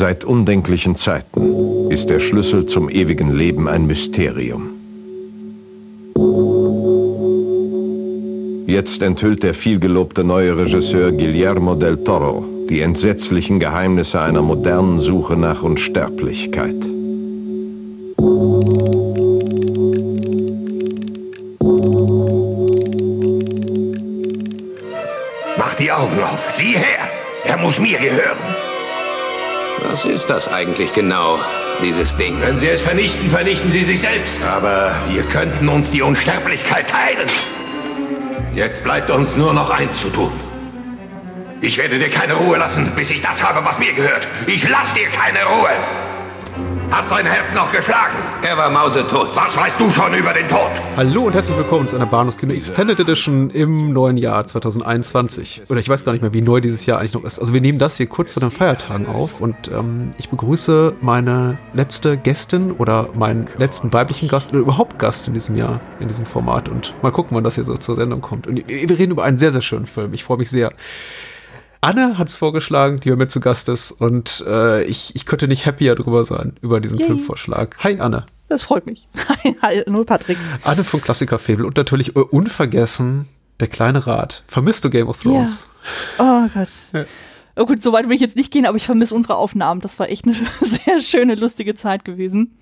Seit 0.00 0.24
undenklichen 0.24 0.96
Zeiten 0.96 1.90
ist 1.90 2.08
der 2.08 2.20
Schlüssel 2.20 2.64
zum 2.64 2.88
ewigen 2.88 3.34
Leben 3.36 3.68
ein 3.68 3.86
Mysterium. 3.86 4.70
Jetzt 8.66 9.02
enthüllt 9.02 9.42
der 9.42 9.52
vielgelobte 9.52 10.24
neue 10.24 10.56
Regisseur 10.56 11.12
Guillermo 11.12 11.74
del 11.74 12.02
Toro 12.02 12.46
die 12.70 12.80
entsetzlichen 12.80 13.60
Geheimnisse 13.60 14.22
einer 14.22 14.40
modernen 14.40 15.00
Suche 15.00 15.36
nach 15.36 15.62
Unsterblichkeit. 15.62 16.80
Mach 25.58 25.74
die 25.78 25.92
Augen 25.92 26.22
auf. 26.22 26.48
Sieh 26.54 26.78
her. 26.78 27.06
Er 27.44 27.58
muss 27.58 27.78
mir 27.78 27.98
gehören. 27.98 28.69
Was 29.90 30.04
ist 30.04 30.30
das 30.30 30.46
eigentlich 30.46 30.92
genau, 30.92 31.40
dieses 31.82 32.16
Ding? 32.16 32.40
Wenn 32.40 32.60
Sie 32.60 32.68
es 32.68 32.80
vernichten, 32.80 33.28
vernichten 33.28 33.72
Sie 33.72 33.82
sich 33.82 34.00
selbst. 34.00 34.40
Aber 34.44 34.94
wir 35.08 35.24
könnten 35.24 35.68
uns 35.68 35.90
die 35.90 36.00
Unsterblichkeit 36.00 36.88
teilen. 36.88 37.28
Jetzt 38.54 38.84
bleibt 38.84 39.10
uns 39.10 39.34
nur 39.34 39.52
noch 39.52 39.68
eins 39.68 40.00
zu 40.00 40.08
tun. 40.10 40.30
Ich 41.60 41.76
werde 41.76 41.98
dir 41.98 42.08
keine 42.08 42.34
Ruhe 42.34 42.56
lassen, 42.56 42.88
bis 42.94 43.10
ich 43.10 43.20
das 43.20 43.42
habe, 43.42 43.64
was 43.64 43.80
mir 43.80 43.92
gehört. 43.92 44.28
Ich 44.46 44.68
lass 44.68 44.92
dir 44.94 45.08
keine 45.08 45.44
Ruhe. 45.44 45.70
Hat 46.92 47.08
sein 47.08 47.26
Herz 47.26 47.52
noch 47.52 47.72
geschlagen? 47.72 48.16
Er 48.42 48.56
war 48.56 48.70
mausetot. 48.70 49.28
Was 49.34 49.54
weißt 49.54 49.78
du 49.78 49.90
schon 49.90 50.14
über 50.14 50.32
den 50.32 50.48
Tod? 50.48 50.70
Hallo 50.96 51.24
und 51.24 51.34
herzlich 51.34 51.58
willkommen 51.58 51.86
zu 51.86 51.96
einer 51.96 52.06
Bahnhofskino 52.06 52.54
Extended 52.54 52.98
Edition 52.98 53.50
im 53.50 53.92
neuen 53.92 54.16
Jahr 54.16 54.46
2021. 54.46 55.64
Oder 55.68 55.78
ich 55.78 55.90
weiß 55.90 56.06
gar 56.06 56.12
nicht 56.12 56.22
mehr, 56.22 56.32
wie 56.32 56.40
neu 56.40 56.62
dieses 56.62 56.86
Jahr 56.86 57.00
eigentlich 57.00 57.12
noch 57.12 57.24
ist. 57.24 57.38
Also 57.38 57.52
wir 57.52 57.60
nehmen 57.60 57.78
das 57.78 57.98
hier 57.98 58.06
kurz 58.06 58.32
vor 58.32 58.40
den 58.40 58.50
Feiertagen 58.50 59.06
auf 59.06 59.42
und 59.42 59.68
ähm, 59.68 60.12
ich 60.16 60.30
begrüße 60.30 60.94
meine 61.02 61.58
letzte 61.74 62.16
Gästin 62.16 62.72
oder 62.72 63.10
meinen 63.14 63.46
letzten 63.58 63.92
weiblichen 63.92 64.26
Gast 64.26 64.52
oder 64.52 64.60
überhaupt 64.60 64.98
Gast 64.98 65.28
in 65.28 65.34
diesem 65.34 65.58
Jahr, 65.58 65.78
in 66.00 66.08
diesem 66.08 66.24
Format. 66.24 66.70
Und 66.70 66.94
mal 67.02 67.12
gucken, 67.12 67.36
wann 67.36 67.44
das 67.44 67.56
hier 67.56 67.64
so 67.64 67.76
zur 67.76 67.94
Sendung 67.94 68.22
kommt. 68.22 68.46
Und 68.46 68.66
wir 68.66 68.98
reden 68.98 69.12
über 69.12 69.24
einen 69.24 69.36
sehr, 69.36 69.52
sehr 69.52 69.60
schönen 69.60 69.86
Film. 69.86 70.14
Ich 70.14 70.24
freue 70.24 70.38
mich 70.38 70.48
sehr. 70.48 70.72
Anne 71.82 72.18
hat 72.18 72.28
es 72.28 72.36
vorgeschlagen, 72.36 73.00
die 73.00 73.10
bei 73.10 73.16
mir 73.16 73.28
zu 73.28 73.40
Gast 73.40 73.68
ist. 73.68 73.90
Und 73.90 74.44
äh, 74.46 74.82
ich, 74.84 75.14
ich 75.16 75.24
könnte 75.24 75.48
nicht 75.48 75.66
happier 75.66 75.94
drüber 75.94 76.24
sein, 76.24 76.56
über 76.60 76.80
diesen 76.80 76.98
Yay. 76.98 77.06
Filmvorschlag. 77.06 77.76
Hi, 77.78 77.98
Anne. 77.98 78.26
Das 78.50 78.64
freut 78.64 78.84
mich. 78.84 79.08
Nur 79.86 80.04
Patrick. 80.04 80.36
Anne 80.64 80.82
von 80.82 81.00
Klassikerfabel 81.00 81.64
und 81.64 81.76
natürlich 81.76 82.16
uh, 82.16 82.22
unvergessen 82.22 83.28
der 83.60 83.68
kleine 83.68 84.06
Rat. 84.06 84.42
Vermisst 84.48 84.84
du 84.84 84.90
Game 84.90 85.06
of 85.06 85.22
Thrones? 85.22 85.64
Ja. 86.18 86.44
Oh 86.44 86.48
Gott. 86.52 86.68
Ja. 86.92 87.04
Oh 87.54 87.64
gut, 87.64 87.82
so 87.82 87.92
weit 87.92 88.08
will 88.08 88.14
ich 88.14 88.20
jetzt 88.20 88.34
nicht 88.34 88.50
gehen, 88.50 88.66
aber 88.66 88.76
ich 88.76 88.86
vermisse 88.86 89.14
unsere 89.14 89.36
Aufnahmen. 89.36 89.80
Das 89.80 90.00
war 90.00 90.08
echt 90.08 90.24
eine 90.26 90.34
sehr 90.60 91.00
schöne, 91.00 91.36
lustige 91.36 91.76
Zeit 91.76 92.04
gewesen, 92.04 92.58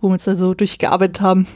wo 0.00 0.08
wir 0.08 0.14
uns 0.14 0.24
da 0.24 0.34
so 0.34 0.52
durchgearbeitet 0.52 1.20
haben 1.20 1.46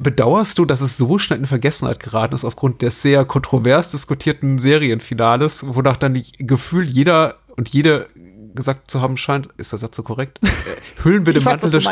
bedauerst 0.00 0.58
du, 0.58 0.64
dass 0.64 0.80
es 0.80 0.96
so 0.96 1.18
schnell 1.18 1.40
in 1.40 1.46
Vergessenheit 1.46 1.98
geraten 1.98 2.34
ist 2.34 2.44
aufgrund 2.44 2.82
des 2.82 3.02
sehr 3.02 3.24
kontrovers 3.24 3.90
diskutierten 3.90 4.58
Serienfinales, 4.58 5.64
wonach 5.66 5.96
dann 5.96 6.14
die 6.14 6.30
Gefühl 6.38 6.84
jeder 6.84 7.36
und 7.56 7.68
jede 7.70 8.06
gesagt 8.58 8.90
zu 8.90 9.00
haben 9.00 9.16
scheint, 9.16 9.48
ist 9.56 9.72
der 9.72 9.78
Satz 9.78 9.96
so 9.96 10.02
korrekt? 10.02 10.38
Äh, 10.42 10.48
hüllen 11.04 11.24
wir, 11.24 11.32
den 11.32 11.44
Mantel 11.44 11.70
des, 11.70 11.88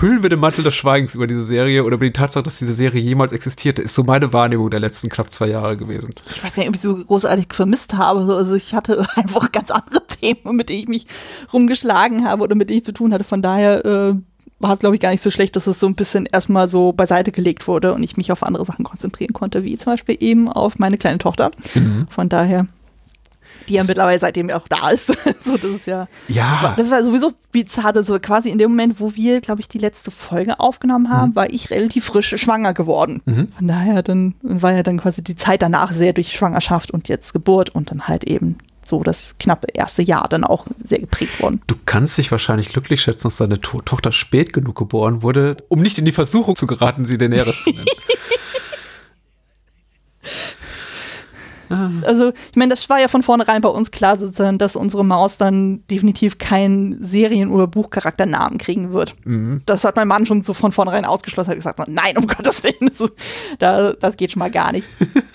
hüllen 0.00 0.22
wir 0.22 0.28
den 0.28 0.40
Mantel 0.40 0.62
des 0.62 0.74
Schweigens 0.74 1.14
über 1.14 1.26
diese 1.26 1.42
Serie 1.42 1.84
oder 1.84 1.94
über 1.94 2.04
die 2.04 2.12
Tatsache, 2.12 2.42
dass 2.42 2.58
diese 2.58 2.74
Serie 2.74 3.00
jemals 3.00 3.32
existierte, 3.32 3.80
ist 3.80 3.94
so 3.94 4.04
meine 4.04 4.32
Wahrnehmung 4.32 4.68
der 4.68 4.80
letzten 4.80 5.08
knapp 5.08 5.30
zwei 5.32 5.46
Jahre 5.46 5.76
gewesen. 5.76 6.14
Ich 6.30 6.44
weiß 6.44 6.56
nicht, 6.56 6.68
ob 6.68 6.74
ich 6.74 6.82
so 6.82 6.96
großartig 6.96 7.46
vermisst 7.52 7.94
habe. 7.94 8.34
Also 8.34 8.54
ich 8.54 8.74
hatte 8.74 9.06
einfach 9.14 9.50
ganz 9.52 9.70
andere 9.70 10.06
Themen, 10.06 10.56
mit 10.56 10.68
denen 10.68 10.80
ich 10.80 10.88
mich 10.88 11.06
rumgeschlagen 11.52 12.26
habe 12.26 12.42
oder 12.42 12.54
mit 12.54 12.68
denen 12.68 12.78
ich 12.78 12.84
zu 12.84 12.92
tun 12.92 13.14
hatte. 13.14 13.24
Von 13.24 13.40
daher 13.40 13.84
äh, 13.84 14.14
war 14.60 14.74
es, 14.74 14.80
glaube 14.80 14.96
ich, 14.96 15.00
gar 15.00 15.10
nicht 15.10 15.22
so 15.22 15.30
schlecht, 15.30 15.56
dass 15.56 15.66
es 15.66 15.78
so 15.78 15.86
ein 15.86 15.94
bisschen 15.94 16.26
erstmal 16.26 16.68
so 16.68 16.92
beiseite 16.92 17.32
gelegt 17.32 17.68
wurde 17.68 17.94
und 17.94 18.02
ich 18.02 18.16
mich 18.16 18.32
auf 18.32 18.42
andere 18.42 18.64
Sachen 18.64 18.84
konzentrieren 18.84 19.32
konnte, 19.32 19.62
wie 19.62 19.78
zum 19.78 19.92
Beispiel 19.92 20.16
eben 20.20 20.48
auf 20.48 20.78
meine 20.78 20.98
kleine 20.98 21.18
Tochter. 21.18 21.50
Mhm. 21.74 22.06
Von 22.10 22.28
daher 22.28 22.66
die 23.68 23.74
ja 23.74 23.84
mittlerweile 23.84 24.18
seitdem 24.18 24.50
auch 24.50 24.68
da 24.68 24.90
ist. 24.90 25.06
so, 25.44 25.56
das 25.56 25.70
ist 25.70 25.86
ja. 25.86 26.08
Ja. 26.28 26.74
Das 26.76 26.90
war 26.90 27.02
sowieso 27.04 27.32
bizarr. 27.52 27.96
Also 27.96 28.18
quasi 28.18 28.50
in 28.50 28.58
dem 28.58 28.70
Moment, 28.70 29.00
wo 29.00 29.14
wir, 29.14 29.40
glaube 29.40 29.60
ich, 29.60 29.68
die 29.68 29.78
letzte 29.78 30.10
Folge 30.10 30.60
aufgenommen 30.60 31.10
haben, 31.10 31.30
mhm. 31.30 31.36
war 31.36 31.50
ich 31.50 31.70
relativ 31.70 32.06
frisch 32.06 32.34
schwanger 32.36 32.74
geworden. 32.74 33.22
Mhm. 33.24 33.48
Von 33.48 33.68
daher 33.68 34.02
dann 34.02 34.34
war 34.42 34.72
ja 34.72 34.82
dann 34.82 34.98
quasi 34.98 35.22
die 35.22 35.36
Zeit 35.36 35.62
danach 35.62 35.92
sehr 35.92 36.12
durch 36.12 36.32
Schwangerschaft 36.32 36.90
und 36.90 37.08
jetzt 37.08 37.32
Geburt 37.32 37.70
und 37.70 37.90
dann 37.90 38.08
halt 38.08 38.24
eben 38.24 38.58
so 38.88 39.02
das 39.02 39.36
knappe 39.38 39.68
erste 39.74 40.02
Jahr 40.02 40.28
dann 40.28 40.44
auch 40.44 40.66
sehr 40.82 40.98
geprägt 40.98 41.40
worden. 41.40 41.60
Du 41.66 41.74
kannst 41.84 42.16
dich 42.18 42.32
wahrscheinlich 42.32 42.70
glücklich 42.70 43.02
schätzen, 43.02 43.28
dass 43.28 43.36
deine 43.36 43.60
to 43.60 43.82
Tochter 43.82 44.12
spät 44.12 44.52
genug 44.52 44.76
geboren 44.76 45.22
wurde, 45.22 45.58
um 45.68 45.80
nicht 45.80 45.98
in 45.98 46.04
die 46.04 46.12
Versuchung 46.12 46.56
zu 46.56 46.66
geraten, 46.66 47.04
sie 47.04 47.18
Daenerys 47.18 47.64
zu 47.64 47.70
nennen. 47.70 47.84
Also, 52.02 52.32
ich 52.50 52.56
meine, 52.56 52.70
das 52.70 52.88
war 52.88 53.00
ja 53.00 53.08
von 53.08 53.22
vornherein 53.22 53.60
bei 53.60 53.68
uns 53.68 53.90
klar, 53.90 54.16
sozusagen, 54.18 54.58
dass 54.58 54.76
unsere 54.76 55.04
Maus 55.04 55.36
dann 55.36 55.86
definitiv 55.90 56.38
keinen 56.38 57.04
Serien- 57.04 57.50
oder 57.50 57.66
Buchcharakternamen 57.66 58.58
kriegen 58.58 58.92
wird. 58.92 59.14
Mhm. 59.24 59.62
Das 59.66 59.84
hat 59.84 59.96
mein 59.96 60.08
Mann 60.08 60.26
schon 60.26 60.42
so 60.42 60.54
von 60.54 60.72
vornherein 60.72 61.04
ausgeschlossen, 61.04 61.50
hat 61.50 61.56
gesagt, 61.56 61.80
nein, 61.88 62.16
um 62.16 62.26
Gottes 62.26 62.62
Willen, 62.62 62.90
das, 63.58 63.96
das 64.00 64.16
geht 64.16 64.32
schon 64.32 64.40
mal 64.40 64.50
gar 64.50 64.72
nicht. 64.72 64.88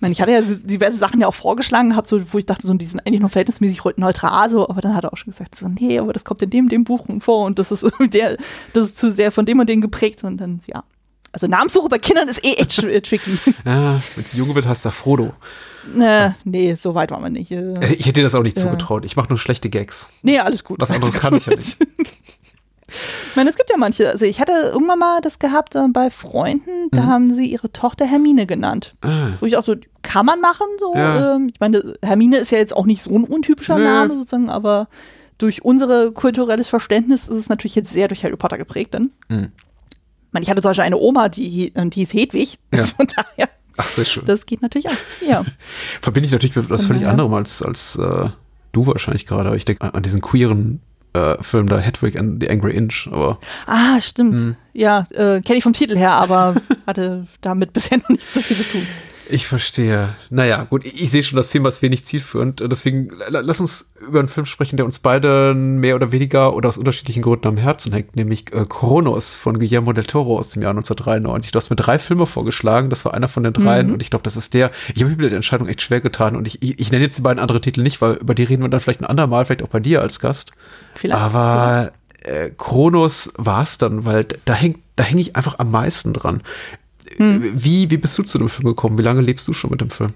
Ich 0.00 0.02
meine, 0.02 0.12
ich 0.12 0.22
hatte 0.22 0.32
ja 0.32 0.40
diverse 0.40 0.96
Sachen 0.96 1.20
ja 1.20 1.26
auch 1.26 1.34
vorgeschlagen 1.34 1.90
gehabt, 1.90 2.08
so, 2.08 2.20
wo 2.32 2.38
ich 2.38 2.46
dachte, 2.46 2.66
so, 2.66 2.72
die 2.72 2.86
sind 2.86 3.06
eigentlich 3.06 3.20
noch 3.20 3.30
verhältnismäßig 3.30 3.82
neutral, 3.96 4.48
so, 4.48 4.66
aber 4.66 4.80
dann 4.80 4.96
hat 4.96 5.04
er 5.04 5.12
auch 5.12 5.16
schon 5.18 5.30
gesagt, 5.30 5.54
so, 5.54 5.68
nee, 5.68 5.98
aber 5.98 6.14
das 6.14 6.24
kommt 6.24 6.40
in 6.40 6.48
dem, 6.48 6.70
dem 6.70 6.84
Buch 6.84 7.04
vor 7.18 7.44
und 7.44 7.58
das 7.58 7.70
ist 7.70 7.84
der, 8.14 8.38
das 8.72 8.84
ist 8.84 8.98
zu 8.98 9.10
sehr 9.10 9.30
von 9.30 9.44
dem 9.44 9.60
und 9.60 9.68
dem 9.68 9.82
geprägt 9.82 10.24
und 10.24 10.38
dann, 10.38 10.60
ja. 10.66 10.84
Also 11.32 11.46
Namenssuche 11.46 11.88
bei 11.88 11.98
Kindern 11.98 12.28
ist 12.28 12.44
eh 12.44 12.54
echt 12.54 12.76
tricky. 13.06 13.38
Ja, 13.64 14.00
wenn 14.16 14.24
es 14.24 14.32
jung 14.32 14.54
wird, 14.54 14.66
hast 14.66 14.84
du 14.84 14.90
Frodo. 14.90 15.32
Äh, 15.98 16.30
nee, 16.44 16.74
so 16.74 16.94
weit 16.94 17.10
waren 17.10 17.22
wir 17.22 17.30
nicht. 17.30 17.50
Äh, 17.50 17.94
ich 17.94 18.06
hätte 18.06 18.20
dir 18.20 18.24
das 18.24 18.34
auch 18.34 18.42
nicht 18.42 18.56
ja. 18.56 18.64
zugetraut. 18.64 19.04
Ich 19.04 19.16
mache 19.16 19.28
nur 19.28 19.38
schlechte 19.38 19.70
Gags. 19.70 20.10
Nee, 20.22 20.40
alles 20.40 20.64
gut. 20.64 20.80
Was 20.80 20.90
anderes 20.90 21.14
kann 21.14 21.34
ich 21.34 21.46
ja 21.46 21.54
nicht. 21.54 21.78
Ich 23.30 23.36
meine, 23.36 23.50
es 23.50 23.56
gibt 23.56 23.70
ja 23.70 23.76
manche, 23.76 24.08
also 24.10 24.26
ich 24.26 24.40
hatte 24.40 24.52
irgendwann 24.52 24.98
mal 24.98 25.20
das 25.20 25.38
gehabt 25.38 25.76
äh, 25.76 25.86
bei 25.92 26.10
Freunden, 26.10 26.88
da 26.90 27.02
mhm. 27.02 27.06
haben 27.06 27.34
sie 27.34 27.46
ihre 27.46 27.70
Tochter 27.70 28.04
Hermine 28.04 28.46
genannt. 28.46 28.94
Ah. 29.02 29.28
Wo 29.38 29.46
ich 29.46 29.56
auch 29.56 29.64
so, 29.64 29.76
kann 30.02 30.26
man 30.26 30.40
machen, 30.40 30.66
so. 30.78 30.94
Ja. 30.96 31.36
Ähm, 31.36 31.50
ich 31.54 31.60
meine, 31.60 31.94
Hermine 32.02 32.38
ist 32.38 32.50
ja 32.50 32.58
jetzt 32.58 32.76
auch 32.76 32.86
nicht 32.86 33.02
so 33.02 33.14
ein 33.14 33.22
untypischer 33.22 33.76
Nö. 33.76 33.84
Name 33.84 34.14
sozusagen, 34.14 34.48
aber 34.48 34.88
durch 35.38 35.64
unser 35.64 36.10
kulturelles 36.10 36.68
Verständnis 36.68 37.28
ist 37.28 37.38
es 37.38 37.48
natürlich 37.48 37.76
jetzt 37.76 37.92
sehr 37.92 38.08
durch 38.08 38.24
Harry 38.24 38.36
Potter 38.36 38.58
geprägt 38.58 38.94
dann. 38.94 39.12
Mhm. 39.28 39.52
Ich 40.30 40.32
meine, 40.32 40.44
ich 40.44 40.50
hatte 40.50 40.62
zum 40.62 40.70
Beispiel 40.70 40.84
eine 40.84 40.96
Oma, 40.96 41.28
die, 41.28 41.72
die 41.74 41.90
hieß 42.04 42.14
Hedwig. 42.14 42.60
Ja. 42.72 42.84
Von 42.84 43.08
daher. 43.16 43.48
Ach, 43.76 43.86
sehr 43.88 44.04
schön. 44.04 44.24
Das 44.26 44.46
geht 44.46 44.62
natürlich 44.62 44.88
auch. 44.88 45.26
Ja. 45.26 45.44
Verbinde 46.00 46.26
ich 46.26 46.32
natürlich 46.32 46.54
mit 46.54 46.66
etwas 46.66 46.84
völlig 46.84 47.08
anderem 47.08 47.34
als, 47.34 47.64
als 47.64 47.96
äh, 47.96 48.28
du 48.70 48.86
wahrscheinlich 48.86 49.26
gerade. 49.26 49.48
Aber 49.48 49.56
ich 49.56 49.64
denke 49.64 49.92
an 49.92 50.04
diesen 50.04 50.20
queeren 50.20 50.82
äh, 51.14 51.42
Film 51.42 51.68
da, 51.68 51.78
Hedwig 51.78 52.16
and 52.16 52.40
the 52.40 52.48
Angry 52.48 52.76
Inch. 52.76 53.08
Aber, 53.10 53.40
ah, 53.66 54.00
stimmt. 54.00 54.36
Mh. 54.36 54.56
Ja, 54.72 55.08
äh, 55.14 55.40
kenne 55.40 55.56
ich 55.56 55.64
vom 55.64 55.72
Titel 55.72 55.96
her, 55.96 56.12
aber 56.12 56.54
hatte 56.86 57.26
damit 57.40 57.72
bisher 57.72 57.98
noch 57.98 58.10
nicht 58.10 58.32
so 58.32 58.40
viel 58.40 58.56
zu 58.56 58.64
tun. 58.70 58.86
Ich 59.30 59.46
verstehe. 59.46 60.14
Naja, 60.28 60.64
gut, 60.64 60.84
ich, 60.84 61.02
ich 61.02 61.10
sehe 61.10 61.22
schon, 61.22 61.36
das 61.36 61.50
Thema 61.50 61.68
ist 61.68 61.82
wenig 61.82 62.04
zielführend. 62.04 62.62
Deswegen 62.66 63.10
lass 63.28 63.60
uns 63.60 63.92
über 64.00 64.18
einen 64.18 64.28
Film 64.28 64.46
sprechen, 64.46 64.76
der 64.76 64.84
uns 64.84 64.98
beide 64.98 65.54
mehr 65.54 65.94
oder 65.94 66.12
weniger 66.12 66.54
oder 66.54 66.68
aus 66.68 66.78
unterschiedlichen 66.78 67.22
Gründen 67.22 67.48
am 67.48 67.56
Herzen 67.56 67.92
hängt, 67.92 68.16
nämlich 68.16 68.52
äh, 68.52 68.64
Kronos 68.68 69.36
von 69.36 69.58
Guillermo 69.58 69.92
del 69.92 70.04
Toro 70.04 70.38
aus 70.38 70.50
dem 70.50 70.62
Jahr 70.62 70.70
1993. 70.70 71.52
Du 71.52 71.56
hast 71.56 71.70
mir 71.70 71.76
drei 71.76 71.98
Filme 71.98 72.26
vorgeschlagen, 72.26 72.90
das 72.90 73.04
war 73.04 73.14
einer 73.14 73.28
von 73.28 73.44
den 73.44 73.52
dreien 73.52 73.88
mhm. 73.88 73.94
und 73.94 74.02
ich 74.02 74.10
glaube, 74.10 74.22
das 74.24 74.36
ist 74.36 74.54
der, 74.54 74.70
ich 74.94 75.02
habe 75.02 75.12
mir 75.12 75.22
mit 75.22 75.30
der 75.30 75.36
Entscheidung 75.36 75.68
echt 75.68 75.82
schwer 75.82 76.00
getan 76.00 76.36
und 76.36 76.46
ich, 76.46 76.62
ich, 76.62 76.78
ich 76.78 76.90
nenne 76.90 77.04
jetzt 77.04 77.18
die 77.18 77.22
beiden 77.22 77.38
anderen 77.38 77.62
Titel 77.62 77.82
nicht, 77.82 78.00
weil 78.00 78.14
über 78.14 78.34
die 78.34 78.44
reden 78.44 78.62
wir 78.62 78.68
dann 78.68 78.80
vielleicht 78.80 79.00
ein 79.00 79.06
andermal, 79.06 79.44
vielleicht 79.44 79.62
auch 79.62 79.68
bei 79.68 79.80
dir 79.80 80.02
als 80.02 80.18
Gast. 80.18 80.52
Vielleicht. 80.94 81.20
Aber 81.20 81.92
äh, 82.22 82.50
Kronos 82.56 83.32
war 83.36 83.62
es 83.62 83.78
dann, 83.78 84.04
weil 84.04 84.26
da 84.44 84.54
hängt, 84.54 84.80
da 84.96 85.04
hänge 85.04 85.20
ich 85.20 85.36
einfach 85.36 85.58
am 85.58 85.70
meisten 85.70 86.12
dran. 86.12 86.42
Hm. 87.16 87.52
Wie, 87.54 87.90
wie 87.90 87.96
bist 87.96 88.16
du 88.18 88.22
zu 88.22 88.38
dem 88.38 88.48
Film 88.48 88.66
gekommen? 88.66 88.98
Wie 88.98 89.02
lange 89.02 89.20
lebst 89.20 89.46
du 89.48 89.52
schon 89.52 89.70
mit 89.70 89.80
dem 89.80 89.90
Film? 89.90 90.12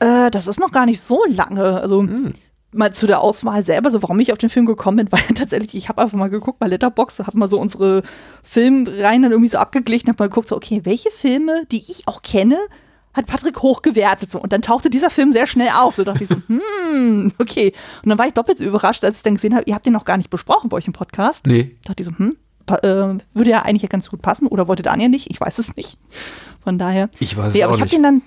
Äh, 0.00 0.30
das 0.30 0.46
ist 0.46 0.60
noch 0.60 0.72
gar 0.72 0.86
nicht 0.86 1.00
so 1.00 1.24
lange. 1.28 1.80
Also 1.80 2.02
hm. 2.02 2.32
mal 2.72 2.92
zu 2.94 3.06
der 3.06 3.20
Auswahl 3.20 3.64
selber, 3.64 3.90
so 3.90 4.02
warum 4.02 4.20
ich 4.20 4.32
auf 4.32 4.38
den 4.38 4.50
Film 4.50 4.66
gekommen 4.66 4.96
bin, 4.96 5.08
ja 5.28 5.34
tatsächlich, 5.34 5.74
ich 5.74 5.88
habe 5.88 6.02
einfach 6.02 6.16
mal 6.16 6.30
geguckt 6.30 6.58
bei 6.58 6.66
Letterboxd, 6.66 7.26
habe 7.26 7.38
mal 7.38 7.50
so 7.50 7.58
unsere 7.58 8.02
Filmreihen 8.42 9.22
dann 9.22 9.32
irgendwie 9.32 9.50
so 9.50 9.58
abgeglichen, 9.58 10.08
habe 10.08 10.22
mal 10.22 10.28
geguckt, 10.28 10.48
so 10.48 10.56
okay, 10.56 10.80
welche 10.84 11.10
Filme, 11.10 11.64
die 11.70 11.84
ich 11.88 12.06
auch 12.06 12.22
kenne, 12.22 12.58
hat 13.14 13.26
Patrick 13.26 13.60
hochgewertet 13.62 14.30
so 14.30 14.40
und 14.40 14.52
dann 14.52 14.62
tauchte 14.62 14.90
dieser 14.90 15.10
Film 15.10 15.32
sehr 15.32 15.46
schnell 15.46 15.70
auf, 15.74 15.96
so 15.96 16.04
dachte 16.04 16.22
ich 16.22 16.28
so, 16.28 16.36
hm, 16.46 17.32
okay. 17.38 17.72
Und 18.02 18.10
dann 18.10 18.18
war 18.18 18.26
ich 18.26 18.34
doppelt 18.34 18.58
so 18.58 18.64
überrascht, 18.64 19.04
als 19.04 19.18
ich 19.18 19.22
dann 19.22 19.34
gesehen 19.34 19.54
habe, 19.54 19.64
ihr 19.66 19.74
habt 19.74 19.86
den 19.86 19.92
noch 19.92 20.04
gar 20.04 20.16
nicht 20.16 20.30
besprochen 20.30 20.68
bei 20.68 20.76
euch 20.76 20.86
im 20.86 20.92
Podcast. 20.92 21.46
Nee. 21.46 21.76
Dachte 21.84 22.02
ich 22.02 22.08
so, 22.08 22.16
hm, 22.16 22.36
äh, 22.70 23.18
würde 23.34 23.50
ja 23.50 23.62
eigentlich 23.62 23.88
ganz 23.90 24.10
gut 24.10 24.22
passen 24.22 24.46
oder 24.46 24.68
wollte 24.68 24.82
Daniel 24.82 25.08
nicht? 25.08 25.30
Ich 25.30 25.40
weiß 25.40 25.58
es 25.58 25.76
nicht. 25.76 25.98
Von 26.62 26.78
daher. 26.78 27.08
Ich 27.18 27.36
weiß 27.36 27.54
nee, 27.54 27.60
es 27.60 27.64
aber 27.64 27.74
ich 27.74 27.80
habe 27.80 27.90
den 27.90 28.02
dann, 28.02 28.22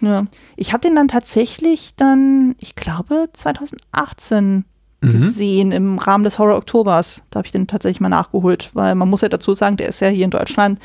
ja, 0.00 0.24
ich 0.56 0.72
habe 0.72 0.82
den 0.82 0.94
dann 0.94 1.08
tatsächlich 1.08 1.94
dann, 1.96 2.54
ich 2.58 2.74
glaube 2.74 3.28
2018 3.32 4.64
mhm. 5.00 5.10
gesehen 5.10 5.72
im 5.72 5.98
Rahmen 5.98 6.24
des 6.24 6.38
Horror 6.38 6.56
Oktobers. 6.56 7.24
Da 7.30 7.38
habe 7.38 7.46
ich 7.46 7.52
den 7.52 7.66
tatsächlich 7.66 8.00
mal 8.00 8.08
nachgeholt, 8.08 8.70
weil 8.74 8.94
man 8.94 9.08
muss 9.08 9.20
ja 9.20 9.28
dazu 9.28 9.54
sagen, 9.54 9.76
der 9.76 9.88
ist 9.88 10.00
ja 10.00 10.08
hier 10.08 10.24
in 10.24 10.30
Deutschland 10.30 10.78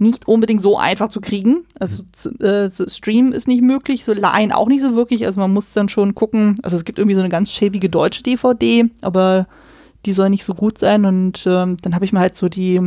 nicht 0.00 0.26
unbedingt 0.26 0.62
so 0.62 0.78
einfach 0.78 1.08
zu 1.08 1.20
kriegen. 1.20 1.66
Also 1.78 2.02
zu, 2.12 2.30
äh, 2.40 2.70
zu 2.70 2.88
streamen 2.88 3.32
ist 3.32 3.46
nicht 3.46 3.62
möglich, 3.62 4.04
so 4.04 4.14
leihen 4.14 4.50
auch 4.50 4.66
nicht 4.66 4.80
so 4.80 4.96
wirklich. 4.96 5.26
Also 5.26 5.40
man 5.40 5.52
muss 5.52 5.74
dann 5.74 5.90
schon 5.90 6.14
gucken. 6.14 6.56
Also 6.62 6.76
es 6.76 6.84
gibt 6.84 6.98
irgendwie 6.98 7.14
so 7.14 7.20
eine 7.20 7.28
ganz 7.28 7.50
schäbige 7.52 7.90
deutsche 7.90 8.22
DVD, 8.22 8.88
aber 9.02 9.46
die 10.06 10.12
soll 10.12 10.30
nicht 10.30 10.44
so 10.44 10.54
gut 10.54 10.78
sein. 10.78 11.04
Und 11.04 11.44
ähm, 11.46 11.76
dann 11.82 11.94
habe 11.94 12.04
ich 12.04 12.12
mir 12.12 12.20
halt 12.20 12.36
so 12.36 12.48
die 12.48 12.80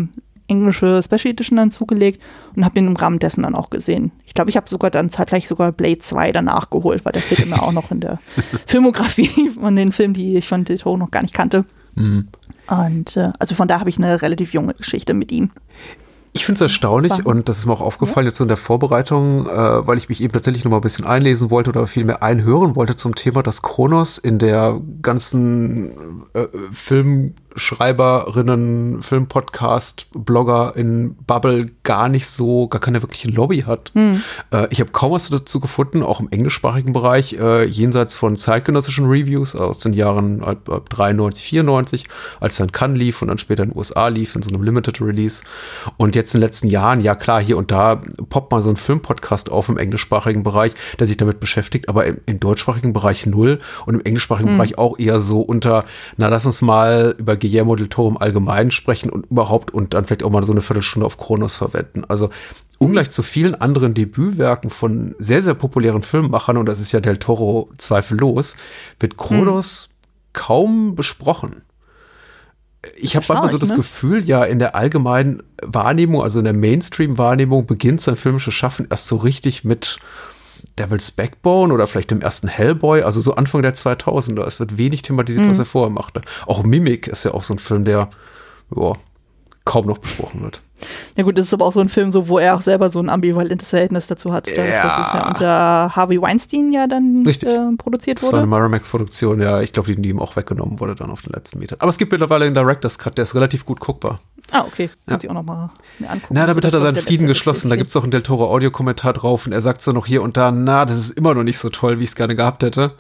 englische 0.48 1.02
Special 1.04 1.32
Edition 1.32 1.58
dann 1.58 1.72
zugelegt 1.72 2.22
und 2.56 2.66
habe 2.66 2.76
den 2.76 2.88
im 2.88 2.96
Rahmen 2.96 3.20
dessen 3.20 3.44
dann 3.44 3.56
auch 3.56 3.70
gesehen. 3.70 4.12
Ich 4.26 4.34
glaube, 4.34 4.50
ich 4.50 4.58
habe 4.58 4.70
sogar 4.70 4.92
dann 4.92 5.10
zeitgleich 5.10 5.48
sogar 5.48 5.72
Blade 5.72 6.00
2 6.00 6.32
danach 6.32 6.70
geholt, 6.70 7.06
weil 7.06 7.14
der 7.14 7.22
fehlt 7.22 7.48
mir 7.48 7.62
auch 7.62 7.72
noch 7.72 7.92
in 7.92 8.02
der 8.02 8.20
Filmografie 8.66 9.52
von 9.52 9.76
den 9.76 9.92
Filmen, 9.92 10.14
die 10.14 10.38
ich 10.38 10.48
von 10.48 10.66
Del 10.66 10.78
Toro 10.78 10.98
noch 10.98 11.12
gar 11.12 11.22
nicht 11.22 11.34
kannte. 11.34 11.66
Mhm. 11.96 12.28
Und 12.68 13.18
äh, 13.18 13.32
also 13.40 13.56
von 13.56 13.68
da 13.68 13.80
habe 13.80 13.90
ich 13.90 13.98
eine 13.98 14.22
relativ 14.22 14.54
junge 14.54 14.74
Geschichte 14.74 15.14
mit 15.14 15.32
ihm. 15.32 15.52
Ich 16.36 16.46
finde 16.46 16.58
es 16.58 16.62
erstaunlich 16.62 17.26
und 17.28 17.48
das 17.48 17.60
ist 17.60 17.68
mir 17.68 17.74
auch 17.74 17.82
aufgefallen 17.82 18.26
ja. 18.26 18.30
jetzt 18.30 18.38
so 18.38 18.44
in 18.44 18.48
der 18.48 18.58
Vorbereitung, 18.58 19.46
äh, 19.46 19.88
weil 19.88 20.00
ich 20.00 20.10
mich 20.10 20.20
eben 20.20 20.34
tatsächlich 20.34 20.64
noch 20.66 20.72
mal 20.72 20.78
ein 20.78 20.82
bisschen 20.82 21.06
einlesen 21.06 21.52
wollte 21.52 21.70
oder 21.70 21.86
vielmehr 21.86 22.24
einhören 22.24 22.76
wollte 22.76 22.96
zum 22.96 23.14
Thema, 23.14 23.44
dass 23.44 23.62
Kronos 23.62 24.18
in 24.18 24.40
der 24.40 24.82
ganzen 25.04 26.24
äh, 26.34 26.48
Film 26.74 27.36
Schreiberinnen, 27.56 29.02
Filmpodcast, 29.02 30.08
Blogger 30.14 30.74
in 30.76 31.16
Bubble 31.28 31.68
gar 31.84 32.10
nicht 32.10 32.28
so, 32.28 32.68
gar 32.68 32.82
keine 32.82 33.02
wirkliche 33.02 33.30
Lobby 33.30 33.62
hat. 33.62 33.92
Hm. 33.94 34.22
Äh, 34.52 34.68
ich 34.72 34.80
habe 34.80 34.92
kaum 34.92 35.12
was 35.12 35.30
dazu 35.30 35.60
gefunden, 35.60 36.04
auch 36.04 36.20
im 36.20 36.30
englischsprachigen 36.32 36.94
Bereich, 36.94 37.34
äh, 37.34 37.66
jenseits 37.66 38.16
von 38.16 38.36
zeitgenössischen 38.36 39.06
Reviews 39.06 39.56
aus 39.56 39.80
den 39.80 39.94
Jahren 39.94 40.44
ab, 40.44 40.70
ab 40.70 40.90
93, 40.90 41.44
94, 41.46 42.06
als 42.40 42.58
dann 42.58 42.72
Cannes 42.72 42.98
lief 42.98 43.22
und 43.22 43.28
dann 43.28 43.38
später 43.38 43.64
in 43.64 43.70
den 43.70 43.78
USA 43.78 44.08
lief, 44.08 44.36
in 44.36 44.42
so 44.42 44.50
einem 44.50 44.64
Limited 44.64 45.02
Release. 45.02 45.44
Und 45.98 46.16
jetzt 46.16 46.34
in 46.34 46.40
den 46.40 46.48
letzten 46.48 46.68
Jahren, 46.68 47.02
ja 47.02 47.16
klar, 47.16 47.42
hier 47.42 47.58
und 47.58 47.72
da 47.72 48.02
poppt 48.30 48.52
mal 48.52 48.62
so 48.62 48.70
ein 48.70 48.78
Filmpodcast 48.78 49.52
auf 49.52 49.70
im 49.70 49.78
englischsprachigen 49.78 50.44
Bereich, 50.44 50.74
der 51.00 51.08
sich 51.08 51.18
damit 51.18 51.40
beschäftigt, 51.40 51.90
aber 51.90 52.06
im, 52.06 52.18
im 52.26 52.40
deutschsprachigen 52.40 52.94
Bereich 52.94 53.26
null 53.26 53.60
und 53.86 53.96
im 53.96 54.02
englischsprachigen 54.04 54.50
hm. 54.50 54.58
Bereich 54.58 54.78
auch 54.78 54.98
eher 54.98 55.20
so 55.20 55.42
unter, 55.42 55.86
na 56.18 56.30
lass 56.30 56.46
uns 56.46 56.62
mal 56.62 57.16
über 57.18 57.38
Guillermo 57.50 57.76
del 57.76 57.90
Toro 57.90 58.10
im 58.10 58.18
Allgemeinen 58.18 58.72
sprechen 58.72 59.10
und 59.10 59.26
überhaupt 59.28 59.72
und 59.72 59.94
dann 59.94 60.06
vielleicht 60.06 60.24
auch 60.24 60.30
mal 60.30 60.44
so 60.44 60.52
eine 60.52 60.62
Viertelstunde 60.62 61.06
auf 61.06 61.18
Kronos 61.18 61.58
verwenden. 61.58 62.04
Also 62.08 62.30
ungleich 62.78 63.12
zu 63.12 63.24
vielen 63.24 63.56
anderen 63.56 63.94
Debütwerken 63.94 64.70
von 64.70 65.16
sehr, 65.20 65.42
sehr 65.42 65.54
populären 65.54 66.04
Filmemachern, 66.04 66.58
und 66.58 66.68
das 66.68 66.80
ist 66.80 66.92
ja 66.92 67.00
del 67.02 67.18
Toro 67.18 67.70
zweifellos, 67.78 68.56
wird 69.00 69.18
Kronos 69.18 69.90
hm. 69.90 69.92
kaum 70.34 70.96
besprochen. 70.96 71.64
Ich 72.98 73.16
habe 73.16 73.26
manchmal 73.30 73.50
so 73.50 73.58
das 73.58 73.70
ne? 73.70 73.78
Gefühl, 73.78 74.26
ja, 74.26 74.44
in 74.44 74.60
der 74.60 74.76
allgemeinen 74.76 75.44
Wahrnehmung, 75.62 76.22
also 76.22 76.40
in 76.40 76.46
der 76.46 76.54
Mainstream-Wahrnehmung, 76.54 77.66
beginnt 77.66 78.02
sein 78.02 78.18
filmisches 78.18 78.54
Schaffen 78.54 78.88
erst 78.90 79.08
so 79.08 79.18
richtig 79.18 79.64
mit 79.64 80.00
Devil's 80.80 81.12
Backbone 81.12 81.74
oder 81.74 81.88
vielleicht 81.88 82.12
dem 82.12 82.22
ersten 82.22 82.48
Hellboy, 82.48 83.02
also 83.02 83.22
so 83.22 83.36
Anfang 83.36 83.62
der 83.62 83.76
2000er. 83.76 84.46
Es 84.46 84.60
wird 84.60 84.78
wenig 84.78 85.02
thematisiert, 85.02 85.46
mhm. 85.46 85.50
was 85.50 85.60
er 85.60 85.66
vorher 85.66 85.92
machte. 85.92 86.22
Auch 86.48 86.64
Mimic 86.64 87.08
ist 87.08 87.26
ja 87.26 87.34
auch 87.34 87.44
so 87.44 87.54
ein 87.54 87.60
Film, 87.60 87.86
der 87.86 88.10
ja, 88.76 88.94
kaum 89.66 89.88
noch 89.88 90.00
besprochen 90.00 90.42
wird. 90.42 90.62
Ja 91.18 91.24
gut, 91.24 91.38
das 91.38 91.48
ist 91.48 91.54
aber 91.54 91.66
auch 91.66 91.72
so 91.72 91.80
ein 91.80 91.90
Film, 91.90 92.12
so, 92.12 92.28
wo 92.28 92.40
er 92.40 92.56
auch 92.56 92.62
selber 92.62 92.90
so 92.90 93.00
ein 93.00 93.10
ambivalentes 93.10 93.70
Verhältnis 93.70 94.08
dazu 94.08 94.34
hat. 94.34 94.50
Ja. 94.50 94.64
Das 94.84 95.08
ist 95.08 95.14
ja 95.14 95.28
unter 95.28 95.96
Harvey 95.96 96.22
Weinstein 96.22 96.72
ja 96.72 96.88
dann 96.88 97.26
äh, 97.26 97.76
produziert 97.78 98.22
wurde. 98.22 98.32
Das 98.32 98.34
war 98.34 98.40
eine 98.40 98.48
Miramax-Produktion, 98.48 99.42
ja. 99.42 99.62
Ich 99.62 99.74
glaube, 99.74 99.94
die, 99.94 100.02
die 100.02 100.10
ihm 100.10 100.20
auch 100.20 100.36
weggenommen 100.36 100.80
wurde 100.80 100.96
dann 100.96 101.10
auf 101.10 101.22
den 101.22 101.34
letzten 101.34 101.60
Metern. 101.60 101.80
Aber 101.80 101.90
es 101.90 101.98
gibt 101.98 102.12
mittlerweile 102.12 102.46
einen 102.46 102.56
Director's 102.56 102.98
Cut, 102.98 103.18
der 103.18 103.24
ist 103.24 103.36
relativ 103.36 103.66
gut 103.66 103.80
guckbar. 103.80 104.20
Ah, 104.52 104.66
okay. 104.68 104.90
Ja. 105.08 105.14
Muss 105.14 105.24
ich 105.24 105.30
auch 105.30 105.34
noch 105.34 105.44
mal 105.44 105.70
mir 106.00 106.10
angucken. 106.10 106.34
Na, 106.34 106.46
damit 106.46 106.66
hat 106.66 106.74
er 106.74 106.82
seinen 106.82 106.98
Frieden 106.98 107.28
geschlossen. 107.28 107.70
Da 107.70 107.76
gibt 107.76 107.90
es 107.90 107.96
auch 107.96 108.04
einen 108.04 108.12
Del 108.12 108.24
Toro 108.24 108.50
Audiokommentar 108.50 109.14
drauf 109.14 109.46
und 109.46 109.54
er 109.54 109.62
sagt 109.62 109.82
so 109.82 109.92
noch 109.92 110.06
hier 110.06 110.22
und 110.22 110.38
da, 110.38 110.52
na, 110.52 110.86
das 110.86 110.98
ist 110.98 111.12
immer 111.12 111.34
noch 111.34 111.44
nicht 111.44 111.60
so 111.60 111.70
toll, 111.70 112.00
wie 112.00 112.04
ich 112.04 112.10
es 112.10 112.16
gerne 112.16 112.36
gehabt 112.36 112.64
hätte. 112.64 112.94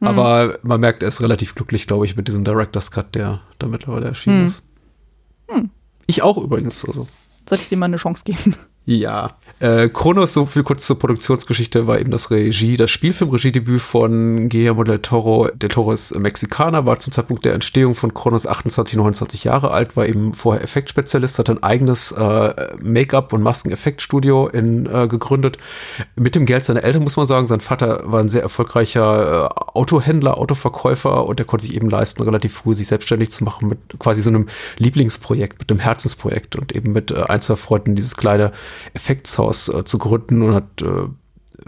Hm. 0.00 0.08
Aber 0.08 0.58
man 0.62 0.80
merkt, 0.80 1.02
er 1.02 1.08
ist 1.08 1.20
relativ 1.20 1.54
glücklich, 1.54 1.86
glaube 1.86 2.04
ich, 2.04 2.16
mit 2.16 2.28
diesem 2.28 2.44
Director's 2.44 2.90
Cut, 2.90 3.14
der 3.14 3.40
da 3.58 3.66
mittlerweile 3.66 4.06
erschienen 4.06 4.40
hm. 4.40 4.46
ist. 4.46 4.64
Hm. 5.48 5.70
Ich 6.08 6.22
auch 6.22 6.38
übrigens. 6.38 6.84
Also. 6.84 7.06
Sollte 7.48 7.62
ich 7.62 7.68
dir 7.68 7.76
mal 7.76 7.86
eine 7.86 7.98
Chance 7.98 8.24
geben. 8.24 8.56
Ja. 8.86 9.36
Äh, 9.60 9.88
Kronos, 9.88 10.34
so 10.34 10.46
viel 10.46 10.62
kurz 10.62 10.86
zur 10.86 11.00
Produktionsgeschichte, 11.00 11.88
war 11.88 11.98
eben 11.98 12.12
das 12.12 12.30
Regie, 12.30 12.76
das 12.76 12.92
Spielfilmregiedebüt 12.92 13.80
von 13.80 14.48
Guillermo 14.48 14.84
del 14.84 15.00
Toro. 15.00 15.48
Del 15.48 15.68
Toro 15.68 15.92
ist 15.92 16.16
Mexikaner, 16.16 16.86
war 16.86 17.00
zum 17.00 17.12
Zeitpunkt 17.12 17.44
der 17.44 17.54
Entstehung 17.54 17.96
von 17.96 18.14
Kronos 18.14 18.46
28, 18.46 18.96
29 18.96 19.44
Jahre 19.44 19.72
alt, 19.72 19.96
war 19.96 20.06
eben 20.06 20.32
vorher 20.32 20.62
Effektspezialist, 20.62 21.40
hat 21.40 21.50
ein 21.50 21.60
eigenes 21.60 22.12
äh, 22.12 22.54
Make-up- 22.80 23.32
und 23.32 23.42
Maskeneffektstudio 23.42 24.46
in, 24.46 24.86
äh, 24.86 25.08
gegründet. 25.08 25.58
Mit 26.14 26.36
dem 26.36 26.46
Geld 26.46 26.62
seiner 26.62 26.84
Eltern, 26.84 27.02
muss 27.02 27.16
man 27.16 27.26
sagen. 27.26 27.46
Sein 27.46 27.60
Vater 27.60 28.02
war 28.04 28.20
ein 28.20 28.28
sehr 28.28 28.42
erfolgreicher 28.42 29.50
äh, 29.50 29.60
Autohändler, 29.74 30.38
Autoverkäufer 30.38 31.26
und 31.26 31.40
der 31.40 31.46
konnte 31.46 31.66
sich 31.66 31.74
eben 31.74 31.90
leisten, 31.90 32.22
relativ 32.22 32.54
früh 32.54 32.74
sich 32.74 32.86
selbstständig 32.86 33.32
zu 33.32 33.42
machen 33.42 33.68
mit 33.68 33.78
quasi 33.98 34.22
so 34.22 34.30
einem 34.30 34.46
Lieblingsprojekt, 34.76 35.58
mit 35.58 35.70
einem 35.70 35.80
Herzensprojekt 35.80 36.54
und 36.54 36.76
eben 36.76 36.92
mit 36.92 37.10
äh, 37.10 37.24
ein, 37.26 37.40
zwei 37.40 37.56
Freunden 37.56 37.96
dieses 37.96 38.16
kleine 38.16 38.52
Effektshaus 38.94 39.47
äh, 39.50 39.84
zu 39.84 39.98
gründen 39.98 40.42
und 40.42 40.54
hat 40.54 40.82
äh, 40.82 41.08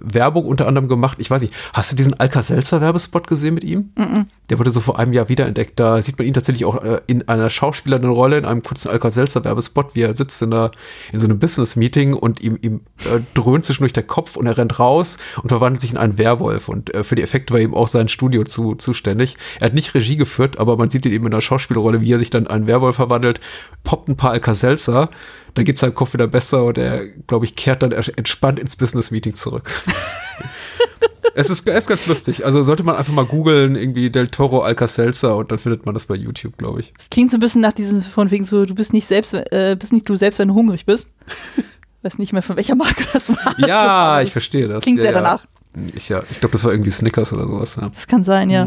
Werbung 0.01 0.47
unter 0.47 0.67
anderem 0.67 0.89
gemacht. 0.89 1.19
Ich 1.21 1.31
weiß 1.31 1.43
nicht, 1.43 1.55
hast 1.73 1.93
du 1.93 1.97
diesen 1.97 2.19
Alka-Seltzer-Werbespot 2.19 3.27
gesehen 3.27 3.55
mit 3.55 3.65
ihm? 3.65 3.91
Mm 3.97 4.03
-mm. 4.03 4.27
Der 4.49 4.59
wurde 4.59 4.71
so 4.71 4.81
vor 4.81 4.99
einem 4.99 5.13
Jahr 5.13 5.29
wiederentdeckt. 5.29 5.79
Da 5.79 6.03
sieht 6.03 6.19
man 6.19 6.27
ihn 6.27 6.35
tatsächlich 6.35 6.65
auch 6.65 6.83
äh, 6.83 7.01
in 7.07 7.29
einer 7.29 7.51
schauspielernden 7.51 8.11
Rolle, 8.11 8.39
in 8.39 8.45
einem 8.45 8.63
kurzen 8.63 8.91
Alka-Seltzer-Werbespot, 8.91 9.95
wie 9.95 10.03
er 10.03 10.17
sitzt 10.17 10.41
in, 10.43 10.53
einer, 10.53 10.71
in 11.13 11.19
so 11.19 11.27
einem 11.27 11.39
Business-Meeting 11.39 12.15
und 12.15 12.41
ihm, 12.41 12.59
ihm 12.63 12.81
äh, 13.05 13.21
dröhnt 13.35 13.65
zwischendurch 13.65 13.93
der 13.93 14.05
Kopf 14.05 14.37
und 14.37 14.47
er 14.47 14.57
rennt 14.57 14.79
raus 14.79 15.19
und 15.43 15.49
verwandelt 15.49 15.81
sich 15.81 15.93
in 15.93 15.99
einen 15.99 16.19
Werwolf. 16.19 16.69
Und 16.69 16.95
äh, 16.95 17.05
für 17.05 17.17
die 17.17 17.23
Effekte 17.23 17.53
war 17.53 17.61
eben 17.61 17.75
auch 17.75 17.89
sein 17.89 18.09
Studio 18.09 18.45
zu, 18.45 18.75
zuständig. 18.77 19.37
Er 19.61 19.67
hat 19.67 19.75
nicht 19.75 19.95
Regie 19.95 20.17
geführt, 20.17 20.59
aber 20.59 20.77
man 20.77 20.91
sieht 20.91 21.05
ihn 21.07 21.13
eben 21.13 21.27
in 21.27 21.33
einer 21.33 21.43
Schauspielrolle, 21.43 22.01
wie 22.01 22.13
er 22.13 22.19
sich 22.19 22.31
dann 22.31 22.45
in 22.45 22.51
einen 22.51 22.67
Werwolf 22.67 22.97
verwandelt, 22.97 23.41
poppt 23.85 24.09
ein 24.09 24.17
paar 24.17 24.33
Alka-Seltzer 24.33 25.11
dann 25.55 25.65
geht 25.65 25.79
seinem 25.79 25.95
Kopf 25.95 26.13
wieder 26.13 26.27
besser 26.27 26.65
und 26.65 26.79
er, 26.79 27.07
glaube 27.27 27.45
ich, 27.45 27.57
kehrt 27.57 27.83
dann 27.83 27.93
entspannt 27.93 28.59
ins 28.59 28.77
Business-Meeting 28.77 29.35
zurück. 29.35 29.71
es, 31.35 31.51
ist, 31.51 31.69
es 31.69 31.79
ist 31.79 31.89
ganz 31.89 32.07
lustig. 32.07 32.45
Also 32.45 32.63
sollte 32.63 32.83
man 32.83 32.97
einfach 32.97 33.13
mal 33.13 33.25
googeln, 33.25 33.77
irgendwie 33.77 34.11
Del 34.11 34.29
Toro 34.29 34.63
Alka-Seltzer 34.63 35.37
und 35.37 35.51
dann 35.51 35.59
findet 35.59 35.87
man 35.87 35.95
das 35.95 36.07
bei 36.07 36.15
YouTube, 36.15 36.57
glaube 36.59 36.81
ich. 36.81 36.93
Das 36.97 37.11
klingt 37.11 37.31
so 37.31 37.37
ein 37.37 37.41
bisschen 37.41 37.61
nach 37.61 37.73
diesem, 37.73 38.03
von 38.03 38.31
wegen 38.31 38.45
so, 38.45 38.65
du 38.67 38.75
bist 38.75 38.93
nicht 38.93 39.07
selbst, 39.07 39.35
äh, 39.35 39.77
bist 39.79 39.93
nicht 39.93 40.09
du 40.09 40.17
selbst, 40.17 40.39
wenn 40.39 40.49
du 40.49 40.55
hungrig 40.55 40.87
bist. 40.87 41.09
Weiß 42.03 42.19
nicht 42.19 42.33
mehr, 42.33 42.43
von 42.43 42.57
welcher 42.57 42.77
Marke 42.77 43.05
das 43.13 43.29
war. 43.29 43.59
Ja, 43.59 44.23
ich 44.23 44.33
verstehe 44.33 44.69
das. 44.69 44.83
Klingt 44.83 44.99
ja, 44.99 45.05
sehr 45.05 45.13
danach. 45.13 45.47
Ich, 45.95 46.09
ja, 46.09 46.23
ich 46.31 46.41
glaube, 46.41 46.53
das 46.53 46.65
war 46.65 46.73
irgendwie 46.73 46.91
Snickers 46.91 47.33
oder 47.33 47.47
sowas. 47.47 47.77
Ja. 47.77 47.91
Das 47.91 48.07
kann 48.07 48.25
sein, 48.25 48.49
ja. 48.49 48.67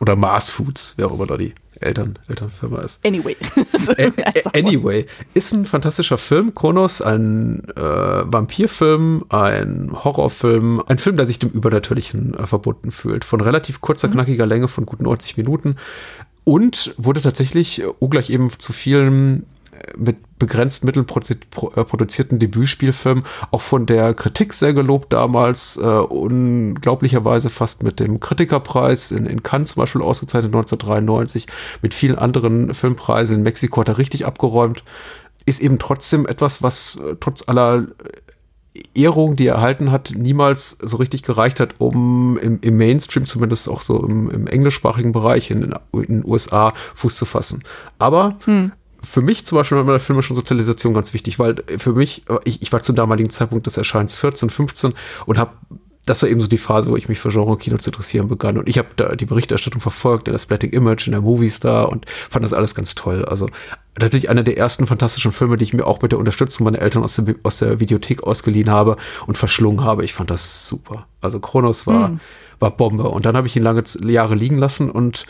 Oder 0.00 0.16
Mars 0.16 0.50
Foods, 0.50 0.94
wer 0.96 1.06
auch 1.06 1.14
immer 1.14 1.26
da 1.26 1.36
die 1.36 1.54
Eltern, 1.80 2.18
Elternfirma 2.28 2.80
ist. 2.80 3.04
Anyway. 3.06 3.36
anyway. 4.54 5.06
Ist 5.34 5.52
ein 5.52 5.66
fantastischer 5.66 6.18
Film. 6.18 6.54
Kronos, 6.54 7.00
ein 7.00 7.62
äh, 7.76 7.80
Vampirfilm, 7.80 9.24
ein 9.28 9.90
Horrorfilm, 9.92 10.82
ein 10.86 10.98
Film, 10.98 11.16
der 11.16 11.26
sich 11.26 11.38
dem 11.38 11.50
Übernatürlichen 11.50 12.34
äh, 12.34 12.46
verbunden 12.46 12.90
fühlt. 12.90 13.24
Von 13.24 13.40
relativ 13.40 13.80
kurzer, 13.80 14.08
mhm. 14.08 14.12
knackiger 14.12 14.46
Länge 14.46 14.68
von 14.68 14.86
guten 14.86 15.04
90 15.04 15.36
Minuten. 15.36 15.76
Und 16.44 16.94
wurde 16.96 17.20
tatsächlich, 17.20 17.82
uh, 18.00 18.08
gleich 18.08 18.30
eben 18.30 18.50
zu 18.58 18.72
vielen 18.72 19.44
mit 19.96 20.16
begrenzten 20.38 20.86
Mitteln 20.86 21.06
äh, 21.06 21.84
produzierten 21.84 22.38
Debütspielfilm 22.38 23.24
auch 23.50 23.60
von 23.60 23.86
der 23.86 24.14
Kritik 24.14 24.52
sehr 24.52 24.72
gelobt 24.72 25.12
damals, 25.12 25.76
äh, 25.76 25.80
unglaublicherweise 25.80 27.50
fast 27.50 27.82
mit 27.82 28.00
dem 28.00 28.20
Kritikerpreis 28.20 29.10
in, 29.10 29.26
in 29.26 29.42
Cannes 29.42 29.72
zum 29.72 29.80
Beispiel 29.82 30.02
ausgezeichnet 30.02 30.54
1993, 30.54 31.46
mit 31.82 31.94
vielen 31.94 32.18
anderen 32.18 32.74
Filmpreisen 32.74 33.38
in 33.38 33.42
Mexiko 33.42 33.80
hat 33.80 33.88
er 33.88 33.98
richtig 33.98 34.26
abgeräumt, 34.26 34.84
ist 35.44 35.60
eben 35.60 35.78
trotzdem 35.78 36.26
etwas, 36.26 36.62
was 36.62 36.96
äh, 36.96 37.16
trotz 37.18 37.48
aller 37.48 37.86
Ehrung, 38.94 39.36
die 39.36 39.46
er 39.46 39.56
erhalten 39.56 39.90
hat, 39.90 40.12
niemals 40.14 40.70
so 40.80 40.98
richtig 40.98 41.22
gereicht 41.22 41.58
hat, 41.58 41.74
um 41.78 42.38
im, 42.38 42.60
im 42.60 42.76
Mainstream, 42.76 43.26
zumindest 43.26 43.68
auch 43.68 43.82
so 43.82 44.04
im, 44.04 44.30
im 44.30 44.46
englischsprachigen 44.46 45.12
Bereich 45.12 45.50
in, 45.50 45.74
in, 45.92 46.02
den 46.02 46.24
USA 46.24 46.72
Fuß 46.94 47.16
zu 47.16 47.24
fassen. 47.24 47.64
Aber 47.98 48.36
hm 48.44 48.72
für 49.02 49.22
mich 49.22 49.44
zum 49.44 49.56
Beispiel 49.56 49.78
war 49.78 49.84
der 49.84 50.00
filmischen 50.00 50.34
Sozialisation 50.34 50.94
ganz 50.94 51.14
wichtig, 51.14 51.38
weil 51.38 51.62
für 51.78 51.92
mich, 51.92 52.24
ich, 52.44 52.62
ich 52.62 52.72
war 52.72 52.82
zum 52.82 52.96
damaligen 52.96 53.30
Zeitpunkt 53.30 53.66
des 53.66 53.76
Erscheins 53.76 54.16
14, 54.16 54.50
15 54.50 54.94
und 55.26 55.38
habe 55.38 55.52
das 56.08 56.22
war 56.22 56.28
eben 56.28 56.40
so 56.40 56.46
die 56.46 56.58
Phase, 56.58 56.90
wo 56.90 56.96
ich 56.96 57.08
mich 57.08 57.18
für 57.18 57.28
Genre-Kino 57.28 57.76
zu 57.76 57.90
interessieren 57.90 58.28
begann. 58.28 58.56
Und 58.56 58.68
ich 58.68 58.78
habe 58.78 58.88
da 58.96 59.14
die 59.14 59.26
Berichterstattung 59.26 59.80
verfolgt, 59.80 60.26
der 60.26 60.32
das 60.32 60.44
Splatting 60.44 60.70
Image 60.70 61.06
in 61.06 61.12
der 61.12 61.20
Moviestar 61.20 61.90
und 61.90 62.06
fand 62.08 62.44
das 62.44 62.54
alles 62.54 62.74
ganz 62.74 62.94
toll. 62.94 63.24
Also 63.26 63.46
tatsächlich 63.94 64.30
einer 64.30 64.42
der 64.42 64.56
ersten 64.56 64.86
fantastischen 64.86 65.32
Filme, 65.32 65.56
die 65.56 65.64
ich 65.64 65.74
mir 65.74 65.86
auch 65.86 66.00
mit 66.00 66.12
der 66.12 66.18
Unterstützung 66.18 66.64
meiner 66.64 66.80
Eltern 66.80 67.04
aus 67.04 67.16
der, 67.16 67.34
aus 67.42 67.58
der 67.58 67.80
Videothek 67.80 68.22
ausgeliehen 68.22 68.70
habe 68.70 68.96
und 69.26 69.36
verschlungen 69.36 69.84
habe. 69.84 70.04
Ich 70.04 70.14
fand 70.14 70.30
das 70.30 70.66
super. 70.66 71.06
Also 71.20 71.40
Kronos 71.40 71.86
war, 71.86 72.08
mhm. 72.08 72.20
war 72.58 72.70
Bombe. 72.70 73.04
Und 73.04 73.26
dann 73.26 73.36
habe 73.36 73.46
ich 73.46 73.56
ihn 73.56 73.62
lange 73.62 73.84
Jahre 74.00 74.34
liegen 74.34 74.56
lassen 74.56 74.90
und 74.90 75.26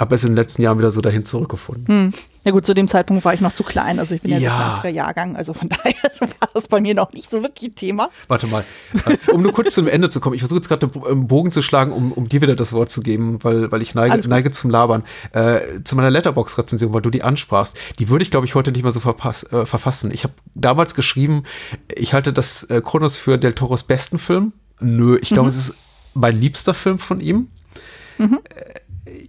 habe 0.00 0.14
es 0.14 0.24
in 0.24 0.30
den 0.30 0.36
letzten 0.36 0.62
Jahren 0.62 0.78
wieder 0.78 0.90
so 0.90 1.00
dahin 1.00 1.24
zurückgefunden. 1.24 1.86
Hm. 1.86 2.12
Ja 2.44 2.50
gut, 2.50 2.66
zu 2.66 2.74
dem 2.74 2.88
Zeitpunkt 2.88 3.24
war 3.24 3.34
ich 3.34 3.40
noch 3.40 3.52
zu 3.52 3.62
klein. 3.62 3.98
Also 3.98 4.14
ich 4.14 4.22
bin 4.22 4.32
ja, 4.32 4.38
Ja. 4.38 4.80
der 4.82 4.90
20er 4.90 4.94
Jahrgang, 4.94 5.36
also 5.36 5.52
von 5.54 5.68
daher 5.68 5.94
war 6.18 6.48
das 6.54 6.66
bei 6.68 6.80
mir 6.80 6.94
noch 6.94 7.12
nicht 7.12 7.30
so 7.30 7.42
wirklich 7.42 7.74
Thema. 7.74 8.10
Warte 8.26 8.46
mal, 8.48 8.64
äh, 9.06 9.30
um 9.32 9.42
nur 9.42 9.52
kurz 9.52 9.74
zum 9.74 9.86
Ende 9.86 10.10
zu 10.10 10.18
kommen. 10.20 10.34
Ich 10.34 10.40
versuche 10.40 10.58
jetzt 10.58 10.68
gerade 10.68 10.88
einen 11.08 11.28
Bogen 11.28 11.50
zu 11.50 11.62
schlagen, 11.62 11.92
um, 11.92 12.10
um 12.12 12.28
dir 12.28 12.40
wieder 12.40 12.56
das 12.56 12.72
Wort 12.72 12.90
zu 12.90 13.02
geben, 13.02 13.38
weil, 13.42 13.70
weil 13.70 13.80
ich 13.82 13.94
neige, 13.94 14.28
neige 14.28 14.50
zum 14.50 14.70
Labern. 14.70 15.04
Äh, 15.32 15.82
zu 15.84 15.94
meiner 15.94 16.10
Letterbox-Rezension, 16.10 16.92
weil 16.92 17.02
du 17.02 17.10
die 17.10 17.22
ansprachst. 17.22 17.76
Die 17.98 18.08
würde 18.08 18.22
ich, 18.24 18.30
glaube 18.30 18.46
ich, 18.46 18.54
heute 18.54 18.72
nicht 18.72 18.82
mehr 18.82 18.92
so 18.92 19.00
verpass, 19.00 19.44
äh, 19.52 19.66
verfassen. 19.66 20.10
Ich 20.12 20.24
habe 20.24 20.34
damals 20.54 20.94
geschrieben, 20.94 21.44
ich 21.94 22.12
halte 22.12 22.32
das 22.32 22.64
äh, 22.64 22.80
Kronos 22.84 23.16
für 23.16 23.38
Del 23.38 23.52
Toros 23.52 23.84
besten 23.84 24.18
Film. 24.18 24.52
Nö, 24.80 25.16
ich 25.20 25.28
glaube, 25.28 25.48
es 25.48 25.56
ist 25.56 25.74
mein 26.14 26.40
liebster 26.40 26.74
Film 26.74 26.98
von 26.98 27.20
ihm. 27.20 27.48
Äh, 28.18 28.26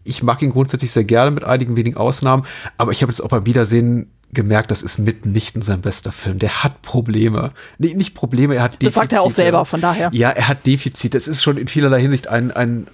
Ich 0.04 0.24
mag 0.24 0.42
ihn 0.42 0.52
grundsätzlich 0.52 0.92
sehr 0.92 1.04
gerne 1.04 1.32
mit 1.32 1.44
einigen 1.44 1.76
wenigen 1.76 1.98
Ausnahmen, 1.98 2.46
aber 2.78 2.92
ich 2.92 3.02
habe 3.02 3.12
jetzt 3.12 3.22
auch 3.22 3.30
beim 3.30 3.46
Wiedersehen 3.46 4.12
gemerkt, 4.34 4.72
das 4.72 4.82
ist 4.82 4.98
mitnichten 4.98 5.62
sein 5.62 5.82
bester 5.82 6.12
Film. 6.12 6.40
Der 6.40 6.64
hat 6.64 6.82
Probleme. 6.82 7.52
Nee, 7.78 7.94
nicht 7.94 8.16
Probleme, 8.16 8.56
er 8.56 8.64
hat 8.64 8.74
Defizite. 8.74 8.86
Das 8.86 8.96
sagt 8.96 9.14
er 9.14 9.22
auch 9.22 9.32
selber, 9.32 9.66
von 9.66 9.82
daher. 9.82 10.10
Ja, 10.12 10.32
er 10.32 10.48
hat 10.48 10.66
Defizite. 10.66 11.18
Es 11.18 11.28
ist 11.28 11.44
schon 11.44 11.58
in 11.58 11.68
vielerlei 11.68 12.02
Hinsicht 12.02 12.28
ein, 12.28 12.52
ein, 12.52 12.88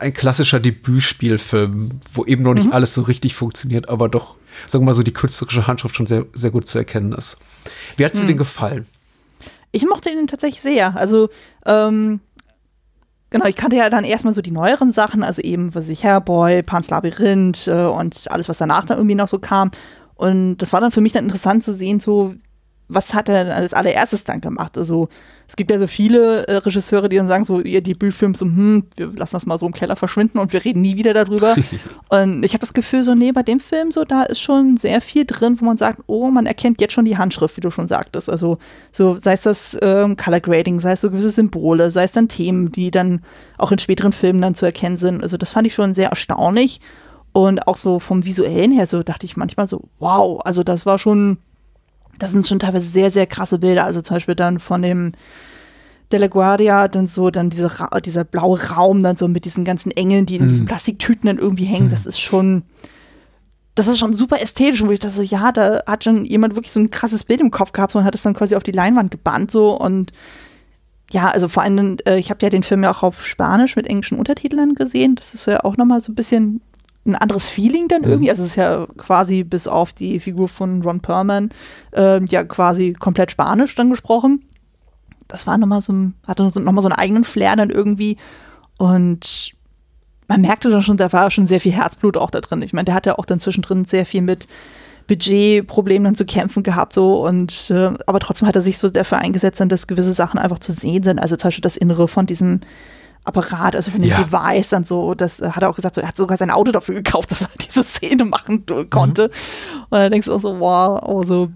ein 0.00 0.14
klassischer 0.14 0.60
Debütspielfilm, 0.60 2.00
wo 2.14 2.24
eben 2.24 2.42
noch 2.42 2.54
nicht 2.54 2.72
alles 2.72 2.94
so 2.94 3.02
richtig 3.02 3.34
funktioniert, 3.34 3.88
aber 3.88 4.08
doch, 4.08 4.36
sagen 4.66 4.84
wir 4.84 4.86
mal 4.86 4.94
so, 4.94 5.02
die 5.02 5.12
künstlerische 5.12 5.66
Handschrift 5.66 5.96
schon 5.96 6.06
sehr, 6.06 6.26
sehr 6.32 6.50
gut 6.50 6.66
zu 6.66 6.78
erkennen 6.78 7.12
ist. 7.12 7.36
Wie 7.96 8.04
hat 8.04 8.14
es 8.14 8.20
dir 8.20 8.26
denn 8.26 8.36
gefallen? 8.38 8.86
Ich 9.72 9.86
mochte 9.86 10.10
ihn 10.10 10.26
tatsächlich 10.26 10.62
sehr. 10.62 10.96
Also, 10.96 11.28
ähm, 11.66 12.20
genau, 13.30 13.46
ich 13.46 13.56
kannte 13.56 13.76
ja 13.76 13.90
dann 13.90 14.04
erstmal 14.04 14.34
so 14.34 14.42
die 14.42 14.50
neueren 14.50 14.92
Sachen, 14.92 15.22
also 15.22 15.42
eben, 15.42 15.74
was 15.74 15.88
ich, 15.88 16.04
Hairboy, 16.04 16.62
Pans 16.62 16.90
Labyrinth 16.90 17.66
äh, 17.68 17.86
und 17.86 18.30
alles, 18.30 18.48
was 18.48 18.58
danach 18.58 18.84
dann 18.84 18.98
irgendwie 18.98 19.14
noch 19.14 19.28
so 19.28 19.38
kam. 19.38 19.70
Und 20.14 20.58
das 20.58 20.72
war 20.72 20.80
dann 20.80 20.92
für 20.92 21.00
mich 21.00 21.12
dann 21.12 21.24
interessant 21.24 21.62
zu 21.62 21.74
sehen, 21.74 22.00
so, 22.00 22.34
was 22.88 23.14
hat 23.14 23.28
er 23.28 23.44
denn 23.44 23.52
als 23.52 23.74
allererstes 23.74 24.24
dann 24.24 24.40
gemacht? 24.40 24.78
Also, 24.78 25.08
es 25.48 25.54
gibt 25.54 25.70
ja 25.70 25.78
so 25.78 25.86
viele 25.86 26.46
äh, 26.48 26.56
Regisseure, 26.56 27.08
die 27.08 27.16
dann 27.16 27.28
sagen, 27.28 27.44
so, 27.44 27.60
ihr 27.60 27.80
Debütfilm, 27.80 28.34
so, 28.34 28.46
hm, 28.46 28.84
wir 28.96 29.12
lassen 29.12 29.36
das 29.36 29.46
mal 29.46 29.58
so 29.58 29.66
im 29.66 29.72
Keller 29.72 29.96
verschwinden 29.96 30.38
und 30.38 30.52
wir 30.52 30.64
reden 30.64 30.82
nie 30.82 30.96
wieder 30.96 31.14
darüber. 31.14 31.54
und 32.08 32.44
ich 32.44 32.52
habe 32.52 32.60
das 32.60 32.72
Gefühl, 32.72 33.02
so, 33.04 33.14
nee, 33.14 33.32
bei 33.32 33.42
dem 33.42 33.60
Film, 33.60 33.92
so, 33.92 34.04
da 34.04 34.22
ist 34.24 34.40
schon 34.40 34.76
sehr 34.76 35.00
viel 35.00 35.24
drin, 35.24 35.56
wo 35.60 35.64
man 35.64 35.78
sagt, 35.78 36.00
oh, 36.06 36.30
man 36.30 36.46
erkennt 36.46 36.80
jetzt 36.80 36.94
schon 36.94 37.04
die 37.04 37.16
Handschrift, 37.16 37.56
wie 37.56 37.60
du 37.60 37.70
schon 37.70 37.86
sagtest. 37.86 38.28
Also, 38.28 38.58
so, 38.92 39.18
sei 39.18 39.34
es 39.34 39.42
das 39.42 39.78
ähm, 39.82 40.16
Color 40.16 40.40
Grading, 40.40 40.80
sei 40.80 40.92
es 40.92 41.00
so 41.00 41.10
gewisse 41.10 41.30
Symbole, 41.30 41.90
sei 41.90 42.04
es 42.04 42.12
dann 42.12 42.28
Themen, 42.28 42.72
die 42.72 42.90
dann 42.90 43.22
auch 43.58 43.72
in 43.72 43.78
späteren 43.78 44.12
Filmen 44.12 44.42
dann 44.42 44.54
zu 44.54 44.66
erkennen 44.66 44.98
sind. 44.98 45.22
Also, 45.22 45.36
das 45.36 45.52
fand 45.52 45.66
ich 45.66 45.74
schon 45.74 45.94
sehr 45.94 46.10
erstaunlich. 46.10 46.80
Und 47.36 47.68
auch 47.68 47.76
so 47.76 48.00
vom 48.00 48.24
Visuellen 48.24 48.72
her, 48.72 48.86
so 48.86 49.02
dachte 49.02 49.26
ich 49.26 49.36
manchmal 49.36 49.68
so, 49.68 49.82
wow, 49.98 50.40
also 50.46 50.62
das 50.62 50.86
war 50.86 50.98
schon, 50.98 51.36
das 52.18 52.30
sind 52.30 52.46
schon 52.46 52.58
teilweise 52.58 52.88
sehr, 52.88 53.10
sehr 53.10 53.26
krasse 53.26 53.58
Bilder. 53.58 53.84
Also 53.84 54.00
zum 54.00 54.16
Beispiel 54.16 54.34
dann 54.34 54.58
von 54.58 54.82
dem 54.82 55.12
De 56.12 56.20
La 56.20 56.28
Guardia, 56.28 56.86
dann 56.88 57.08
so, 57.08 57.30
dann 57.30 57.50
diese, 57.50 57.70
dieser 58.04 58.24
blaue 58.24 58.60
Raum, 58.68 59.02
dann 59.02 59.16
so 59.16 59.26
mit 59.26 59.44
diesen 59.44 59.64
ganzen 59.64 59.90
Engeln, 59.90 60.24
die 60.26 60.36
in 60.36 60.48
diesen 60.48 60.66
Plastiktüten 60.66 61.26
dann 61.26 61.38
irgendwie 61.38 61.64
hängen. 61.64 61.90
Das 61.90 62.06
ist 62.06 62.20
schon, 62.20 62.62
das 63.74 63.88
ist 63.88 63.98
schon 63.98 64.14
super 64.14 64.40
ästhetisch. 64.40 64.80
Und 64.82 64.88
wo 64.88 64.92
ich 64.92 65.00
dachte, 65.00 65.16
so, 65.16 65.22
ja, 65.22 65.50
da 65.50 65.82
hat 65.86 66.04
schon 66.04 66.24
jemand 66.24 66.54
wirklich 66.54 66.72
so 66.72 66.80
ein 66.80 66.90
krasses 66.90 67.24
Bild 67.24 67.40
im 67.40 67.50
Kopf 67.50 67.72
gehabt 67.72 67.92
so, 67.92 67.98
und 67.98 68.04
hat 68.04 68.14
es 68.14 68.22
dann 68.22 68.34
quasi 68.34 68.54
auf 68.54 68.62
die 68.62 68.72
Leinwand 68.72 69.10
gebannt 69.10 69.50
so 69.50 69.76
und 69.76 70.12
ja, 71.10 71.28
also 71.28 71.48
vor 71.48 71.62
allem, 71.62 71.98
äh, 72.06 72.18
ich 72.18 72.30
habe 72.30 72.44
ja 72.44 72.50
den 72.50 72.62
Film 72.62 72.82
ja 72.82 72.90
auch 72.90 73.02
auf 73.02 73.24
Spanisch 73.24 73.76
mit 73.76 73.86
englischen 73.86 74.18
Untertiteln 74.18 74.74
gesehen. 74.74 75.14
Das 75.14 75.34
ist 75.34 75.46
ja 75.46 75.62
auch 75.64 75.76
nochmal 75.76 76.00
so 76.00 76.12
ein 76.12 76.16
bisschen 76.16 76.60
ein 77.06 77.14
anderes 77.14 77.48
Feeling 77.48 77.88
dann 77.88 78.04
irgendwie. 78.04 78.30
Also 78.30 78.42
es 78.42 78.50
ist 78.50 78.56
ja 78.56 78.86
quasi 78.96 79.44
bis 79.44 79.68
auf 79.68 79.92
die 79.92 80.20
Figur 80.20 80.48
von 80.48 80.82
Ron 80.82 81.00
Perlman 81.00 81.50
äh, 81.92 82.24
ja 82.24 82.44
quasi 82.44 82.92
komplett 82.92 83.30
Spanisch 83.30 83.74
dann 83.74 83.90
gesprochen. 83.90 84.44
Das 85.28 85.46
war 85.46 85.58
nochmal 85.58 85.82
so 85.82 85.92
ein, 85.92 86.14
hatte 86.26 86.42
nochmal 86.60 86.82
so 86.82 86.88
einen 86.88 86.98
eigenen 86.98 87.24
Flair 87.24 87.56
dann 87.56 87.70
irgendwie. 87.70 88.16
Und 88.78 89.52
man 90.28 90.40
merkte 90.40 90.70
dann 90.70 90.82
schon, 90.82 90.96
da 90.96 91.12
war 91.12 91.30
schon 91.30 91.46
sehr 91.46 91.60
viel 91.60 91.72
Herzblut 91.72 92.16
auch 92.16 92.30
da 92.30 92.40
drin. 92.40 92.62
Ich 92.62 92.72
meine, 92.72 92.86
der 92.86 92.94
hat 92.94 93.06
ja 93.06 93.18
auch 93.18 93.24
dann 93.24 93.40
zwischendrin 93.40 93.84
sehr 93.84 94.06
viel 94.06 94.22
mit 94.22 94.46
Budgetproblemen 95.06 96.04
dann 96.04 96.14
zu 96.16 96.24
kämpfen 96.24 96.64
gehabt, 96.64 96.92
so 96.92 97.24
und 97.24 97.70
äh, 97.70 97.92
aber 98.06 98.18
trotzdem 98.18 98.48
hat 98.48 98.56
er 98.56 98.62
sich 98.62 98.78
so 98.78 98.90
dafür 98.90 99.18
eingesetzt, 99.18 99.62
dass 99.68 99.86
gewisse 99.86 100.14
Sachen 100.14 100.38
einfach 100.38 100.58
zu 100.58 100.72
sehen 100.72 101.04
sind. 101.04 101.20
Also 101.20 101.36
zum 101.36 101.48
Beispiel 101.48 101.62
das 101.62 101.76
Innere 101.76 102.08
von 102.08 102.26
diesem 102.26 102.60
Apparat, 103.26 103.74
also 103.76 103.90
von 103.90 104.00
dem 104.00 104.10
Ja. 104.10 104.22
Device 104.22 104.68
dann 104.70 104.84
so, 104.84 105.14
das 105.14 105.40
äh, 105.40 105.50
hat 105.50 105.62
er 105.62 105.70
auch 105.70 105.76
gesagt, 105.76 105.94
so, 105.96 106.00
er 106.00 106.08
hat 106.08 106.16
sogar 106.16 106.38
sein 106.38 106.50
Auto 106.50 106.72
dafür 106.72 106.94
gekauft, 106.94 107.30
dass 107.30 107.42
er 107.42 107.48
diese 107.60 107.84
Szene 107.84 108.24
machen 108.24 108.64
du- 108.66 108.84
konnte. 108.86 109.24
Und 109.90 109.98
dann 109.98 110.10
denkst 110.12 110.26
du 110.26 110.34
auch 110.34 110.40
so, 110.40 110.58
wow, 110.60 111.00
oh, 111.04 111.24
so, 111.24 111.48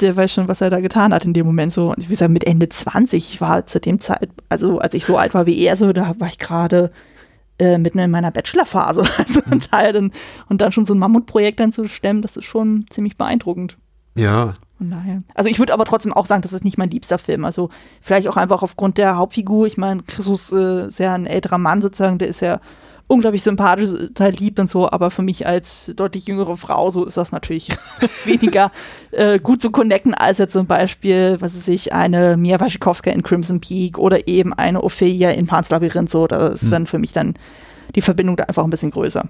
der 0.00 0.16
weiß 0.16 0.32
schon, 0.32 0.48
was 0.48 0.60
er 0.60 0.70
da 0.70 0.80
getan 0.80 1.12
hat 1.14 1.24
in 1.24 1.32
dem 1.32 1.46
Moment 1.46 1.72
so. 1.72 1.90
Und 1.90 1.98
wie 2.04 2.06
gesagt, 2.06 2.30
mit 2.30 2.44
Ende 2.44 2.68
20, 2.68 3.32
ich 3.34 3.40
war 3.40 3.66
zu 3.66 3.80
dem 3.80 4.00
Zeit, 4.00 4.30
also 4.48 4.78
als 4.78 4.94
ich 4.94 5.04
so 5.04 5.16
alt 5.16 5.34
war 5.34 5.46
wie 5.46 5.58
er, 5.60 5.76
so, 5.76 5.92
da 5.92 6.14
war 6.18 6.28
ich 6.28 6.38
gerade 6.38 6.90
äh, 7.58 7.78
mitten 7.78 7.98
in 7.98 8.10
meiner 8.10 8.30
Bachelorphase. 8.30 9.02
Also 9.18 9.40
Mhm. 9.46 9.52
ein 9.52 9.60
Teil 9.60 9.92
dann, 9.92 10.12
und 10.48 10.60
dann 10.60 10.72
schon 10.72 10.86
so 10.86 10.94
ein 10.94 10.98
Mammutprojekt 10.98 11.60
dann 11.60 11.72
zu 11.72 11.86
stemmen, 11.88 12.22
das 12.22 12.36
ist 12.36 12.44
schon 12.46 12.84
ziemlich 12.90 13.16
beeindruckend. 13.16 13.76
Ja. 14.16 14.54
Von 14.82 14.90
daher. 14.90 15.20
Also 15.34 15.48
ich 15.48 15.60
würde 15.60 15.74
aber 15.74 15.84
trotzdem 15.84 16.12
auch 16.12 16.26
sagen, 16.26 16.42
das 16.42 16.52
ist 16.52 16.64
nicht 16.64 16.76
mein 16.76 16.90
liebster 16.90 17.16
Film. 17.16 17.44
Also 17.44 17.70
vielleicht 18.00 18.26
auch 18.26 18.36
einfach 18.36 18.64
aufgrund 18.64 18.98
der 18.98 19.16
Hauptfigur. 19.16 19.68
Ich 19.68 19.76
meine, 19.76 20.02
Christus 20.02 20.50
äh, 20.50 20.88
ist 20.88 20.98
ja 20.98 21.14
ein 21.14 21.26
älterer 21.26 21.58
Mann 21.58 21.80
sozusagen, 21.80 22.18
der 22.18 22.26
ist 22.26 22.40
ja 22.40 22.60
unglaublich 23.06 23.44
sympathisch, 23.44 23.90
total 23.90 24.32
lieb 24.32 24.58
und 24.58 24.68
so, 24.68 24.90
aber 24.90 25.12
für 25.12 25.22
mich 25.22 25.46
als 25.46 25.92
deutlich 25.94 26.26
jüngere 26.26 26.56
Frau, 26.56 26.90
so 26.90 27.04
ist 27.04 27.16
das 27.16 27.30
natürlich 27.30 27.68
weniger 28.24 28.72
äh, 29.12 29.38
gut 29.38 29.62
zu 29.62 29.70
connecten, 29.70 30.14
als 30.14 30.38
jetzt 30.38 30.54
zum 30.54 30.66
Beispiel, 30.66 31.36
was 31.38 31.54
weiß 31.54 31.68
ich, 31.68 31.92
eine 31.92 32.36
Mia 32.36 32.58
Wasikowska 32.58 33.12
in 33.12 33.22
Crimson 33.22 33.60
Peak 33.60 33.98
oder 33.98 34.26
eben 34.26 34.52
eine 34.52 34.82
Ophelia 34.82 35.30
in 35.30 35.46
Pan's 35.46 35.70
Labyrinth, 35.70 36.10
so, 36.10 36.26
da 36.26 36.48
ist 36.48 36.72
dann 36.72 36.88
für 36.88 36.98
mich 36.98 37.12
dann 37.12 37.34
die 37.94 38.00
Verbindung 38.00 38.36
da 38.36 38.44
einfach 38.44 38.64
ein 38.64 38.70
bisschen 38.70 38.90
größer. 38.90 39.28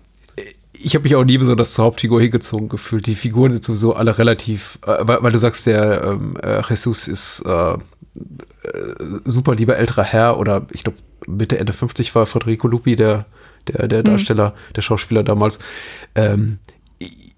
Ich 0.84 0.94
habe 0.94 1.04
mich 1.04 1.14
auch 1.14 1.24
nie 1.24 1.38
besonders 1.38 1.74
zur 1.74 1.84
Hauptfigur 1.84 2.20
hingezogen 2.20 2.68
gefühlt. 2.68 3.06
Die 3.06 3.14
Figuren 3.14 3.50
sind 3.50 3.64
sowieso 3.64 3.94
alle 3.94 4.18
relativ, 4.18 4.78
äh, 4.86 4.98
weil, 5.00 5.22
weil 5.22 5.32
du 5.32 5.38
sagst, 5.38 5.66
der 5.66 6.02
ähm, 6.04 6.36
äh, 6.42 6.62
Jesus 6.68 7.08
ist 7.08 7.42
äh, 7.46 7.72
äh, 7.72 7.78
super 9.24 9.54
lieber 9.54 9.76
älterer 9.76 10.04
Herr 10.04 10.38
oder 10.38 10.66
ich 10.70 10.84
glaube 10.84 10.98
Mitte, 11.26 11.58
Ende 11.58 11.72
50 11.72 12.14
war 12.14 12.26
Federico 12.26 12.66
Lupi, 12.66 12.96
der, 12.96 13.26
der, 13.68 13.86
der 13.86 14.02
Darsteller, 14.02 14.54
der 14.74 14.82
Schauspieler 14.82 15.22
damals. 15.22 15.58
Ähm, 16.14 16.58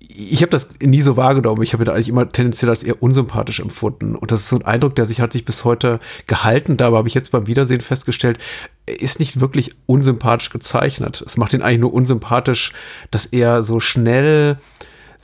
ich 0.08 0.42
habe 0.42 0.50
das 0.50 0.68
nie 0.80 1.02
so 1.02 1.16
wahrgenommen. 1.16 1.62
Ich 1.62 1.72
habe 1.72 1.84
ihn 1.84 1.88
eigentlich 1.88 2.08
immer 2.08 2.30
tendenziell 2.30 2.70
als 2.70 2.82
eher 2.82 3.02
unsympathisch 3.02 3.60
empfunden. 3.60 4.14
Und 4.14 4.30
das 4.30 4.40
ist 4.40 4.48
so 4.48 4.56
ein 4.56 4.64
Eindruck, 4.64 4.94
der 4.96 5.06
sich 5.06 5.20
hat 5.20 5.32
sich 5.32 5.44
bis 5.44 5.64
heute 5.64 6.00
gehalten. 6.26 6.76
Dabei 6.76 6.98
habe 6.98 7.08
ich 7.08 7.14
jetzt 7.14 7.32
beim 7.32 7.46
Wiedersehen 7.46 7.80
festgestellt, 7.80 8.38
er 8.86 9.00
ist 9.00 9.18
nicht 9.18 9.40
wirklich 9.40 9.74
unsympathisch 9.86 10.50
gezeichnet. 10.50 11.22
Es 11.24 11.36
macht 11.36 11.54
ihn 11.54 11.62
eigentlich 11.62 11.80
nur 11.80 11.94
unsympathisch, 11.94 12.72
dass 13.10 13.26
er 13.26 13.62
so 13.62 13.80
schnell 13.80 14.58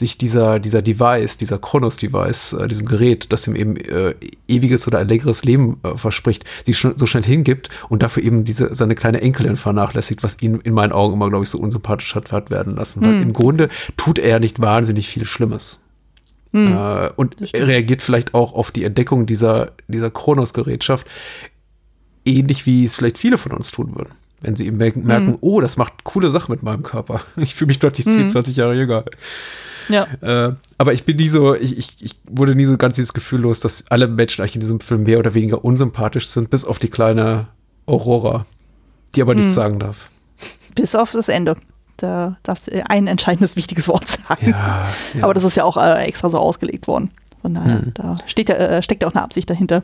sich 0.00 0.18
dieser, 0.18 0.58
dieser 0.58 0.82
Device, 0.82 1.36
dieser 1.36 1.58
Kronos-Device, 1.58 2.54
äh, 2.54 2.66
diesem 2.66 2.86
Gerät, 2.86 3.32
das 3.32 3.46
ihm 3.46 3.54
eben 3.54 3.76
äh, 3.76 4.14
ewiges 4.48 4.88
oder 4.88 4.98
ein 4.98 5.08
längeres 5.08 5.44
Leben 5.44 5.78
äh, 5.82 5.96
verspricht, 5.96 6.44
sich 6.64 6.78
schon, 6.78 6.98
so 6.98 7.06
schnell 7.06 7.22
hingibt 7.22 7.68
und 7.88 8.02
dafür 8.02 8.22
eben 8.24 8.44
diese, 8.44 8.74
seine 8.74 8.94
kleine 8.96 9.20
Enkelin 9.20 9.56
vernachlässigt, 9.56 10.22
was 10.22 10.40
ihn 10.42 10.60
in 10.64 10.72
meinen 10.72 10.92
Augen 10.92 11.14
immer, 11.14 11.28
glaube 11.28 11.44
ich, 11.44 11.50
so 11.50 11.58
unsympathisch 11.58 12.14
hat, 12.14 12.32
hat 12.32 12.50
werden 12.50 12.74
lassen. 12.74 13.02
Weil 13.02 13.22
im 13.22 13.32
Grunde 13.32 13.68
tut 13.96 14.18
er 14.18 14.40
nicht 14.40 14.60
wahnsinnig 14.60 15.08
viel 15.08 15.24
Schlimmes. 15.24 15.80
Äh, 16.52 17.10
und 17.14 17.36
er 17.54 17.68
reagiert 17.68 18.02
vielleicht 18.02 18.34
auch 18.34 18.54
auf 18.54 18.72
die 18.72 18.82
Entdeckung 18.84 19.26
dieser, 19.26 19.72
dieser 19.86 20.10
Kronos-Gerätschaft 20.10 21.06
ähnlich 22.24 22.66
wie 22.66 22.84
es 22.84 22.96
vielleicht 22.96 23.18
viele 23.18 23.38
von 23.38 23.52
uns 23.52 23.70
tun 23.70 23.94
würden. 23.96 24.12
Wenn 24.40 24.56
sie 24.56 24.66
eben 24.66 24.78
merken, 24.78 25.04
merken 25.04 25.36
oh, 25.40 25.60
das 25.60 25.76
macht 25.76 26.04
coole 26.04 26.30
Sachen 26.30 26.52
mit 26.52 26.62
meinem 26.62 26.82
Körper. 26.82 27.20
Ich 27.36 27.54
fühle 27.54 27.68
mich 27.68 27.80
plötzlich 27.80 28.06
10, 28.06 28.30
20 28.30 28.56
Jahre 28.56 28.74
jünger. 28.74 29.04
Ja. 29.88 30.06
Äh, 30.20 30.54
aber 30.78 30.92
ich 30.92 31.04
bin 31.04 31.16
nie 31.16 31.28
so, 31.28 31.54
ich, 31.54 31.76
ich, 31.76 31.96
ich 32.00 32.16
wurde 32.28 32.54
nie 32.54 32.64
so 32.64 32.76
ganz 32.76 32.94
dieses 32.94 33.12
Gefühl 33.12 33.40
los, 33.40 33.60
dass 33.60 33.90
alle 33.90 34.08
Menschen 34.08 34.42
eigentlich 34.42 34.54
in 34.54 34.60
diesem 34.60 34.80
Film 34.80 35.02
mehr 35.02 35.18
oder 35.18 35.34
weniger 35.34 35.64
unsympathisch 35.64 36.28
sind, 36.28 36.50
bis 36.50 36.64
auf 36.64 36.78
die 36.78 36.88
kleine 36.88 37.48
Aurora, 37.86 38.46
die 39.14 39.22
aber 39.22 39.34
nichts 39.34 39.54
sagen 39.54 39.78
darf. 39.78 40.10
Bis 40.74 40.94
auf 40.94 41.12
das 41.12 41.28
Ende. 41.28 41.56
Da 41.96 42.38
darfst 42.44 42.68
du 42.68 42.90
ein 42.90 43.06
entscheidendes, 43.06 43.56
wichtiges 43.56 43.88
Wort 43.88 44.08
sagen. 44.08 44.50
Ja, 44.50 44.86
ja. 45.14 45.22
Aber 45.24 45.34
das 45.34 45.44
ist 45.44 45.56
ja 45.56 45.64
auch 45.64 45.76
äh, 45.76 46.04
extra 46.04 46.30
so 46.30 46.38
ausgelegt 46.38 46.86
worden. 46.86 47.10
Von 47.42 47.54
daher, 47.54 47.82
da 47.94 48.18
steht 48.26 48.50
äh, 48.50 48.82
steckt 48.82 49.02
ja 49.02 49.08
auch 49.08 49.14
eine 49.14 49.22
Absicht 49.22 49.48
dahinter. 49.48 49.82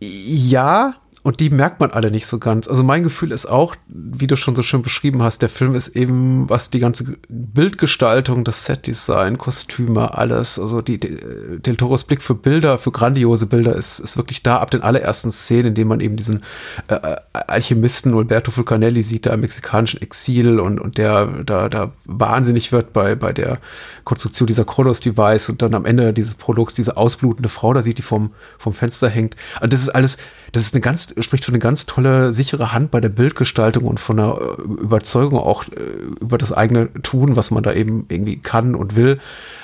Ja, 0.00 0.94
und 1.22 1.38
die 1.38 1.50
merkt 1.50 1.78
man 1.78 1.92
alle 1.92 2.10
nicht 2.10 2.26
so 2.26 2.38
ganz. 2.38 2.66
Also 2.66 2.82
mein 2.82 3.04
Gefühl 3.04 3.30
ist 3.30 3.46
auch, 3.46 3.76
wie 3.86 4.26
du 4.26 4.36
schon 4.36 4.56
so 4.56 4.62
schön 4.64 4.82
beschrieben 4.82 5.22
hast, 5.22 5.40
der 5.40 5.48
Film 5.48 5.76
ist 5.76 5.88
eben, 5.88 6.48
was 6.50 6.70
die 6.70 6.80
ganze 6.80 7.16
Bildgestaltung, 7.28 8.42
das 8.42 8.64
Setdesign, 8.64 9.38
Kostüme, 9.38 10.18
alles, 10.18 10.58
also 10.58 10.82
die, 10.82 10.98
die 10.98 11.16
Del 11.60 11.76
Toros 11.76 12.04
Blick 12.04 12.22
für 12.22 12.34
Bilder, 12.34 12.76
für 12.76 12.90
grandiose 12.90 13.46
Bilder 13.46 13.76
ist, 13.76 14.00
ist 14.00 14.16
wirklich 14.16 14.42
da 14.42 14.58
ab 14.58 14.72
den 14.72 14.82
allerersten 14.82 15.30
Szenen, 15.30 15.68
in 15.68 15.74
denen 15.74 15.88
man 15.88 16.00
eben 16.00 16.16
diesen 16.16 16.42
äh, 16.88 16.94
äh 16.94 17.16
Alchemisten 17.32 18.14
Alberto 18.14 18.50
Fulcanelli 18.50 19.02
sieht, 19.02 19.26
da 19.26 19.34
im 19.34 19.40
mexikanischen 19.40 20.00
Exil 20.00 20.58
und, 20.58 20.80
und 20.80 20.98
der 20.98 21.26
da, 21.44 21.68
da 21.68 21.92
wahnsinnig 22.04 22.72
wird 22.72 22.92
bei, 22.92 23.14
bei 23.14 23.32
der 23.32 23.58
Konstruktion 24.04 24.46
dieser 24.46 24.64
Kronos-Device 24.64 25.50
und 25.50 25.62
dann 25.62 25.74
am 25.74 25.84
Ende 25.84 26.12
dieses 26.12 26.34
Produkts 26.34 26.74
diese 26.74 26.96
ausblutende 26.96 27.48
Frau 27.48 27.72
da 27.74 27.82
sieht, 27.82 27.98
die 27.98 28.02
vom, 28.02 28.32
vom 28.58 28.72
Fenster 28.72 29.08
hängt. 29.08 29.36
Und 29.60 29.72
das 29.72 29.82
ist 29.82 29.90
alles, 29.90 30.18
das 30.52 30.62
ist 30.62 30.74
eine 30.74 30.82
ganz, 30.82 31.14
spricht 31.18 31.44
für 31.44 31.50
eine 31.50 31.58
ganz 31.58 31.86
tolle, 31.86 32.32
sichere 32.32 32.72
Hand 32.72 32.90
bei 32.90 33.00
der 33.00 33.08
Bildgestaltung 33.08 33.84
und 33.84 33.98
von 33.98 34.18
der 34.18 34.38
äh, 34.38 34.62
Überzeugung 34.62 35.38
auch 35.38 35.64
äh, 35.64 35.80
über 36.20 36.38
das 36.38 36.52
eigene 36.52 36.92
Tun, 37.02 37.36
was 37.36 37.50
man 37.50 37.62
da 37.62 37.72
eben 37.72 38.04
irgendwie 38.08 38.38
kann 38.38 38.74
und 38.74 38.94
will. 38.94 39.18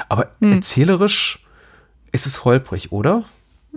Aber 0.08 0.28
hm. 0.40 0.54
erzählerisch 0.54 1.44
ist 2.10 2.26
es 2.26 2.44
holprig, 2.44 2.90
oder? 2.90 3.24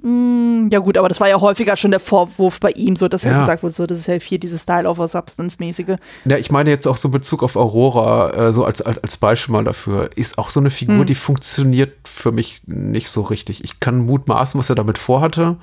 Hm, 0.01 0.70
ja 0.72 0.80
gut, 0.80 0.98
aber 0.98 1.10
das 1.10 1.20
war 1.20 1.27
ja 1.27 1.41
häufiger 1.41 1.75
schon 1.75 1.91
der 1.91 2.00
Vorwurf 2.00 2.62
bei 2.62 2.72
ihm, 2.72 2.96
so 2.96 3.10
dass 3.10 3.24
ja. 3.24 3.32
er 3.32 3.39
gesagt 3.41 3.62
wurde, 3.62 3.74
so 3.74 3.86
das 3.86 4.00
ist 4.00 4.08
ja 4.08 4.20
viel 4.22 4.39
dieses 4.39 4.62
Style 4.62 4.89
over 4.89 5.10
Substance 5.10 5.58
mäßige. 5.60 5.98
Ja, 6.24 6.38
ich 6.38 6.50
meine 6.50 6.70
jetzt 6.70 6.88
auch 6.88 6.96
so 6.96 7.10
in 7.10 7.12
Bezug 7.12 7.44
auf 7.44 7.58
Aurora, 7.58 8.48
äh, 8.48 8.53
so 8.53 8.63
als, 8.63 8.82
als, 8.82 9.00
als 9.00 9.18
Beispiel 9.18 9.51
mal 9.51 9.65
dafür, 9.65 10.10
ist 10.15 10.38
auch 10.38 10.50
so 10.50 10.62
eine 10.62 10.70
Figur, 10.70 11.00
hm. 11.00 11.06
die 11.08 11.15
funktioniert 11.15 12.08
für 12.08 12.32
mich 12.32 12.62
nicht 12.68 13.10
so 13.10 13.22
richtig. 13.22 13.65
Ich 13.65 13.82
kann 13.82 13.98
mutmaßen, 13.98 14.58
was 14.58 14.70
er 14.70 14.75
damit 14.75 14.98
vorhatte, 14.98 15.58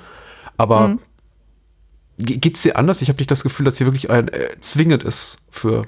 aber 0.59 0.89
hm. 0.89 0.99
Geht 2.19 2.57
es 2.57 2.63
dir 2.63 2.77
anders? 2.77 3.01
Ich 3.01 3.09
habe 3.09 3.19
nicht 3.19 3.31
das 3.31 3.45
Gefühl, 3.45 3.65
dass 3.65 3.79
hier 3.79 3.87
wirklich 3.87 4.11
ein 4.11 4.29
äh, 4.29 4.59
zwingend 4.61 5.05
ist 5.05 5.39
für 5.51 5.87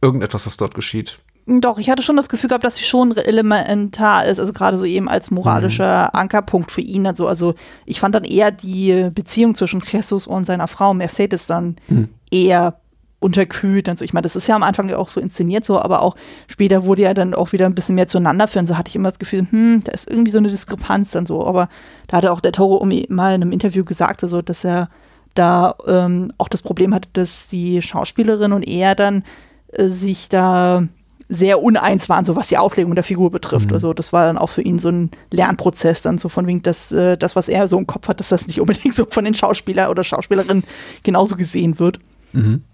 irgendetwas, 0.00 0.46
was 0.46 0.56
dort 0.56 0.74
geschieht. 0.74 1.18
Doch, 1.46 1.78
ich 1.78 1.90
hatte 1.90 2.02
schon 2.02 2.16
das 2.16 2.28
Gefühl 2.28 2.48
gehabt, 2.48 2.64
dass 2.64 2.76
sie 2.76 2.84
schon 2.84 3.16
elementar 3.16 4.24
ist, 4.26 4.38
also 4.38 4.52
gerade 4.52 4.78
so 4.78 4.84
eben 4.84 5.08
als 5.08 5.32
moralischer 5.32 6.04
mhm. 6.04 6.20
Ankerpunkt 6.20 6.70
für 6.70 6.80
ihn. 6.80 7.06
Also, 7.06 7.26
also 7.26 7.54
ich 7.86 7.98
fand 7.98 8.14
dann 8.14 8.24
eher 8.24 8.52
die 8.52 9.10
Beziehung 9.12 9.56
zwischen 9.56 9.82
Jesus 9.84 10.28
und 10.28 10.44
seiner 10.44 10.68
Frau 10.68 10.94
Mercedes 10.94 11.46
dann 11.46 11.76
mhm. 11.88 12.08
eher 12.30 12.76
unterkühlt. 13.18 13.88
Also 13.88 14.04
ich 14.04 14.12
meine, 14.12 14.22
das 14.22 14.36
ist 14.36 14.46
ja 14.46 14.54
am 14.54 14.62
Anfang 14.62 14.88
ja 14.88 14.96
auch 14.96 15.08
so 15.08 15.20
inszeniert 15.20 15.64
so, 15.64 15.80
aber 15.80 16.02
auch 16.02 16.14
später 16.46 16.84
wurde 16.84 17.02
ja 17.02 17.14
dann 17.14 17.34
auch 17.34 17.52
wieder 17.52 17.66
ein 17.66 17.74
bisschen 17.74 17.96
mehr 17.96 18.06
zueinander 18.06 18.46
führen. 18.46 18.66
So 18.66 18.76
hatte 18.76 18.88
ich 18.88 18.96
immer 18.96 19.10
das 19.10 19.18
Gefühl, 19.18 19.46
hm, 19.50 19.82
da 19.84 19.92
ist 19.92 20.08
irgendwie 20.08 20.30
so 20.30 20.38
eine 20.38 20.48
Diskrepanz 20.48 21.10
dann 21.10 21.26
so. 21.26 21.44
Aber 21.44 21.68
da 22.06 22.18
hatte 22.18 22.32
auch 22.32 22.40
der 22.40 22.52
Toro 22.52 22.84
mal 22.84 23.34
in 23.34 23.42
einem 23.42 23.52
Interview 23.52 23.84
gesagt, 23.84 24.22
also, 24.22 24.40
dass 24.40 24.64
er 24.64 24.88
da 25.34 25.74
ähm, 25.86 26.32
auch 26.38 26.48
das 26.48 26.62
Problem 26.62 26.94
hatte, 26.94 27.08
dass 27.12 27.48
die 27.48 27.82
Schauspielerin 27.82 28.52
und 28.52 28.62
er 28.62 28.94
dann 28.94 29.24
äh, 29.72 29.86
sich 29.86 30.28
da 30.28 30.84
sehr 31.32 31.62
uneins 31.62 32.08
waren, 32.08 32.24
so 32.24 32.34
was 32.34 32.48
die 32.48 32.58
Auslegung 32.58 32.96
der 32.96 33.04
Figur 33.04 33.30
betrifft. 33.30 33.68
Mhm. 33.68 33.74
Also 33.74 33.94
das 33.94 34.12
war 34.12 34.26
dann 34.26 34.36
auch 34.36 34.48
für 34.50 34.62
ihn 34.62 34.80
so 34.80 34.88
ein 34.88 35.12
Lernprozess, 35.32 36.02
dann 36.02 36.18
so 36.18 36.28
von 36.28 36.46
wegen, 36.48 36.62
dass 36.62 36.90
äh, 36.90 37.16
das, 37.16 37.36
was 37.36 37.48
er 37.48 37.68
so 37.68 37.78
im 37.78 37.86
Kopf 37.86 38.08
hat, 38.08 38.18
dass 38.18 38.30
das 38.30 38.48
nicht 38.48 38.60
unbedingt 38.60 38.94
so 38.96 39.06
von 39.08 39.24
den 39.24 39.34
Schauspieler 39.34 39.90
oder 39.90 40.02
Schauspielerinnen 40.02 40.64
genauso 41.04 41.36
gesehen 41.36 41.78
wird. 41.78 42.00
Mhm. 42.32 42.64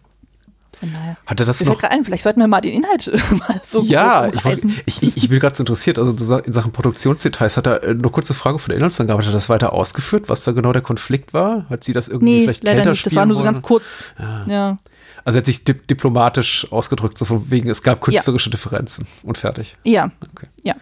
Von 0.79 0.93
daher. 0.93 1.17
Hat 1.25 1.41
er 1.41 1.47
das 1.47 1.65
noch? 1.65 1.83
Ein, 1.83 2.05
vielleicht 2.05 2.23
sollten 2.23 2.41
wir 2.41 2.49
mal 2.49 2.61
den 2.61 2.75
Inhalt 2.75 3.11
mal 3.31 3.61
so 3.67 3.83
Ja, 3.83 4.29
ich, 4.33 4.45
wollt, 4.45 4.63
ich, 4.85 5.17
ich, 5.17 5.29
bin 5.29 5.39
gerade 5.41 5.55
so 5.55 5.63
interessiert. 5.63 5.99
Also 5.99 6.13
in 6.39 6.53
Sachen 6.53 6.73
Produktionsdetails 6.73 7.57
hat 7.57 7.67
er 7.67 7.83
äh, 7.83 7.91
eine 7.91 8.11
kurze 8.11 8.35
Frage 8.35 8.59
von 8.59 8.69
der 8.71 8.77
Inhaltsangabe. 8.77 9.21
Hat 9.21 9.27
er 9.27 9.33
das 9.33 9.49
weiter 9.49 9.73
ausgeführt, 9.73 10.29
was 10.29 10.45
da 10.45 10.53
genau 10.53 10.73
der 10.73 10.83
Konflikt 10.83 11.33
war? 11.33 11.67
Hat 11.71 11.85
sie 11.85 11.93
das 11.93 12.09
irgendwie 12.09 12.41
nee, 12.41 12.43
vielleicht 12.43 12.65
leider 12.65 12.91
nicht. 12.91 13.07
Das 13.07 13.15
war 13.15 13.25
nur 13.25 13.37
so 13.37 13.43
ganz 13.43 13.63
kurz. 13.63 13.85
Ja. 14.19 14.47
ja. 14.49 14.79
Also 15.25 15.39
er 15.39 15.41
hat 15.41 15.47
sich 15.47 15.65
dip 15.65 15.89
diplomatisch 15.89 16.71
ausgedrückt, 16.71 17.19
so 17.19 17.25
von 17.25 17.51
wegen, 17.51 17.69
es 17.69 17.83
gab 17.83 18.01
künstlerische 18.01 18.49
ja. 18.49 18.53
Differenzen 18.53 19.09
und 19.25 19.37
fertig. 19.37 19.77
Ja. 19.83 20.13
Okay. 20.21 20.47
Ja. 20.63 20.77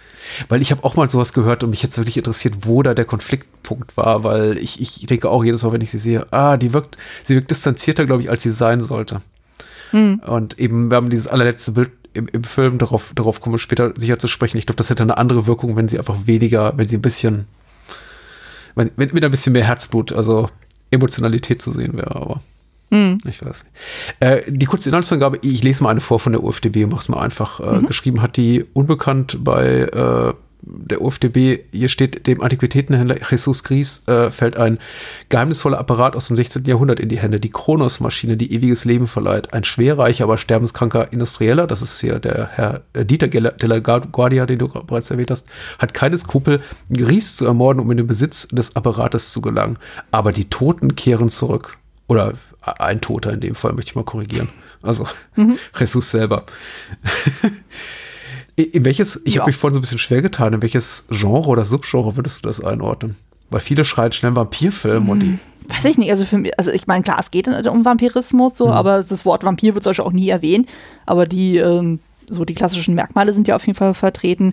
Weil 0.50 0.60
ich 0.60 0.70
habe 0.70 0.84
auch 0.84 0.96
mal 0.96 1.08
sowas 1.08 1.32
gehört 1.32 1.64
und 1.64 1.70
mich 1.70 1.82
jetzt 1.82 1.96
wirklich 1.96 2.18
interessiert, 2.18 2.54
wo 2.66 2.82
da 2.82 2.92
der 2.92 3.06
Konfliktpunkt 3.06 3.96
war, 3.96 4.22
weil 4.22 4.58
ich, 4.58 4.82
ich 4.82 5.06
denke 5.06 5.30
auch 5.30 5.44
jedes 5.44 5.62
Mal, 5.62 5.72
wenn 5.72 5.80
ich 5.80 5.90
sie 5.90 5.98
sehe, 5.98 6.30
ah, 6.30 6.58
die 6.58 6.74
wirkt, 6.74 6.98
sie 7.22 7.36
wirkt 7.36 7.50
distanzierter, 7.50 8.04
glaube 8.04 8.22
ich, 8.22 8.28
als 8.28 8.42
sie 8.42 8.50
sein 8.50 8.82
sollte. 8.82 9.22
Hm. 9.94 10.20
Und 10.26 10.58
eben, 10.58 10.90
wir 10.90 10.96
haben 10.96 11.08
dieses 11.08 11.28
allerletzte 11.28 11.70
Bild 11.70 11.90
im, 12.14 12.26
im 12.26 12.42
Film, 12.42 12.78
darauf, 12.78 13.12
darauf 13.14 13.40
kommen 13.40 13.54
wir 13.54 13.60
später 13.60 13.92
sicher 13.96 14.18
zu 14.18 14.26
sprechen. 14.26 14.58
Ich 14.58 14.66
glaube, 14.66 14.76
das 14.76 14.90
hätte 14.90 15.04
eine 15.04 15.18
andere 15.18 15.46
Wirkung, 15.46 15.76
wenn 15.76 15.86
sie 15.86 16.00
einfach 16.00 16.16
weniger, 16.24 16.76
wenn 16.76 16.88
sie 16.88 16.96
ein 16.96 17.02
bisschen, 17.02 17.46
wenn, 18.75 18.90
wenn 18.97 19.12
mit 19.12 19.25
ein 19.25 19.30
bisschen 19.30 19.52
mehr 19.52 19.64
Herzblut, 19.64 20.12
also 20.12 20.50
Emotionalität 20.90 21.62
zu 21.62 21.71
sehen 21.71 21.97
wäre, 21.97 22.16
aber. 22.16 22.42
Hm. 22.90 23.19
Ich 23.28 23.45
weiß 23.45 23.64
nicht. 23.64 23.75
Äh, 24.21 24.42
die 24.50 24.66
kurze 24.66 24.88
Inhaltsangabe, 24.88 25.38
ich 25.42 25.62
lese 25.62 25.84
mal 25.84 25.90
eine 25.90 26.00
vor 26.00 26.19
von 26.19 26.32
der 26.32 26.42
UFDB 26.42 26.86
mach's 26.86 27.08
mal 27.08 27.21
einfach. 27.21 27.60
Äh, 27.60 27.78
mhm. 27.78 27.86
Geschrieben 27.86 28.21
hat 28.21 28.36
die 28.36 28.64
unbekannt 28.73 29.38
bei 29.45 29.82
äh, 29.82 30.34
der 30.66 31.02
UFDB, 31.02 31.60
hier 31.72 31.88
steht, 31.88 32.26
dem 32.26 32.40
Antiquitätenhändler 32.40 33.16
Jesus 33.30 33.64
Gries 33.64 34.02
äh, 34.06 34.30
fällt 34.30 34.56
ein 34.58 34.78
geheimnisvoller 35.28 35.78
Apparat 35.78 36.16
aus 36.16 36.28
dem 36.28 36.36
16. 36.36 36.64
Jahrhundert 36.64 37.00
in 37.00 37.08
die 37.08 37.18
Hände. 37.18 37.40
Die 37.40 37.50
Kronos-Maschine, 37.50 38.36
die 38.36 38.52
ewiges 38.52 38.84
Leben 38.84 39.06
verleiht. 39.06 39.52
Ein 39.52 39.64
schwerreicher, 39.64 40.24
aber 40.24 40.38
sterbenskranker 40.38 41.12
Industrieller, 41.12 41.66
das 41.66 41.82
ist 41.82 42.00
hier 42.00 42.18
der 42.18 42.48
Herr 42.52 42.82
äh, 42.92 43.04
Dieter 43.04 43.28
de 43.28 43.40
la 43.40 43.78
Guardia, 43.78 44.46
den 44.46 44.58
du 44.58 44.68
bereits 44.68 45.10
erwähnt 45.10 45.30
hast, 45.30 45.48
hat 45.78 45.94
keine 45.94 46.16
Skrupel, 46.16 46.60
Gries 46.90 47.36
zu 47.36 47.46
ermorden, 47.46 47.80
um 47.80 47.90
in 47.90 47.98
den 47.98 48.06
Besitz 48.06 48.48
des 48.48 48.76
Apparates 48.76 49.32
zu 49.32 49.40
gelangen. 49.40 49.78
Aber 50.10 50.32
die 50.32 50.48
Toten 50.48 50.96
kehren 50.96 51.28
zurück. 51.28 51.76
Oder 52.06 52.34
ein 52.60 53.00
Toter 53.00 53.32
in 53.32 53.40
dem 53.40 53.54
Fall, 53.54 53.72
möchte 53.72 53.90
ich 53.90 53.96
mal 53.96 54.04
korrigieren. 54.04 54.48
Also 54.82 55.06
mhm. 55.36 55.58
Jesus 55.78 56.10
selber. 56.10 56.44
In 58.56 58.84
welches, 58.84 59.21
ich 59.25 59.34
ja. 59.34 59.40
habe 59.40 59.49
mich 59.49 59.56
vorhin 59.56 59.75
so 59.75 59.80
ein 59.80 59.82
bisschen 59.82 59.99
schwer 59.99 60.23
getan, 60.23 60.52
in 60.52 60.62
welches 60.62 61.06
Genre 61.10 61.49
oder 61.49 61.64
Subgenre 61.64 62.17
würdest 62.17 62.45
du 62.45 62.49
das 62.49 62.62
einordnen? 62.62 63.17
Weil 63.50 63.60
viele 63.60 63.84
schreien 63.84 64.12
schnell 64.12 64.36
Vampirfilm 64.36 65.04
mhm. 65.04 65.10
und 65.10 65.21
die. 65.21 65.26
Mhm. 65.26 65.40
Weiß 65.69 65.84
ich 65.86 65.97
nicht, 65.97 66.10
also 66.10 66.26
für 66.26 66.36
mich, 66.36 66.56
also 66.58 66.71
ich 66.71 66.86
meine, 66.86 67.02
klar, 67.02 67.17
es 67.19 67.30
geht 67.30 67.49
um 67.49 67.84
Vampirismus 67.86 68.58
so, 68.58 68.67
mhm. 68.67 68.73
aber 68.73 69.02
das 69.02 69.25
Wort 69.25 69.45
Vampir 69.45 69.75
wird 69.75 69.82
zum 69.82 69.90
Beispiel 69.90 70.04
auch 70.04 70.12
nie 70.12 70.28
erwähnt. 70.28 70.69
Aber 71.06 71.26
die, 71.26 71.56
ähm, 71.56 72.00
so 72.28 72.45
die 72.45 72.54
klassischen 72.54 72.95
Merkmale 72.95 73.32
sind 73.32 73.49
ja 73.49 73.56
auf 73.56 73.67
jeden 73.67 73.78
Fall 73.78 73.95
vertreten. 73.95 74.52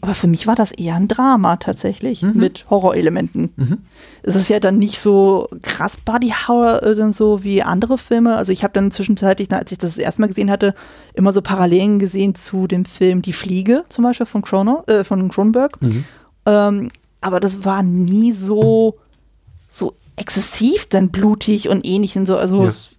Aber 0.00 0.14
für 0.14 0.26
mich 0.26 0.46
war 0.46 0.54
das 0.54 0.70
eher 0.70 0.94
ein 0.94 1.08
Drama 1.08 1.56
tatsächlich 1.56 2.22
mhm. 2.22 2.34
mit 2.34 2.66
Horrorelementen. 2.70 3.50
Mhm. 3.56 3.78
Es 4.22 4.36
ist 4.36 4.48
ja 4.48 4.60
dann 4.60 4.78
nicht 4.78 5.00
so 5.00 5.48
krass 5.62 5.96
Body 5.96 6.32
Horror 6.46 6.82
äh, 6.82 7.12
so 7.12 7.42
wie 7.42 7.62
andere 7.62 7.98
Filme. 7.98 8.36
Also 8.36 8.52
ich 8.52 8.62
habe 8.62 8.72
dann 8.74 8.90
zwischenzeitlich, 8.90 9.50
als 9.52 9.72
ich 9.72 9.78
das, 9.78 9.94
das 9.94 9.98
erste 9.98 10.20
Mal 10.20 10.28
gesehen 10.28 10.50
hatte, 10.50 10.74
immer 11.14 11.32
so 11.32 11.42
Parallelen 11.42 11.98
gesehen 11.98 12.34
zu 12.34 12.66
dem 12.66 12.84
Film 12.84 13.22
Die 13.22 13.32
Fliege 13.32 13.84
zum 13.88 14.04
Beispiel 14.04 14.26
von, 14.26 14.42
Chrono, 14.42 14.84
äh, 14.86 15.04
von 15.04 15.28
Cronenberg. 15.30 15.80
Mhm. 15.82 16.04
Ähm, 16.46 16.90
aber 17.20 17.40
das 17.40 17.64
war 17.64 17.82
nie 17.82 18.32
so, 18.32 18.96
so 19.68 19.94
exzessiv 20.16 20.86
dann 20.86 21.10
blutig 21.10 21.68
und 21.68 21.84
ähnlich. 21.84 22.16
Und 22.16 22.26
so. 22.26 22.36
Also 22.36 22.62
ja. 22.62 22.68
es, 22.68 22.90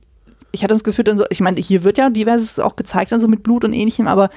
ich 0.51 0.63
hatte 0.63 0.73
das 0.73 0.83
Gefühl, 0.83 1.03
dann 1.05 1.17
so, 1.17 1.25
ich 1.29 1.39
meine, 1.39 1.61
hier 1.61 1.83
wird 1.83 1.97
ja 1.97 2.09
diverses 2.09 2.59
auch 2.59 2.75
gezeigt, 2.75 3.11
dann 3.11 3.21
so 3.21 3.27
mit 3.27 3.43
Blut 3.43 3.63
und 3.63 3.73
ähnlichem, 3.73 4.07
aber 4.07 4.29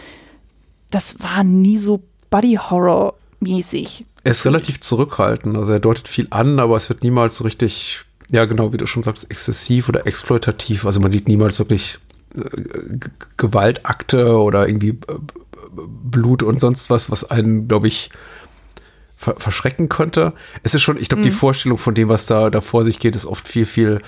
das 0.90 1.20
war 1.20 1.42
nie 1.42 1.78
so 1.78 2.02
Body 2.32 2.58
Horror 2.58 3.14
mäßig. 3.40 4.04
Er 4.24 4.32
ist 4.32 4.44
relativ 4.44 4.80
zurückhaltend, 4.80 5.56
also 5.56 5.72
er 5.72 5.80
deutet 5.80 6.08
viel 6.08 6.26
an, 6.30 6.58
aber 6.58 6.76
es 6.76 6.88
wird 6.88 7.04
niemals 7.04 7.36
so 7.36 7.44
richtig, 7.44 8.00
ja 8.30 8.46
genau, 8.46 8.72
wie 8.72 8.78
du 8.78 8.86
schon 8.86 9.02
sagst, 9.02 9.30
exzessiv 9.30 9.88
oder 9.88 10.06
exploitativ. 10.06 10.86
Also 10.86 10.98
man 10.98 11.12
sieht 11.12 11.28
niemals 11.28 11.58
wirklich 11.58 11.98
äh, 12.34 12.98
Gewaltakte 13.36 14.38
oder 14.38 14.66
irgendwie 14.66 14.90
äh, 14.90 15.18
Blut 15.74 16.42
und 16.42 16.60
sonst 16.60 16.88
was, 16.90 17.10
was 17.10 17.30
einen, 17.30 17.68
glaube 17.68 17.88
ich, 17.88 18.10
verschrecken 19.16 19.88
könnte. 19.88 20.32
Es 20.62 20.74
ist 20.74 20.82
schon, 20.82 20.96
ich 20.96 21.08
glaube, 21.08 21.20
mhm. 21.20 21.26
die 21.26 21.30
Vorstellung 21.30 21.78
von 21.78 21.94
dem, 21.94 22.08
was 22.08 22.26
da, 22.26 22.50
da 22.50 22.60
vor 22.60 22.84
sich 22.84 22.98
geht, 22.98 23.14
ist 23.14 23.26
oft 23.26 23.46
viel, 23.46 23.66
viel 23.66 24.00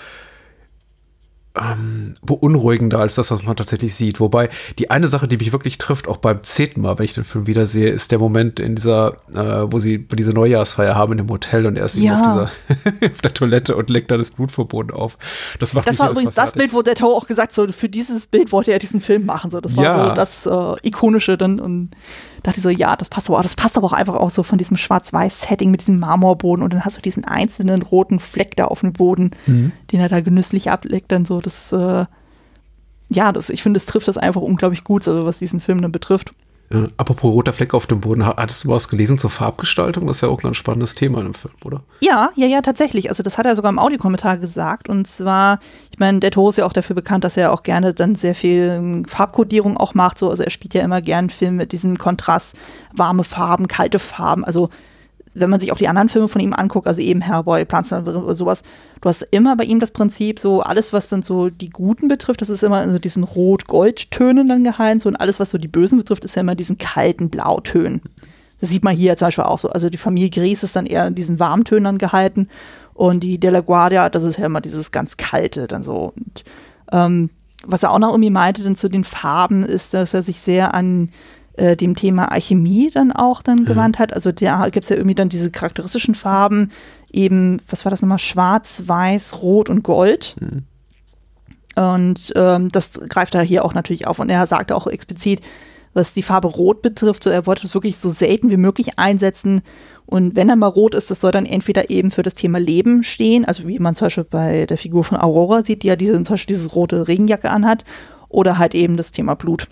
ähm, 1.57 2.15
beunruhigender 2.23 2.99
als 2.99 3.15
das, 3.15 3.31
was 3.31 3.45
man 3.45 3.57
tatsächlich 3.57 3.95
sieht. 3.95 4.19
Wobei 4.19 4.49
die 4.79 4.91
eine 4.91 5.07
Sache, 5.07 5.29
die 5.29 5.37
mich 5.37 5.53
wirklich 5.53 5.79
trifft, 5.79 6.09
auch 6.09 6.17
beim 6.17 6.43
zehnten 6.43 6.81
Mal, 6.81 6.99
wenn 6.99 7.05
ich 7.05 7.15
den 7.15 7.25
Film 7.25 7.47
wiedersehe, 7.47 7.91
ist 7.91 8.11
der 8.11 8.19
Moment 8.19 8.59
in 8.59 8.75
dieser, 8.75 9.19
äh, 9.33 9.73
wo 9.73 9.79
sie 9.79 9.99
diese 9.99 10.33
Neujahrsfeier 10.33 10.97
haben 10.97 11.13
in 11.13 11.19
dem 11.19 11.29
Hotel 11.29 11.67
und 11.67 11.79
er 11.79 11.87
ist 11.87 11.97
ja. 11.97 12.15
auf, 12.15 12.51
dieser, 12.71 13.13
auf 13.13 13.21
der 13.21 13.35
Toilette 13.35 13.77
und 13.77 13.89
leckt 13.89 14.11
da 14.11 14.17
das 14.17 14.31
Blutverbot 14.31 14.93
auf. 14.93 15.17
Das 15.61 15.75
macht 15.75 15.87
Das 15.87 15.99
war 16.01 16.11
übrigens 16.11 16.35
das 16.35 16.55
Bild, 16.55 16.73
wo 16.73 16.83
der 16.83 16.97
Tau 16.97 17.15
auch 17.15 17.27
gesagt 17.27 17.55
so 17.55 17.67
für 17.69 17.89
dieses 17.89 18.27
Bild 18.27 18.51
wollte 18.51 18.73
er 18.73 18.81
diesen 18.81 19.01
Film 19.01 19.25
machen. 19.25 19.51
So, 19.53 19.61
das 19.61 19.77
war 19.77 19.85
ja. 19.85 20.09
so 20.09 20.15
das 20.15 20.47
äh, 20.47 20.89
ikonische 20.89 21.39
dann 21.39 21.61
und 21.61 21.91
dachte 22.45 22.59
ich 22.59 22.63
so, 22.63 22.69
ja, 22.69 22.95
das 22.95 23.09
passt 23.09 23.29
aber 23.29 23.39
auch, 23.39 23.43
das 23.43 23.57
passt 23.57 23.77
aber 23.77 23.87
auch 23.87 23.93
einfach 23.93 24.15
auch 24.15 24.31
so 24.31 24.43
von 24.43 24.59
diesem 24.59 24.77
Schwarz-Weiß-Setting 24.77 25.71
mit 25.71 25.81
diesem 25.81 25.99
Marmorboden 25.99 26.63
und 26.63 26.73
dann 26.73 26.85
hast 26.85 26.97
du 26.97 27.01
diesen 27.01 27.25
einzelnen 27.25 27.83
roten 27.83 28.21
Fleck 28.21 28.55
da 28.55 28.67
auf 28.67 28.81
dem 28.81 28.93
Boden, 28.93 29.31
mhm. 29.47 29.73
den 29.91 30.01
er 30.01 30.09
da 30.09 30.21
genüsslich 30.21 30.71
ableckt, 30.71 31.11
dann 31.11 31.25
so, 31.25 31.41
das, 31.41 31.73
äh, 31.73 32.05
ja, 33.09 33.33
das, 33.33 33.51
ich 33.51 33.63
finde, 33.63 33.79
es 33.79 33.87
trifft 33.87 34.09
das 34.09 34.19
einfach 34.19 34.43
unglaublich 34.43 34.85
gut, 34.85 35.09
also 35.09 35.25
was 35.25 35.39
diesen 35.39 35.61
Film 35.61 35.81
dann 35.81 35.91
betrifft. 35.91 36.33
Äh, 36.75 36.89
apropos 36.97 37.33
roter 37.33 37.53
Fleck 37.53 37.73
auf 37.73 37.87
dem 37.87 38.01
Boden, 38.01 38.27
hattest 38.27 38.65
du 38.65 38.69
was 38.69 38.89
gelesen 38.89 39.17
zur 39.17 39.31
Farbgestaltung? 39.31 40.07
Das 40.07 40.17
ist 40.17 40.21
ja 40.23 40.29
auch 40.29 40.43
ein 40.43 40.55
spannendes 40.55 40.95
Thema 40.95 41.21
in 41.21 41.27
dem 41.27 41.35
Film, 41.35 41.55
oder? 41.65 41.83
Ja, 42.01 42.31
ja, 42.35 42.47
ja, 42.47 42.63
tatsächlich. 42.63 43.09
Also 43.09 43.23
das 43.23 43.39
hat 43.39 43.47
er 43.47 43.55
sogar 43.55 43.71
im 43.71 43.79
Audiokommentar 43.79 44.39
gesagt. 44.39 44.89
Und 44.89 45.07
zwar, 45.07 45.61
ich 45.93 45.99
meine, 45.99 46.21
der 46.21 46.33
Toro 46.33 46.49
ist 46.49 46.59
ja 46.59 46.67
auch 46.67 46.73
dafür 46.73 46.97
bekannt, 46.97 47.25
dass 47.25 47.37
er 47.37 47.53
auch 47.53 47.63
gerne 47.63 47.95
dann 47.95 48.17
sehr 48.17 48.35
viel 48.35 48.71
ähm, 48.77 49.05
Farbkodierung 49.05 49.77
auch 49.77 49.95
macht. 49.95 50.19
So. 50.19 50.31
Also 50.31 50.43
er 50.43 50.51
spielt 50.51 50.75
ja 50.75 50.83
immer 50.83 51.01
gern 51.01 51.31
Filme 51.31 51.59
mit 51.59 51.73
diesem 51.73 51.97
Kontrast, 51.97 52.57
warme 52.93 53.25
Farben, 53.25 53.69
kalte 53.69 53.99
Farben. 53.99 54.45
Also 54.45 54.71
wenn 55.35 55.51
man 55.51 55.61
sich 55.61 55.73
auch 55.73 55.79
die 55.79 55.89
anderen 55.89 56.09
Filme 56.09 56.29
von 56.29 56.41
ihm 56.41 56.53
anguckt, 56.53 56.87
also 56.87 57.01
eben 57.01 57.21
Hellboy, 57.21 57.67
Pflanzen 57.67 58.07
oder 58.07 58.35
sowas, 58.35 58.63
du 59.01 59.09
hast 59.09 59.23
immer 59.31 59.57
bei 59.57 59.65
ihm 59.65 59.81
das 59.81 59.91
Prinzip, 59.91 60.39
so 60.39 60.63
alles, 60.63 60.93
was 60.93 61.09
dann 61.09 61.23
so 61.23 61.51
die 61.51 61.71
Guten 61.71 62.09
betrifft, 62.09 62.41
das 62.41 62.51
ist 62.51 62.63
immer 62.63 62.83
in 62.83 62.93
so 62.93 62.99
diesen 62.99 63.25
Rot-Gold-Tönen 63.25 64.49
dann 64.49 64.65
gehalten, 64.65 65.01
so 65.01 65.09
und 65.09 65.17
alles, 65.17 65.41
was 65.41 65.51
so 65.51 65.59
die 65.59 65.69
Bösen 65.69 65.99
betrifft, 65.99 66.25
ist 66.25 66.37
ja 66.37 66.41
immer 66.41 66.55
diesen 66.55 66.79
kalten 66.79 67.31
Blautönen. 67.31 68.01
Das 68.61 68.71
sieht 68.71 68.85
man 68.85 68.97
hier 68.97 69.17
zum 69.17 69.27
Beispiel 69.27 69.45
auch 69.45 69.59
so. 69.59 69.69
Also 69.69 69.91
die 69.91 69.99
Familie 69.99 70.31
Gries 70.31 70.63
ist 70.63 70.77
dann 70.77 70.87
eher 70.87 71.07
in 71.07 71.15
diesen 71.15 71.41
Warmtönen 71.41 71.85
dann 71.85 71.99
gehalten 71.99 72.49
und 72.95 73.21
die 73.21 73.39
Della 73.39 73.61
Guardia, 73.61 74.09
das 74.09 74.23
ist 74.23 74.39
ja 74.39 74.47
immer 74.47 74.61
dieses 74.61 74.93
ganz 74.93 75.17
kalte 75.17 75.67
dann 75.67 75.83
so. 75.83 76.13
Und 76.17 76.45
ähm, 76.93 77.31
was 77.67 77.83
er 77.83 77.93
auch 77.93 77.99
noch 77.99 78.11
irgendwie 78.11 78.31
meinte 78.31 78.63
dann 78.63 78.77
zu 78.77 78.89
den 78.89 79.05
Farben, 79.05 79.65
ist, 79.65 79.95
dass 79.95 80.15
er 80.15 80.23
sich 80.23 80.41
sehr 80.41 80.75
an 80.75 81.11
äh, 81.57 81.77
dem 81.77 81.95
Thema 81.95 82.33
Alchemie 82.33 82.91
dann 82.93 83.13
auch 83.13 83.43
dann 83.43 83.61
mhm. 83.61 83.65
gewandt 83.67 83.99
hat. 83.99 84.13
Also 84.13 84.33
da 84.33 84.69
gibt 84.69 84.85
es 84.85 84.91
ja 84.91 84.97
irgendwie 84.97 85.15
dann 85.15 85.29
diese 85.29 85.51
charakteristischen 85.51 86.15
Farben, 86.15 86.71
eben, 87.13 87.61
was 87.69 87.85
war 87.85 87.91
das 87.91 88.03
nochmal, 88.03 88.19
schwarz, 88.19 88.83
weiß, 88.87 89.43
rot 89.43 89.69
und 89.69 89.83
gold. 89.83 90.37
Mhm. 90.41 90.65
Und 91.77 92.33
ähm, 92.37 92.69
das 92.71 93.01
greift 93.09 93.35
er 93.35 93.43
hier 93.43 93.65
auch 93.65 93.75
natürlich 93.75 94.07
auf. 94.07 94.19
Und 94.19 94.31
er 94.31 94.47
sagte 94.47 94.77
auch 94.77 94.87
explizit, 94.87 95.41
was 95.93 96.13
die 96.13 96.23
Farbe 96.23 96.49
Rot 96.49 96.83
betrifft, 96.83 97.23
so, 97.23 97.31
er 97.31 97.47
wollte 97.47 97.63
das 97.63 97.75
wirklich 97.75 97.99
so 97.99 98.11
selten 98.11 98.51
wie 98.51 98.57
möglich 98.57 98.99
einsetzen. 98.99 99.63
Und 100.07 100.35
wenn 100.35 100.49
er 100.49 100.57
mal 100.57 100.67
rot 100.67 100.95
ist, 100.95 101.11
das 101.11 101.21
soll 101.21 101.31
dann 101.33 101.47
entweder 101.47 101.89
eben 101.89 102.11
für 102.11 102.23
das 102.23 102.35
Thema 102.35 102.59
Leben 102.59 103.03
stehen, 103.03 103.45
also 103.45 103.67
wie 103.67 103.79
man 103.79 103.95
zum 103.95 104.07
Beispiel 104.07 104.25
bei 104.25 104.67
der 104.67 104.77
Figur 104.77 105.05
von 105.05 105.19
Aurora 105.19 105.63
sieht, 105.63 105.83
die 105.83 105.87
ja 105.87 105.97
diese, 105.97 106.15
zum 106.15 106.35
Beispiel 106.35 106.55
diese 106.55 106.69
rote 106.71 107.09
Regenjacke 107.09 107.51
anhat, 107.51 107.85
oder 108.29 108.59
halt 108.59 108.75
eben 108.75 108.97
das 108.97 109.13
Thema 109.13 109.35
Blut 109.35 109.69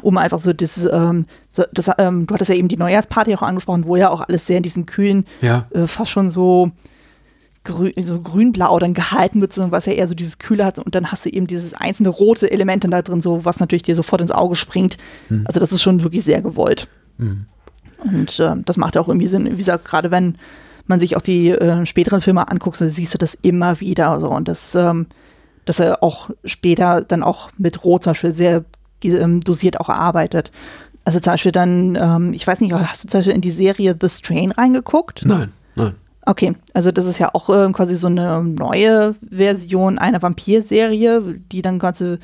um 0.00 0.16
einfach 0.16 0.38
so 0.38 0.52
das, 0.52 0.88
ähm, 0.90 1.26
das 1.54 1.90
ähm, 1.98 2.26
du 2.26 2.34
hattest 2.34 2.50
ja 2.50 2.56
eben 2.56 2.68
die 2.68 2.76
Neujahrsparty 2.76 3.34
auch 3.34 3.42
angesprochen, 3.42 3.84
wo 3.84 3.96
ja 3.96 4.10
auch 4.10 4.20
alles 4.22 4.46
sehr 4.46 4.56
in 4.56 4.62
diesen 4.62 4.86
kühlen, 4.86 5.26
ja. 5.40 5.66
äh, 5.72 5.86
fast 5.86 6.10
schon 6.10 6.30
so 6.30 6.70
grün, 7.64 7.92
so 8.02 8.20
grünblau 8.20 8.78
dann 8.78 8.94
gehalten 8.94 9.40
wird, 9.40 9.56
was 9.70 9.86
ja 9.86 9.92
eher 9.92 10.08
so 10.08 10.14
dieses 10.14 10.38
Kühle 10.38 10.64
hat 10.64 10.78
und 10.78 10.94
dann 10.94 11.12
hast 11.12 11.24
du 11.24 11.28
eben 11.28 11.46
dieses 11.46 11.74
einzelne 11.74 12.08
rote 12.08 12.50
Element 12.50 12.84
dann 12.84 12.90
da 12.90 13.02
drin, 13.02 13.20
so 13.20 13.44
was 13.44 13.60
natürlich 13.60 13.82
dir 13.82 13.94
sofort 13.94 14.22
ins 14.22 14.30
Auge 14.32 14.56
springt. 14.56 14.96
Hm. 15.28 15.42
Also 15.46 15.60
das 15.60 15.72
ist 15.72 15.82
schon 15.82 16.02
wirklich 16.02 16.24
sehr 16.24 16.40
gewollt. 16.40 16.88
Hm. 17.18 17.46
Und 18.02 18.40
äh, 18.40 18.54
das 18.64 18.78
macht 18.78 18.96
auch 18.96 19.08
irgendwie 19.08 19.28
Sinn, 19.28 19.44
wie 19.44 19.56
gesagt, 19.56 19.84
gerade 19.84 20.10
wenn 20.10 20.38
man 20.86 20.98
sich 20.98 21.16
auch 21.16 21.22
die 21.22 21.50
äh, 21.50 21.86
späteren 21.86 22.20
Filme 22.20 22.48
anguckt, 22.48 22.76
so 22.76 22.88
siehst 22.88 23.14
du 23.14 23.18
das 23.18 23.34
immer 23.34 23.78
wieder 23.80 24.18
so 24.20 24.28
und 24.30 24.48
das 24.48 24.74
ähm, 24.74 25.06
dass 25.64 25.78
er 25.78 26.02
auch 26.02 26.30
später 26.44 27.02
dann 27.02 27.22
auch 27.22 27.50
mit 27.56 27.84
Rot 27.84 28.02
zum 28.02 28.10
Beispiel 28.12 28.34
sehr 28.34 28.64
dosiert 29.02 29.80
auch 29.80 29.88
erarbeitet. 29.88 30.52
Also 31.04 31.18
zum 31.20 31.32
Beispiel 31.32 31.52
dann, 31.52 31.96
ähm, 32.00 32.32
ich 32.32 32.46
weiß 32.46 32.60
nicht, 32.60 32.72
hast 32.72 33.04
du 33.04 33.08
zum 33.08 33.18
Beispiel 33.18 33.34
in 33.34 33.40
die 33.40 33.50
Serie 33.50 33.96
The 34.00 34.08
Strain 34.08 34.52
reingeguckt? 34.52 35.24
Nein, 35.24 35.52
nein. 35.74 35.94
Okay, 36.24 36.54
also 36.72 36.92
das 36.92 37.06
ist 37.06 37.18
ja 37.18 37.30
auch 37.34 37.48
äh, 37.48 37.70
quasi 37.72 37.96
so 37.96 38.06
eine 38.06 38.44
neue 38.44 39.16
Version 39.28 39.98
einer 39.98 40.22
Vampirserie, 40.22 41.40
die 41.50 41.62
dann 41.62 41.80
quasi 41.80 42.18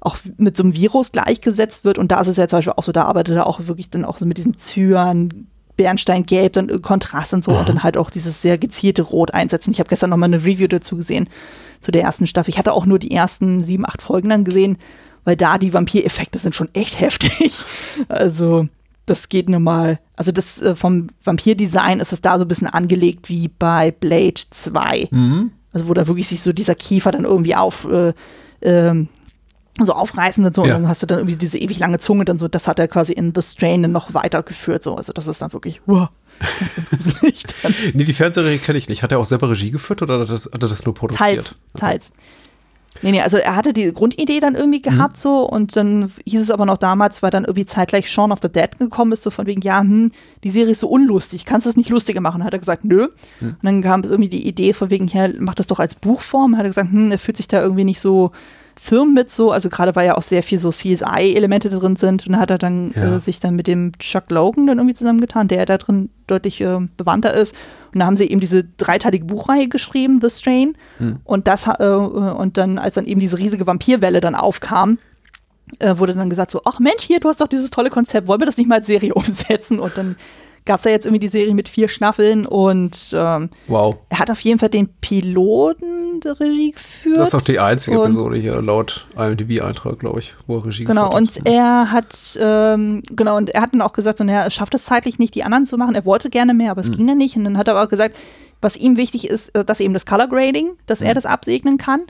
auch 0.00 0.16
mit 0.36 0.56
so 0.56 0.64
einem 0.64 0.74
Virus 0.74 1.12
gleichgesetzt 1.12 1.84
wird. 1.84 1.98
Und 1.98 2.10
da 2.10 2.20
ist 2.20 2.28
es 2.28 2.36
ja 2.36 2.48
zum 2.48 2.58
Beispiel 2.58 2.72
auch 2.76 2.84
so, 2.84 2.92
da 2.92 3.04
arbeitet 3.04 3.36
er 3.36 3.46
auch 3.46 3.66
wirklich 3.66 3.90
dann 3.90 4.04
auch 4.04 4.16
so 4.16 4.26
mit 4.26 4.38
diesem 4.38 4.58
Zyan, 4.58 5.46
Bernsteingelb, 5.76 6.52
dann 6.52 6.68
äh, 6.68 6.78
Kontrast 6.80 7.32
und 7.32 7.44
so 7.44 7.52
Aha. 7.52 7.60
und 7.60 7.68
dann 7.68 7.82
halt 7.82 7.96
auch 7.96 8.10
dieses 8.10 8.42
sehr 8.42 8.58
gezielte 8.58 9.02
Rot 9.02 9.32
einsetzen. 9.32 9.72
Ich 9.72 9.78
habe 9.78 9.88
gestern 9.88 10.10
noch 10.10 10.16
mal 10.18 10.26
eine 10.26 10.44
Review 10.44 10.66
dazu 10.66 10.96
gesehen, 10.96 11.28
zu 11.80 11.92
der 11.92 12.02
ersten 12.02 12.26
Staffel. 12.26 12.50
Ich 12.50 12.58
hatte 12.58 12.72
auch 12.72 12.84
nur 12.84 12.98
die 12.98 13.12
ersten 13.12 13.62
sieben, 13.62 13.86
acht 13.86 14.02
Folgen 14.02 14.28
dann 14.28 14.44
gesehen 14.44 14.76
weil 15.24 15.36
da 15.36 15.58
die 15.58 15.72
Vampireffekte 15.72 16.38
sind 16.38 16.54
schon 16.54 16.68
echt 16.74 17.00
heftig. 17.00 17.52
Also 18.08 18.68
das 19.06 19.28
geht 19.28 19.48
nun 19.48 19.62
mal, 19.62 19.98
also 20.16 20.32
das 20.32 20.60
äh, 20.60 20.76
vom 20.76 21.08
Vampirdesign 21.24 22.00
ist 22.00 22.12
es 22.12 22.20
da 22.20 22.38
so 22.38 22.44
ein 22.44 22.48
bisschen 22.48 22.68
angelegt 22.68 23.28
wie 23.28 23.48
bei 23.48 23.90
Blade 23.90 24.40
2. 24.50 25.08
Mhm. 25.10 25.50
Also 25.72 25.88
wo 25.88 25.94
da 25.94 26.06
wirklich 26.06 26.28
sich 26.28 26.42
so 26.42 26.52
dieser 26.52 26.74
Kiefer 26.74 27.10
dann 27.10 27.24
irgendwie 27.24 27.56
auf 27.56 27.88
äh, 27.90 28.12
ähm, 28.62 29.08
so 29.84 29.92
aufreißen 29.92 30.44
und 30.44 30.54
so 30.56 30.64
ja. 30.64 30.74
und 30.74 30.82
dann 30.82 30.90
hast 30.90 31.02
du 31.02 31.06
dann 31.06 31.18
irgendwie 31.18 31.36
diese 31.36 31.58
ewig 31.58 31.78
lange 31.78 31.98
Zunge 31.98 32.24
dann 32.24 32.38
so, 32.38 32.48
das 32.48 32.66
hat 32.66 32.78
er 32.78 32.88
quasi 32.88 33.12
in 33.12 33.32
The 33.34 33.42
Strain 33.42 33.82
dann 33.82 33.92
noch 33.92 34.12
weitergeführt 34.14 34.82
so, 34.82 34.96
also 34.96 35.12
das 35.12 35.26
ist 35.26 35.40
dann 35.40 35.52
wirklich 35.52 35.80
wow, 35.86 36.08
ganz, 36.58 36.90
ganz 36.90 36.90
gruselig. 36.90 37.42
nee, 37.94 38.04
die 38.04 38.12
Fernsehserie 38.12 38.58
kenne 38.58 38.78
ich 38.78 38.88
nicht. 38.88 39.02
Hat 39.02 39.12
er 39.12 39.18
auch 39.18 39.26
selber 39.26 39.50
Regie 39.50 39.70
geführt 39.70 40.02
oder 40.02 40.14
hat 40.14 40.28
er 40.28 40.32
das, 40.32 40.46
hat 40.46 40.62
er 40.62 40.68
das 40.68 40.84
nur 40.84 40.94
produziert? 40.94 41.28
Teils, 41.28 41.56
teils. 41.74 42.10
Okay. 42.10 42.22
Nee, 43.02 43.12
nee, 43.12 43.20
also 43.20 43.36
er 43.36 43.56
hatte 43.56 43.72
die 43.72 43.92
Grundidee 43.92 44.40
dann 44.40 44.54
irgendwie 44.54 44.82
gehabt 44.82 45.16
mhm. 45.16 45.20
so 45.20 45.48
und 45.48 45.76
dann 45.76 46.12
hieß 46.24 46.40
es 46.40 46.50
aber 46.50 46.66
noch 46.66 46.78
damals, 46.78 47.22
weil 47.22 47.30
dann 47.30 47.44
irgendwie 47.44 47.66
zeitgleich 47.66 48.10
Shaun 48.10 48.32
of 48.32 48.40
the 48.42 48.48
Dead 48.48 48.78
gekommen 48.78 49.12
ist, 49.12 49.22
so 49.22 49.30
von 49.30 49.46
wegen, 49.46 49.60
ja, 49.60 49.80
hm, 49.80 50.10
die 50.44 50.50
Serie 50.50 50.72
ist 50.72 50.80
so 50.80 50.88
unlustig, 50.88 51.44
kannst 51.44 51.66
du 51.66 51.70
das 51.70 51.76
nicht 51.76 51.90
lustiger 51.90 52.20
machen? 52.20 52.44
Hat 52.44 52.52
er 52.52 52.58
gesagt, 52.58 52.84
nö. 52.84 53.08
Mhm. 53.40 53.48
Und 53.48 53.58
dann 53.62 53.82
kam 53.82 54.00
es 54.00 54.10
irgendwie 54.10 54.30
die 54.30 54.46
Idee 54.46 54.72
von 54.72 54.90
wegen, 54.90 55.06
ja, 55.08 55.28
mach 55.38 55.54
das 55.54 55.66
doch 55.66 55.78
als 55.78 55.94
Buchform. 55.94 56.56
Hat 56.56 56.64
er 56.64 56.70
gesagt, 56.70 56.90
hm, 56.90 57.10
er 57.10 57.18
fühlt 57.18 57.36
sich 57.36 57.48
da 57.48 57.60
irgendwie 57.60 57.84
nicht 57.84 58.00
so 58.00 58.32
firm 58.80 59.14
mit 59.14 59.30
so, 59.30 59.50
also 59.50 59.68
gerade 59.68 59.96
weil 59.96 60.06
ja 60.06 60.16
auch 60.16 60.22
sehr 60.22 60.42
viel 60.42 60.58
so 60.58 60.70
CSI-Elemente 60.70 61.68
drin 61.68 61.96
sind 61.96 62.26
und 62.26 62.38
hat 62.38 62.50
er 62.50 62.58
dann 62.58 62.92
ja. 62.94 63.16
äh, 63.16 63.20
sich 63.20 63.40
dann 63.40 63.56
mit 63.56 63.66
dem 63.66 63.92
Chuck 63.98 64.30
Logan 64.30 64.66
dann 64.66 64.78
irgendwie 64.78 64.94
zusammengetan, 64.94 65.48
der 65.48 65.66
da 65.66 65.78
drin 65.78 66.10
deutlich 66.26 66.60
äh, 66.60 66.78
bewandter 66.96 67.34
ist. 67.34 67.54
Und 67.92 68.00
da 68.00 68.06
haben 68.06 68.16
sie 68.16 68.28
eben 68.28 68.40
diese 68.40 68.64
dreiteilige 68.64 69.24
Buchreihe 69.24 69.68
geschrieben, 69.68 70.20
The 70.22 70.30
Strain. 70.30 70.76
Hm. 70.98 71.20
Und 71.24 71.48
das 71.48 71.66
äh, 71.66 71.84
und 71.84 72.56
dann, 72.56 72.78
als 72.78 72.94
dann 72.94 73.06
eben 73.06 73.20
diese 73.20 73.38
riesige 73.38 73.66
Vampirwelle 73.66 74.20
dann 74.20 74.34
aufkam, 74.34 74.98
äh, 75.78 75.98
wurde 75.98 76.14
dann 76.14 76.30
gesagt 76.30 76.50
so, 76.50 76.62
ach 76.64 76.78
Mensch, 76.78 77.02
hier, 77.02 77.20
du 77.20 77.28
hast 77.28 77.40
doch 77.40 77.48
dieses 77.48 77.70
tolle 77.70 77.90
Konzept, 77.90 78.28
wollen 78.28 78.40
wir 78.40 78.46
das 78.46 78.56
nicht 78.56 78.68
mal 78.68 78.76
als 78.76 78.86
Serie 78.86 79.14
umsetzen? 79.14 79.80
Und 79.80 79.96
dann 79.96 80.16
gab 80.68 80.76
es 80.76 80.82
da 80.82 80.90
jetzt 80.90 81.06
irgendwie 81.06 81.18
die 81.18 81.28
Serie 81.28 81.54
mit 81.54 81.68
vier 81.68 81.88
Staffeln 81.88 82.46
und 82.46 83.12
ähm, 83.14 83.48
wow. 83.66 83.96
er 84.10 84.18
hat 84.18 84.30
auf 84.30 84.40
jeden 84.40 84.58
Fall 84.58 84.68
den 84.68 84.88
Piloten 85.00 86.20
der 86.20 86.38
Regie 86.38 86.72
geführt. 86.72 87.16
Das 87.16 87.30
ist 87.30 87.34
auch 87.34 87.42
die 87.42 87.58
einzige 87.58 87.96
Episode 87.96 88.36
hier 88.36 88.60
laut 88.60 89.06
IMDb-Eintrag, 89.16 89.98
glaube 89.98 90.20
ich, 90.20 90.34
wo 90.46 90.58
er 90.58 90.66
Regie 90.66 90.84
genau, 90.84 91.08
geführt 91.08 91.38
hat. 91.38 91.44
Genau, 91.44 91.48
und 91.48 91.58
er 91.58 91.90
hat, 91.90 92.38
ähm, 92.40 93.02
genau, 93.10 93.38
und 93.38 93.50
er 93.50 93.62
hat 93.62 93.72
dann 93.72 93.80
auch 93.80 93.94
gesagt, 93.94 94.18
so, 94.18 94.24
naja, 94.24 94.42
er 94.42 94.50
schafft 94.50 94.74
es 94.74 94.84
zeitlich 94.84 95.18
nicht, 95.18 95.34
die 95.34 95.42
anderen 95.42 95.64
zu 95.64 95.78
machen. 95.78 95.94
Er 95.94 96.04
wollte 96.04 96.28
gerne 96.28 96.52
mehr, 96.52 96.70
aber 96.70 96.82
es 96.82 96.90
mhm. 96.90 96.96
ging 96.96 97.06
dann 97.08 97.18
nicht. 97.18 97.34
Und 97.36 97.44
dann 97.44 97.56
hat 97.56 97.66
er 97.66 97.74
aber 97.74 97.86
auch 97.86 97.90
gesagt, 97.90 98.14
was 98.60 98.76
ihm 98.76 98.98
wichtig 98.98 99.28
ist, 99.28 99.54
äh, 99.54 99.64
dass 99.64 99.80
eben 99.80 99.94
das 99.94 100.04
Color 100.04 100.28
Grading, 100.28 100.72
dass 100.86 101.00
mhm. 101.00 101.06
er 101.06 101.14
das 101.14 101.24
absegnen 101.24 101.78
kann 101.78 102.02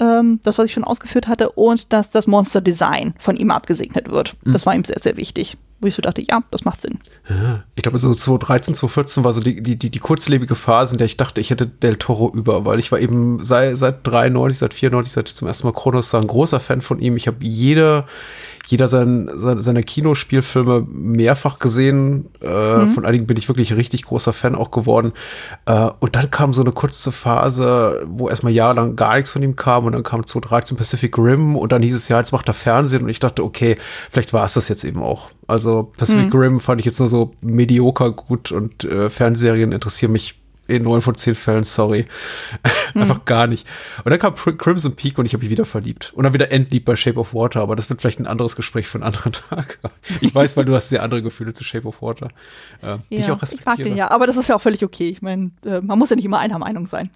ähm, 0.00 0.40
das, 0.42 0.58
was 0.58 0.66
ich 0.66 0.72
schon 0.72 0.84
ausgeführt 0.84 1.28
hatte, 1.28 1.50
und 1.50 1.92
dass 1.92 2.10
das 2.10 2.26
Monster 2.26 2.60
Design 2.60 3.14
von 3.20 3.36
ihm 3.36 3.52
abgesegnet 3.52 4.10
wird. 4.10 4.36
Mhm. 4.42 4.52
Das 4.52 4.66
war 4.66 4.74
ihm 4.74 4.84
sehr, 4.84 4.98
sehr 4.98 5.16
wichtig 5.16 5.56
wo 5.82 5.88
ich 5.88 5.94
so 5.94 6.02
dachte, 6.02 6.22
ja, 6.22 6.42
das 6.50 6.64
macht 6.64 6.80
Sinn. 6.80 6.98
Ich 7.74 7.82
glaube, 7.82 7.98
so 7.98 8.14
2013, 8.14 8.74
2014 8.74 9.24
war 9.24 9.32
so 9.32 9.40
die, 9.40 9.60
die, 9.62 9.76
die, 9.76 9.90
die 9.90 9.98
kurzlebige 9.98 10.54
Phase, 10.54 10.94
in 10.94 10.98
der 10.98 11.06
ich 11.06 11.16
dachte, 11.16 11.40
ich 11.40 11.50
hätte 11.50 11.66
Del 11.66 11.96
Toro 11.96 12.30
über, 12.32 12.64
weil 12.64 12.78
ich 12.78 12.92
war 12.92 13.00
eben 13.00 13.42
seit, 13.42 13.76
seit 13.76 14.06
93, 14.06 14.58
seit 14.58 14.74
94, 14.74 15.12
seit 15.12 15.28
ich 15.28 15.34
zum 15.34 15.48
ersten 15.48 15.66
Mal 15.66 15.72
Kronos 15.72 16.14
ein 16.14 16.26
großer 16.26 16.60
Fan 16.60 16.80
von 16.80 17.00
ihm. 17.00 17.16
Ich 17.16 17.26
habe 17.26 17.38
jede, 17.40 18.04
jeder 18.66 18.86
sein, 18.86 19.28
sein, 19.34 19.60
seiner 19.60 19.82
Kinospielfilme 19.82 20.86
mehrfach 20.88 21.58
gesehen. 21.58 22.28
Äh, 22.40 22.78
mhm. 22.78 22.92
Von 22.92 23.04
einigen 23.04 23.26
bin 23.26 23.36
ich 23.36 23.48
wirklich 23.48 23.74
richtig 23.76 24.04
großer 24.04 24.32
Fan 24.32 24.54
auch 24.54 24.70
geworden. 24.70 25.12
Äh, 25.66 25.90
und 25.98 26.14
dann 26.14 26.30
kam 26.30 26.54
so 26.54 26.62
eine 26.62 26.72
kurze 26.72 27.10
Phase, 27.10 28.02
wo 28.06 28.28
erstmal 28.28 28.52
jahrelang 28.52 28.94
gar 28.94 29.16
nichts 29.16 29.32
von 29.32 29.42
ihm 29.42 29.56
kam 29.56 29.86
und 29.86 29.92
dann 29.92 30.04
kam 30.04 30.24
2013 30.24 30.76
Pacific 30.76 31.18
Rim 31.18 31.56
und 31.56 31.72
dann 31.72 31.82
hieß 31.82 31.94
es 31.94 32.08
ja, 32.08 32.18
jetzt 32.18 32.32
macht 32.32 32.48
er 32.48 32.54
Fernsehen 32.54 33.02
und 33.02 33.08
ich 33.08 33.20
dachte, 33.20 33.42
okay, 33.42 33.76
vielleicht 34.10 34.32
war 34.32 34.44
es 34.44 34.54
das 34.54 34.68
jetzt 34.68 34.84
eben 34.84 35.02
auch. 35.02 35.30
Also 35.52 35.92
Pacific 35.98 36.32
mhm. 36.32 36.40
Rim 36.40 36.60
fand 36.60 36.80
ich 36.80 36.86
jetzt 36.86 36.98
nur 36.98 37.10
so 37.10 37.32
medioker 37.42 38.10
gut 38.10 38.50
und 38.52 38.84
äh, 38.84 39.10
Fernsehserien 39.10 39.72
interessieren 39.72 40.12
mich 40.12 40.40
in 40.66 40.84
neun 40.84 41.02
von 41.02 41.14
zehn 41.14 41.34
Fällen, 41.34 41.62
sorry. 41.62 42.06
Einfach 42.94 43.16
hm. 43.16 43.24
gar 43.26 43.46
nicht. 43.46 43.66
Und 44.02 44.10
dann 44.10 44.18
kam 44.18 44.34
Crimson 44.34 44.94
Peak 44.96 45.18
und 45.18 45.26
ich 45.26 45.34
habe 45.34 45.42
mich 45.42 45.50
wieder 45.50 45.66
verliebt. 45.66 46.12
Und 46.14 46.24
dann 46.24 46.32
wieder 46.32 46.50
entliebt 46.52 46.86
bei 46.86 46.96
Shape 46.96 47.18
of 47.18 47.34
Water, 47.34 47.60
aber 47.60 47.76
das 47.76 47.90
wird 47.90 48.00
vielleicht 48.00 48.20
ein 48.20 48.26
anderes 48.26 48.56
Gespräch 48.56 48.88
für 48.88 48.96
einen 48.96 49.02
anderen 49.02 49.32
Tag. 49.50 49.78
Ich 50.22 50.34
weiß, 50.34 50.56
weil 50.56 50.64
du 50.64 50.74
hast 50.74 50.88
sehr 50.88 51.02
andere 51.02 51.20
Gefühle 51.20 51.52
zu 51.52 51.64
Shape 51.64 51.86
of 51.86 52.00
Water. 52.00 52.28
Äh, 52.80 52.86
ja, 52.86 52.98
die 53.10 53.16
ich 53.16 53.30
auch 53.30 53.42
respektiere. 53.42 53.60
Ich 53.60 53.66
mag 53.66 53.76
den 53.76 53.96
ja, 53.96 54.10
aber 54.10 54.26
das 54.26 54.38
ist 54.38 54.48
ja 54.48 54.56
auch 54.56 54.62
völlig 54.62 54.82
okay. 54.82 55.10
Ich 55.10 55.20
meine, 55.20 55.50
äh, 55.66 55.82
man 55.82 55.98
muss 55.98 56.08
ja 56.08 56.16
nicht 56.16 56.24
immer 56.24 56.38
einer 56.38 56.58
Meinung 56.58 56.86
sein. 56.86 57.10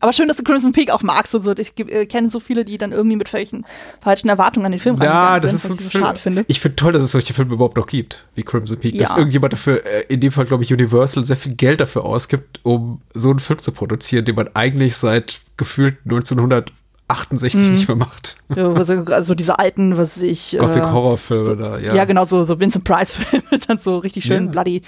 Aber 0.00 0.12
schön, 0.12 0.28
dass 0.28 0.38
du 0.38 0.42
Crimson 0.42 0.72
Peak 0.72 0.90
auch 0.90 1.02
magst 1.02 1.34
und 1.34 1.44
so. 1.44 1.54
Ich 1.56 1.78
äh, 1.78 2.06
kenne 2.06 2.30
so 2.30 2.40
viele, 2.40 2.64
die 2.64 2.78
dann 2.78 2.92
irgendwie 2.92 3.16
mit 3.16 3.32
welchen 3.32 3.66
falschen 4.00 4.28
Erwartungen 4.28 4.66
an 4.66 4.72
den 4.72 4.80
Film 4.80 5.00
ja, 5.00 5.38
das 5.38 5.62
sind, 5.62 5.74
ist 5.74 5.80
ich 5.80 5.92
so 5.92 5.98
schade 5.98 6.18
finde. 6.18 6.44
Ich 6.48 6.60
finde 6.60 6.76
toll, 6.76 6.92
dass 6.92 7.02
es 7.02 7.12
solche 7.12 7.34
Filme 7.34 7.54
überhaupt 7.54 7.76
noch 7.76 7.86
gibt, 7.86 8.24
wie 8.34 8.42
Crimson 8.42 8.78
Peak. 8.78 8.94
Ja. 8.94 9.00
Dass 9.00 9.16
irgendjemand 9.16 9.52
dafür, 9.52 9.84
äh, 9.84 10.04
in 10.08 10.20
dem 10.20 10.32
Fall 10.32 10.46
glaube 10.46 10.64
ich 10.64 10.72
Universal, 10.72 11.24
sehr 11.24 11.36
viel 11.36 11.54
Geld 11.54 11.80
dafür 11.80 12.04
ausgibt, 12.04 12.60
um 12.62 13.02
so 13.14 13.30
einen 13.30 13.38
Film 13.38 13.58
zu 13.58 13.72
produzieren, 13.72 14.24
den 14.24 14.34
man 14.34 14.48
eigentlich 14.54 14.96
seit 14.96 15.40
gefühlt 15.56 15.98
1900 16.04 16.72
68 17.10 17.60
mhm. 17.60 17.74
nicht 17.74 17.88
mehr 17.88 17.96
macht. 17.96 18.36
also 18.48 19.34
diese 19.34 19.58
alten, 19.58 19.96
was 19.96 20.22
ich. 20.22 20.56
Gothic 20.58 20.82
äh, 20.82 20.86
Horrorfilme 20.86 21.44
so, 21.44 21.54
da, 21.56 21.78
ja. 21.78 21.94
Ja, 21.94 22.04
genau, 22.04 22.24
so, 22.24 22.44
so 22.44 22.58
Vincent 22.58 22.84
Price-Filme, 22.84 23.58
dann 23.66 23.78
so 23.80 23.98
richtig 23.98 24.24
schön 24.24 24.46
ja. 24.46 24.50
bloody. 24.50 24.82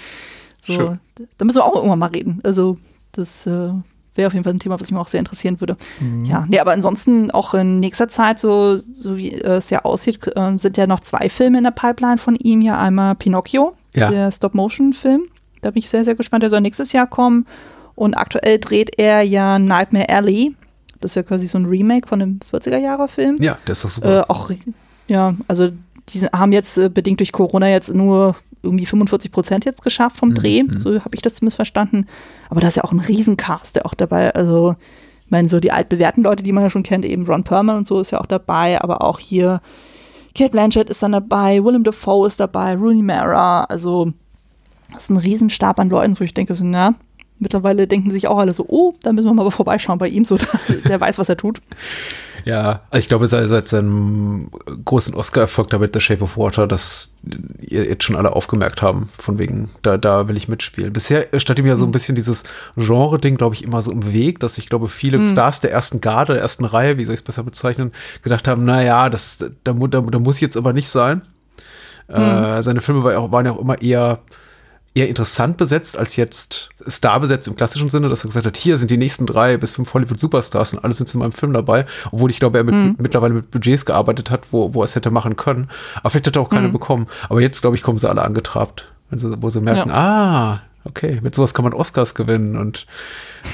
So, 0.65 0.73
schön. 0.73 0.99
Da 1.37 1.45
müssen 1.45 1.57
wir 1.57 1.65
auch 1.65 1.75
irgendwann 1.75 1.99
mal 1.99 2.09
reden. 2.09 2.39
Also, 2.43 2.77
das 3.11 3.45
äh, 3.45 3.73
wäre 4.15 4.27
auf 4.27 4.33
jeden 4.33 4.43
Fall 4.43 4.53
ein 4.53 4.59
Thema, 4.59 4.79
was 4.79 4.91
mich 4.91 4.99
auch 4.99 5.07
sehr 5.07 5.19
interessieren 5.19 5.59
würde. 5.59 5.77
Mhm. 5.99 6.25
Ja, 6.25 6.45
nee, 6.47 6.59
aber 6.59 6.71
ansonsten 6.71 7.31
auch 7.31 7.53
in 7.53 7.79
nächster 7.79 8.07
Zeit, 8.07 8.39
so, 8.39 8.77
so 8.77 9.17
wie 9.17 9.33
es 9.33 9.69
ja 9.69 9.83
aussieht, 9.85 10.19
äh, 10.35 10.57
sind 10.59 10.77
ja 10.77 10.87
noch 10.87 10.99
zwei 10.99 11.29
Filme 11.29 11.57
in 11.57 11.63
der 11.63 11.71
Pipeline 11.71 12.17
von 12.17 12.35
ihm. 12.35 12.61
Hier 12.61 12.77
einmal 12.77 13.15
Pinocchio, 13.15 13.75
ja. 13.95 14.09
der 14.09 14.31
Stop-Motion-Film. 14.31 15.23
Da 15.61 15.71
bin 15.71 15.79
ich 15.79 15.89
sehr, 15.89 16.03
sehr 16.03 16.15
gespannt. 16.15 16.43
Der 16.43 16.49
soll 16.49 16.61
nächstes 16.61 16.91
Jahr 16.91 17.07
kommen. 17.07 17.45
Und 17.95 18.15
aktuell 18.15 18.59
dreht 18.59 18.97
er 18.97 19.21
ja 19.21 19.59
Nightmare 19.59 20.09
Alley. 20.09 20.55
Das 20.99 21.11
ist 21.11 21.15
ja 21.15 21.23
quasi 21.23 21.47
so 21.47 21.57
ein 21.57 21.65
Remake 21.65 22.07
von 22.07 22.21
einem 22.21 22.39
40er-Jahre-Film. 22.49 23.37
Ja, 23.39 23.57
das 23.65 23.79
ist 23.79 23.83
doch 23.83 23.89
super. 23.89 24.19
Äh, 24.21 24.23
auch, 24.29 24.51
ja, 25.07 25.35
also 25.47 25.69
die 26.09 26.19
haben 26.27 26.51
jetzt 26.51 26.77
äh, 26.77 26.89
bedingt 26.89 27.19
durch 27.19 27.31
Corona 27.31 27.69
jetzt 27.69 27.93
nur 27.93 28.35
irgendwie 28.63 28.85
45 28.85 29.31
Prozent 29.31 29.65
jetzt 29.65 29.83
geschafft 29.83 30.17
vom 30.17 30.29
mhm, 30.29 30.35
Dreh. 30.35 30.63
Mhm. 30.63 30.79
So 30.79 30.99
habe 30.99 31.15
ich 31.15 31.21
das 31.21 31.35
zumindest 31.35 31.57
verstanden. 31.57 32.07
Aber 32.49 32.61
da 32.61 32.67
ist 32.67 32.77
ja 32.77 32.83
auch 32.83 32.91
ein 32.91 32.99
Riesencast, 32.99 33.75
der 33.75 33.85
auch 33.85 33.93
dabei, 33.93 34.33
also 34.33 34.75
ich 35.25 35.31
meine, 35.31 35.49
so 35.49 35.59
die 35.59 35.71
altbewährten 35.71 36.23
Leute, 36.23 36.43
die 36.43 36.51
man 36.51 36.63
ja 36.63 36.69
schon 36.69 36.83
kennt, 36.83 37.05
eben 37.05 37.25
Ron 37.25 37.43
Perlman 37.43 37.77
und 37.77 37.87
so 37.87 37.99
ist 38.01 38.11
ja 38.11 38.21
auch 38.21 38.25
dabei, 38.25 38.81
aber 38.81 39.01
auch 39.01 39.19
hier 39.19 39.61
Kate 40.35 40.51
Blanchett 40.51 40.89
ist 40.89 41.03
dann 41.03 41.11
dabei, 41.11 41.63
Willem 41.63 41.83
Dafoe 41.83 42.27
ist 42.27 42.39
dabei, 42.39 42.75
Rooney 42.75 43.03
Mara, 43.03 43.65
also 43.65 44.11
das 44.91 45.03
ist 45.03 45.09
ein 45.09 45.17
Riesenstab 45.17 45.79
an 45.79 45.89
Leuten, 45.89 46.19
wo 46.19 46.23
ich 46.23 46.33
denke, 46.33 46.55
so, 46.55 46.63
na, 46.63 46.95
mittlerweile 47.43 47.87
denken 47.87 48.11
sich 48.11 48.27
auch 48.27 48.39
alle 48.39 48.53
so, 48.53 48.65
oh, 48.67 48.93
da 49.03 49.13
müssen 49.13 49.27
wir 49.27 49.33
mal 49.33 49.49
vorbeischauen 49.51 49.99
bei 49.99 50.07
ihm, 50.07 50.25
so, 50.25 50.37
der 50.87 50.99
weiß, 50.99 51.19
was 51.19 51.29
er 51.29 51.37
tut. 51.37 51.61
Ja, 52.45 52.81
also 52.89 52.99
ich 52.99 53.07
glaube, 53.07 53.27
seit, 53.27 53.47
seit 53.47 53.67
seinem 53.67 54.49
großen 54.83 55.15
Oscar-Erfolg 55.15 55.69
da 55.69 55.79
mit 55.79 55.93
The 55.93 56.01
Shape 56.01 56.23
of 56.23 56.37
Water, 56.37 56.67
dass 56.67 57.15
jetzt 57.61 58.03
schon 58.03 58.17
alle 58.17 58.35
aufgemerkt 58.35 58.81
haben, 58.81 59.09
von 59.17 59.39
wegen, 59.39 59.69
da, 59.81 59.97
da 59.97 60.27
will 60.27 60.35
ich 60.35 60.49
mitspielen. 60.49 60.91
Bisher 60.91 61.27
stand 61.37 61.59
ihm 61.59 61.65
ja 61.65 61.77
so 61.77 61.85
ein 61.85 61.89
mhm. 61.89 61.93
bisschen 61.93 62.15
dieses 62.15 62.43
Genre-Ding, 62.75 63.37
glaube 63.37 63.55
ich, 63.55 63.63
immer 63.63 63.81
so 63.81 63.91
im 63.91 64.11
Weg, 64.11 64.39
dass 64.39 64.57
ich 64.57 64.67
glaube, 64.67 64.89
viele 64.89 65.19
mhm. 65.19 65.25
Stars 65.25 65.61
der 65.61 65.71
ersten 65.71 66.01
Garde, 66.01 66.33
der 66.33 66.41
ersten 66.41 66.65
Reihe, 66.65 66.97
wie 66.97 67.05
soll 67.05 67.13
ich 67.13 67.21
es 67.21 67.25
besser 67.25 67.43
bezeichnen, 67.43 67.93
gedacht 68.23 68.47
haben, 68.47 68.65
naja, 68.65 69.09
das, 69.09 69.37
da, 69.37 69.73
da, 69.73 70.01
da 70.01 70.19
muss 70.19 70.41
jetzt 70.41 70.57
aber 70.57 70.73
nicht 70.73 70.89
sein. 70.89 71.21
Mhm. 72.09 72.15
Äh, 72.15 72.63
seine 72.63 72.81
Filme 72.81 73.03
waren 73.03 73.45
ja 73.45 73.53
auch 73.53 73.59
immer 73.59 73.81
eher 73.81 74.19
eher 74.95 75.09
interessant 75.09 75.57
besetzt 75.57 75.97
als 75.97 76.15
jetzt 76.15 76.69
Star 76.87 77.19
besetzt 77.19 77.47
im 77.47 77.55
klassischen 77.55 77.89
Sinne, 77.89 78.09
dass 78.09 78.23
er 78.23 78.27
gesagt 78.27 78.45
hat, 78.45 78.57
hier 78.57 78.77
sind 78.77 78.91
die 78.91 78.97
nächsten 78.97 79.25
drei 79.25 79.57
bis 79.57 79.73
fünf 79.73 79.93
Hollywood-Superstars 79.93 80.73
und 80.73 80.83
alle 80.83 80.93
sind 80.93 81.11
in 81.13 81.19
meinem 81.19 81.31
Film 81.31 81.53
dabei, 81.53 81.85
obwohl 82.11 82.29
ich 82.29 82.39
glaube, 82.39 82.59
er 82.59 82.63
mit, 82.63 82.75
mhm. 82.75 82.95
mittlerweile 82.99 83.33
mit 83.33 83.49
Budgets 83.49 83.85
gearbeitet 83.85 84.29
hat, 84.29 84.51
wo, 84.51 84.73
wo 84.73 84.81
er 84.81 84.85
es 84.85 84.95
hätte 84.95 85.09
machen 85.09 85.35
können. 85.35 85.69
Aber 85.97 86.11
vielleicht 86.11 86.27
hätte 86.27 86.39
er 86.39 86.43
auch 86.43 86.49
keine 86.49 86.67
mhm. 86.67 86.73
bekommen. 86.73 87.07
Aber 87.29 87.41
jetzt, 87.41 87.61
glaube 87.61 87.75
ich, 87.75 87.81
kommen 87.83 87.97
sie 87.97 88.09
alle 88.09 88.23
angetrabt, 88.23 88.87
wenn 89.09 89.19
sie, 89.19 89.41
wo 89.41 89.49
sie 89.49 89.61
merken, 89.61 89.89
ja. 89.89 89.95
ah, 89.95 90.61
okay, 90.85 91.19
mit 91.23 91.33
sowas 91.33 91.53
kann 91.53 91.63
man 91.63 91.73
Oscars 91.73 92.13
gewinnen 92.13 92.55
und 92.55 92.85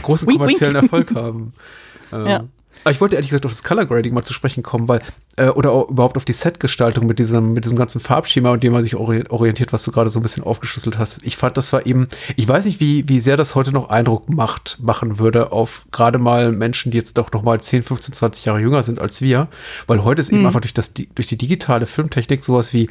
großen 0.04 0.28
kommerziellen 0.28 0.76
Erfolg 0.76 1.16
haben. 1.16 1.54
Ähm, 2.12 2.26
ja. 2.26 2.44
Aber 2.90 2.96
ich 2.96 3.02
wollte 3.02 3.18
ehrlich 3.18 3.30
gesagt 3.30 3.46
auf 3.46 3.52
das 3.52 3.62
Color 3.62 3.86
Grading 3.86 4.16
mal 4.16 4.24
zu 4.24 4.34
sprechen 4.34 4.64
kommen, 4.64 4.88
weil, 4.88 5.00
äh, 5.36 5.50
oder 5.50 5.72
auch 5.72 5.90
überhaupt 5.90 6.18
auf 6.18 6.26
die 6.26 6.34
Setgestaltung 6.34 7.06
mit 7.06 7.20
diesem, 7.20 7.54
mit 7.54 7.66
diesem 7.66 7.78
ganzen 7.78 8.02
Farbschema 8.02 8.50
und 8.50 8.64
dem 8.64 8.74
man 8.74 8.82
sich 8.82 8.96
orientiert, 8.96 9.72
was 9.72 9.84
du 9.84 9.92
gerade 9.92 10.10
so 10.10 10.20
ein 10.20 10.24
bisschen 10.24 10.44
aufgeschlüsselt 10.44 10.98
hast. 10.98 11.20
Ich 11.22 11.38
fand, 11.38 11.56
das 11.56 11.72
war 11.72 11.86
eben, 11.86 12.08
ich 12.36 12.48
weiß 12.48 12.66
nicht, 12.66 12.80
wie, 12.80 13.08
wie 13.08 13.20
sehr 13.20 13.38
das 13.38 13.54
heute 13.54 13.72
noch 13.72 13.90
Eindruck 13.90 14.28
macht, 14.28 14.80
machen 14.82 15.20
würde 15.20 15.52
auf 15.52 15.86
gerade 15.92 16.18
mal 16.18 16.52
Menschen, 16.52 16.92
die 16.92 16.98
jetzt 16.98 17.20
doch 17.20 17.32
noch 17.32 17.44
mal 17.44 17.62
10, 17.62 17.84
15, 17.84 18.16
20 18.16 18.46
Jahre 18.46 18.60
jünger 18.60 18.82
sind 18.82 19.00
als 19.00 19.22
wir, 19.22 19.50
weil 19.86 20.04
heute 20.04 20.22
ist 20.22 20.32
mhm. 20.32 20.40
eben 20.40 20.48
einfach 20.48 20.62
durch 20.62 20.74
das, 20.74 20.92
durch 20.96 21.28
die 21.28 21.38
digitale 21.38 21.86
Filmtechnik 21.86 22.44
sowas 22.44 22.74
wie 22.74 22.90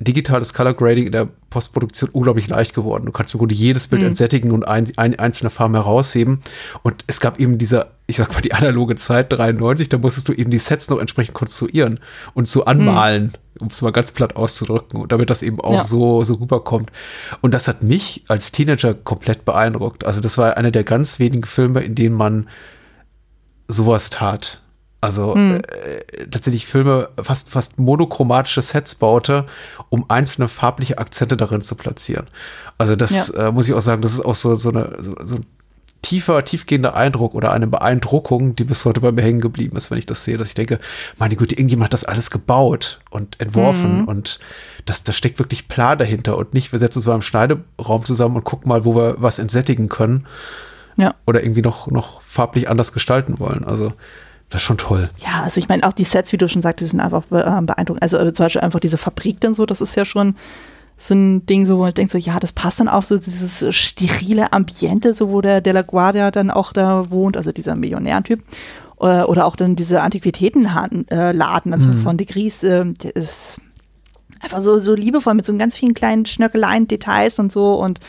digitales 0.00 0.54
Color 0.54 0.74
Grading 0.74 1.06
in 1.06 1.12
der 1.12 1.28
Postproduktion 1.50 2.10
unglaublich 2.10 2.48
leicht 2.48 2.74
geworden. 2.74 3.06
Du 3.06 3.12
kannst 3.12 3.34
im 3.34 3.38
Grunde 3.38 3.54
jedes 3.54 3.88
Bild 3.88 4.02
mhm. 4.02 4.08
entsättigen 4.08 4.52
und 4.52 4.66
ein, 4.66 4.90
ein, 4.96 5.18
einzelne 5.18 5.50
Farben 5.50 5.74
herausheben. 5.74 6.40
Und 6.82 7.04
es 7.08 7.18
gab 7.18 7.40
eben 7.40 7.58
diese, 7.58 7.88
ich 8.06 8.16
sag 8.16 8.32
mal, 8.32 8.40
die 8.40 8.54
analoge 8.54 8.94
Zeit 8.94 9.32
93, 9.32 9.88
da 9.88 9.98
musstest 9.98 10.28
du 10.28 10.32
eben 10.32 10.50
die 10.50 10.58
Sets 10.58 10.88
noch 10.88 10.98
entsprechend 10.98 11.34
konstruieren 11.34 11.98
und 12.34 12.46
so 12.46 12.64
anmalen, 12.64 13.32
mhm. 13.54 13.62
um 13.62 13.68
es 13.68 13.82
mal 13.82 13.90
ganz 13.90 14.12
platt 14.12 14.36
auszudrücken, 14.36 15.08
damit 15.08 15.30
das 15.30 15.42
eben 15.42 15.60
auch 15.60 15.74
ja. 15.74 15.80
so, 15.80 16.22
so 16.22 16.34
rüberkommt. 16.34 16.92
Und 17.40 17.52
das 17.52 17.66
hat 17.66 17.82
mich 17.82 18.24
als 18.28 18.52
Teenager 18.52 18.94
komplett 18.94 19.44
beeindruckt. 19.44 20.06
Also 20.06 20.20
das 20.20 20.38
war 20.38 20.56
einer 20.56 20.70
der 20.70 20.84
ganz 20.84 21.18
wenigen 21.18 21.44
Filme, 21.44 21.80
in 21.80 21.96
denen 21.96 22.14
man 22.14 22.48
sowas 23.66 24.10
tat. 24.10 24.62
Also 25.00 25.34
hm. 25.34 25.56
äh, 25.56 26.26
tatsächlich 26.28 26.66
Filme 26.66 27.10
fast 27.22 27.50
fast 27.50 27.78
monochromatische 27.78 28.62
Sets 28.62 28.96
baute, 28.96 29.46
um 29.90 30.06
einzelne 30.08 30.48
farbliche 30.48 30.98
Akzente 30.98 31.36
darin 31.36 31.60
zu 31.60 31.76
platzieren. 31.76 32.26
Also 32.78 32.96
das 32.96 33.28
ja. 33.28 33.48
äh, 33.48 33.52
muss 33.52 33.68
ich 33.68 33.74
auch 33.74 33.80
sagen, 33.80 34.02
das 34.02 34.12
ist 34.12 34.24
auch 34.24 34.34
so 34.34 34.56
so, 34.56 34.70
eine, 34.70 34.96
so, 34.98 35.14
so 35.24 35.36
ein 35.36 35.46
tiefer, 36.02 36.44
tiefgehender 36.44 36.94
Eindruck 36.94 37.34
oder 37.34 37.52
eine 37.52 37.66
Beeindruckung, 37.66 38.56
die 38.56 38.64
bis 38.64 38.84
heute 38.84 39.00
bei 39.00 39.12
mir 39.12 39.22
hängen 39.22 39.40
geblieben 39.40 39.76
ist, 39.76 39.90
wenn 39.90 39.98
ich 39.98 40.06
das 40.06 40.24
sehe, 40.24 40.36
dass 40.36 40.48
ich 40.48 40.54
denke, 40.54 40.78
meine 41.16 41.36
Güte, 41.36 41.54
irgendjemand 41.54 41.86
hat 41.86 41.92
das 41.92 42.04
alles 42.04 42.30
gebaut 42.30 42.98
und 43.10 43.40
entworfen 43.40 44.02
mhm. 44.02 44.04
und 44.04 44.38
das, 44.86 45.04
das 45.04 45.16
steckt 45.16 45.38
wirklich 45.38 45.68
Plan 45.68 45.98
dahinter 45.98 46.38
und 46.38 46.54
nicht, 46.54 46.72
wir 46.72 46.78
setzen 46.78 46.98
uns 46.98 47.06
mal 47.06 47.14
im 47.14 47.22
Schneideraum 47.22 48.04
zusammen 48.04 48.36
und 48.36 48.44
gucken 48.44 48.68
mal, 48.68 48.84
wo 48.84 48.96
wir 48.96 49.16
was 49.18 49.38
entsättigen 49.38 49.88
können. 49.88 50.26
Ja. 50.96 51.14
Oder 51.26 51.42
irgendwie 51.44 51.62
noch, 51.62 51.86
noch 51.88 52.22
farblich 52.22 52.68
anders 52.68 52.92
gestalten 52.92 53.38
wollen. 53.38 53.64
Also 53.64 53.92
das 54.50 54.62
ist 54.62 54.66
schon 54.66 54.78
toll. 54.78 55.10
Ja, 55.18 55.42
also 55.42 55.58
ich 55.58 55.68
meine, 55.68 55.82
auch 55.86 55.92
die 55.92 56.04
Sets, 56.04 56.32
wie 56.32 56.38
du 56.38 56.48
schon 56.48 56.62
sagst, 56.62 56.80
die 56.80 56.86
sind 56.86 57.00
einfach 57.00 57.24
äh, 57.30 57.62
beeindruckend. 57.62 58.02
Also 58.02 58.16
äh, 58.16 58.32
zum 58.32 58.46
Beispiel 58.46 58.62
einfach 58.62 58.80
diese 58.80 58.98
Fabrik 58.98 59.40
dann 59.40 59.54
so, 59.54 59.66
das 59.66 59.80
ist 59.80 59.94
ja 59.94 60.04
schon 60.04 60.36
so 60.96 61.14
ein 61.14 61.46
Ding, 61.46 61.66
so, 61.66 61.78
wo 61.78 61.82
man 61.82 61.94
denkt 61.94 62.12
so, 62.12 62.18
ja, 62.18 62.40
das 62.40 62.52
passt 62.52 62.80
dann 62.80 62.88
auch 62.88 63.04
so, 63.04 63.18
dieses 63.18 63.64
sterile 63.74 64.52
Ambiente, 64.52 65.14
so 65.14 65.30
wo 65.30 65.40
der 65.40 65.60
De 65.60 65.72
La 65.72 65.82
Guardia 65.82 66.30
dann 66.30 66.50
auch 66.50 66.72
da 66.72 67.10
wohnt, 67.10 67.36
also 67.36 67.52
dieser 67.52 67.76
Millionärtyp. 67.76 68.42
Äh, 69.00 69.22
oder 69.22 69.46
auch 69.46 69.54
dann 69.54 69.76
diese 69.76 70.02
Antiquitätenladen, 70.02 71.72
also 71.72 71.88
mhm. 71.88 72.02
von 72.02 72.16
De 72.16 72.26
Gries, 72.26 72.62
äh, 72.62 72.84
der 72.84 73.14
ist 73.14 73.60
einfach 74.40 74.60
so, 74.60 74.78
so 74.78 74.94
liebevoll 74.94 75.34
mit 75.34 75.46
so 75.46 75.56
ganz 75.56 75.76
vielen 75.76 75.94
kleinen 75.94 76.26
Schnörkeleien, 76.26 76.88
Details 76.88 77.38
und 77.38 77.52
so 77.52 77.74
und 77.74 78.00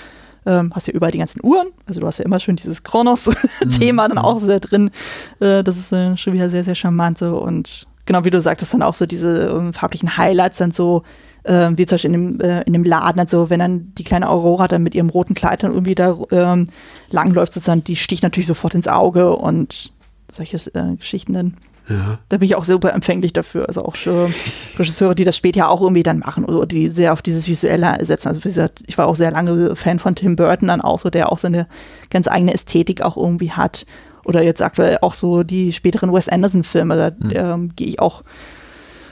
ähm, 0.45 0.71
hast 0.75 0.88
ja 0.88 0.93
überall 0.93 1.12
die 1.12 1.17
ganzen 1.17 1.41
Uhren. 1.43 1.67
Also 1.86 2.02
du 2.02 2.08
hast 2.08 2.19
ja 2.19 2.25
immer 2.25 2.39
schön 2.39 2.56
dieses 2.56 2.84
Kronos-Thema 2.84 4.08
mhm. 4.08 4.15
dann 4.15 4.17
auch 4.17 4.39
sehr 4.39 4.60
drin. 4.60 4.91
Äh, 5.39 5.63
das 5.63 5.78
ist 5.78 5.91
äh, 5.91 6.17
schon 6.17 6.34
wieder 6.34 6.49
sehr, 6.49 6.63
sehr 6.63 6.75
charmant 6.75 7.17
so. 7.17 7.38
Und 7.38 7.88
genau 8.06 8.25
wie 8.25 8.32
du 8.32 8.41
sagtest, 8.41 8.73
dann 8.73 8.82
auch 8.82 8.95
so 8.95 9.06
diese 9.06 9.49
ähm, 9.49 9.73
farblichen 9.73 10.17
Highlights 10.17 10.58
dann 10.58 10.71
so, 10.71 11.04
äh, 11.43 11.69
wie 11.75 11.86
zum 11.86 11.95
Beispiel 11.95 12.13
in 12.13 12.38
dem, 12.38 12.41
äh, 12.41 12.62
in 12.63 12.73
dem 12.73 12.84
Laden, 12.84 13.19
also 13.19 13.49
wenn 13.49 13.60
dann 13.60 13.93
die 13.95 14.04
kleine 14.04 14.30
Aurora 14.30 14.67
dann 14.67 14.84
mit 14.84 14.95
ihrem 14.95 15.10
roten 15.10 15.34
Kleid 15.36 15.63
dann 15.63 15.73
irgendwie 15.73 15.95
da 15.95 16.17
ähm, 16.32 16.69
langläuft, 17.12 17.54
sozusagen, 17.54 17.84
die 17.84 17.95
sticht 17.95 18.23
natürlich 18.23 18.47
sofort 18.47 18.75
ins 18.75 18.88
Auge 18.88 19.36
und 19.36 19.93
solche 20.32 20.58
äh, 20.73 20.95
Geschichten 20.95 21.34
dann. 21.34 21.58
Ja. 21.89 22.19
Da 22.30 22.38
bin 22.38 22.45
ich 22.45 22.56
auch 22.56 22.63
super 22.63 22.93
empfänglich 22.93 23.34
dafür. 23.34 23.67
Also 23.67 23.84
auch 23.84 23.95
schon 23.95 24.34
Regisseure, 24.78 25.15
die 25.15 25.23
das 25.23 25.36
später 25.36 25.69
auch 25.69 25.82
irgendwie 25.82 26.04
dann 26.04 26.19
machen 26.19 26.45
oder 26.45 26.65
die 26.65 26.89
sehr 26.89 27.13
auf 27.13 27.21
dieses 27.21 27.47
Visuelle 27.47 27.97
setzen. 28.06 28.28
Also 28.28 28.43
wie 28.43 28.49
gesagt, 28.49 28.84
ich 28.86 28.97
war 28.97 29.08
auch 29.08 29.15
sehr 29.15 29.32
lange 29.32 29.75
Fan 29.75 29.99
von 29.99 30.15
Tim 30.15 30.36
Burton 30.36 30.67
dann 30.67 30.82
auch 30.82 30.99
so, 30.99 31.10
der 31.10 31.32
auch 31.32 31.39
seine 31.39 31.67
ganz 32.10 32.28
eigene 32.28 32.54
Ästhetik 32.54 33.02
auch 33.02 33.17
irgendwie 33.17 33.52
hat. 33.52 33.86
Oder 34.25 34.43
jetzt 34.43 34.62
aktuell 34.62 34.99
auch 35.02 35.15
so 35.15 35.43
die 35.43 35.73
späteren 35.73 36.13
Wes 36.13 36.30
Anderson-Filme, 36.30 36.95
da 36.95 37.12
mhm. 37.25 37.32
ähm, 37.34 37.75
gehe 37.75 37.88
ich 37.88 37.99
auch 37.99 38.23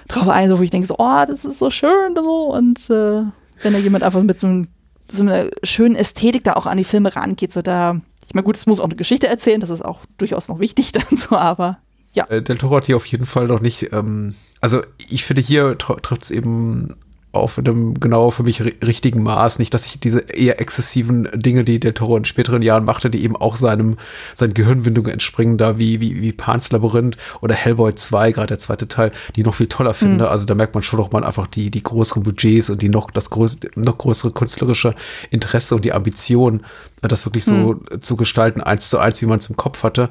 drauf 0.08 0.30
ein, 0.30 0.50
so, 0.50 0.60
wo 0.60 0.64
ich 0.64 0.70
denke 0.70 0.88
so, 0.88 0.96
oh, 1.00 1.24
das 1.28 1.46
ist 1.46 1.60
so 1.60 1.70
schön 1.70 2.16
so. 2.16 2.54
Und 2.54 2.90
äh, 2.90 3.24
wenn 3.64 3.74
da 3.74 3.80
jemand 3.80 4.04
einfach 4.04 4.22
mit 4.22 4.40
so, 4.40 4.48
einem, 4.48 4.68
so 5.12 5.24
einer 5.24 5.46
schönen 5.64 5.96
Ästhetik 5.96 6.44
da 6.44 6.54
auch 6.54 6.68
an 6.68 6.78
die 6.78 6.84
Filme 6.84 7.16
rangeht, 7.16 7.54
so 7.54 7.64
da, 7.64 8.00
ich 8.28 8.36
meine, 8.36 8.44
gut, 8.44 8.58
es 8.58 8.68
muss 8.68 8.80
auch 8.80 8.86
eine 8.86 8.96
Geschichte 8.96 9.28
erzählen, 9.28 9.62
das 9.62 9.70
ist 9.70 9.84
auch 9.84 10.02
durchaus 10.18 10.48
noch 10.50 10.60
wichtig 10.60 10.92
dann 10.92 11.18
so, 11.18 11.36
aber 11.36 11.80
ja. 12.18 12.26
Äh, 12.30 12.42
Del 12.42 12.58
Toro 12.58 12.78
hat 12.78 12.88
hier 12.88 12.96
auf 12.96 13.06
jeden 13.06 13.26
Fall 13.26 13.48
noch 13.48 13.62
nicht, 13.62 13.94
ähm, 13.94 14.36
also 14.60 14.82
ich 15.10 15.24
finde, 15.24 15.42
hier 15.42 15.78
trifft 15.78 16.24
es 16.24 16.32
eben 16.32 16.96
auf 17.32 17.60
einem 17.60 18.00
genau 18.00 18.32
für 18.32 18.44
mich 18.44 18.62
richtigen 18.62 19.22
Maß. 19.22 19.60
Nicht, 19.60 19.74
dass 19.74 19.86
ich 19.86 20.00
diese 20.00 20.22
eher 20.22 20.60
exzessiven 20.60 21.30
Dinge, 21.34 21.64
die 21.64 21.80
Del 21.80 21.94
Toro 21.94 22.18
in 22.18 22.26
späteren 22.26 22.62
Jahren 22.62 22.86
machte, 22.86 23.10
die 23.10 23.24
eben 23.24 23.36
auch 23.36 23.56
seinem, 23.56 23.98
seinen 24.34 24.54
Gehirnwindungen 24.54 25.12
entspringen, 25.12 25.58
da 25.58 25.78
wie, 25.78 26.02
wie, 26.02 26.22
wie 26.22 26.32
Pans 26.32 26.72
Labyrinth 26.72 27.18
oder 27.42 27.54
Hellboy 27.54 27.94
2, 27.94 28.32
gerade 28.32 28.48
der 28.48 28.60
zweite 28.60 28.88
Teil, 28.88 29.12
die 29.36 29.44
noch 29.44 29.56
viel 29.56 29.68
toller 29.68 29.94
finde. 29.94 30.26
Mhm. 30.26 30.32
Also 30.32 30.46
da 30.46 30.56
merkt 30.56 30.74
man 30.74 30.84
schon 30.84 31.00
noch 31.00 31.12
mal 31.12 31.24
einfach 31.24 31.48
die, 31.48 31.70
die 31.70 31.84
größeren 31.84 32.24
Budgets 32.24 32.70
und 32.70 32.82
die 32.82 32.90
noch, 32.90 33.12
das 33.12 33.30
größere, 33.30 33.70
noch 33.76 33.98
größere 33.98 34.32
künstlerische 34.32 34.96
Interesse 35.30 35.76
und 35.76 35.86
die 35.86 35.94
Ambition, 35.94 36.64
das 37.02 37.26
wirklich 37.26 37.46
so 37.46 37.74
mhm. 37.74 38.02
zu 38.02 38.16
gestalten, 38.18 38.62
eins 38.62 38.90
zu 38.90 38.98
eins, 38.98 39.22
wie 39.22 39.28
man 39.28 39.38
es 39.38 39.50
im 39.50 39.56
Kopf 39.56 39.84
hatte. 39.84 40.10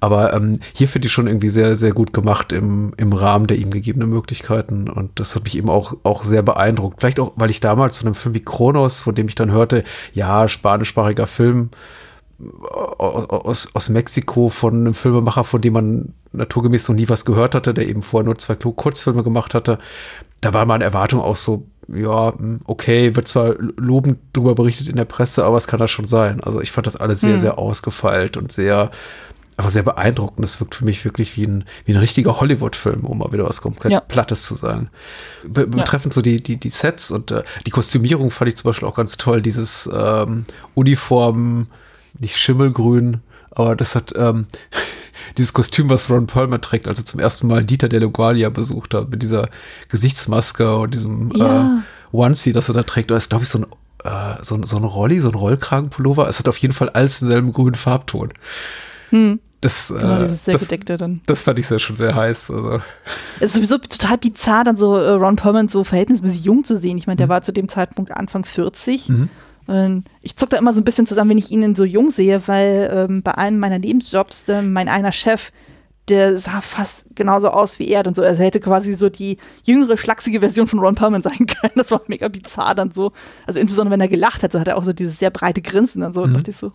Aber 0.00 0.32
ähm, 0.32 0.60
hier 0.72 0.88
finde 0.88 1.06
ich 1.06 1.12
schon 1.12 1.26
irgendwie 1.26 1.50
sehr, 1.50 1.76
sehr 1.76 1.92
gut 1.92 2.12
gemacht 2.12 2.52
im, 2.52 2.92
im 2.96 3.12
Rahmen 3.12 3.46
der 3.46 3.58
ihm 3.58 3.70
gegebenen 3.70 4.08
Möglichkeiten. 4.08 4.88
Und 4.88 5.20
das 5.20 5.36
hat 5.36 5.44
mich 5.44 5.56
eben 5.56 5.68
auch, 5.68 5.94
auch 6.02 6.24
sehr 6.24 6.42
beeindruckt. 6.42 7.00
Vielleicht 7.00 7.20
auch, 7.20 7.32
weil 7.36 7.50
ich 7.50 7.60
damals 7.60 7.98
von 7.98 8.08
einem 8.08 8.14
Film 8.14 8.34
wie 8.34 8.44
Kronos, 8.44 8.98
von 8.98 9.14
dem 9.14 9.28
ich 9.28 9.34
dann 9.34 9.50
hörte, 9.50 9.84
ja, 10.14 10.48
spanischsprachiger 10.48 11.26
Film, 11.26 11.70
aus, 12.98 13.68
aus 13.74 13.88
Mexiko 13.88 14.48
von 14.48 14.74
einem 14.74 14.94
Filmemacher, 14.94 15.44
von 15.44 15.60
dem 15.60 15.74
man 15.74 16.14
naturgemäß 16.32 16.88
noch 16.88 16.96
nie 16.96 17.08
was 17.08 17.24
gehört 17.24 17.54
hatte, 17.54 17.74
der 17.74 17.88
eben 17.88 18.02
vorher 18.02 18.24
nur 18.24 18.38
zwei 18.38 18.54
Kurzfilme 18.54 19.22
gemacht 19.22 19.52
hatte, 19.52 19.78
da 20.40 20.54
war 20.54 20.64
meine 20.64 20.84
Erwartung 20.84 21.20
auch 21.20 21.36
so, 21.36 21.66
ja, 21.88 22.32
hm, 22.32 22.60
okay, 22.64 23.14
wird 23.14 23.28
zwar 23.28 23.54
lobend 23.76 24.20
drüber 24.32 24.54
berichtet 24.54 24.88
in 24.88 24.96
der 24.96 25.04
Presse, 25.04 25.44
aber 25.44 25.56
es 25.56 25.66
kann 25.66 25.80
das 25.80 25.90
schon 25.90 26.06
sein. 26.06 26.40
Also 26.40 26.60
ich 26.60 26.70
fand 26.70 26.86
das 26.86 26.96
alles 26.96 27.20
sehr, 27.20 27.34
hm. 27.34 27.40
sehr 27.40 27.58
ausgefeilt 27.58 28.36
und 28.36 28.50
sehr, 28.52 28.90
einfach 29.60 29.70
sehr 29.70 29.82
beeindruckend. 29.82 30.42
Das 30.42 30.58
wirkt 30.58 30.74
für 30.74 30.86
mich 30.86 31.04
wirklich 31.04 31.36
wie 31.36 31.44
ein, 31.44 31.64
wie 31.84 31.92
ein 31.92 31.98
richtiger 31.98 32.40
Hollywood-Film, 32.40 33.04
um 33.04 33.18
mal 33.18 33.30
wieder 33.30 33.44
was 33.44 33.60
komplett 33.60 33.92
ja. 33.92 34.00
Plattes 34.00 34.44
zu 34.44 34.54
sagen. 34.54 34.88
Be 35.46 35.66
betreffend 35.66 36.14
ja. 36.14 36.16
so 36.16 36.22
die, 36.22 36.42
die, 36.42 36.56
die 36.56 36.70
Sets 36.70 37.10
und 37.10 37.30
äh, 37.30 37.42
die 37.66 37.70
Kostümierung 37.70 38.30
fand 38.30 38.48
ich 38.48 38.56
zum 38.56 38.70
Beispiel 38.70 38.88
auch 38.88 38.94
ganz 38.94 39.18
toll. 39.18 39.42
Dieses 39.42 39.88
ähm, 39.92 40.46
Uniform, 40.74 41.66
nicht 42.18 42.38
Schimmelgrün, 42.38 43.18
aber 43.50 43.76
das 43.76 43.94
hat 43.94 44.14
ähm, 44.16 44.46
dieses 45.36 45.52
Kostüm, 45.52 45.90
was 45.90 46.08
Ron 46.08 46.26
Perlman 46.26 46.62
trägt, 46.62 46.88
als 46.88 46.98
er 46.98 47.04
zum 47.04 47.20
ersten 47.20 47.46
Mal 47.46 47.62
Dieter 47.62 47.90
de 47.90 48.00
LaGuardia 48.00 48.48
besucht 48.48 48.94
hat, 48.94 49.10
mit 49.10 49.22
dieser 49.22 49.50
Gesichtsmaske 49.88 50.74
und 50.74 50.94
diesem 50.94 51.32
ja. 51.34 51.82
äh, 51.82 52.16
Onesie, 52.16 52.52
das 52.52 52.68
er 52.70 52.74
da 52.74 52.82
trägt. 52.82 53.10
Da 53.10 53.16
ist, 53.18 53.28
glaube 53.28 53.44
ich, 53.44 53.50
so 53.50 53.58
ein, 53.58 53.66
äh, 54.04 54.42
so, 54.42 54.58
so 54.64 54.78
ein 54.78 54.84
Rolli, 54.84 55.20
so 55.20 55.28
ein 55.28 55.34
Rollkragenpullover. 55.34 56.28
Es 56.28 56.38
hat 56.38 56.48
auf 56.48 56.56
jeden 56.56 56.72
Fall 56.72 56.88
alles 56.88 57.18
denselben 57.18 57.52
grünen 57.52 57.74
Farbton. 57.74 58.32
Hm. 59.10 59.40
Das, 59.60 59.88
genau, 59.88 60.16
äh, 60.16 60.20
dieses 60.20 60.44
sehr 60.44 60.54
das, 60.54 60.62
gedeckte 60.62 60.96
dann. 60.96 61.20
Das 61.26 61.42
fand 61.42 61.58
ich 61.58 61.66
sehr 61.66 61.78
schon 61.78 61.96
sehr 61.96 62.14
heiß. 62.14 62.50
Also. 62.50 62.80
Es 63.40 63.46
ist 63.46 63.54
sowieso 63.56 63.78
total 63.78 64.16
bizarr, 64.16 64.64
dann 64.64 64.78
so 64.78 64.96
äh, 64.96 65.10
Ron 65.10 65.36
Perlman 65.36 65.68
so 65.68 65.84
verhältnismäßig 65.84 66.44
jung 66.44 66.64
zu 66.64 66.76
sehen. 66.76 66.96
Ich 66.96 67.06
meine, 67.06 67.18
der 67.18 67.26
mhm. 67.26 67.30
war 67.30 67.42
zu 67.42 67.52
dem 67.52 67.68
Zeitpunkt 67.68 68.10
Anfang 68.12 68.44
40. 68.44 69.10
Mhm. 69.10 69.28
Und 69.66 70.04
ich 70.22 70.36
zuck 70.36 70.50
da 70.50 70.56
immer 70.56 70.72
so 70.72 70.80
ein 70.80 70.84
bisschen 70.84 71.06
zusammen, 71.06 71.30
wenn 71.30 71.38
ich 71.38 71.50
ihn 71.50 71.76
so 71.76 71.84
jung 71.84 72.10
sehe, 72.10 72.42
weil 72.48 72.90
ähm, 72.92 73.22
bei 73.22 73.36
einem 73.36 73.58
meiner 73.58 73.78
Lebensjobs 73.78 74.48
äh, 74.48 74.62
mein 74.62 74.88
einer 74.88 75.12
Chef, 75.12 75.52
der 76.08 76.38
sah 76.38 76.60
fast 76.62 77.14
genauso 77.14 77.48
aus 77.50 77.78
wie 77.78 77.88
er. 77.88 78.02
Dann 78.02 78.14
so, 78.14 78.22
er 78.22 78.34
hätte 78.34 78.60
quasi 78.60 78.94
so 78.94 79.10
die 79.10 79.36
jüngere, 79.62 79.98
schlachsige 79.98 80.40
Version 80.40 80.68
von 80.68 80.78
Ron 80.78 80.94
Perlman 80.94 81.22
sein 81.22 81.46
können. 81.46 81.74
Das 81.76 81.90
war 81.90 82.00
mega 82.06 82.28
bizarr 82.28 82.74
dann 82.74 82.92
so. 82.92 83.12
Also 83.46 83.60
insbesondere, 83.60 83.92
wenn 83.92 84.00
er 84.00 84.08
gelacht 84.08 84.42
hat, 84.42 84.52
so 84.52 84.58
hat 84.58 84.68
er 84.68 84.78
auch 84.78 84.84
so 84.84 84.94
dieses 84.94 85.18
sehr 85.18 85.30
breite 85.30 85.60
Grinsen 85.60 86.00
dann 86.00 86.14
so. 86.14 86.26
Mhm. 86.26 86.32
Dachte 86.34 86.50
ich 86.50 86.56
so, 86.56 86.72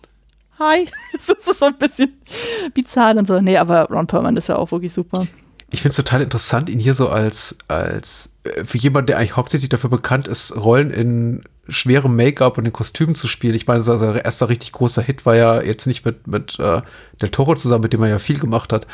hi. 0.58 0.86
das 1.12 1.28
ist 1.28 1.58
so 1.58 1.66
ein 1.66 1.78
bisschen 1.78 2.20
bizarr 2.74 3.14
dann 3.14 3.26
so. 3.26 3.40
Nee, 3.40 3.56
aber 3.56 3.84
Ron 3.84 4.06
Perlman 4.06 4.36
ist 4.36 4.48
ja 4.48 4.56
auch 4.56 4.70
wirklich 4.72 4.92
super. 4.92 5.26
Ich 5.70 5.82
finde 5.82 5.90
es 5.90 5.96
total 5.96 6.22
interessant, 6.22 6.68
ihn 6.68 6.78
hier 6.78 6.94
so 6.94 7.08
als, 7.08 7.56
als, 7.66 8.36
äh, 8.44 8.64
für 8.64 8.78
jemanden, 8.78 9.08
der 9.08 9.18
eigentlich 9.18 9.36
hauptsächlich 9.36 9.68
dafür 9.68 9.90
bekannt 9.90 10.28
ist, 10.28 10.56
Rollen 10.56 10.90
in 10.90 11.42
schwerem 11.68 12.14
Make-up 12.14 12.58
und 12.58 12.66
in 12.66 12.72
Kostümen 12.72 13.14
zu 13.14 13.26
spielen. 13.26 13.54
Ich 13.54 13.66
meine, 13.66 13.82
sein 13.82 14.16
erster 14.16 14.48
richtig 14.48 14.72
großer 14.72 15.02
Hit 15.02 15.26
war 15.26 15.34
ja 15.34 15.60
jetzt 15.62 15.86
nicht 15.86 16.04
mit, 16.04 16.26
mit 16.28 16.58
äh, 16.60 16.82
Del 17.20 17.30
Toro 17.30 17.56
zusammen, 17.56 17.82
mit 17.82 17.92
dem 17.92 18.02
er 18.02 18.08
ja 18.08 18.18
viel 18.18 18.38
gemacht 18.38 18.72
hat, 18.72 18.86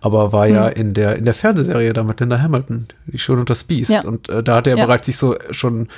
aber 0.00 0.32
war 0.32 0.46
mhm. 0.46 0.54
ja 0.54 0.68
in 0.68 0.94
der, 0.94 1.16
in 1.16 1.24
der 1.24 1.34
Fernsehserie 1.34 1.92
da 1.92 2.04
mit 2.04 2.20
Linda 2.20 2.40
Hamilton, 2.40 2.88
Die 3.06 3.18
Schön 3.18 3.40
und 3.40 3.50
das 3.50 3.64
Biest. 3.64 3.90
Ja. 3.90 4.02
Und 4.02 4.28
äh, 4.28 4.42
da 4.42 4.56
hat 4.56 4.68
er 4.68 4.76
ja. 4.76 4.84
bereits 4.84 5.06
sich 5.06 5.16
so 5.16 5.36
schon 5.50 5.88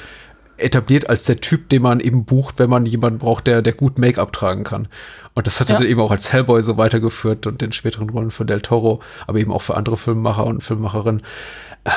etabliert 0.56 1.08
als 1.08 1.24
der 1.24 1.40
Typ, 1.40 1.68
den 1.68 1.82
man 1.82 2.00
eben 2.00 2.24
bucht, 2.24 2.58
wenn 2.58 2.70
man 2.70 2.86
jemanden 2.86 3.18
braucht, 3.18 3.46
der, 3.46 3.62
der 3.62 3.72
gut 3.72 3.98
Make-up 3.98 4.32
tragen 4.32 4.64
kann. 4.64 4.88
Und 5.34 5.46
das 5.46 5.60
hat 5.60 5.68
er 5.70 5.74
ja. 5.74 5.78
dann 5.80 5.88
eben 5.88 6.00
auch 6.00 6.10
als 6.10 6.32
Hellboy 6.32 6.62
so 6.62 6.76
weitergeführt 6.76 7.46
und 7.46 7.60
den 7.60 7.72
späteren 7.72 8.10
Rollen 8.10 8.30
für 8.30 8.44
Del 8.44 8.60
Toro, 8.60 9.00
aber 9.26 9.38
eben 9.38 9.52
auch 9.52 9.62
für 9.62 9.76
andere 9.76 9.96
Filmemacher 9.96 10.46
und 10.46 10.62
Filmemacherinnen. 10.62 11.22
Ähm, 11.84 11.92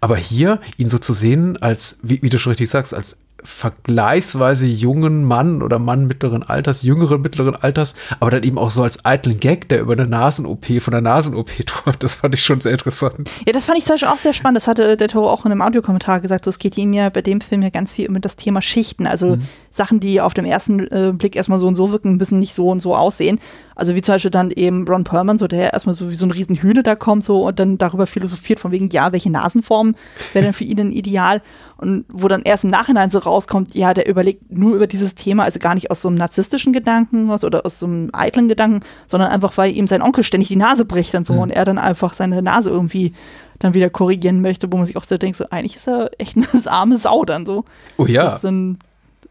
aber 0.00 0.16
hier 0.16 0.60
ihn 0.76 0.88
so 0.88 0.98
zu 0.98 1.12
sehen, 1.12 1.56
als, 1.56 2.00
wie, 2.02 2.22
wie 2.22 2.28
du 2.28 2.38
schon 2.38 2.50
richtig 2.50 2.68
sagst, 2.68 2.94
als 2.94 3.22
vergleichsweise 3.42 4.66
jungen 4.66 5.24
Mann 5.24 5.62
oder 5.62 5.78
Mann 5.78 6.06
mittleren 6.06 6.42
Alters, 6.42 6.82
jüngeren 6.82 7.20
mittleren 7.20 7.54
Alters, 7.54 7.94
aber 8.20 8.30
dann 8.30 8.42
eben 8.42 8.58
auch 8.58 8.70
so 8.70 8.82
als 8.82 9.04
eitlen 9.04 9.40
Gag, 9.40 9.68
der 9.68 9.80
über 9.80 9.92
eine 9.92 10.06
Nasen-OP 10.06 10.66
von 10.80 10.90
der 10.90 11.00
Nasen-OP 11.00 11.50
träumt. 11.66 12.02
Das 12.02 12.16
fand 12.16 12.34
ich 12.34 12.44
schon 12.44 12.60
sehr 12.60 12.72
interessant. 12.72 13.30
Ja, 13.46 13.52
das 13.52 13.66
fand 13.66 13.78
ich 13.78 13.84
zum 13.84 13.94
Beispiel 13.94 14.08
auch 14.08 14.18
sehr 14.18 14.32
spannend. 14.32 14.56
Das 14.56 14.68
hatte 14.68 14.96
der 14.96 15.08
Toro 15.08 15.30
auch 15.30 15.44
in 15.44 15.52
einem 15.52 15.62
Audiokommentar 15.62 16.20
gesagt. 16.20 16.44
So, 16.44 16.50
es 16.50 16.58
geht 16.58 16.76
ihm 16.76 16.92
ja 16.92 17.10
bei 17.10 17.22
dem 17.22 17.40
Film 17.40 17.62
ja 17.62 17.70
ganz 17.70 17.94
viel 17.94 18.08
um 18.08 18.20
das 18.20 18.36
Thema 18.36 18.62
Schichten. 18.62 19.06
Also 19.06 19.36
mhm. 19.36 19.42
Sachen, 19.76 20.00
die 20.00 20.20
auf 20.20 20.34
dem 20.34 20.44
ersten 20.44 20.80
äh, 20.88 21.12
Blick 21.12 21.36
erstmal 21.36 21.58
so 21.58 21.66
und 21.66 21.74
so 21.74 21.90
wirken, 21.92 22.16
müssen 22.16 22.38
nicht 22.38 22.54
so 22.54 22.68
und 22.68 22.80
so 22.80 22.94
aussehen. 22.94 23.38
Also 23.74 23.94
wie 23.94 24.00
zum 24.00 24.14
Beispiel 24.14 24.30
dann 24.30 24.50
eben 24.50 24.88
Ron 24.88 25.04
Perlman, 25.04 25.38
so 25.38 25.46
der 25.46 25.74
erstmal 25.74 25.94
so 25.94 26.10
wie 26.10 26.14
so 26.14 26.24
ein 26.24 26.30
Riesenhühne 26.30 26.82
da 26.82 26.94
kommt 26.94 27.24
so 27.24 27.46
und 27.46 27.60
dann 27.60 27.76
darüber 27.76 28.06
philosophiert 28.06 28.58
von 28.58 28.72
wegen, 28.72 28.88
ja, 28.88 29.12
welche 29.12 29.30
Nasenform 29.30 29.94
wäre 30.32 30.46
denn 30.46 30.54
für 30.54 30.64
ihn 30.64 30.80
ein 30.80 30.92
Ideal? 30.92 31.42
Und 31.76 32.06
wo 32.10 32.26
dann 32.26 32.40
erst 32.42 32.64
im 32.64 32.70
Nachhinein 32.70 33.10
so 33.10 33.18
rauskommt, 33.18 33.74
ja, 33.74 33.92
der 33.92 34.08
überlegt 34.08 34.50
nur 34.50 34.74
über 34.74 34.86
dieses 34.86 35.14
Thema, 35.14 35.44
also 35.44 35.60
gar 35.60 35.74
nicht 35.74 35.90
aus 35.90 36.00
so 36.00 36.08
einem 36.08 36.16
narzisstischen 36.16 36.72
Gedanken 36.72 37.30
oder 37.30 37.66
aus 37.66 37.78
so 37.78 37.86
einem 37.86 38.10
eitlen 38.14 38.48
Gedanken, 38.48 38.80
sondern 39.06 39.30
einfach, 39.30 39.58
weil 39.58 39.76
ihm 39.76 39.86
sein 39.86 40.00
Onkel 40.00 40.24
ständig 40.24 40.48
die 40.48 40.56
Nase 40.56 40.86
bricht 40.86 41.14
und 41.14 41.26
so 41.26 41.34
mhm. 41.34 41.40
und 41.40 41.50
er 41.50 41.66
dann 41.66 41.76
einfach 41.76 42.14
seine 42.14 42.40
Nase 42.40 42.70
irgendwie 42.70 43.12
dann 43.58 43.74
wieder 43.74 43.90
korrigieren 43.90 44.40
möchte, 44.40 44.70
wo 44.72 44.76
man 44.76 44.86
sich 44.86 44.96
auch 44.96 45.04
so 45.04 45.18
denkt, 45.18 45.36
so 45.36 45.46
eigentlich 45.50 45.76
ist 45.76 45.88
er 45.88 46.10
echt 46.18 46.36
eine 46.36 46.46
arme 46.66 46.98
Sau 46.98 47.24
dann 47.24 47.46
so. 47.46 47.64
Oh 47.96 48.06
ja. 48.06 48.38
Dann, 48.40 48.78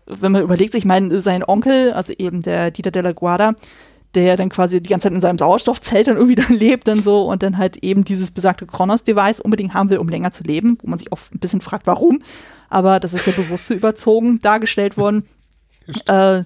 wenn 0.06 0.32
man 0.32 0.44
überlegt, 0.44 0.76
ich 0.76 0.86
meine, 0.86 1.22
sein 1.22 1.44
Onkel, 1.44 1.94
also 1.94 2.13
eben 2.18 2.41
der 2.41 2.72
Dieter 2.72 2.91
de 2.91 3.02
la 3.02 3.12
Guarda, 3.12 3.56
der 4.13 4.38
dann 4.38 4.50
quasi 4.50 4.82
die 4.82 4.89
ganze 4.89 5.08
Zeit 5.08 5.13
in 5.13 5.22
seinem 5.22 5.38
Sauerstoffzelt 5.38 6.08
dann 6.08 6.18
irgendwie 6.18 6.36
dann 6.41 6.54
lebt 6.54 6.88
und 6.89 7.04
so 7.04 7.30
und 7.30 7.44
dann 7.44 7.58
halt 7.58 7.84
eben 7.84 8.06
dieses 8.06 8.32
besagte 8.32 8.65
Kronos-Device 8.65 9.39
unbedingt 9.41 9.74
haben 9.74 9.89
will, 9.89 9.98
um 9.98 10.10
länger 10.10 10.32
zu 10.32 10.44
leben, 10.44 10.78
wo 10.82 10.89
man 10.89 11.00
sich 11.00 11.12
auch 11.12 11.20
ein 11.34 11.39
bisschen 11.39 11.62
fragt, 11.62 11.88
warum. 11.88 12.22
Aber 12.70 13.00
das 13.00 13.13
ist 13.13 13.28
ja 13.28 13.34
bewusst 13.34 13.68
so 13.68 13.74
überzogen 13.76 14.39
dargestellt 14.39 14.98
worden. 14.98 15.26
äh, 16.08 16.44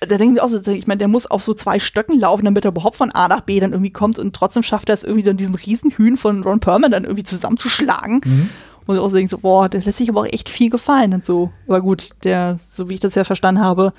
da 0.00 0.18
denken 0.18 0.34
wir 0.34 0.44
auch 0.44 0.48
so, 0.48 0.60
ich 0.70 0.86
meine, 0.86 0.98
der 0.98 1.08
muss 1.08 1.26
auf 1.26 1.42
so 1.42 1.54
zwei 1.54 1.80
Stöcken 1.80 2.18
laufen, 2.20 2.44
damit 2.44 2.66
er 2.66 2.70
überhaupt 2.70 2.96
von 2.96 3.10
A 3.12 3.28
nach 3.28 3.40
B 3.40 3.58
dann 3.60 3.72
irgendwie 3.72 3.90
kommt 3.90 4.18
und 4.18 4.36
trotzdem 4.36 4.62
schafft 4.62 4.90
er 4.90 4.94
es 4.94 5.04
irgendwie 5.04 5.22
dann 5.22 5.38
diesen 5.38 5.54
Riesenhühn 5.54 6.18
von 6.18 6.42
Ron 6.42 6.60
Perlman 6.60 6.90
dann 6.90 7.04
irgendwie 7.04 7.24
zusammenzuschlagen. 7.24 8.20
Mhm. 8.24 8.50
Und 8.86 8.96
ich 8.96 9.00
auch 9.00 9.08
so 9.08 9.16
denken, 9.16 9.30
so, 9.30 9.38
boah, 9.38 9.68
der 9.68 9.82
lässt 9.82 9.98
sich 9.98 10.08
aber 10.08 10.20
auch 10.20 10.26
echt 10.32 10.48
viel 10.48 10.70
gefallen 10.70 11.14
und 11.14 11.24
so. 11.24 11.50
Aber 11.66 11.80
gut, 11.80 12.10
der, 12.24 12.58
so 12.60 12.88
wie 12.88 12.94
ich 12.94 13.00
das 13.00 13.14
ja 13.14 13.24
verstanden 13.24 13.62
habe, 13.62 13.92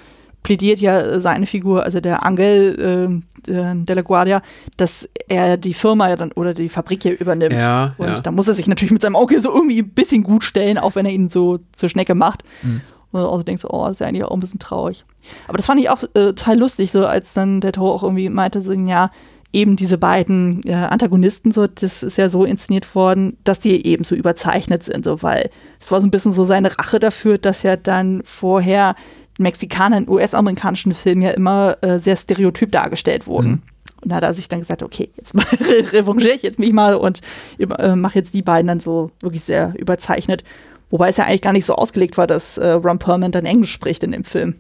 plädiert 0.44 0.80
ja 0.80 1.20
seine 1.20 1.46
Figur, 1.46 1.84
also 1.84 2.00
der 2.00 2.26
Angel 2.26 3.22
äh, 3.48 3.52
äh, 3.52 3.76
de 3.76 3.96
la 3.96 4.02
Guardia, 4.02 4.42
dass 4.78 5.08
er 5.28 5.58
die 5.58 5.74
Firma 5.74 6.10
ja 6.10 6.16
dann 6.16 6.32
oder 6.32 6.54
die 6.54 6.70
Fabrik 6.70 7.04
hier 7.04 7.20
übernimmt. 7.20 7.54
Ja, 7.54 7.94
und 7.98 8.08
ja. 8.08 8.22
da 8.22 8.32
muss 8.32 8.48
er 8.48 8.54
sich 8.54 8.68
natürlich 8.68 8.92
mit 8.92 9.02
seinem 9.02 9.16
Auge 9.16 9.40
so 9.40 9.54
irgendwie 9.54 9.80
ein 9.80 9.90
bisschen 9.90 10.24
gut 10.24 10.44
stellen, 10.44 10.78
auch 10.78 10.96
wenn 10.96 11.06
er 11.06 11.12
ihn 11.12 11.30
so 11.30 11.60
zur 11.76 11.90
Schnecke 11.90 12.16
macht. 12.16 12.44
Mhm. 12.64 12.82
Und 13.12 13.22
also 13.22 13.44
denkst 13.44 13.64
du, 13.64 13.70
oh, 13.70 13.84
das 13.84 13.94
ist 13.94 14.00
ja 14.00 14.08
eigentlich 14.08 14.24
auch 14.24 14.32
ein 14.32 14.40
bisschen 14.40 14.60
traurig. 14.60 15.06
Aber 15.48 15.58
das 15.58 15.66
fand 15.66 15.80
ich 15.80 15.90
auch 15.90 16.02
äh, 16.02 16.34
total 16.34 16.58
lustig, 16.58 16.92
so 16.92 17.06
als 17.06 17.34
dann 17.34 17.62
der 17.62 17.74
Toro 17.74 17.94
auch 17.94 18.04
irgendwie 18.04 18.30
meinte, 18.30 18.62
so, 18.62 18.72
ja, 18.72 19.12
eben 19.54 19.76
diese 19.76 19.98
beiden 19.98 20.62
äh, 20.66 20.74
Antagonisten, 20.74 21.52
so, 21.52 21.68
das 21.68 22.04
ist 22.04 22.18
ja 22.18 22.30
so 22.30 22.46
inszeniert 22.46 22.96
worden, 22.96 23.38
dass 23.44 23.60
die 23.60 23.86
eben 23.86 24.04
so 24.04 24.16
überzeichnet 24.16 24.84
sind, 24.84 25.04
so, 25.04 25.22
weil 25.22 25.50
es 25.80 25.92
war 25.92 26.00
so 26.00 26.08
ein 26.08 26.12
bisschen 26.12 26.32
so 26.32 26.44
seine 26.44 26.78
Rache 26.78 27.00
dafür, 27.00 27.38
dass 27.38 27.64
ja 27.64 27.76
dann 27.76 28.22
vorher 28.26 28.96
Mexikaner 29.38 29.98
in 29.98 30.10
US-amerikanischen 30.10 30.94
Filmen 30.94 31.22
ja 31.22 31.32
immer 31.32 31.78
äh, 31.82 32.00
sehr 32.00 32.16
stereotyp 32.16 32.72
dargestellt 32.72 33.28
wurden. 33.28 33.50
Mhm. 33.50 33.62
Und 34.02 34.10
da 34.10 34.16
hat 34.16 34.24
er 34.24 34.34
sich 34.34 34.48
dann 34.48 34.60
gesagt, 34.60 34.84
okay, 34.84 35.10
jetzt 35.16 35.36
revanchiere 35.94 36.36
ich 36.36 36.42
jetzt 36.42 36.60
mich 36.60 36.74
mal 36.74 36.96
und 36.96 37.22
äh, 37.60 37.96
mache 37.96 38.20
jetzt 38.20 38.34
die 38.34 38.42
beiden 38.42 38.68
dann 38.68 38.80
so 38.80 39.12
wirklich 39.20 39.44
sehr 39.44 39.74
überzeichnet. 39.78 40.44
Wobei 40.90 41.10
es 41.10 41.18
ja 41.18 41.26
eigentlich 41.26 41.42
gar 41.42 41.54
nicht 41.54 41.66
so 41.66 41.76
ausgelegt 41.76 42.18
war, 42.18 42.28
dass 42.28 42.58
äh, 42.58 42.72
Ron 42.72 43.00
Perlman 43.00 43.32
dann 43.32 43.46
Englisch 43.46 43.72
spricht 43.72 44.04
in 44.04 44.12
dem 44.12 44.24
Film. 44.24 44.56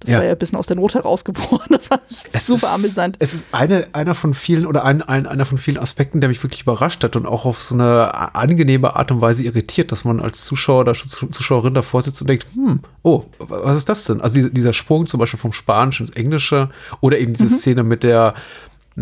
Das 0.00 0.10
ja. 0.10 0.18
war 0.18 0.24
ja 0.24 0.32
ein 0.32 0.38
bisschen 0.38 0.58
aus 0.58 0.66
der 0.66 0.76
Not 0.76 0.94
herausgeboren. 0.94 1.60
Das 1.70 1.90
war 1.90 2.00
es 2.32 2.46
super 2.46 2.66
ist, 2.66 2.74
amüsant. 2.74 3.16
Es 3.20 3.34
ist 3.34 3.46
eine, 3.52 3.88
einer 3.92 4.14
von 4.14 4.34
vielen 4.34 4.66
oder 4.66 4.84
ein, 4.84 5.02
ein, 5.02 5.26
einer 5.26 5.44
von 5.44 5.58
vielen 5.58 5.78
Aspekten, 5.78 6.20
der 6.20 6.28
mich 6.28 6.42
wirklich 6.42 6.62
überrascht 6.62 7.02
hat 7.04 7.16
und 7.16 7.26
auch 7.26 7.44
auf 7.44 7.62
so 7.62 7.74
eine 7.74 8.34
angenehme 8.34 8.96
Art 8.96 9.10
und 9.10 9.20
Weise 9.20 9.44
irritiert, 9.44 9.92
dass 9.92 10.04
man 10.04 10.20
als 10.20 10.44
Zuschauer 10.44 10.80
oder 10.80 10.94
Zuschauerin 10.94 11.74
davor 11.74 12.02
sitzt 12.02 12.20
und 12.20 12.28
denkt, 12.28 12.46
hm, 12.54 12.80
oh, 13.02 13.24
was 13.38 13.76
ist 13.76 13.88
das 13.88 14.04
denn? 14.04 14.20
Also 14.20 14.48
dieser 14.48 14.72
Sprung 14.72 15.06
zum 15.06 15.20
Beispiel 15.20 15.38
vom 15.38 15.52
Spanischen 15.52 16.06
ins 16.06 16.16
Englische 16.16 16.70
oder 17.00 17.18
eben 17.18 17.34
diese 17.34 17.44
mhm. 17.46 17.58
Szene 17.58 17.82
mit 17.82 18.02
der 18.02 18.34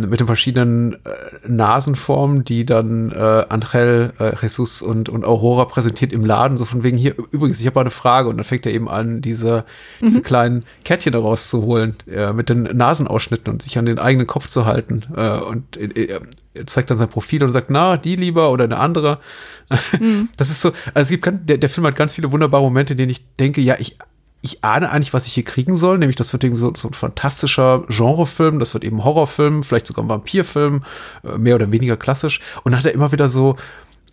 mit 0.06 0.20
den 0.20 0.26
verschiedenen 0.26 0.94
äh, 0.94 0.98
Nasenformen, 1.46 2.44
die 2.44 2.64
dann 2.66 3.10
äh, 3.10 3.44
Angel, 3.48 4.12
äh, 4.18 4.32
Jesus 4.40 4.82
und, 4.82 5.08
und 5.08 5.24
Aurora 5.24 5.64
präsentiert 5.64 6.12
im 6.12 6.24
Laden, 6.24 6.56
so 6.56 6.64
von 6.64 6.82
wegen 6.82 6.96
hier, 6.96 7.14
übrigens, 7.30 7.60
ich 7.60 7.66
habe 7.66 7.80
eine 7.80 7.90
Frage 7.90 8.28
und 8.28 8.36
dann 8.36 8.44
fängt 8.44 8.66
er 8.66 8.72
eben 8.72 8.88
an, 8.88 9.20
diese, 9.20 9.64
mhm. 10.00 10.06
diese 10.06 10.22
kleinen 10.22 10.64
Kärtchen 10.84 11.12
daraus 11.12 11.50
zu 11.50 11.62
holen, 11.62 11.96
äh, 12.10 12.32
mit 12.32 12.48
den 12.48 12.62
Nasenausschnitten 12.62 13.52
und 13.52 13.62
sich 13.62 13.78
an 13.78 13.86
den 13.86 13.98
eigenen 13.98 14.26
Kopf 14.26 14.46
zu 14.46 14.66
halten 14.66 15.04
äh, 15.16 15.38
und 15.38 15.76
äh, 15.76 16.20
er 16.54 16.66
zeigt 16.66 16.90
dann 16.90 16.98
sein 16.98 17.08
Profil 17.08 17.44
und 17.44 17.50
sagt, 17.50 17.70
na, 17.70 17.96
die 17.96 18.16
lieber 18.16 18.50
oder 18.50 18.64
eine 18.64 18.78
andere. 18.78 19.18
Mhm. 19.98 20.28
Das 20.36 20.50
ist 20.50 20.60
so, 20.60 20.72
also 20.94 21.14
es 21.14 21.20
gibt, 21.20 21.48
der, 21.48 21.58
der 21.58 21.68
Film 21.68 21.86
hat 21.86 21.96
ganz 21.96 22.12
viele 22.12 22.30
wunderbare 22.32 22.62
Momente, 22.62 22.94
in 22.94 22.98
denen 22.98 23.10
ich 23.10 23.24
denke, 23.36 23.60
ja, 23.60 23.76
ich 23.78 23.96
ich 24.40 24.64
ahne 24.64 24.90
eigentlich, 24.90 25.12
was 25.12 25.26
ich 25.26 25.32
hier 25.32 25.44
kriegen 25.44 25.76
soll, 25.76 25.98
nämlich 25.98 26.16
das 26.16 26.32
wird 26.32 26.44
eben 26.44 26.56
so, 26.56 26.72
so 26.74 26.88
ein 26.88 26.94
fantastischer 26.94 27.82
Genrefilm, 27.88 28.58
das 28.58 28.72
wird 28.74 28.84
eben 28.84 29.04
Horrorfilm, 29.04 29.64
vielleicht 29.64 29.86
sogar 29.86 30.04
ein 30.04 30.08
Vampirfilm, 30.08 30.84
äh, 31.24 31.38
mehr 31.38 31.56
oder 31.56 31.72
weniger 31.72 31.96
klassisch. 31.96 32.40
Und 32.62 32.72
dann 32.72 32.78
hat 32.78 32.86
er 32.86 32.94
immer 32.94 33.10
wieder 33.10 33.28
so, 33.28 33.56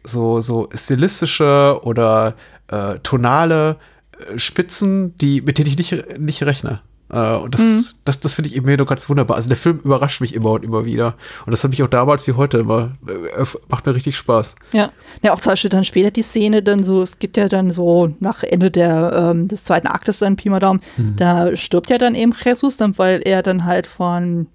so, 0.04 0.42
so 0.42 0.70
stilistische 0.74 1.80
oder 1.84 2.36
äh, 2.68 3.00
tonale 3.00 3.78
äh, 4.18 4.40
Spitzen, 4.40 5.18
die, 5.20 5.42
mit 5.42 5.58
denen 5.58 5.68
ich 5.68 5.78
nicht, 5.78 6.20
nicht 6.20 6.44
rechne. 6.44 6.82
Äh, 7.10 7.36
und 7.36 7.54
das, 7.54 7.62
mhm. 7.62 7.86
das, 8.04 8.20
das 8.20 8.34
finde 8.34 8.50
ich 8.50 8.56
eben 8.56 8.76
nur 8.76 8.86
ganz 8.86 9.08
wunderbar. 9.10 9.38
Also 9.38 9.48
der 9.48 9.58
Film 9.58 9.80
überrascht 9.84 10.22
mich 10.22 10.34
immer 10.34 10.52
und 10.52 10.64
immer 10.64 10.86
wieder. 10.86 11.16
Und 11.46 11.52
das 11.52 11.64
hat 11.64 11.72
mich 11.72 11.84
auch 11.84 11.88
damals 11.88 12.28
wie 12.28 12.34
heute 12.34 12.58
immer, 12.60 12.92
äh, 13.08 13.46
macht 13.70 13.86
mir 13.86 13.96
richtig 13.96 14.18
Spaß. 14.18 14.56
Ja. 14.72 14.92
Ja, 15.22 15.34
auch 15.34 15.40
zum 15.40 15.52
Beispiel 15.52 15.70
dann 15.70 15.86
später 15.86 16.12
die 16.12 16.24
Szene 16.24 16.64
dann 16.64 16.84
so, 16.84 17.02
es 17.02 17.20
gibt 17.20 17.38
ja 17.38 17.48
dann 17.48 17.72
so 17.72 18.14
nach 18.20 18.44
Ende 18.44 18.72
der, 18.72 19.32
ähm, 19.32 19.48
des 19.48 19.64
zweiten 19.64 19.88
Aktes 19.88 20.20
dann 20.20 20.36
Pi 20.36 20.50
mal 20.50 20.60
Daumen, 20.60 20.82
mhm. 20.98 21.16
da 21.18 21.56
stirbt 21.56 21.90
ja 21.90 21.98
dann 21.98 22.16
eben 22.16 22.34
Jesus, 22.44 22.78
dann, 22.78 22.98
weil 22.98 23.22
er 23.24 23.44
dann 23.44 23.66
halt 23.66 23.88
von 23.88 24.48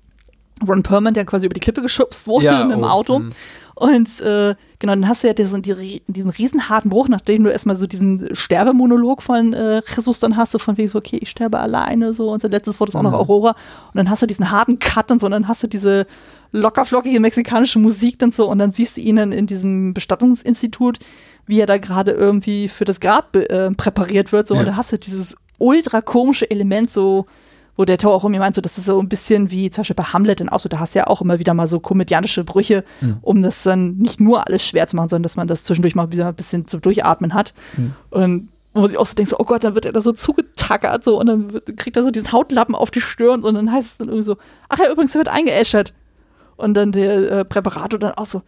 Ron 0.67 0.83
Perlman, 0.83 1.15
der 1.15 1.25
quasi 1.25 1.47
über 1.47 1.55
die 1.55 1.61
Klippe 1.61 1.83
geschubst 1.83 2.27
wurde 2.27 2.47
ja, 2.47 2.65
mit 2.65 2.77
dem 2.77 2.85
oh, 2.85 2.89
Auto. 2.89 3.19
Mh. 3.21 3.31
Und 3.81 4.21
äh, 4.21 4.55
genau, 4.79 4.93
dann 4.93 5.09
hast 5.09 5.23
du 5.23 5.29
ja 5.29 5.33
diesen, 5.33 5.63
diesen 5.63 6.31
riesenharten 6.31 6.91
Bruch, 6.91 7.09
nachdem 7.09 7.45
du 7.45 7.51
erstmal 7.51 7.79
so 7.79 7.87
diesen 7.87 8.37
Sterbemonolog 8.37 9.23
von 9.23 9.55
äh, 9.55 9.81
Jesus 9.97 10.21
dann 10.21 10.37
hast, 10.37 10.53
du 10.53 10.59
von 10.59 10.77
wegen 10.77 10.87
so, 10.87 10.99
okay, 10.99 11.17
ich 11.19 11.31
sterbe 11.31 11.59
alleine, 11.59 12.13
so, 12.13 12.31
und 12.31 12.43
sein 12.43 12.51
letztes 12.51 12.79
Wort 12.79 12.91
ist 12.91 12.95
auch 12.95 13.03
noch 13.03 13.13
mhm. 13.13 13.17
Aurora. 13.17 13.51
Und 13.53 13.95
dann 13.95 14.11
hast 14.11 14.21
du 14.21 14.27
diesen 14.27 14.51
harten 14.51 14.79
Cut 14.81 15.11
und 15.11 15.19
so, 15.19 15.25
und 15.25 15.33
dann 15.33 15.49
hast 15.49 15.63
du 15.63 15.67
diese 15.67 16.07
lockerflockige 16.53 17.21
mexikanische 17.21 17.79
Musik 17.79 18.19
dann 18.19 18.33
so, 18.33 18.51
und 18.51 18.59
dann 18.59 18.73
siehst 18.73 18.99
du 18.99 19.01
ihn 19.01 19.17
dann 19.17 19.33
in 19.33 19.47
diesem 19.47 19.95
Bestattungsinstitut, 19.95 20.99
wie 21.47 21.61
er 21.61 21.67
da 21.67 21.79
gerade 21.79 22.11
irgendwie 22.11 22.69
für 22.69 22.85
das 22.85 23.01
Grab 23.01 23.35
äh, 23.35 23.71
präpariert 23.71 24.31
wird, 24.31 24.47
so, 24.47 24.57
ja. 24.57 24.61
und 24.61 24.67
da 24.67 24.77
hast 24.77 24.93
du 24.93 24.99
dieses 24.99 25.35
ultra 25.57 26.03
komische 26.03 26.51
Element 26.51 26.93
so, 26.93 27.25
wo 27.81 27.87
der 27.87 27.97
Tor 27.97 28.15
auch 28.15 28.25
irgendwie 28.25 28.41
meint, 28.41 28.55
so, 28.55 28.61
das 28.61 28.77
ist 28.77 28.85
so 28.85 29.01
ein 29.01 29.09
bisschen 29.09 29.51
wie 29.51 29.71
zum 29.71 29.81
Beispiel 29.81 29.97
bei 29.97 30.03
Hamlet 30.03 30.41
dann 30.41 30.51
auch 30.51 30.61
so, 30.61 30.69
da 30.69 30.81
hast 30.81 30.95
du 30.95 30.99
ja 30.99 31.07
auch 31.07 31.23
immer 31.23 31.39
wieder 31.39 31.55
mal 31.55 31.67
so 31.67 31.81
komödianische 31.81 32.45
Brüche, 32.45 32.85
mhm. 33.01 33.17
um 33.23 33.43
das 33.43 33.63
dann 33.63 33.97
nicht 33.97 34.21
nur 34.21 34.47
alles 34.47 34.63
schwer 34.63 34.87
zu 34.87 34.97
machen, 34.97 35.09
sondern 35.09 35.23
dass 35.23 35.37
man 35.37 35.49
das 35.49 35.65
zwischendurch 35.65 35.95
mal 35.95 36.13
wieder 36.13 36.29
ein 36.29 36.35
bisschen 36.35 36.69
zu 36.69 36.79
durchatmen 36.79 37.33
hat. 37.33 37.55
Mhm. 37.79 37.95
Und 38.11 38.49
wo 38.75 38.87
ich 38.87 38.99
auch 38.99 39.07
so 39.07 39.15
denke, 39.15 39.31
so, 39.31 39.39
oh 39.39 39.45
Gott, 39.45 39.65
dann 39.65 39.75
wird 39.75 39.87
er 39.87 39.93
da 39.93 40.03
so 40.03 40.13
zugetackert 40.13 41.05
so 41.05 41.19
und 41.19 41.27
dann 41.27 41.55
wird, 41.55 41.75
kriegt 41.79 41.97
er 41.97 42.03
so 42.03 42.11
diesen 42.11 42.31
Hautlappen 42.33 42.75
auf 42.75 42.91
die 42.91 43.01
Stirn 43.01 43.45
und 43.45 43.55
dann 43.55 43.73
heißt 43.73 43.93
es 43.93 43.97
dann 43.97 44.09
irgendwie 44.09 44.27
so, 44.27 44.37
ach 44.69 44.79
ja, 44.79 44.93
übrigens, 44.93 45.15
er 45.15 45.21
wird 45.21 45.29
eingeäschert. 45.29 45.95
Und 46.59 46.75
dann 46.75 46.93
der 46.93 47.33
äh, 47.33 47.45
Präparator 47.47 47.99
dann 47.99 48.13
auch 48.13 48.27
so, 48.27 48.43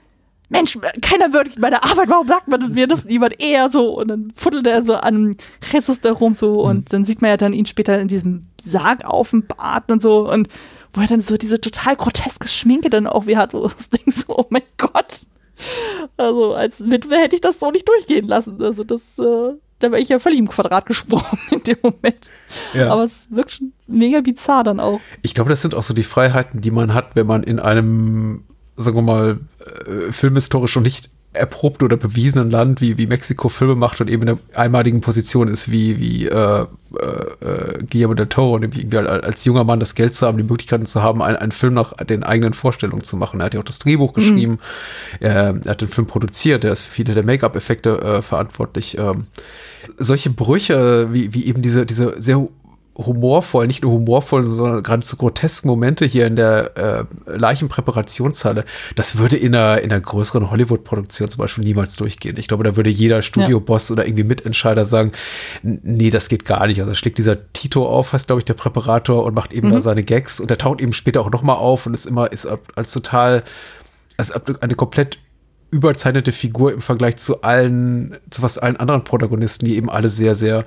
Mensch, 0.52 0.78
keiner 1.00 1.32
würdigt 1.32 1.58
meine 1.58 1.82
Arbeit, 1.82 2.08
warum 2.08 2.28
sagt 2.28 2.46
man 2.48 2.72
mir 2.72 2.86
das 2.86 3.04
niemand 3.04 3.42
eher 3.42 3.70
so? 3.70 3.98
Und 3.98 4.08
dann 4.08 4.32
fuddelt 4.36 4.66
er 4.66 4.84
so 4.84 4.94
an 4.94 5.36
Jesus 5.72 6.00
da 6.00 6.12
rum 6.12 6.34
so 6.34 6.62
und 6.62 6.76
mhm. 6.76 6.84
dann 6.88 7.04
sieht 7.04 7.22
man 7.22 7.30
ja 7.30 7.36
dann 7.36 7.52
ihn 7.52 7.66
später 7.66 7.98
in 7.98 8.08
diesem 8.08 8.44
Sarg 8.64 9.04
auf 9.04 9.30
dem 9.30 9.46
Bart 9.46 9.90
und 9.90 10.02
so 10.02 10.30
und 10.30 10.48
wo 10.92 11.00
er 11.00 11.06
dann 11.06 11.22
so 11.22 11.36
diese 11.36 11.60
total 11.60 11.96
groteske 11.96 12.48
Schminke 12.48 12.90
dann 12.90 13.06
auch 13.06 13.26
wie 13.26 13.36
hat, 13.36 13.52
so 13.52 13.62
das 13.62 13.88
Ding 13.88 14.12
so, 14.12 14.36
oh 14.36 14.46
mein 14.50 14.62
Gott. 14.76 15.22
Also 16.16 16.54
als 16.54 16.80
Witwe 16.80 17.16
hätte 17.16 17.34
ich 17.34 17.40
das 17.40 17.58
so 17.58 17.70
nicht 17.70 17.88
durchgehen 17.88 18.26
lassen. 18.26 18.62
Also 18.62 18.84
das, 18.84 19.00
äh, 19.18 19.54
da 19.78 19.90
wäre 19.90 20.00
ich 20.00 20.08
ja 20.08 20.18
völlig 20.18 20.38
im 20.38 20.48
Quadrat 20.48 20.86
gesprungen 20.86 21.24
in 21.50 21.62
dem 21.62 21.78
Moment. 21.82 22.30
Ja. 22.74 22.90
Aber 22.90 23.04
es 23.04 23.28
wirkt 23.30 23.52
schon 23.52 23.72
mega 23.86 24.20
bizarr 24.20 24.64
dann 24.64 24.80
auch. 24.80 25.00
Ich 25.22 25.34
glaube, 25.34 25.50
das 25.50 25.62
sind 25.62 25.74
auch 25.74 25.82
so 25.82 25.94
die 25.94 26.02
Freiheiten, 26.02 26.60
die 26.60 26.70
man 26.70 26.94
hat, 26.94 27.14
wenn 27.14 27.26
man 27.26 27.42
in 27.42 27.58
einem, 27.58 28.44
sagen 28.76 28.96
wir 28.96 29.02
mal, 29.02 29.40
äh, 29.86 30.12
filmhistorisch 30.12 30.76
und 30.76 30.84
nicht 30.84 31.10
erprobten 31.34 31.86
oder 31.86 31.96
bewiesenen 31.96 32.50
Land 32.50 32.80
wie, 32.82 32.98
wie 32.98 33.06
Mexiko 33.06 33.48
Filme 33.48 33.74
macht 33.74 34.00
und 34.00 34.10
eben 34.10 34.22
in 34.22 34.28
einer 34.30 34.38
einmaligen 34.54 35.00
Position 35.00 35.48
ist 35.48 35.70
wie, 35.70 35.98
wie 35.98 36.26
äh, 36.26 36.66
äh, 36.66 36.66
äh 37.40 37.84
Guillermo 37.90 38.14
del 38.14 38.26
Toro, 38.26 38.58
nämlich 38.58 38.80
irgendwie 38.80 38.98
als 38.98 39.44
junger 39.46 39.64
Mann 39.64 39.80
das 39.80 39.94
Geld 39.94 40.14
zu 40.14 40.26
haben, 40.26 40.36
die 40.36 40.44
Möglichkeiten 40.44 40.84
zu 40.84 41.02
haben, 41.02 41.22
einen, 41.22 41.36
einen 41.36 41.52
Film 41.52 41.72
nach 41.72 41.94
den 41.94 42.22
eigenen 42.22 42.52
Vorstellungen 42.52 43.02
zu 43.02 43.16
machen. 43.16 43.40
Er 43.40 43.46
hat 43.46 43.54
ja 43.54 43.60
auch 43.60 43.64
das 43.64 43.78
Drehbuch 43.78 44.12
geschrieben, 44.12 44.52
mhm. 44.52 44.58
er, 45.20 45.60
er, 45.64 45.70
hat 45.70 45.80
den 45.80 45.88
Film 45.88 46.06
produziert, 46.06 46.64
er 46.64 46.72
ist 46.74 46.82
für 46.82 46.92
viele 46.92 47.14
der 47.14 47.24
Make-up-Effekte 47.24 47.98
äh, 47.98 48.22
verantwortlich. 48.22 48.98
Ähm, 48.98 49.26
solche 49.96 50.28
Brüche, 50.28 51.14
wie, 51.14 51.32
wie 51.32 51.46
eben 51.46 51.62
diese, 51.62 51.86
diese 51.86 52.20
sehr 52.20 52.46
humorvoll, 52.96 53.66
nicht 53.66 53.82
nur 53.82 53.92
humorvoll, 53.92 54.50
sondern 54.50 54.82
geradezu 54.82 55.16
grotesken 55.16 55.68
Momente 55.68 56.04
hier 56.04 56.26
in 56.26 56.36
der 56.36 56.76
äh, 56.76 57.36
Leichenpräparationshalle, 57.36 58.64
das 58.96 59.16
würde 59.16 59.36
in 59.36 59.54
einer, 59.54 59.80
in 59.80 59.90
einer 59.90 60.00
größeren 60.00 60.50
Hollywood-Produktion 60.50 61.30
zum 61.30 61.38
Beispiel 61.38 61.64
niemals 61.64 61.96
durchgehen. 61.96 62.36
Ich 62.36 62.48
glaube, 62.48 62.64
da 62.64 62.76
würde 62.76 62.90
jeder 62.90 63.22
Studioboss 63.22 63.88
ja. 63.88 63.94
oder 63.94 64.06
irgendwie 64.06 64.24
Mitentscheider 64.24 64.84
sagen, 64.84 65.12
nee, 65.62 66.10
das 66.10 66.28
geht 66.28 66.44
gar 66.44 66.66
nicht. 66.66 66.80
Also 66.80 66.94
schlägt 66.94 67.16
dieser 67.16 67.52
Tito 67.52 67.86
auf, 67.86 68.12
heißt, 68.12 68.26
glaube 68.26 68.40
ich, 68.40 68.44
der 68.44 68.54
Präparator 68.54 69.24
und 69.24 69.34
macht 69.34 69.54
eben 69.54 69.68
mhm. 69.68 69.72
da 69.72 69.80
seine 69.80 70.02
Gags 70.02 70.38
und 70.38 70.50
der 70.50 70.58
taucht 70.58 70.80
eben 70.80 70.92
später 70.92 71.22
auch 71.22 71.30
nochmal 71.30 71.56
auf 71.56 71.86
und 71.86 71.94
ist 71.94 72.06
immer, 72.06 72.30
ist 72.30 72.46
als 72.74 72.92
total, 72.92 73.42
als 74.18 74.32
eine 74.60 74.74
komplett 74.74 75.18
überzeichnete 75.70 76.32
Figur 76.32 76.74
im 76.74 76.82
Vergleich 76.82 77.16
zu 77.16 77.40
allen, 77.40 78.18
zu 78.28 78.42
fast 78.42 78.62
allen 78.62 78.76
anderen 78.76 79.04
Protagonisten, 79.04 79.64
die 79.64 79.76
eben 79.76 79.88
alle 79.88 80.10
sehr, 80.10 80.34
sehr 80.34 80.66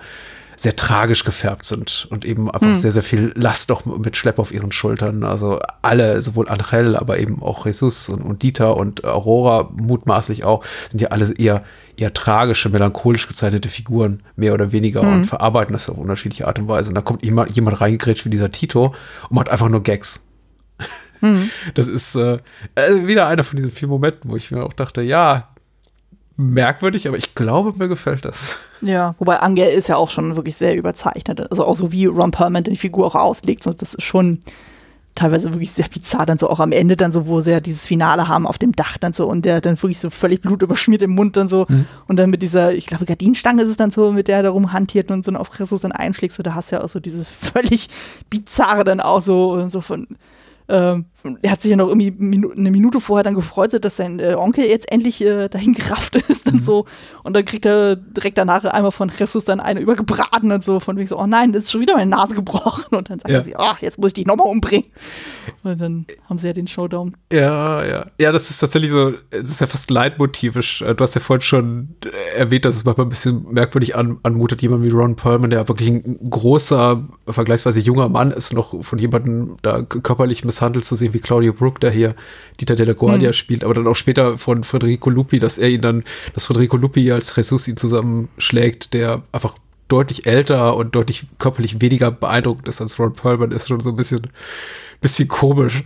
sehr 0.56 0.76
tragisch 0.76 1.24
gefärbt 1.24 1.66
sind 1.66 2.08
und 2.10 2.26
eben 2.26 2.50
einfach 2.50 2.68
hm. 2.68 2.76
sehr, 2.76 2.92
sehr 2.92 3.04
viel 3.04 3.32
Last 3.36 3.72
auch 3.72 3.86
mit 3.86 4.16
Schlepp 4.16 4.40
auf 4.40 4.54
ihren 4.54 4.72
Schultern. 4.72 5.24
Also 5.24 5.60
alle, 5.82 6.22
sowohl 6.22 6.48
Angel, 6.50 6.96
aber 6.96 7.20
eben 7.20 7.42
auch 7.42 7.66
Jesus 7.66 8.10
und, 8.10 8.22
und 8.22 8.44
Dieter 8.44 8.78
und 8.78 9.04
Aurora 9.04 9.70
mutmaßlich 9.76 10.44
auch, 10.44 10.64
sind 10.90 11.02
ja 11.02 11.10
alle 11.10 11.34
eher, 11.34 11.64
eher 11.98 12.14
tragische, 12.14 12.70
melancholisch 12.70 13.28
gezeichnete 13.28 13.70
Figuren, 13.70 14.24
mehr 14.36 14.54
oder 14.54 14.72
weniger, 14.72 15.02
hm. 15.02 15.14
und 15.14 15.26
verarbeiten 15.26 15.74
das 15.74 15.90
auf 15.90 15.98
unterschiedliche 15.98 16.48
Art 16.48 16.60
und 16.60 16.68
Weise. 16.68 16.90
Und 16.90 16.96
da 16.96 17.02
kommt 17.02 17.24
jemand, 17.24 17.52
jemand 17.56 17.82
reingegrätscht 17.82 18.26
wie 18.26 18.30
dieser 18.30 18.52
Tito 18.52 18.96
und 19.30 19.36
macht 19.36 19.50
einfach 19.50 19.70
nur 19.70 19.84
Gags. 19.84 20.26
Hm. 21.20 21.50
Das 21.74 21.88
ist 21.88 22.16
äh, 22.16 22.38
äh, 22.76 23.08
wieder 23.08 23.28
einer 23.28 23.44
von 23.44 23.58
diesen 23.58 23.72
vielen 23.72 23.92
Momenten, 23.92 24.30
wo 24.30 24.36
ich 24.36 24.52
mir 24.52 24.64
auch 24.64 24.74
dachte, 24.74 25.02
ja, 25.02 25.50
merkwürdig, 26.38 27.08
aber 27.08 27.18
ich 27.18 27.36
glaube, 27.36 27.74
mir 27.78 27.88
gefällt 27.88 28.26
das. 28.26 28.60
Ja, 28.82 29.16
wobei 29.20 29.40
Angel 29.40 29.70
ist 29.70 29.88
ja 29.88 29.96
auch 29.96 30.10
schon 30.10 30.36
wirklich 30.36 30.58
sehr 30.58 30.76
überzeichnet. 30.76 31.50
Also 31.50 31.66
auch 31.66 31.76
so 31.76 31.92
wie 31.92 32.06
Ron 32.06 32.32
Perlman 32.32 32.64
die 32.64 32.76
Figur 32.76 33.06
auch 33.06 33.16
auslegt. 33.16 33.64
So, 33.64 33.72
das 33.72 33.94
ist 33.94 34.04
schon 34.04 34.40
teilweise 35.16 35.54
wirklich 35.54 35.72
sehr 35.72 35.88
bizarr. 35.88 36.26
Dann 36.26 36.38
so 36.38 36.50
auch 36.50 36.60
am 36.60 36.74
Ende 36.74 36.98
dann 36.98 37.14
so, 37.14 37.26
wo 37.26 37.40
sie 37.40 37.52
ja 37.52 37.62
dieses 37.62 37.88
Finale 37.88 38.28
haben 38.28 38.46
auf 38.46 38.58
dem 38.58 38.74
Dach 38.74 38.98
dann 38.98 39.14
so 39.14 39.28
und 39.28 39.46
der 39.46 39.62
dann 39.62 39.82
wirklich 39.82 40.00
so 40.00 40.10
völlig 40.10 40.42
blutüberschmiert 40.42 41.02
im 41.02 41.12
Mund 41.12 41.38
dann 41.38 41.48
so. 41.48 41.66
Mhm. 41.70 41.86
Und 42.08 42.18
dann 42.18 42.30
mit 42.30 42.42
dieser, 42.42 42.74
ich 42.74 42.86
glaube, 42.86 43.06
Gardinenstange 43.06 43.64
ist 43.64 43.70
es 43.70 43.78
dann 43.78 43.92
so, 43.92 44.12
mit 44.12 44.28
der 44.28 44.38
er 44.38 44.44
da 44.44 44.50
rumhantiert 44.50 45.12
und 45.12 45.24
so 45.24 45.32
auf 45.32 45.52
Christus 45.52 45.82
dann 45.82 45.94
einschlägt. 45.94 46.36
So, 46.36 46.44
da 46.44 46.54
hast 46.54 46.72
du 46.72 46.76
ja 46.76 46.84
auch 46.84 46.90
so 46.90 47.00
dieses 47.00 47.30
völlig 47.54 47.88
bizarre 48.30 48.84
dann 48.84 49.00
auch 49.00 49.22
so, 49.22 49.54
und 49.54 49.72
so 49.72 49.80
von 49.80 50.08
ähm, 50.68 51.06
er 51.42 51.52
hat 51.52 51.62
sich 51.62 51.72
ja 51.72 51.78
noch 51.78 51.88
irgendwie 51.88 52.12
Minu 52.12 52.52
eine 52.52 52.72
Minute 52.72 53.00
vorher 53.00 53.24
dann 53.24 53.34
gefreut, 53.34 53.78
dass 53.84 53.98
sein 53.98 54.20
äh, 54.20 54.36
Onkel 54.36 54.66
jetzt 54.66 54.92
endlich 54.92 55.22
äh, 55.22 55.48
dahin 55.50 55.74
gerafft 55.74 56.16
ist 56.30 56.48
und 56.48 56.62
mhm. 56.62 56.66
so. 56.66 56.86
Und 57.24 57.36
dann 57.36 57.46
kriegt 57.46 57.66
er 57.66 57.96
direkt 57.96 58.38
danach 58.38 58.64
einmal 58.66 58.92
von 58.92 59.12
Jesus 59.16 59.46
dann 59.46 59.60
eine 59.60 59.80
übergebraten 59.80 60.52
und 60.52 60.64
so, 60.64 60.80
von 60.80 60.98
wegen 60.98 61.08
so, 61.08 61.18
oh 61.18 61.26
nein, 61.26 61.54
das 61.54 61.66
ist 61.66 61.72
schon 61.72 61.82
wieder 61.82 61.96
meine 61.96 62.12
Nase 62.12 62.36
gebrochen. 62.36 62.96
Und 62.96 63.10
dann 63.10 63.20
sagt 63.20 63.32
ja. 63.32 63.44
sie, 63.44 63.56
oh, 63.58 63.74
jetzt 63.82 63.98
muss 63.98 64.10
ich 64.10 64.14
dich 64.14 64.26
nochmal 64.26 64.48
umbringen. 64.48 64.86
Und 65.64 65.82
dann 65.82 66.06
haben 66.30 66.38
sie 66.38 66.48
ja 66.48 66.54
den 66.54 66.68
Showdown. 66.68 67.16
Ja, 67.32 67.84
ja. 67.84 68.06
Ja, 68.20 68.32
das 68.32 68.50
ist 68.50 68.60
tatsächlich 68.60 68.92
so, 68.92 69.14
das 69.32 69.50
ist 69.50 69.62
ja 69.62 69.68
fast 69.68 69.90
leitmotivisch. 69.90 70.82
Äh, 70.82 70.96
du 70.96 71.04
hast 71.04 71.16
ja 71.16 71.22
vorhin 71.22 71.42
schon 71.42 71.96
erwähnt, 72.36 72.66
dass 72.66 72.76
es 72.76 72.86
manchmal 72.86 73.08
ein 73.08 73.10
bisschen 73.10 73.46
merkwürdig 73.52 73.96
an, 73.96 74.20
anmutet, 74.24 74.62
jemand 74.62 74.84
wie 74.84 74.90
Ron 74.90 75.16
Perlman, 75.16 75.50
der 75.50 75.68
wirklich 75.68 75.90
ein 75.90 76.30
großer, 76.30 77.04
vergleichsweise 77.28 77.80
junger 77.80 78.10
Mann 78.10 78.32
ist, 78.32 78.54
noch 78.54 78.84
von 78.84 79.00
jemandem 79.00 79.58
da 79.62 79.82
körperlich 79.82 80.46
misshandelt 80.46 80.86
zu 80.86 80.96
sehen, 80.96 81.14
wie 81.16 81.20
Claudio 81.20 81.54
Brook, 81.54 81.80
der 81.80 81.90
hier 81.90 82.14
Dieter 82.60 82.76
de 82.76 82.86
la 82.86 82.94
Guardia 82.94 83.30
hm. 83.30 83.34
spielt, 83.34 83.64
aber 83.64 83.74
dann 83.74 83.88
auch 83.88 83.96
später 83.96 84.38
von 84.38 84.64
Federico 84.64 85.10
Lupi, 85.10 85.40
dass 85.40 85.58
er 85.58 85.70
ihn 85.70 85.82
dann, 85.82 86.04
dass 86.34 86.46
Federico 86.46 86.78
Lupi 86.78 87.12
als 87.12 87.36
Jesus 87.36 87.68
ihn 87.68 87.78
zusammenschlägt, 87.78 88.94
der 88.94 89.24
einfach 89.32 89.56
deutlich 89.88 90.26
älter 90.26 90.76
und 90.76 90.96
deutlich 90.96 91.26
körperlich 91.40 91.82
weniger 91.82 92.12
beeindruckend 92.12 92.68
ist 92.68 92.82
als 92.82 93.00
Ron 93.00 93.14
Perlman, 93.14 93.52
ist 93.52 93.68
schon 93.68 93.80
so 93.80 93.92
ein 93.92 93.96
bisschen, 93.96 94.28
bisschen 95.02 95.28
komisch. 95.28 95.84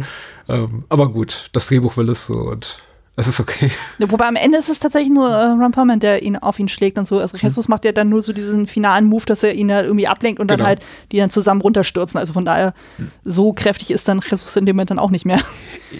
Ähm, 0.47 0.83
aber 0.89 1.09
gut, 1.09 1.49
das 1.53 1.67
Drehbuch 1.67 1.97
will 1.97 2.09
es 2.09 2.25
so 2.25 2.33
und 2.33 2.81
es 3.19 3.27
ist 3.27 3.39
okay. 3.39 3.69
Wobei 3.99 4.27
am 4.27 4.35
Ende 4.35 4.57
ist 4.57 4.69
es 4.69 4.79
tatsächlich 4.79 5.11
nur 5.11 5.29
äh, 5.29 5.45
Ron 5.45 5.71
Perlman, 5.71 5.99
der 5.99 6.23
ihn 6.23 6.37
auf 6.37 6.57
ihn 6.59 6.69
schlägt 6.69 6.97
und 6.97 7.07
so. 7.07 7.19
Also 7.19 7.37
Jesus 7.37 7.65
hm. 7.65 7.71
macht 7.71 7.85
ja 7.85 7.91
dann 7.91 8.09
nur 8.09 8.23
so 8.23 8.33
diesen 8.33 8.65
finalen 8.65 9.05
Move, 9.05 9.25
dass 9.25 9.43
er 9.43 9.53
ihn 9.53 9.71
halt 9.71 9.85
irgendwie 9.85 10.07
ablenkt 10.07 10.39
und 10.39 10.47
genau. 10.47 10.57
dann 10.57 10.67
halt 10.67 10.85
die 11.11 11.17
dann 11.17 11.29
zusammen 11.29 11.61
runterstürzen. 11.61 12.17
Also 12.17 12.33
von 12.33 12.45
daher, 12.45 12.73
hm. 12.97 13.11
so 13.25 13.53
kräftig 13.53 13.91
ist 13.91 14.07
dann 14.07 14.21
Jesus 14.21 14.55
in 14.55 14.65
dem 14.65 14.75
Moment 14.75 14.91
dann 14.91 14.99
auch 14.99 15.11
nicht 15.11 15.25
mehr. 15.25 15.41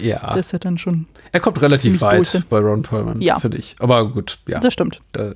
Ja. 0.00 0.34
Das 0.34 0.46
ist 0.46 0.52
ja 0.52 0.58
dann 0.58 0.78
schon. 0.78 1.06
Er 1.32 1.40
kommt 1.40 1.60
relativ 1.62 2.00
weit 2.00 2.32
durch. 2.32 2.44
bei 2.46 2.58
Ron 2.58 2.82
Perlman, 2.82 3.20
ja. 3.20 3.38
finde 3.38 3.58
ich. 3.58 3.76
Aber 3.78 4.10
gut, 4.10 4.38
ja. 4.48 4.58
Das 4.60 4.72
stimmt. 4.72 5.00
Da, 5.12 5.32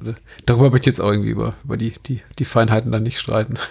darüber 0.46 0.70
möchte 0.70 0.90
ich 0.90 0.96
jetzt 0.96 1.00
auch 1.00 1.10
irgendwie 1.10 1.30
über, 1.30 1.54
über 1.62 1.76
die, 1.76 1.92
die, 2.06 2.20
die 2.38 2.44
Feinheiten 2.44 2.90
dann 2.92 3.02
nicht 3.02 3.18
streiten. 3.18 3.54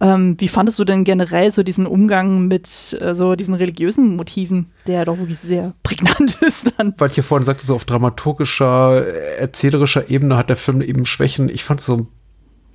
Ähm, 0.00 0.36
wie 0.38 0.48
fandest 0.48 0.78
du 0.78 0.84
denn 0.84 1.04
generell 1.04 1.50
so 1.50 1.62
diesen 1.62 1.86
Umgang 1.86 2.46
mit 2.46 2.98
äh, 3.00 3.14
so 3.14 3.36
diesen 3.36 3.54
religiösen 3.54 4.16
Motiven, 4.16 4.70
der 4.86 5.06
doch 5.06 5.16
wirklich 5.16 5.38
sehr 5.38 5.72
prägnant 5.82 6.34
ist 6.42 6.72
dann? 6.76 6.94
Weil 6.98 7.08
ich 7.08 7.14
hier 7.14 7.24
vorhin 7.24 7.46
sagte, 7.46 7.64
so 7.64 7.74
auf 7.74 7.86
dramaturgischer, 7.86 9.06
erzählerischer 9.38 10.10
Ebene 10.10 10.36
hat 10.36 10.50
der 10.50 10.56
Film 10.56 10.82
eben 10.82 11.06
Schwächen. 11.06 11.48
Ich 11.48 11.64
fand 11.64 11.80
es 11.80 11.86
so 11.86 11.96
ein 11.96 12.08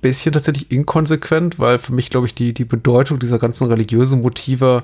bisschen 0.00 0.32
tatsächlich 0.32 0.70
inkonsequent, 0.70 1.58
weil 1.58 1.78
für 1.78 1.92
mich, 1.92 2.10
glaube 2.10 2.26
ich, 2.26 2.34
die, 2.34 2.52
die 2.52 2.64
Bedeutung 2.64 3.18
dieser 3.18 3.38
ganzen 3.38 3.68
religiösen 3.68 4.22
Motive 4.22 4.82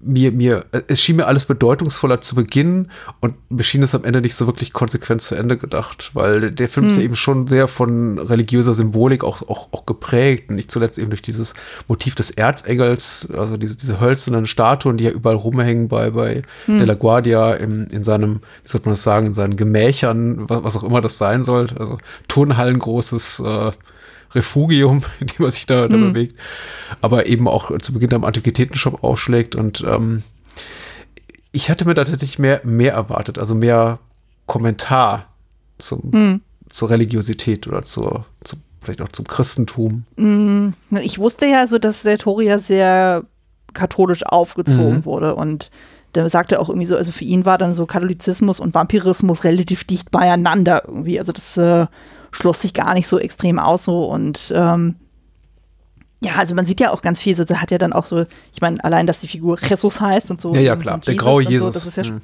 mir, 0.00 0.32
mir, 0.32 0.66
es 0.88 1.00
schien 1.00 1.16
mir 1.16 1.26
alles 1.26 1.44
bedeutungsvoller 1.44 2.20
zu 2.20 2.34
Beginn 2.34 2.90
und 3.20 3.34
mir 3.50 3.62
schien 3.62 3.82
es 3.82 3.94
am 3.94 4.04
Ende 4.04 4.20
nicht 4.20 4.34
so 4.34 4.46
wirklich 4.46 4.72
konsequent 4.72 5.22
zu 5.22 5.34
Ende 5.34 5.56
gedacht, 5.56 6.10
weil 6.14 6.50
der 6.50 6.68
Film 6.68 6.84
hm. 6.84 6.90
ist 6.90 6.96
ja 6.96 7.00
hm. 7.00 7.06
eben 7.06 7.16
schon 7.16 7.46
sehr 7.46 7.68
von 7.68 8.18
religiöser 8.18 8.74
Symbolik 8.74 9.24
auch, 9.24 9.42
auch, 9.48 9.72
auch 9.72 9.86
geprägt 9.86 10.50
und 10.50 10.56
nicht 10.56 10.70
zuletzt 10.70 10.98
eben 10.98 11.10
durch 11.10 11.22
dieses 11.22 11.54
Motiv 11.88 12.14
des 12.14 12.30
Erzengels, 12.30 13.28
also 13.36 13.56
diese, 13.56 13.76
diese 13.76 14.00
hölzernen 14.00 14.46
Statuen, 14.46 14.96
die 14.96 15.04
ja 15.04 15.10
überall 15.10 15.36
rumhängen 15.36 15.88
bei, 15.88 16.10
bei 16.10 16.42
hm. 16.66 16.78
De 16.78 16.86
La 16.86 16.94
Guardia 16.94 17.54
in, 17.54 17.86
in 17.86 18.04
seinem, 18.04 18.40
wie 18.62 18.68
sollte 18.68 18.88
man 18.88 18.94
das 18.94 19.02
sagen, 19.02 19.26
in 19.26 19.32
seinen 19.32 19.56
Gemächern, 19.56 20.48
was, 20.48 20.64
was 20.64 20.76
auch 20.76 20.84
immer 20.84 21.00
das 21.00 21.18
sein 21.18 21.42
soll, 21.42 21.68
also 21.78 21.98
Turnhallengroßes 22.28 23.40
äh, 23.40 23.72
Refugium, 24.34 25.02
in 25.20 25.26
dem 25.28 25.36
man 25.38 25.50
sich 25.50 25.66
da, 25.66 25.88
da 25.88 25.96
mhm. 25.96 26.12
bewegt, 26.12 26.38
aber 27.00 27.26
eben 27.26 27.48
auch 27.48 27.76
zu 27.78 27.92
Beginn 27.92 28.14
am 28.14 28.24
Antiquitätenshop 28.24 29.02
aufschlägt 29.02 29.54
und 29.54 29.84
ähm, 29.86 30.22
ich 31.52 31.70
hatte 31.70 31.86
mir 31.86 31.94
da 31.94 32.04
tatsächlich 32.04 32.38
mehr, 32.38 32.60
mehr 32.64 32.94
erwartet, 32.94 33.38
also 33.38 33.54
mehr 33.54 34.00
Kommentar 34.46 35.26
zum, 35.78 36.10
mhm. 36.10 36.40
zur 36.68 36.90
Religiosität 36.90 37.68
oder 37.68 37.82
zur, 37.82 38.26
zu, 38.42 38.56
vielleicht 38.82 39.00
auch 39.00 39.08
zum 39.08 39.26
Christentum. 39.26 40.04
Mhm. 40.16 40.74
Ich 41.00 41.18
wusste 41.18 41.46
ja 41.46 41.66
so, 41.68 41.78
dass 41.78 42.02
der 42.02 42.18
Toria 42.18 42.58
sehr 42.58 43.24
katholisch 43.72 44.24
aufgezogen 44.24 44.98
mhm. 44.98 45.04
wurde 45.04 45.36
und 45.36 45.70
der 46.14 46.28
sagte 46.28 46.60
auch 46.60 46.68
irgendwie 46.68 46.86
so, 46.86 46.96
also 46.96 47.12
für 47.12 47.24
ihn 47.24 47.44
war 47.44 47.58
dann 47.58 47.74
so 47.74 47.86
Katholizismus 47.86 48.60
und 48.60 48.74
Vampirismus 48.74 49.44
relativ 49.44 49.84
dicht 49.84 50.10
beieinander 50.10 50.84
irgendwie. 50.86 51.18
Also 51.18 51.32
das 51.32 51.56
äh, 51.56 51.86
schloss 52.34 52.60
sich 52.60 52.74
gar 52.74 52.94
nicht 52.94 53.08
so 53.08 53.18
extrem 53.18 53.58
aus 53.58 53.84
so 53.84 54.04
und 54.04 54.52
ähm, 54.54 54.96
ja, 56.24 56.36
also 56.36 56.54
man 56.54 56.64
sieht 56.64 56.80
ja 56.80 56.90
auch 56.90 57.02
ganz 57.02 57.20
viel, 57.20 57.36
so, 57.36 57.44
hat 57.44 57.70
ja 57.70 57.76
dann 57.76 57.92
auch 57.92 58.06
so, 58.06 58.24
ich 58.52 58.60
meine, 58.62 58.82
allein, 58.82 59.06
dass 59.06 59.18
die 59.18 59.28
Figur 59.28 59.58
Jesus 59.60 60.00
heißt 60.00 60.30
und 60.30 60.40
so. 60.40 60.54
Ja, 60.54 60.60
ja, 60.60 60.76
klar, 60.76 60.98
der 60.98 61.14
graue 61.16 61.42
Jesus. 61.42 61.74
So, 61.74 62.00
ja 62.00 62.10
mhm. 62.10 62.20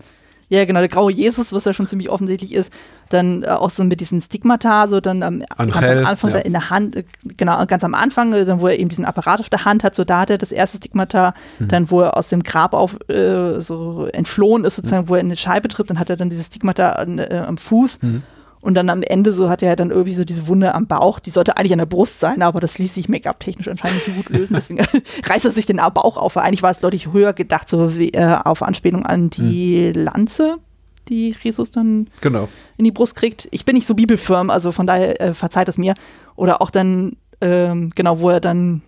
Ja, 0.49 0.65
genau, 0.65 0.81
der 0.81 0.89
graue 0.89 1.13
Jesus, 1.13 1.53
was 1.53 1.65
ja 1.65 1.73
schon 1.73 1.87
ziemlich 1.87 2.11
offensichtlich 2.11 2.53
ist. 2.53 2.73
Dann 3.09 3.45
äh, 3.45 3.51
auch 3.51 3.71
so 3.71 3.85
mit 3.85 4.01
diesen 4.01 4.21
Stigmata, 4.21 4.89
so 4.89 5.01
dann 5.01 5.23
ähm, 5.23 5.45
ganz 5.57 5.77
am 5.77 6.07
Anfang 6.07 6.31
ja. 6.33 6.39
in 6.39 6.53
der 6.53 6.71
Hand, 6.71 6.97
äh, 6.97 7.05
genau, 7.23 7.65
ganz 7.67 7.85
am 7.85 7.95
Anfang, 7.95 8.33
äh, 8.33 8.45
dann 8.45 8.61
wo 8.61 8.67
er 8.67 8.77
eben 8.77 8.89
diesen 8.89 9.05
Apparat 9.05 9.39
auf 9.39 9.49
der 9.49 9.65
Hand 9.65 9.85
hat, 9.85 9.95
so 9.95 10.03
da 10.03 10.23
hat 10.23 10.31
er 10.31 10.39
das 10.39 10.51
erste 10.51 10.79
Stigmata, 10.79 11.35
mhm. 11.61 11.69
dann 11.69 11.91
wo 11.93 12.01
er 12.01 12.17
aus 12.17 12.27
dem 12.27 12.43
Grab 12.43 12.75
auf 12.75 12.99
äh, 13.09 13.61
so 13.61 14.09
entflohen 14.13 14.65
ist, 14.65 14.75
sozusagen, 14.75 15.05
mhm. 15.05 15.09
wo 15.09 15.15
er 15.15 15.21
in 15.21 15.27
eine 15.29 15.37
Scheibe 15.37 15.69
tritt, 15.69 15.89
dann 15.89 16.01
hat 16.01 16.11
er 16.11 16.17
dann 16.17 16.31
dieses 16.31 16.47
Stigmata 16.47 16.95
an, 16.95 17.21
äh, 17.21 17.45
am 17.47 17.57
Fuß. 17.57 18.03
Mhm. 18.03 18.23
Und 18.63 18.75
dann 18.75 18.91
am 18.91 19.03
Ende 19.03 19.33
so 19.33 19.49
hat 19.49 19.63
er 19.63 19.75
dann 19.75 19.91
irgendwie 19.91 20.15
so 20.15 20.25
diese 20.25 20.47
Wunde 20.47 20.75
am 20.75 20.87
Bauch. 20.87 21.19
Die 21.19 21.31
sollte 21.31 21.57
eigentlich 21.57 21.73
an 21.73 21.79
der 21.79 21.87
Brust 21.87 22.21
sein, 22.21 22.43
aber 22.43 22.61
das 22.61 22.79
ließ 22.79 22.95
sich 22.95 23.09
Make-up-technisch 23.09 23.69
anscheinend 23.69 24.07
nicht 24.07 24.07
so 24.07 24.13
gut 24.13 24.29
lösen. 24.29 24.55
Deswegen 24.55 24.81
reißt 25.25 25.47
er 25.47 25.51
sich 25.51 25.67
den 25.67 25.79
Bauch 25.79 26.17
auf. 26.19 26.37
Eigentlich 26.37 26.63
war 26.63 26.71
es 26.71 26.81
deutlich 26.81 27.13
höher 27.13 27.33
gedacht, 27.33 27.69
so 27.69 27.97
wie, 27.97 28.11
äh, 28.11 28.39
auf 28.45 28.63
Anspielung 28.63 29.07
an 29.07 29.31
die 29.31 29.93
hm. 29.95 30.05
Lanze, 30.05 30.59
die 31.09 31.35
Jesus 31.41 31.71
dann 31.71 32.09
genau. 32.21 32.49
in 32.77 32.85
die 32.85 32.93
Brust 32.93 33.17
kriegt. 33.17 33.49
Ich 33.51 33.65
bin 33.65 33.77
nicht 33.77 33.89
so 33.89 33.95
bibelfirm, 33.95 34.51
also 34.51 34.73
von 34.73 34.87
daher 34.87 35.21
äh, 35.21 35.35
verzeiht 35.35 35.69
es 35.69 35.79
mir. 35.79 35.95
Oder 36.37 36.61
auch 36.61 36.71
dann, 36.71 37.17
ähm, 37.41 37.91
genau, 37.95 38.21
wo 38.21 38.29
er 38.29 38.41
dann 38.41 38.83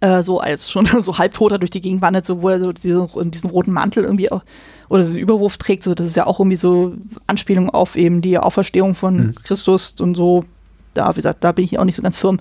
äh, 0.00 0.22
so 0.22 0.40
als 0.40 0.70
schon 0.70 0.86
so 1.02 1.18
halbtoter 1.18 1.58
durch 1.58 1.70
die 1.70 1.80
Gegend 1.80 2.02
wandert, 2.02 2.26
so 2.26 2.42
wo 2.42 2.48
er 2.48 2.60
so 2.60 2.72
diesen, 2.72 3.30
diesen 3.30 3.50
roten 3.50 3.72
Mantel 3.72 4.04
irgendwie 4.04 4.30
auch 4.30 4.42
oder 4.90 5.02
diesen 5.02 5.18
Überwurf 5.18 5.56
trägt, 5.56 5.82
so 5.82 5.94
das 5.94 6.06
ist 6.06 6.16
ja 6.16 6.26
auch 6.26 6.40
irgendwie 6.40 6.56
so 6.56 6.94
Anspielung 7.26 7.70
auf 7.70 7.96
eben 7.96 8.20
die 8.20 8.38
Auferstehung 8.38 8.94
von 8.94 9.16
mhm. 9.16 9.34
Christus 9.42 9.94
und 9.98 10.14
so. 10.14 10.44
Da, 10.92 11.10
wie 11.10 11.16
gesagt, 11.16 11.42
da 11.42 11.52
bin 11.52 11.64
ich 11.64 11.78
auch 11.78 11.84
nicht 11.84 11.96
so 11.96 12.02
ganz 12.02 12.16
firm. 12.16 12.38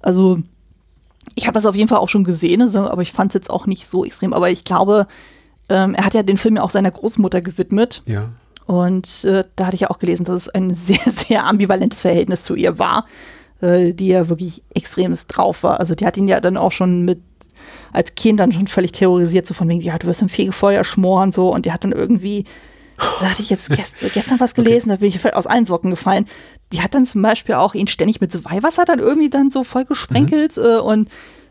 Also 0.00 0.38
ich 1.34 1.46
habe 1.46 1.54
das 1.54 1.66
auf 1.66 1.74
jeden 1.74 1.88
Fall 1.88 1.98
auch 1.98 2.08
schon 2.08 2.24
gesehen, 2.24 2.62
aber 2.76 3.02
ich 3.02 3.12
fand 3.12 3.30
es 3.30 3.34
jetzt 3.34 3.50
auch 3.50 3.66
nicht 3.66 3.88
so 3.88 4.04
extrem. 4.04 4.32
Aber 4.32 4.50
ich 4.50 4.64
glaube, 4.64 5.06
ähm, 5.68 5.94
er 5.94 6.04
hat 6.04 6.14
ja 6.14 6.22
den 6.22 6.38
Film 6.38 6.56
ja 6.56 6.62
auch 6.62 6.70
seiner 6.70 6.90
Großmutter 6.90 7.40
gewidmet. 7.40 8.02
Ja. 8.06 8.30
Und 8.66 9.24
äh, 9.24 9.44
da 9.56 9.66
hatte 9.66 9.74
ich 9.74 9.82
ja 9.82 9.90
auch 9.90 9.98
gelesen, 9.98 10.24
dass 10.24 10.36
es 10.36 10.48
ein 10.48 10.74
sehr, 10.74 11.12
sehr 11.12 11.46
ambivalentes 11.46 12.02
Verhältnis 12.02 12.42
zu 12.42 12.54
ihr 12.54 12.78
war, 12.78 13.06
äh, 13.60 13.92
die 13.92 14.08
ja 14.08 14.28
wirklich 14.28 14.62
extremst 14.74 15.34
drauf 15.34 15.62
war. 15.62 15.80
Also 15.80 15.94
die 15.94 16.06
hat 16.06 16.16
ihn 16.16 16.28
ja 16.28 16.40
dann 16.40 16.56
auch 16.56 16.72
schon 16.72 17.04
mit 17.04 17.20
als 17.92 18.14
Kind 18.14 18.40
dann 18.40 18.52
schon 18.52 18.66
völlig 18.66 18.92
terrorisiert, 18.92 19.46
so 19.46 19.54
von 19.54 19.68
wegen, 19.68 19.80
ja, 19.80 19.98
du 19.98 20.06
wirst 20.06 20.22
im 20.22 20.28
Fegefeuer 20.28 20.84
schmoren, 20.84 21.32
so. 21.32 21.52
Und 21.52 21.66
die 21.66 21.72
hat 21.72 21.84
dann 21.84 21.92
irgendwie, 21.92 22.44
da 22.98 23.30
hatte 23.30 23.42
ich 23.42 23.50
jetzt 23.50 23.68
gest 23.68 23.94
gestern 24.14 24.40
was 24.40 24.54
gelesen, 24.54 24.90
okay. 24.90 24.98
da 24.98 25.00
bin 25.00 25.08
ich 25.08 25.34
aus 25.34 25.46
allen 25.46 25.64
Socken 25.64 25.90
gefallen. 25.90 26.26
Die 26.72 26.82
hat 26.82 26.94
dann 26.94 27.04
zum 27.04 27.22
Beispiel 27.22 27.56
auch 27.56 27.74
ihn 27.74 27.88
ständig 27.88 28.20
mit 28.20 28.30
so 28.30 28.44
Weihwasser 28.44 28.84
dann 28.84 29.00
irgendwie 29.00 29.30
dann 29.30 29.50
so 29.50 29.64
voll 29.64 29.84
gesprenkelt 29.84 30.56
mhm. 30.56 30.62
äh, 30.62 30.78
und 30.78 31.08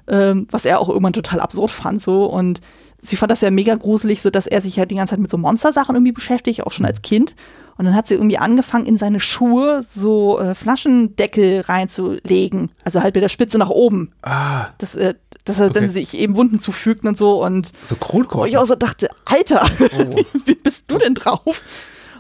ähm, 0.08 0.48
was 0.50 0.66
er 0.66 0.80
auch 0.80 0.90
irgendwann 0.90 1.14
total 1.14 1.40
absurd 1.40 1.72
fand, 1.72 2.02
so. 2.02 2.26
Und 2.26 2.62
sie 3.02 3.16
fand 3.18 3.32
das 3.32 3.42
ja 3.42 3.52
mega 3.52 3.76
gruselig, 3.76 4.22
so 4.22 4.30
dass 4.30 4.48
er 4.48 4.62
sich 4.62 4.80
halt 4.80 4.92
die 4.92 4.96
ganze 4.96 5.12
Zeit 5.12 5.20
mit 5.20 5.30
so 5.30 5.38
Monstersachen 5.38 5.96
irgendwie 5.96 6.14
beschäftigt, 6.14 6.66
auch 6.66 6.72
schon 6.72 6.86
als 6.86 7.02
Kind. 7.02 7.36
Und 7.80 7.86
dann 7.86 7.96
hat 7.96 8.10
sie 8.10 8.16
irgendwie 8.16 8.38
angefangen, 8.38 8.86
in 8.86 8.98
seine 8.98 9.22
Schuhe 9.22 9.86
so 9.90 10.38
äh, 10.38 10.54
Flaschendeckel 10.54 11.62
reinzulegen. 11.62 12.72
Also 12.84 13.02
halt 13.02 13.16
mit 13.16 13.24
der 13.24 13.30
Spitze 13.30 13.58
nach 13.58 13.70
oben. 13.70 14.12
Ah. 14.22 14.66
Das, 14.80 14.96
äh, 14.96 15.14
dass 15.46 15.62
er 15.62 15.68
okay. 15.68 15.80
dann 15.80 15.92
sich 15.92 16.14
eben 16.18 16.36
Wunden 16.36 16.60
zufügt 16.60 17.06
und 17.06 17.18
so. 17.18 17.42
Und 17.42 17.72
so 17.86 17.96
Kronkorken. 17.96 18.42
Wo 18.42 18.46
ich 18.46 18.58
auch 18.58 18.66
so 18.66 18.76
dachte, 18.76 19.08
Alter, 19.24 19.66
oh. 19.98 20.18
wie 20.46 20.56
bist 20.56 20.84
du 20.88 20.98
denn 20.98 21.16
drauf? 21.16 21.64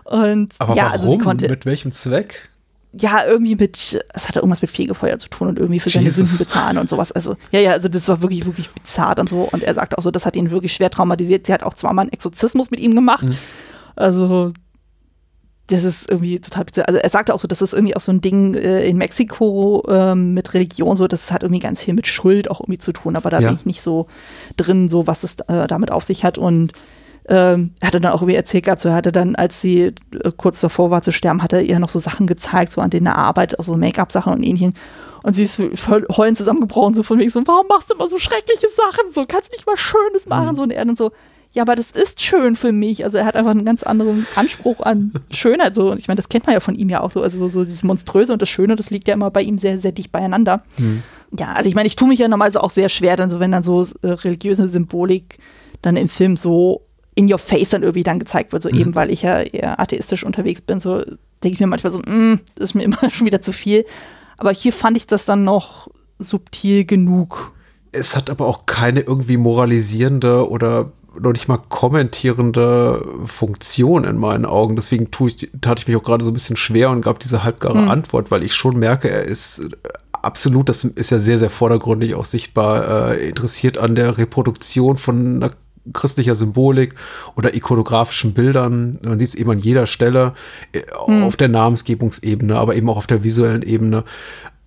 Und 0.05 0.53
Aber 0.59 0.77
ja, 0.77 0.93
warum? 0.93 1.11
Also 1.11 1.17
konnte, 1.17 1.49
mit 1.49 1.65
welchem 1.65 1.91
Zweck? 1.91 2.51
Ja, 2.93 3.25
irgendwie 3.25 3.55
mit, 3.55 4.01
es 4.13 4.29
hatte 4.29 4.39
irgendwas 4.39 4.61
mit 4.61 4.71
Fegefeuer 4.71 5.19
zu 5.19 5.27
tun 5.27 5.49
und 5.49 5.59
irgendwie 5.59 5.81
für 5.81 5.89
seine 5.89 6.05
Jesus. 6.05 6.29
Sünden 6.29 6.37
bezahlen 6.37 6.77
und 6.77 6.87
sowas. 6.87 7.11
Also, 7.11 7.35
ja, 7.51 7.59
ja, 7.59 7.71
also 7.71 7.89
das 7.89 8.07
war 8.07 8.21
wirklich, 8.21 8.45
wirklich 8.45 8.71
bizarr 8.71 9.19
und 9.19 9.27
so. 9.27 9.41
Und 9.51 9.63
er 9.63 9.73
sagte 9.73 9.97
auch 9.97 10.03
so, 10.03 10.09
das 10.09 10.25
hat 10.25 10.37
ihn 10.37 10.51
wirklich 10.51 10.71
schwer 10.71 10.89
traumatisiert. 10.89 11.47
Sie 11.47 11.53
hat 11.53 11.63
auch 11.63 11.73
zweimal 11.73 12.03
einen 12.03 12.13
Exorzismus 12.13 12.71
mit 12.71 12.79
ihm 12.79 12.95
gemacht. 12.95 13.27
Mhm. 13.27 13.35
Also, 13.97 14.53
das 15.69 15.83
ist 15.83 16.09
irgendwie 16.09 16.39
total 16.39 16.65
bizarr. 16.65 16.87
Also 16.87 16.99
er 16.99 17.09
sagte 17.09 17.33
auch 17.33 17.39
so, 17.39 17.47
das 17.47 17.61
ist 17.61 17.73
irgendwie 17.73 17.95
auch 17.95 18.01
so 18.01 18.11
ein 18.11 18.21
Ding 18.21 18.55
äh, 18.55 18.85
in 18.87 18.97
Mexiko 18.97 19.83
ähm, 19.87 20.33
mit 20.33 20.53
Religion, 20.53 20.97
so, 20.97 21.07
das 21.07 21.31
hat 21.31 21.43
irgendwie 21.43 21.59
ganz 21.59 21.83
viel 21.83 21.93
mit 21.93 22.07
Schuld 22.07 22.49
auch 22.49 22.59
irgendwie 22.59 22.79
zu 22.79 22.91
tun, 22.91 23.15
aber 23.15 23.29
da 23.29 23.39
ja. 23.39 23.49
bin 23.49 23.57
ich 23.59 23.65
nicht 23.65 23.81
so 23.81 24.07
drin, 24.57 24.89
so 24.89 25.07
was 25.07 25.23
es 25.23 25.35
äh, 25.47 25.67
damit 25.67 25.91
auf 25.91 26.03
sich 26.03 26.23
hat. 26.23 26.37
Und 26.37 26.73
ähm, 27.27 27.75
er 27.79 27.87
hatte 27.87 28.01
dann 28.01 28.11
auch 28.11 28.21
irgendwie 28.21 28.35
erzählt 28.35 28.65
gehabt, 28.65 28.81
so 28.81 28.89
er 28.89 28.95
hatte 28.95 29.11
dann, 29.11 29.35
als 29.35 29.61
sie 29.61 29.81
äh, 29.83 29.93
kurz 30.35 30.61
davor 30.61 30.89
war 30.89 31.03
zu 31.03 31.11
sterben, 31.11 31.43
hat 31.43 31.53
er 31.53 31.61
ihr 31.61 31.79
noch 31.79 31.89
so 31.89 31.99
Sachen 31.99 32.25
gezeigt, 32.25 32.71
so 32.71 32.81
an 32.81 32.89
denen 32.89 33.05
er 33.05 33.17
arbeitet, 33.17 33.59
auch 33.59 33.63
so 33.63 33.77
Make-up-Sachen 33.77 34.33
und 34.33 34.43
ähnlichen. 34.43 34.73
Und 35.21 35.35
sie 35.35 35.43
ist 35.43 35.61
voll 35.75 36.07
heulen 36.15 36.35
zusammengebrochen, 36.35 36.95
so 36.95 37.03
von 37.03 37.19
wegen 37.19 37.29
so, 37.29 37.41
warum 37.45 37.67
machst 37.67 37.89
du 37.89 37.95
immer 37.95 38.07
so 38.07 38.17
schreckliche 38.17 38.67
Sachen? 38.75 39.11
So, 39.13 39.25
kannst 39.27 39.51
nicht 39.51 39.67
mal 39.67 39.77
Schönes 39.77 40.27
machen? 40.27 40.53
Mhm. 40.53 40.55
So, 40.55 40.63
und 40.63 40.71
er 40.71 40.85
dann 40.85 40.95
so, 40.95 41.11
ja, 41.51 41.63
aber 41.63 41.75
das 41.75 41.91
ist 41.91 42.21
schön 42.21 42.55
für 42.55 42.71
mich. 42.71 43.03
Also 43.03 43.17
er 43.17 43.25
hat 43.25 43.35
einfach 43.35 43.51
einen 43.51 43.65
ganz 43.65 43.81
anderen 43.81 44.27
Anspruch 44.35 44.81
an 44.81 45.13
Schönheit. 45.31 45.73
So. 45.73 45.91
Und 45.91 45.97
ich 45.97 46.07
meine, 46.07 46.17
das 46.17 46.29
kennt 46.29 46.45
man 46.45 46.53
ja 46.53 46.59
von 46.59 46.75
ihm 46.75 46.89
ja 46.89 47.01
auch 47.01 47.09
so. 47.09 47.23
Also 47.23 47.47
so 47.47 47.65
dieses 47.65 47.83
Monströse 47.83 48.33
und 48.33 48.41
das 48.41 48.49
Schöne, 48.49 48.75
das 48.75 48.91
liegt 48.91 49.07
ja 49.07 49.15
immer 49.15 49.31
bei 49.31 49.41
ihm 49.41 49.57
sehr, 49.57 49.79
sehr 49.79 49.91
dicht 49.91 50.11
beieinander. 50.11 50.63
Mhm. 50.77 51.01
Ja, 51.37 51.53
also 51.53 51.67
ich 51.67 51.75
meine, 51.75 51.87
ich 51.87 51.95
tue 51.95 52.07
mich 52.07 52.19
ja 52.19 52.27
normalerweise 52.27 52.63
auch 52.63 52.69
sehr 52.69 52.89
schwer, 52.89 53.15
dann 53.15 53.31
so, 53.31 53.39
wenn 53.39 53.51
dann 53.51 53.63
so 53.63 53.83
äh, 54.01 54.07
religiöse 54.07 54.67
Symbolik 54.67 55.39
dann 55.81 55.95
im 55.95 56.09
Film 56.09 56.37
so 56.37 56.85
in 57.15 57.31
your 57.31 57.39
face 57.39 57.69
dann 57.69 57.83
irgendwie 57.83 58.03
dann 58.03 58.19
gezeigt 58.19 58.51
wird, 58.51 58.63
so 58.63 58.69
mhm. 58.69 58.79
eben, 58.79 58.95
weil 58.95 59.09
ich 59.09 59.23
ja 59.23 59.41
eher 59.41 59.79
atheistisch 59.79 60.23
unterwegs 60.23 60.61
bin, 60.61 60.79
so 60.79 61.03
denke 61.43 61.55
ich 61.55 61.59
mir 61.59 61.67
manchmal 61.67 61.91
so, 61.91 61.99
mm, 61.99 62.39
das 62.55 62.71
ist 62.71 62.73
mir 62.75 62.83
immer 62.85 63.09
schon 63.09 63.25
wieder 63.25 63.41
zu 63.41 63.53
viel. 63.53 63.85
Aber 64.37 64.51
hier 64.51 64.71
fand 64.71 64.97
ich 64.97 65.07
das 65.07 65.25
dann 65.25 65.43
noch 65.43 65.89
subtil 66.19 66.85
genug. 66.85 67.53
Es 67.91 68.15
hat 68.15 68.29
aber 68.29 68.45
auch 68.45 68.65
keine 68.65 69.01
irgendwie 69.01 69.37
moralisierende 69.37 70.49
oder 70.49 70.91
noch 71.21 71.31
nicht 71.31 71.47
mal 71.47 71.59
kommentierende 71.69 73.05
Funktion 73.25 74.03
in 74.03 74.17
meinen 74.17 74.45
Augen. 74.45 74.75
Deswegen 74.75 75.11
tue 75.11 75.29
ich, 75.29 75.49
tat 75.61 75.79
ich 75.79 75.87
mich 75.87 75.97
auch 75.97 76.03
gerade 76.03 76.23
so 76.23 76.31
ein 76.31 76.33
bisschen 76.33 76.57
schwer 76.57 76.89
und 76.89 77.01
gab 77.01 77.19
diese 77.19 77.43
halbgare 77.43 77.81
mhm. 77.81 77.89
Antwort, 77.89 78.31
weil 78.31 78.43
ich 78.43 78.53
schon 78.53 78.77
merke, 78.77 79.09
er 79.09 79.25
ist 79.25 79.61
absolut, 80.11 80.69
das 80.69 80.83
ist 80.83 81.11
ja 81.11 81.19
sehr, 81.19 81.39
sehr 81.39 81.49
vordergründig 81.49 82.15
auch 82.15 82.25
sichtbar, 82.25 83.11
äh, 83.11 83.29
interessiert 83.29 83.77
an 83.77 83.95
der 83.95 84.17
Reproduktion 84.17 84.97
von 84.97 85.49
christlicher 85.93 86.35
Symbolik 86.35 86.95
oder 87.35 87.53
ikonografischen 87.55 88.33
Bildern. 88.33 88.99
Man 89.01 89.19
sieht 89.19 89.29
es 89.29 89.35
eben 89.35 89.51
an 89.51 89.59
jeder 89.59 89.87
Stelle, 89.87 90.33
äh, 90.73 90.81
mhm. 91.07 91.23
auf 91.23 91.37
der 91.37 91.47
Namensgebungsebene, 91.47 92.55
aber 92.55 92.75
eben 92.75 92.89
auch 92.89 92.97
auf 92.97 93.07
der 93.07 93.23
visuellen 93.23 93.63
Ebene. 93.63 94.03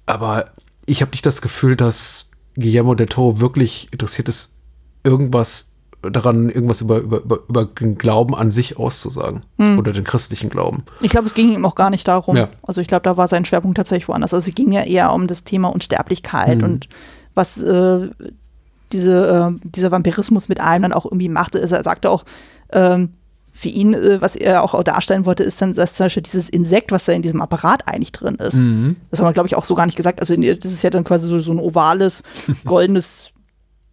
Aber 0.06 0.46
ich 0.86 1.00
habe 1.00 1.12
nicht 1.12 1.26
das 1.26 1.42
Gefühl, 1.42 1.76
dass 1.76 2.30
Guillermo 2.54 2.94
del 2.94 3.06
Toro 3.06 3.40
wirklich 3.40 3.88
interessiert 3.92 4.28
ist, 4.28 4.56
irgendwas 5.04 5.71
daran, 6.02 6.50
irgendwas 6.50 6.80
über, 6.80 6.98
über, 6.98 7.22
über, 7.22 7.40
über 7.48 7.64
den 7.64 7.96
Glauben 7.96 8.34
an 8.34 8.50
sich 8.50 8.76
auszusagen 8.76 9.42
hm. 9.58 9.78
oder 9.78 9.92
den 9.92 10.04
christlichen 10.04 10.50
Glauben. 10.50 10.84
Ich 11.00 11.10
glaube, 11.10 11.26
es 11.26 11.34
ging 11.34 11.52
ihm 11.52 11.64
auch 11.64 11.74
gar 11.74 11.90
nicht 11.90 12.08
darum. 12.08 12.36
Ja. 12.36 12.48
Also 12.62 12.80
ich 12.80 12.88
glaube, 12.88 13.02
da 13.02 13.16
war 13.16 13.28
sein 13.28 13.44
Schwerpunkt 13.44 13.76
tatsächlich 13.76 14.08
woanders. 14.08 14.34
Also 14.34 14.48
es 14.48 14.54
ging 14.54 14.72
ja 14.72 14.82
eher 14.82 15.12
um 15.12 15.26
das 15.26 15.44
Thema 15.44 15.68
Unsterblichkeit 15.68 16.62
hm. 16.62 16.64
und 16.64 16.88
was 17.34 17.60
äh, 17.62 18.10
diese, 18.92 19.56
äh, 19.62 19.68
dieser 19.68 19.90
Vampirismus 19.90 20.48
mit 20.48 20.60
allem 20.60 20.82
dann 20.82 20.92
auch 20.92 21.04
irgendwie 21.04 21.28
machte. 21.28 21.60
Also 21.60 21.76
er 21.76 21.84
sagte 21.84 22.10
auch, 22.10 22.24
ähm, 22.72 23.10
für 23.52 23.68
ihn, 23.68 23.94
äh, 23.94 24.20
was 24.20 24.34
er 24.34 24.62
auch 24.62 24.82
darstellen 24.82 25.26
wollte, 25.26 25.44
ist 25.44 25.60
dann, 25.60 25.74
dass 25.74 25.94
zum 25.94 26.06
Beispiel 26.06 26.22
dieses 26.22 26.48
Insekt, 26.48 26.90
was 26.90 27.04
da 27.04 27.12
in 27.12 27.22
diesem 27.22 27.40
Apparat 27.40 27.86
eigentlich 27.86 28.12
drin 28.12 28.36
ist. 28.36 28.56
Mhm. 28.56 28.96
Das 29.10 29.20
haben 29.20 29.26
wir, 29.26 29.32
glaube 29.34 29.46
ich, 29.46 29.56
auch 29.56 29.64
so 29.64 29.74
gar 29.74 29.86
nicht 29.86 29.96
gesagt. 29.96 30.20
Also 30.20 30.34
das 30.36 30.72
ist 30.72 30.82
ja 30.82 30.90
dann 30.90 31.04
quasi 31.04 31.28
so, 31.28 31.40
so 31.40 31.52
ein 31.52 31.58
ovales, 31.58 32.22
goldenes 32.64 33.30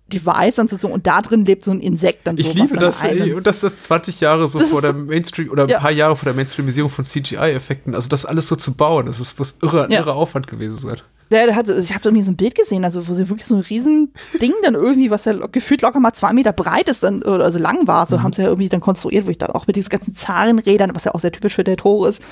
Device 0.09 0.59
und 0.59 0.69
so, 0.69 0.87
und 0.87 1.07
da 1.07 1.21
drin 1.21 1.45
lebt 1.45 1.63
so 1.63 1.71
ein 1.71 1.79
Insekt 1.79 2.27
dann 2.27 2.37
so. 2.37 2.41
Ich 2.41 2.53
liebe 2.53 2.77
das, 2.77 3.03
ey, 3.03 3.33
und 3.33 3.45
dass 3.45 3.61
das 3.61 3.83
20 3.83 4.19
Jahre 4.19 4.47
so 4.47 4.59
vor 4.59 4.81
der 4.81 4.93
Mainstream 4.93 5.49
oder 5.49 5.63
ein 5.63 5.69
ja. 5.69 5.79
paar 5.79 5.91
Jahre 5.91 6.15
vor 6.15 6.25
der 6.25 6.33
Mainstreamisierung 6.33 6.89
von 6.89 7.05
CGI-Effekten, 7.05 7.95
also 7.95 8.09
das 8.09 8.25
alles 8.25 8.47
so 8.47 8.55
zu 8.55 8.75
bauen, 8.75 9.05
das 9.05 9.19
ist 9.19 9.39
was 9.39 9.57
irre, 9.61 9.87
ja. 9.89 9.99
irre 9.99 10.13
Aufwand 10.13 10.47
gewesen 10.47 10.77
sein. 10.77 10.97
Ja, 11.31 11.45
der 11.45 11.55
hat, 11.55 11.69
ich 11.69 11.93
habe 11.93 12.05
irgendwie 12.05 12.23
so 12.23 12.31
ein 12.31 12.37
Bild 12.37 12.55
gesehen, 12.55 12.83
also 12.83 13.07
wo 13.07 13.13
sie 13.13 13.29
wirklich 13.29 13.45
so 13.45 13.55
ein 13.55 13.61
riesen 13.61 14.11
Ding 14.41 14.53
dann 14.63 14.73
irgendwie, 14.73 15.11
was 15.11 15.25
ja 15.25 15.33
gefühlt 15.33 15.83
locker 15.83 15.99
mal 15.99 16.13
zwei 16.13 16.33
Meter 16.33 16.53
breit 16.53 16.89
ist, 16.89 17.03
dann, 17.03 17.21
oder 17.21 17.45
also 17.45 17.59
lang 17.59 17.87
war, 17.87 18.07
so 18.07 18.17
mhm. 18.17 18.23
haben 18.23 18.33
sie 18.33 18.41
ja 18.41 18.47
irgendwie 18.47 18.69
dann 18.69 18.81
konstruiert, 18.81 19.27
wo 19.27 19.31
ich 19.31 19.37
dann 19.37 19.51
auch 19.51 19.67
mit 19.67 19.75
diesen 19.75 19.89
ganzen 19.89 20.15
Zahnrädern, 20.15 20.95
was 20.95 21.03
ja 21.03 21.13
auch 21.13 21.19
sehr 21.19 21.31
typisch 21.31 21.53
für 21.53 21.63
der 21.63 21.77
Tor 21.77 22.09
ist, 22.09 22.23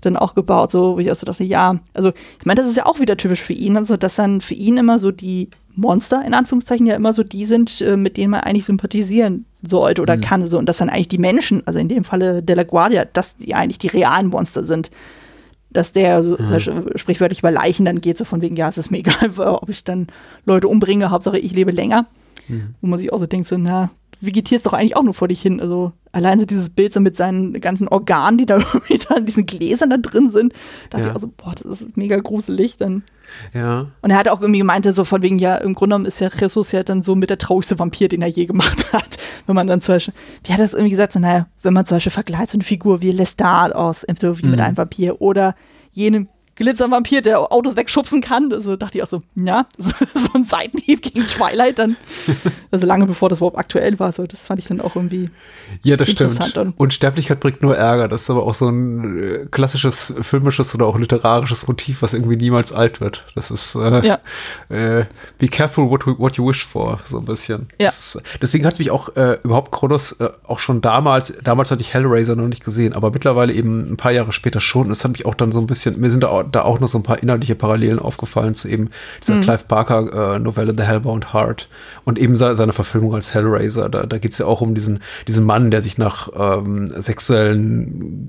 dann 0.00 0.16
auch 0.16 0.34
gebaut, 0.34 0.72
so, 0.72 0.96
wo 0.96 0.98
ich 0.98 1.10
auch 1.10 1.16
so 1.16 1.26
dachte, 1.26 1.44
ja, 1.44 1.78
also 1.94 2.12
ich 2.38 2.46
meine, 2.46 2.60
das 2.60 2.68
ist 2.68 2.76
ja 2.76 2.86
auch 2.86 3.00
wieder 3.00 3.16
typisch 3.16 3.42
für 3.42 3.52
ihn, 3.52 3.76
also 3.76 3.96
dass 3.96 4.16
dann 4.16 4.40
für 4.40 4.54
ihn 4.54 4.76
immer 4.76 4.98
so 4.98 5.10
die 5.10 5.50
Monster 5.74 6.24
in 6.24 6.34
Anführungszeichen 6.34 6.86
ja 6.86 6.96
immer 6.96 7.12
so 7.12 7.22
die 7.22 7.44
sind, 7.44 7.80
äh, 7.80 7.96
mit 7.96 8.16
denen 8.16 8.30
man 8.30 8.40
eigentlich 8.40 8.64
sympathisieren 8.64 9.44
sollte 9.62 10.02
oder 10.02 10.16
mhm. 10.16 10.20
kann, 10.22 10.46
so, 10.46 10.58
und 10.58 10.66
dass 10.66 10.78
dann 10.78 10.88
eigentlich 10.88 11.08
die 11.08 11.18
Menschen, 11.18 11.66
also 11.66 11.78
in 11.78 11.88
dem 11.88 12.04
Falle 12.04 12.42
Della 12.42 12.62
Guardia, 12.62 13.04
dass 13.04 13.36
die 13.36 13.54
eigentlich 13.54 13.78
die 13.78 13.88
realen 13.88 14.28
Monster 14.28 14.64
sind 14.64 14.90
dass 15.76 15.92
der 15.92 16.24
so, 16.24 16.36
mhm. 16.38 16.96
sprichwörtlich 16.96 17.40
über 17.40 17.50
Leichen 17.50 17.84
dann 17.84 18.00
geht, 18.00 18.16
so 18.16 18.24
von 18.24 18.40
wegen, 18.40 18.56
ja, 18.56 18.68
es 18.68 18.78
ist 18.78 18.90
mir 18.90 18.98
egal, 19.00 19.30
ob 19.36 19.68
ich 19.68 19.84
dann 19.84 20.06
Leute 20.44 20.68
umbringe, 20.68 21.10
Hauptsache 21.10 21.38
ich 21.38 21.52
lebe 21.52 21.70
länger. 21.70 22.06
Mhm. 22.48 22.74
Wo 22.80 22.86
man 22.86 22.98
sich 22.98 23.12
auch 23.12 23.18
so 23.18 23.26
denkt, 23.26 23.48
so, 23.48 23.58
na, 23.58 23.90
vegetierst 24.20 24.66
doch 24.66 24.72
eigentlich 24.72 24.96
auch 24.96 25.02
nur 25.02 25.14
vor 25.14 25.28
dich 25.28 25.40
hin. 25.40 25.60
Also 25.60 25.92
allein 26.12 26.40
so 26.40 26.46
dieses 26.46 26.70
Bild 26.70 26.92
so 26.92 27.00
mit 27.00 27.16
seinen 27.16 27.60
ganzen 27.60 27.88
Organen, 27.88 28.38
die 28.38 28.46
da 28.46 28.56
in 29.16 29.26
diesen 29.26 29.46
Gläsern 29.46 29.90
da 29.90 29.98
drin 29.98 30.30
sind, 30.30 30.52
dachte 30.90 31.04
ja. 31.04 31.10
ich 31.10 31.16
auch 31.16 31.20
so, 31.20 31.32
boah, 31.36 31.54
das 31.54 31.82
ist 31.82 31.96
mega 31.96 32.18
gruselig. 32.18 32.76
Dann. 32.76 33.02
Ja. 33.52 33.86
Und 34.00 34.10
er 34.10 34.16
hat 34.16 34.28
auch 34.28 34.40
irgendwie 34.40 34.60
gemeint, 34.60 34.86
so 34.92 35.04
von 35.04 35.22
wegen, 35.22 35.38
ja, 35.38 35.56
im 35.56 35.74
Grunde 35.74 35.94
genommen 35.94 36.06
ist 36.06 36.20
ja 36.20 36.28
Jesus 36.28 36.72
ja 36.72 36.82
dann 36.82 37.02
so 37.02 37.14
mit 37.14 37.30
der 37.30 37.38
traurigste 37.38 37.78
Vampir, 37.78 38.08
den 38.08 38.22
er 38.22 38.28
je 38.28 38.46
gemacht 38.46 38.86
hat. 38.92 39.18
Wenn 39.46 39.54
man 39.54 39.66
dann 39.66 39.82
zum 39.82 39.96
Beispiel, 39.96 40.14
wie 40.44 40.52
hat 40.52 40.60
er 40.60 40.64
das 40.64 40.72
irgendwie 40.72 40.90
gesagt, 40.90 41.12
so, 41.12 41.18
naja, 41.18 41.46
wenn 41.62 41.74
man 41.74 41.86
zum 41.86 41.96
Beispiel 41.96 42.12
vergleicht, 42.12 42.50
so 42.50 42.56
eine 42.56 42.64
Figur 42.64 43.02
wie 43.02 43.12
Lestat 43.12 43.74
aus 43.74 44.02
Interview 44.02 44.46
mhm. 44.46 44.52
mit 44.52 44.60
einem 44.60 44.76
Vampir 44.76 45.20
oder 45.20 45.54
jenem 45.90 46.28
Glitzervampir, 46.56 47.22
der 47.22 47.52
Autos 47.52 47.76
wegschubsen 47.76 48.20
kann. 48.20 48.52
Also 48.52 48.76
dachte 48.76 48.98
ich 48.98 49.04
auch 49.04 49.08
so, 49.08 49.22
ja, 49.34 49.66
so 49.78 50.32
ein 50.34 50.44
Seitenhieb 50.44 51.02
gegen 51.02 51.26
Twilight 51.26 51.78
dann. 51.78 51.96
Also 52.72 52.84
lange 52.86 53.06
bevor 53.06 53.28
das 53.30 53.38
überhaupt 53.38 53.58
aktuell 53.58 53.98
war. 53.98 54.12
So, 54.12 54.26
das 54.26 54.46
fand 54.46 54.60
ich 54.60 54.66
dann 54.66 54.80
auch 54.80 54.96
irgendwie. 54.96 55.30
Ja, 55.82 55.96
das 55.96 56.10
stimmt. 56.10 56.58
Und 56.58 56.78
Unsterblichkeit 56.78 57.40
bringt 57.40 57.62
nur 57.62 57.76
Ärger. 57.76 58.08
Das 58.08 58.22
ist 58.22 58.30
aber 58.30 58.42
auch 58.42 58.54
so 58.54 58.68
ein 58.68 59.18
äh, 59.18 59.46
klassisches 59.50 60.12
filmisches 60.20 60.74
oder 60.74 60.86
auch 60.86 60.98
literarisches 60.98 61.66
Motiv, 61.68 62.02
was 62.02 62.12
irgendwie 62.12 62.36
niemals 62.36 62.72
alt 62.72 63.00
wird. 63.00 63.24
Das 63.34 63.50
ist 63.50 63.76
äh, 63.76 64.06
ja. 64.06 64.18
äh, 64.68 65.06
be 65.38 65.48
careful 65.48 65.88
what, 65.88 66.06
what 66.06 66.36
you 66.36 66.46
wish 66.46 66.66
for, 66.66 67.00
so 67.08 67.18
ein 67.18 67.24
bisschen. 67.24 67.68
Ja. 67.80 67.88
Ist, 67.88 68.20
deswegen 68.42 68.66
hat 68.66 68.78
mich 68.78 68.90
auch 68.90 69.14
äh, 69.16 69.38
überhaupt 69.42 69.72
Kronos 69.72 70.12
äh, 70.12 70.28
auch 70.44 70.58
schon 70.58 70.80
damals, 70.80 71.32
damals 71.42 71.70
hatte 71.70 71.82
ich 71.82 71.94
Hellraiser 71.94 72.36
noch 72.36 72.48
nicht 72.48 72.64
gesehen, 72.64 72.92
aber 72.92 73.10
mittlerweile 73.10 73.52
eben 73.52 73.92
ein 73.92 73.96
paar 73.96 74.12
Jahre 74.12 74.32
später 74.32 74.60
schon. 74.60 74.86
Und 74.86 74.92
es 74.92 75.04
hat 75.04 75.12
mich 75.12 75.24
auch 75.24 75.34
dann 75.34 75.52
so 75.52 75.60
ein 75.60 75.66
bisschen, 75.66 75.98
mir 76.00 76.10
sind 76.10 76.22
da 76.22 76.28
auch 76.28 76.45
da 76.50 76.62
auch 76.62 76.80
noch 76.80 76.88
so 76.88 76.98
ein 76.98 77.02
paar 77.02 77.22
inhaltliche 77.22 77.54
Parallelen 77.54 77.98
aufgefallen 77.98 78.54
zu 78.54 78.68
eben 78.68 78.90
dieser 79.22 79.34
mhm. 79.34 79.40
Clive 79.42 79.64
Barker 79.68 80.34
äh, 80.34 80.38
Novelle 80.38 80.74
The 80.76 80.84
Hellbound 80.84 81.32
Heart 81.32 81.68
und 82.04 82.18
eben 82.18 82.36
seine 82.36 82.72
Verfilmung 82.72 83.14
als 83.14 83.34
Hellraiser. 83.34 83.88
Da, 83.88 84.06
da 84.06 84.18
geht 84.18 84.32
es 84.32 84.38
ja 84.38 84.46
auch 84.46 84.60
um 84.60 84.74
diesen, 84.74 85.00
diesen 85.26 85.44
Mann, 85.44 85.70
der 85.70 85.82
sich 85.82 85.98
nach 85.98 86.28
ähm, 86.36 86.92
sexuellen 86.96 88.26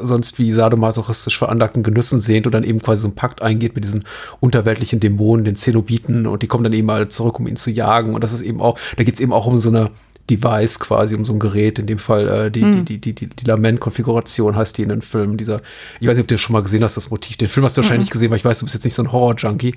sonst 0.00 0.38
wie 0.38 0.52
sadomasochistisch 0.52 1.38
veranlagten 1.38 1.82
Genüssen 1.82 2.20
sehnt 2.20 2.46
und 2.46 2.52
dann 2.52 2.64
eben 2.64 2.80
quasi 2.80 3.02
so 3.02 3.08
einen 3.08 3.14
Pakt 3.14 3.42
eingeht 3.42 3.74
mit 3.74 3.84
diesen 3.84 4.04
unterweltlichen 4.40 5.00
Dämonen, 5.00 5.44
den 5.44 5.56
Zenobiten 5.56 6.26
und 6.26 6.42
die 6.42 6.46
kommen 6.46 6.64
dann 6.64 6.72
eben 6.72 6.86
mal 6.86 7.08
zurück, 7.08 7.38
um 7.38 7.46
ihn 7.46 7.56
zu 7.56 7.70
jagen 7.70 8.14
und 8.14 8.24
das 8.24 8.32
ist 8.32 8.42
eben 8.42 8.60
auch, 8.60 8.78
da 8.96 9.04
geht 9.04 9.14
es 9.14 9.20
eben 9.20 9.32
auch 9.32 9.46
um 9.46 9.58
so 9.58 9.68
eine 9.68 9.90
Device 10.32 10.78
quasi, 10.78 11.14
um 11.14 11.24
so 11.24 11.32
ein 11.32 11.38
Gerät, 11.38 11.78
in 11.78 11.86
dem 11.86 11.98
Fall 11.98 12.28
äh, 12.28 12.50
die, 12.50 12.62
mhm. 12.62 12.84
die, 12.84 12.98
die, 12.98 13.14
die, 13.14 13.28
die 13.28 13.44
Lament-Konfiguration 13.44 14.56
heißt 14.56 14.78
die 14.78 14.82
in 14.82 14.88
den 14.88 15.02
Filmen. 15.02 15.36
Dieser, 15.36 15.60
ich 16.00 16.08
weiß 16.08 16.16
nicht, 16.16 16.24
ob 16.24 16.28
du 16.28 16.34
das 16.34 16.42
schon 16.42 16.54
mal 16.54 16.62
gesehen 16.62 16.82
hast, 16.84 16.96
das 16.96 17.10
Motiv. 17.10 17.36
Den 17.36 17.48
Film 17.48 17.64
hast 17.64 17.76
du 17.76 17.82
wahrscheinlich 17.82 18.08
mhm. 18.08 18.12
gesehen, 18.12 18.30
weil 18.30 18.38
ich 18.38 18.44
weiß, 18.44 18.58
du 18.60 18.66
bist 18.66 18.74
jetzt 18.74 18.84
nicht 18.84 18.94
so 18.94 19.02
ein 19.02 19.12
Horror-Junkie. 19.12 19.74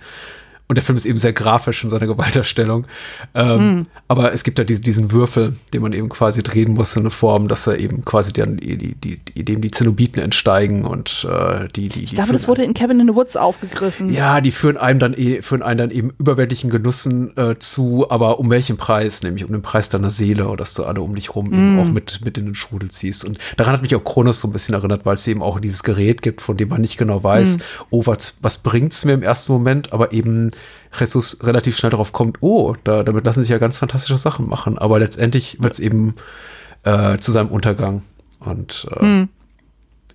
Und 0.68 0.76
der 0.78 0.84
Film 0.84 0.96
ist 0.96 1.06
eben 1.06 1.20
sehr 1.20 1.34
grafisch 1.34 1.84
in 1.84 1.90
seiner 1.90 2.08
Gewalterstellung. 2.08 2.88
Ähm, 3.36 3.58
mhm. 3.58 3.84
Aber 4.08 4.34
es 4.34 4.44
gibt 4.44 4.58
ja 4.58 4.66
diesen, 4.66 4.84
diesen 4.84 5.12
Würfel, 5.12 5.56
den 5.74 5.82
man 5.82 5.94
eben 5.94 6.10
quasi 6.10 6.42
drehen 6.42 6.74
muss 6.74 6.96
in 6.96 7.04
eine 7.04 7.12
Form, 7.12 7.48
dass 7.48 7.68
er 7.68 7.80
eben 7.80 8.04
quasi 8.04 8.34
dann 8.34 8.58
die, 8.58 8.96
die, 8.96 9.18
die, 9.18 9.46
dem 9.46 9.62
die 9.62 9.72
Zenobiten 9.72 10.22
entsteigen 10.22 10.86
und 10.86 11.28
äh, 11.30 11.68
die, 11.76 11.90
die. 11.90 12.06
Ich 12.06 12.16
glaube, 12.16 12.34
das 12.34 12.48
wurde 12.48 12.64
in 12.64 12.74
Kevin 12.74 13.00
in 13.00 13.08
the 13.08 13.16
Woods 13.16 13.38
aufgegriffen. 13.38 14.12
Ja, 14.12 14.42
die 14.42 14.52
führen 14.52 14.78
einem 14.78 15.00
dann 15.00 15.14
eh, 15.14 15.44
führen 15.44 15.62
einen 15.62 15.78
dann 15.78 15.92
eben 15.92 16.12
überwältigen 16.18 16.72
Genussen 16.72 17.36
äh, 17.38 17.60
zu, 17.60 18.10
aber 18.10 18.40
um 18.40 18.50
welchen 18.50 18.78
Preis? 18.78 19.22
Nämlich 19.22 19.46
um 19.46 19.52
den 19.52 19.62
Preis 19.62 19.90
deiner 19.90 20.10
Seele 20.10 20.48
oder 20.48 20.58
dass 20.58 20.74
du 20.74 20.84
alle 20.84 21.02
um 21.02 21.14
dich 21.14 21.36
rum 21.36 21.54
eben 21.54 21.80
auch 21.80 21.86
mit, 21.86 22.26
mit 22.26 22.40
in 22.40 22.46
den 22.46 22.56
Strudel 22.56 22.90
ziehst. 22.90 23.24
Und 23.24 23.38
daran 23.58 23.74
hat 23.74 23.84
mich 23.84 23.96
auch 23.96 24.04
Kronos 24.04 24.42
so 24.42 24.48
ein 24.48 24.52
bisschen 24.52 24.74
erinnert, 24.74 25.06
weil 25.06 25.14
es 25.14 25.28
eben 25.28 25.44
auch 25.44 25.60
dieses 25.60 25.84
Gerät 25.84 26.24
gibt, 26.24 26.42
von 26.42 26.58
dem 26.58 26.70
man 26.70 26.82
nicht 26.82 26.98
genau 26.98 27.24
weiß, 27.24 27.58
mm. 27.58 27.62
oh, 27.92 28.08
was, 28.08 28.36
was 28.42 28.58
bringt's 28.58 29.06
mir 29.06 29.14
im 29.14 29.22
ersten 29.22 29.52
Moment, 29.52 29.94
aber 29.94 30.12
eben 30.12 30.50
Jesus 30.98 31.40
relativ 31.44 31.78
schnell 31.78 31.92
darauf 31.92 32.14
kommt, 32.14 32.38
oh, 32.42 32.76
da, 32.84 33.04
damit 33.04 33.26
lassen 33.26 33.42
sich 33.42 33.50
ja 33.50 33.58
ganz 33.58 33.78
fantastische 33.78 34.18
Sachen 34.18 34.48
machen. 34.48 34.78
Aber 34.78 35.00
letztendlich 35.00 35.62
wird 35.62 35.74
es 35.74 35.80
eben 35.80 36.16
äh, 36.84 37.18
zu 37.18 37.32
seinem 37.32 37.50
Untergang 37.50 38.04
und 38.40 38.88
äh, 38.92 39.00
hm. 39.00 39.30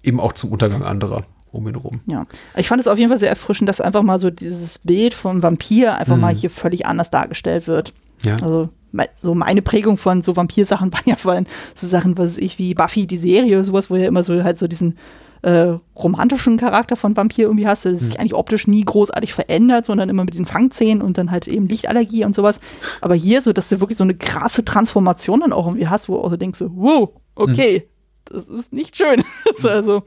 eben 0.03 0.21
auch 0.21 0.33
zum 0.33 0.53
Untergang 0.53 0.83
anderer 0.83 1.25
um 1.53 1.67
ihn 1.67 1.75
rum. 1.75 2.01
Ja, 2.07 2.27
ich 2.57 2.69
fand 2.69 2.81
es 2.81 2.89
auf 2.89 2.99
jeden 2.99 3.11
Fall 3.11 3.19
sehr 3.19 3.29
erfrischend, 3.29 3.69
dass 3.69 3.81
einfach 3.81 4.03
mal 4.03 4.21
so 4.21 4.31
dieses 4.31 4.79
Bild 4.79 5.15
vom 5.15 5.43
Vampir 5.43 5.97
einfach 5.97 6.15
hm. 6.15 6.21
mal 6.21 6.35
hier 6.35 6.51
völlig 6.51 6.87
anders 6.87 7.11
dargestellt 7.11 7.67
wird. 7.67 7.93
Ja. 8.23 8.37
Also 8.37 8.71
so 9.17 9.35
meine 9.35 9.63
Prägung 9.63 9.99
von 9.99 10.23
so 10.23 10.37
Vampirsachen 10.37 10.93
waren 10.93 11.05
ja 11.07 11.17
vor 11.17 11.33
allem 11.33 11.47
so 11.75 11.87
Sachen, 11.87 12.17
was 12.19 12.37
ich 12.37 12.59
wie 12.59 12.75
Buffy 12.75 13.07
die 13.07 13.19
Serie 13.19 13.63
sowas, 13.65 13.91
wo 13.91 13.97
ja 13.97 14.09
immer 14.09 14.23
so 14.23 14.43
halt 14.43 14.59
so 14.59 14.69
diesen 14.69 14.97
äh, 15.43 15.79
romantischen 15.97 16.57
Charakter 16.59 16.97
von 16.97 17.17
Vampir 17.17 17.47
irgendwie 17.47 17.67
hast, 17.67 17.85
der 17.85 17.97
sich 17.97 18.15
mhm. 18.15 18.21
eigentlich 18.21 18.35
optisch 18.35 18.67
nie 18.67 18.85
großartig 18.85 19.33
verändert, 19.33 19.87
sondern 19.87 20.09
immer 20.09 20.25
mit 20.25 20.35
den 20.35 20.47
Fangzähnen 20.47 21.03
und 21.03 21.17
dann 21.19 21.31
halt 21.31 21.49
eben 21.49 21.69
Lichtallergie 21.69 22.25
und 22.25 22.35
sowas. 22.35 22.61
Aber 23.01 23.15
hier 23.15 23.43
so, 23.43 23.53
dass 23.53 23.69
du 23.69 23.81
wirklich 23.81 23.99
so 23.99 24.05
eine 24.05 24.17
krasse 24.17 24.65
Transformation 24.65 25.41
dann 25.41 25.53
auch 25.53 25.67
irgendwie 25.67 25.89
hast, 25.89 26.09
wo 26.09 26.15
du 26.15 26.23
auch 26.23 26.31
so 26.31 26.37
denkst, 26.37 26.59
so, 26.59 26.71
wow, 26.75 27.11
okay, 27.35 27.89
mhm. 28.31 28.35
das 28.35 28.47
ist 28.47 28.73
nicht 28.73 28.97
schön. 28.97 29.25
also 29.63 30.03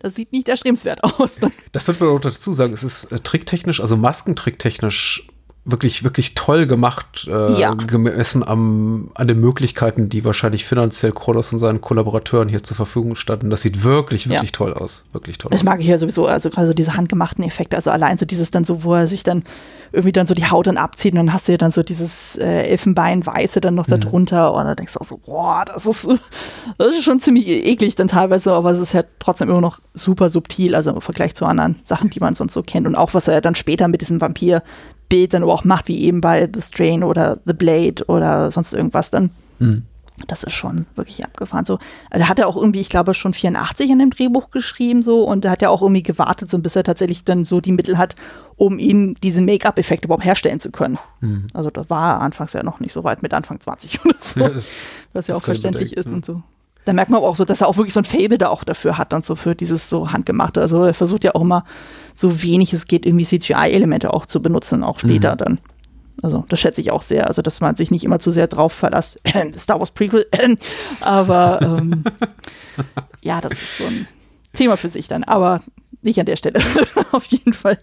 das 0.00 0.14
sieht 0.14 0.32
nicht 0.32 0.48
erstrebenswert 0.48 1.04
aus. 1.04 1.36
Das 1.72 1.88
wird 1.88 2.00
man 2.00 2.10
auch 2.10 2.20
dazu 2.20 2.52
sagen. 2.52 2.72
Es 2.72 2.84
ist 2.84 3.04
äh, 3.12 3.20
tricktechnisch, 3.20 3.80
also 3.80 3.96
maskentricktechnisch 3.96 5.26
wirklich, 5.64 6.02
wirklich 6.02 6.34
toll 6.34 6.66
gemacht, 6.66 7.28
äh, 7.28 7.60
ja. 7.60 7.74
gemessen 7.74 8.42
am, 8.42 9.10
an 9.14 9.28
den 9.28 9.38
Möglichkeiten, 9.38 10.08
die 10.08 10.24
wahrscheinlich 10.24 10.64
finanziell 10.64 11.12
Kronos 11.12 11.52
und 11.52 11.58
seinen 11.58 11.80
Kollaborateuren 11.80 12.48
hier 12.48 12.62
zur 12.62 12.76
Verfügung 12.76 13.16
standen. 13.16 13.50
Das 13.50 13.62
sieht 13.62 13.84
wirklich, 13.84 14.28
wirklich 14.28 14.50
ja. 14.50 14.56
toll 14.56 14.72
aus. 14.72 15.04
Wirklich 15.12 15.36
toll 15.36 15.50
das 15.50 15.60
aus. 15.60 15.64
mag 15.64 15.80
ich 15.80 15.86
ja 15.86 15.98
sowieso, 15.98 16.26
also 16.26 16.48
gerade 16.48 16.68
so 16.68 16.74
diese 16.74 16.96
handgemachten 16.96 17.44
Effekte, 17.44 17.76
also 17.76 17.90
allein 17.90 18.16
so 18.16 18.24
dieses 18.24 18.50
dann 18.50 18.64
so, 18.64 18.82
wo 18.82 18.94
er 18.94 19.08
sich 19.08 19.24
dann 19.24 19.44
irgendwie 19.92 20.12
dann 20.12 20.26
so 20.26 20.34
die 20.34 20.46
Haut 20.46 20.66
dann 20.66 20.76
abzieht 20.76 21.12
und 21.12 21.18
dann 21.18 21.32
hast 21.32 21.48
du 21.48 21.52
ja 21.52 21.58
dann 21.58 21.72
so 21.72 21.82
dieses 21.82 22.36
äh, 22.36 22.62
Elfenbein-Weiße 22.62 23.60
dann 23.60 23.74
noch 23.74 23.86
mhm. 23.86 23.90
da 23.90 23.96
drunter 23.98 24.54
und 24.54 24.64
dann 24.64 24.76
denkst 24.76 24.94
du 24.94 25.00
auch 25.00 25.06
so, 25.06 25.18
boah, 25.18 25.64
das 25.66 25.86
ist, 25.86 26.08
das 26.78 26.88
ist 26.88 27.04
schon 27.04 27.20
ziemlich 27.20 27.48
eklig 27.48 27.94
dann 27.94 28.08
teilweise, 28.08 28.52
aber 28.52 28.70
es 28.70 28.80
ist 28.80 28.92
ja 28.92 29.02
trotzdem 29.18 29.48
immer 29.48 29.60
noch 29.60 29.80
super 29.94 30.30
subtil, 30.30 30.74
also 30.74 30.90
im 30.90 31.00
Vergleich 31.00 31.34
zu 31.34 31.44
anderen 31.44 31.76
Sachen, 31.84 32.10
die 32.10 32.20
man 32.20 32.34
sonst 32.34 32.54
so 32.54 32.62
kennt 32.62 32.86
und 32.86 32.96
auch 32.96 33.14
was 33.14 33.28
er 33.28 33.40
dann 33.40 33.54
später 33.54 33.88
mit 33.88 34.00
diesem 34.00 34.20
Vampir 34.20 34.62
Bild 35.08 35.34
dann 35.34 35.44
auch 35.44 35.64
macht, 35.64 35.88
wie 35.88 36.00
eben 36.00 36.20
bei 36.20 36.48
The 36.52 36.62
Strain 36.62 37.02
oder 37.02 37.38
The 37.44 37.54
Blade 37.54 38.04
oder 38.06 38.50
sonst 38.50 38.72
irgendwas 38.72 39.10
dann. 39.10 39.30
Mhm. 39.58 39.82
Das 40.26 40.42
ist 40.42 40.54
schon 40.54 40.86
wirklich 40.96 41.24
abgefahren. 41.24 41.64
So, 41.64 41.78
also 42.10 42.24
da 42.24 42.28
hat 42.28 42.40
er 42.40 42.48
auch 42.48 42.56
irgendwie, 42.56 42.80
ich 42.80 42.88
glaube, 42.88 43.14
schon 43.14 43.34
84 43.34 43.88
in 43.88 44.00
dem 44.00 44.10
Drehbuch 44.10 44.50
geschrieben 44.50 45.02
so 45.02 45.22
und 45.22 45.44
da 45.44 45.50
hat 45.50 45.62
er 45.62 45.70
auch 45.70 45.80
irgendwie 45.80 46.02
gewartet, 46.02 46.50
so 46.50 46.58
bis 46.58 46.74
er 46.74 46.82
tatsächlich 46.82 47.22
dann 47.22 47.44
so 47.44 47.60
die 47.60 47.70
Mittel 47.70 47.98
hat, 47.98 48.16
um 48.56 48.80
ihn 48.80 49.14
diesen 49.22 49.44
Make-up-Effekt 49.44 50.04
überhaupt 50.04 50.24
herstellen 50.24 50.58
zu 50.58 50.72
können. 50.72 50.98
Mhm. 51.20 51.46
Also 51.54 51.70
da 51.70 51.88
war 51.88 52.14
er 52.14 52.20
anfangs 52.22 52.52
ja 52.52 52.64
noch 52.64 52.80
nicht 52.80 52.92
so 52.92 53.04
weit 53.04 53.22
mit 53.22 53.32
Anfang 53.32 53.60
20 53.60 54.04
oder 54.04 54.16
so, 54.18 54.40
ja, 54.40 54.48
das, 54.48 54.70
was 55.12 55.28
ja 55.28 55.36
auch 55.36 55.44
verständlich 55.44 55.96
ist 55.96 56.06
ja. 56.06 56.12
und 56.12 56.26
so 56.26 56.42
da 56.88 56.94
merkt 56.94 57.10
man 57.10 57.22
auch 57.22 57.36
so, 57.36 57.44
dass 57.44 57.60
er 57.60 57.68
auch 57.68 57.76
wirklich 57.76 57.92
so 57.92 58.00
ein 58.00 58.04
Fable 58.04 58.38
da 58.38 58.48
auch 58.48 58.64
dafür 58.64 58.96
hat 58.96 59.12
und 59.12 59.26
so 59.26 59.36
für 59.36 59.54
dieses 59.54 59.90
so 59.90 60.10
handgemachte. 60.10 60.62
Also 60.62 60.84
er 60.84 60.94
versucht 60.94 61.22
ja 61.22 61.34
auch 61.34 61.42
immer 61.42 61.66
so 62.14 62.42
wenig 62.42 62.72
es 62.72 62.86
geht 62.86 63.04
irgendwie 63.04 63.26
CGI-Elemente 63.26 64.14
auch 64.14 64.24
zu 64.24 64.40
benutzen, 64.40 64.82
auch 64.82 64.98
später 64.98 65.32
mhm. 65.32 65.36
dann. 65.36 65.60
Also 66.22 66.46
das 66.48 66.58
schätze 66.58 66.80
ich 66.80 66.90
auch 66.90 67.02
sehr. 67.02 67.28
Also 67.28 67.42
dass 67.42 67.60
man 67.60 67.76
sich 67.76 67.90
nicht 67.90 68.04
immer 68.04 68.20
zu 68.20 68.30
sehr 68.30 68.46
drauf 68.46 68.72
verlässt. 68.72 69.20
Star 69.54 69.78
Wars 69.78 69.90
Prequel. 69.90 70.26
aber 71.02 71.60
ähm, 71.60 72.04
ja, 73.20 73.42
das 73.42 73.52
ist 73.52 73.76
so 73.76 73.84
ein 73.84 74.08
Thema 74.54 74.78
für 74.78 74.88
sich 74.88 75.08
dann. 75.08 75.24
Aber 75.24 75.60
nicht 76.02 76.18
an 76.20 76.26
der 76.26 76.36
Stelle. 76.36 76.60
Auf 77.12 77.24
jeden 77.26 77.52
Fall. 77.52 77.78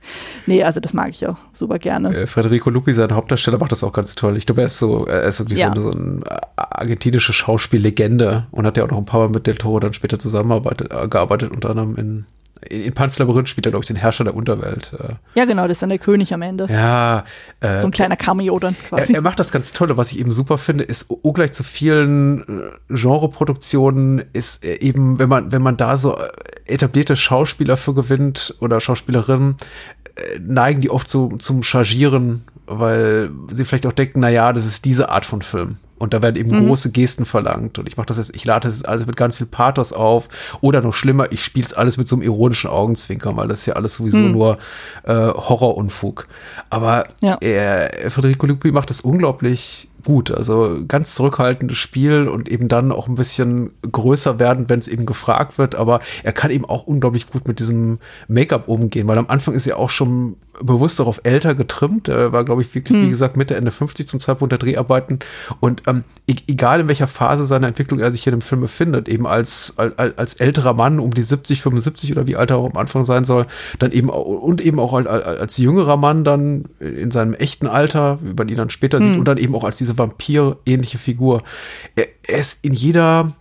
Nee, 0.45 0.63
also 0.63 0.79
das 0.79 0.93
mag 0.93 1.09
ich 1.09 1.27
auch 1.27 1.37
super 1.53 1.79
gerne. 1.79 2.15
Äh, 2.15 2.27
Federico 2.27 2.69
Lupi, 2.69 2.93
sein 2.93 3.13
Hauptdarsteller, 3.13 3.57
macht 3.57 3.71
das 3.71 3.83
auch 3.83 3.93
ganz 3.93 4.15
toll. 4.15 4.37
Ich 4.37 4.45
glaube, 4.45 4.61
er 4.61 4.67
ist 4.67 4.79
so, 4.79 5.05
er 5.05 5.23
ist 5.23 5.39
wirklich 5.39 5.59
ja. 5.59 5.73
so, 5.75 5.81
so 5.81 5.91
eine 5.91 6.21
argentinische 6.55 7.33
Schauspiellegende 7.33 8.47
und 8.51 8.65
hat 8.65 8.77
ja 8.77 8.85
auch 8.85 8.91
noch 8.91 8.97
ein 8.97 9.05
paar 9.05 9.21
Mal 9.21 9.29
mit 9.29 9.47
Del 9.47 9.55
Toro 9.55 9.79
dann 9.79 9.93
später 9.93 10.19
zusammengearbeitet, 10.19 10.91
äh, 10.91 11.55
unter 11.55 11.69
anderem 11.69 11.95
in 11.97 12.25
in, 12.69 12.81
in 12.81 12.93
Pan's 12.93 13.17
Labyrinth 13.19 13.49
spielt 13.49 13.65
er, 13.65 13.71
glaube 13.71 13.83
ich, 13.83 13.87
den 13.87 13.95
Herrscher 13.95 14.23
der 14.23 14.35
Unterwelt. 14.35 14.93
Äh. 14.97 15.13
Ja, 15.35 15.45
genau, 15.45 15.63
das 15.63 15.75
ist 15.75 15.81
dann 15.81 15.89
der 15.89 15.99
König 15.99 16.33
am 16.33 16.41
Ende. 16.41 16.67
Ja. 16.69 17.23
Äh, 17.59 17.79
so 17.79 17.87
ein 17.87 17.91
kleiner 17.91 18.15
Cameo 18.15 18.57
dann 18.59 18.75
quasi. 18.77 19.13
Er, 19.13 19.19
er, 19.19 19.21
macht 19.21 19.39
das 19.39 19.51
ganz 19.51 19.71
tolle, 19.71 19.97
was 19.97 20.11
ich 20.11 20.19
eben 20.19 20.31
super 20.31 20.57
finde, 20.57 20.83
ist 20.83 21.09
ungleich 21.09 21.53
zu 21.53 21.63
vielen 21.63 22.43
Genreproduktionen 22.89 24.23
ist 24.33 24.63
eben, 24.63 25.19
wenn 25.19 25.29
man, 25.29 25.51
wenn 25.51 25.61
man 25.61 25.77
da 25.77 25.97
so 25.97 26.17
etablierte 26.65 27.15
Schauspieler 27.15 27.77
für 27.77 27.93
gewinnt 27.93 28.55
oder 28.59 28.81
Schauspielerinnen, 28.81 29.55
neigen 30.41 30.81
die 30.81 30.89
oft 30.89 31.09
so 31.09 31.29
zum 31.37 31.63
Chargieren, 31.63 32.45
weil 32.67 33.31
sie 33.51 33.65
vielleicht 33.65 33.85
auch 33.85 33.93
denken, 33.93 34.21
na 34.21 34.29
ja, 34.29 34.53
das 34.53 34.65
ist 34.65 34.85
diese 34.85 35.09
Art 35.09 35.25
von 35.25 35.41
Film. 35.41 35.77
Und 35.97 36.13
da 36.13 36.21
werden 36.21 36.35
eben 36.35 36.51
mhm. 36.51 36.67
große 36.67 36.91
Gesten 36.91 37.25
verlangt. 37.25 37.79
Und 37.79 37.87
ich 37.87 37.95
mache 37.95 38.07
das 38.07 38.17
jetzt, 38.17 38.35
ich 38.35 38.43
lade 38.43 38.67
das 38.67 38.83
alles 38.83 39.05
mit 39.05 39.15
ganz 39.15 39.37
viel 39.37 39.47
Pathos 39.47 39.93
auf. 39.93 40.27
Oder 40.59 40.81
noch 40.81 40.93
schlimmer, 40.93 41.31
ich 41.31 41.43
spiele 41.43 41.65
es 41.65 41.73
alles 41.73 41.95
mit 41.97 42.07
so 42.07 42.17
einem 42.17 42.23
ironischen 42.23 42.69
Augenzwinkern, 42.69 43.37
weil 43.37 43.47
das 43.47 43.59
ist 43.59 43.65
ja 43.67 43.75
alles 43.75 43.95
sowieso 43.95 44.17
mhm. 44.17 44.31
nur 44.33 44.57
äh, 45.03 45.13
Horrorunfug. 45.13 46.27
Aber 46.69 47.05
ja. 47.21 47.37
er, 47.39 48.11
Federico 48.11 48.45
Lupi 48.45 48.71
macht 48.71 48.89
das 48.89 49.01
unglaublich 49.01 49.89
gut. 50.05 50.31
Also 50.31 50.77
ganz 50.87 51.15
zurückhaltendes 51.15 51.77
Spiel 51.77 52.29
und 52.29 52.47
eben 52.47 52.69
dann 52.69 52.93
auch 52.93 53.07
ein 53.07 53.15
bisschen 53.15 53.71
größer 53.91 54.39
werden, 54.39 54.69
wenn 54.69 54.79
es 54.79 54.87
eben 54.87 55.05
gefragt 55.05 55.57
wird. 55.57 55.75
Aber 55.75 55.99
er 56.23 56.31
kann 56.31 56.51
eben 56.51 56.63
auch 56.63 56.87
unglaublich 56.87 57.27
gut 57.27 57.47
mit 57.47 57.59
diesem 57.59 57.99
Make-up 58.29 58.69
umgehen, 58.69 59.07
weil 59.07 59.17
am 59.17 59.27
Anfang 59.27 59.53
ist 59.53 59.67
er 59.67 59.77
auch 59.77 59.89
schon 59.89 60.37
bewusst 60.63 60.99
darauf 60.99 61.21
älter 61.23 61.55
getrimmt. 61.55 62.07
Er 62.07 62.31
war, 62.31 62.45
glaube 62.45 62.61
ich, 62.61 62.73
wirklich, 62.73 62.97
hm. 62.97 63.05
wie 63.05 63.09
gesagt, 63.09 63.37
Mitte, 63.37 63.55
Ende 63.55 63.71
50 63.71 64.07
zum 64.07 64.19
Zeitpunkt 64.19 64.51
der 64.51 64.59
Dreharbeiten. 64.59 65.19
Und 65.59 65.83
ähm, 65.87 66.03
e 66.27 66.35
egal 66.47 66.81
in 66.81 66.87
welcher 66.87 67.07
Phase 67.07 67.45
seiner 67.45 67.67
Entwicklung 67.67 67.99
er 67.99 68.11
sich 68.11 68.23
hier 68.23 68.33
im 68.33 68.41
Film 68.41 68.61
befindet, 68.61 69.09
eben 69.09 69.27
als, 69.27 69.73
als, 69.77 70.17
als 70.17 70.33
älterer 70.35 70.73
Mann 70.73 70.99
um 70.99 71.13
die 71.13 71.23
70, 71.23 71.61
75 71.61 72.11
oder 72.11 72.27
wie 72.27 72.35
alt 72.35 72.51
er 72.51 72.57
auch 72.57 72.69
am 72.69 72.77
Anfang 72.77 73.03
sein 73.03 73.25
soll, 73.25 73.47
dann 73.79 73.91
eben 73.91 74.09
und 74.09 74.61
eben 74.61 74.79
auch 74.79 74.93
als, 74.93 75.07
als 75.07 75.57
jüngerer 75.57 75.97
Mann 75.97 76.23
dann 76.23 76.65
in 76.79 77.11
seinem 77.11 77.33
echten 77.33 77.67
Alter, 77.67 78.19
wie 78.21 78.33
man 78.33 78.49
ihn 78.49 78.57
dann 78.57 78.69
später 78.69 78.99
hm. 78.99 79.03
sieht, 79.03 79.19
und 79.19 79.27
dann 79.27 79.37
eben 79.37 79.55
auch 79.55 79.63
als 79.63 79.77
diese 79.77 79.94
Vampir-ähnliche 79.97 80.97
Figur. 80.97 81.41
Er, 81.95 82.07
er 82.23 82.39
ist 82.39 82.63
in 82.63 82.73
jeder 82.73 83.33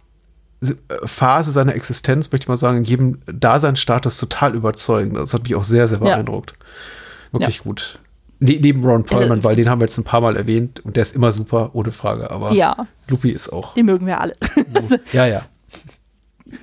Phase 1.04 1.52
seiner 1.52 1.74
Existenz, 1.74 2.30
möchte 2.32 2.44
ich 2.44 2.48
mal 2.48 2.56
sagen, 2.56 2.78
in 2.78 2.84
jedem 2.84 3.18
Daseinsstatus 3.26 4.18
total 4.18 4.54
überzeugend. 4.54 5.16
Das 5.16 5.34
hat 5.34 5.42
mich 5.42 5.54
auch 5.54 5.64
sehr, 5.64 5.88
sehr 5.88 5.98
beeindruckt. 5.98 6.52
Ja. 6.52 7.40
Wirklich 7.40 7.58
ja. 7.58 7.62
gut. 7.64 7.98
Ne 8.40 8.58
neben 8.60 8.84
Ron 8.84 9.04
Perlman, 9.04 9.40
äh, 9.40 9.44
weil 9.44 9.56
den 9.56 9.68
haben 9.68 9.80
wir 9.80 9.86
jetzt 9.86 9.98
ein 9.98 10.04
paar 10.04 10.20
Mal 10.20 10.36
erwähnt 10.36 10.80
und 10.84 10.96
der 10.96 11.02
ist 11.02 11.14
immer 11.14 11.32
super, 11.32 11.70
ohne 11.74 11.92
Frage. 11.92 12.30
Aber 12.30 12.52
ja. 12.52 12.86
Lupi 13.08 13.30
ist 13.30 13.50
auch. 13.50 13.74
Den 13.74 13.86
mögen 13.86 14.06
wir 14.06 14.20
alle. 14.20 14.34
ja, 15.12 15.26
ja. 15.26 15.42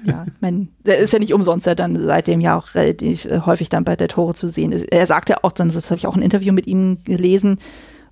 Ja, 0.06 0.26
mein, 0.40 0.70
der 0.86 1.00
ist 1.00 1.12
ja 1.12 1.20
nicht 1.20 1.34
umsonst, 1.34 1.66
der 1.66 1.76
dann 1.76 2.02
seitdem 2.06 2.40
ja 2.40 2.58
auch 2.58 2.76
relativ 2.76 3.26
äh, 3.26 3.42
häufig 3.46 3.68
dann 3.68 3.84
bei 3.84 3.96
der 3.98 4.08
Tore 4.08 4.34
zu 4.34 4.48
sehen 4.48 4.72
ist. 4.72 4.86
Er 4.92 5.06
sagt 5.06 5.28
ja 5.28 5.38
auch, 5.42 5.52
dann, 5.52 5.70
das 5.70 5.86
habe 5.90 5.98
ich 5.98 6.08
auch 6.08 6.16
ein 6.16 6.22
Interview 6.22 6.54
mit 6.54 6.66
ihm 6.66 7.04
gelesen, 7.04 7.60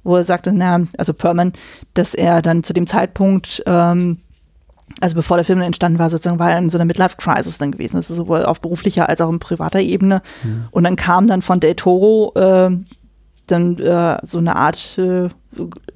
wo 0.03 0.15
er 0.15 0.23
sagte, 0.23 0.51
na, 0.51 0.81
also 0.97 1.13
Perman, 1.13 1.53
dass 1.93 2.13
er 2.13 2.41
dann 2.41 2.63
zu 2.63 2.73
dem 2.73 2.87
Zeitpunkt, 2.87 3.63
ähm, 3.65 4.19
also 5.01 5.15
bevor 5.15 5.37
der 5.37 5.45
Film 5.45 5.61
entstanden 5.61 5.99
war, 5.99 6.09
sozusagen 6.09 6.39
war 6.39 6.51
er 6.51 6.57
in 6.57 6.69
so 6.69 6.77
einer 6.77 6.85
Midlife-Crisis 6.85 7.57
dann 7.57 7.71
gewesen, 7.71 7.97
also 7.97 8.15
sowohl 8.15 8.45
auf 8.45 8.59
beruflicher 8.61 9.07
als 9.07 9.21
auch 9.21 9.29
in 9.29 9.39
privater 9.39 9.79
Ebene. 9.79 10.21
Mhm. 10.43 10.65
Und 10.71 10.83
dann 10.83 10.95
kam 10.95 11.27
dann 11.27 11.41
von 11.41 11.59
Del 11.59 11.75
Toro 11.75 12.33
äh, 12.35 12.71
dann 13.47 13.77
äh, 13.79 14.17
so 14.23 14.37
eine 14.37 14.55
Art 14.55 14.97
äh, 14.97 15.29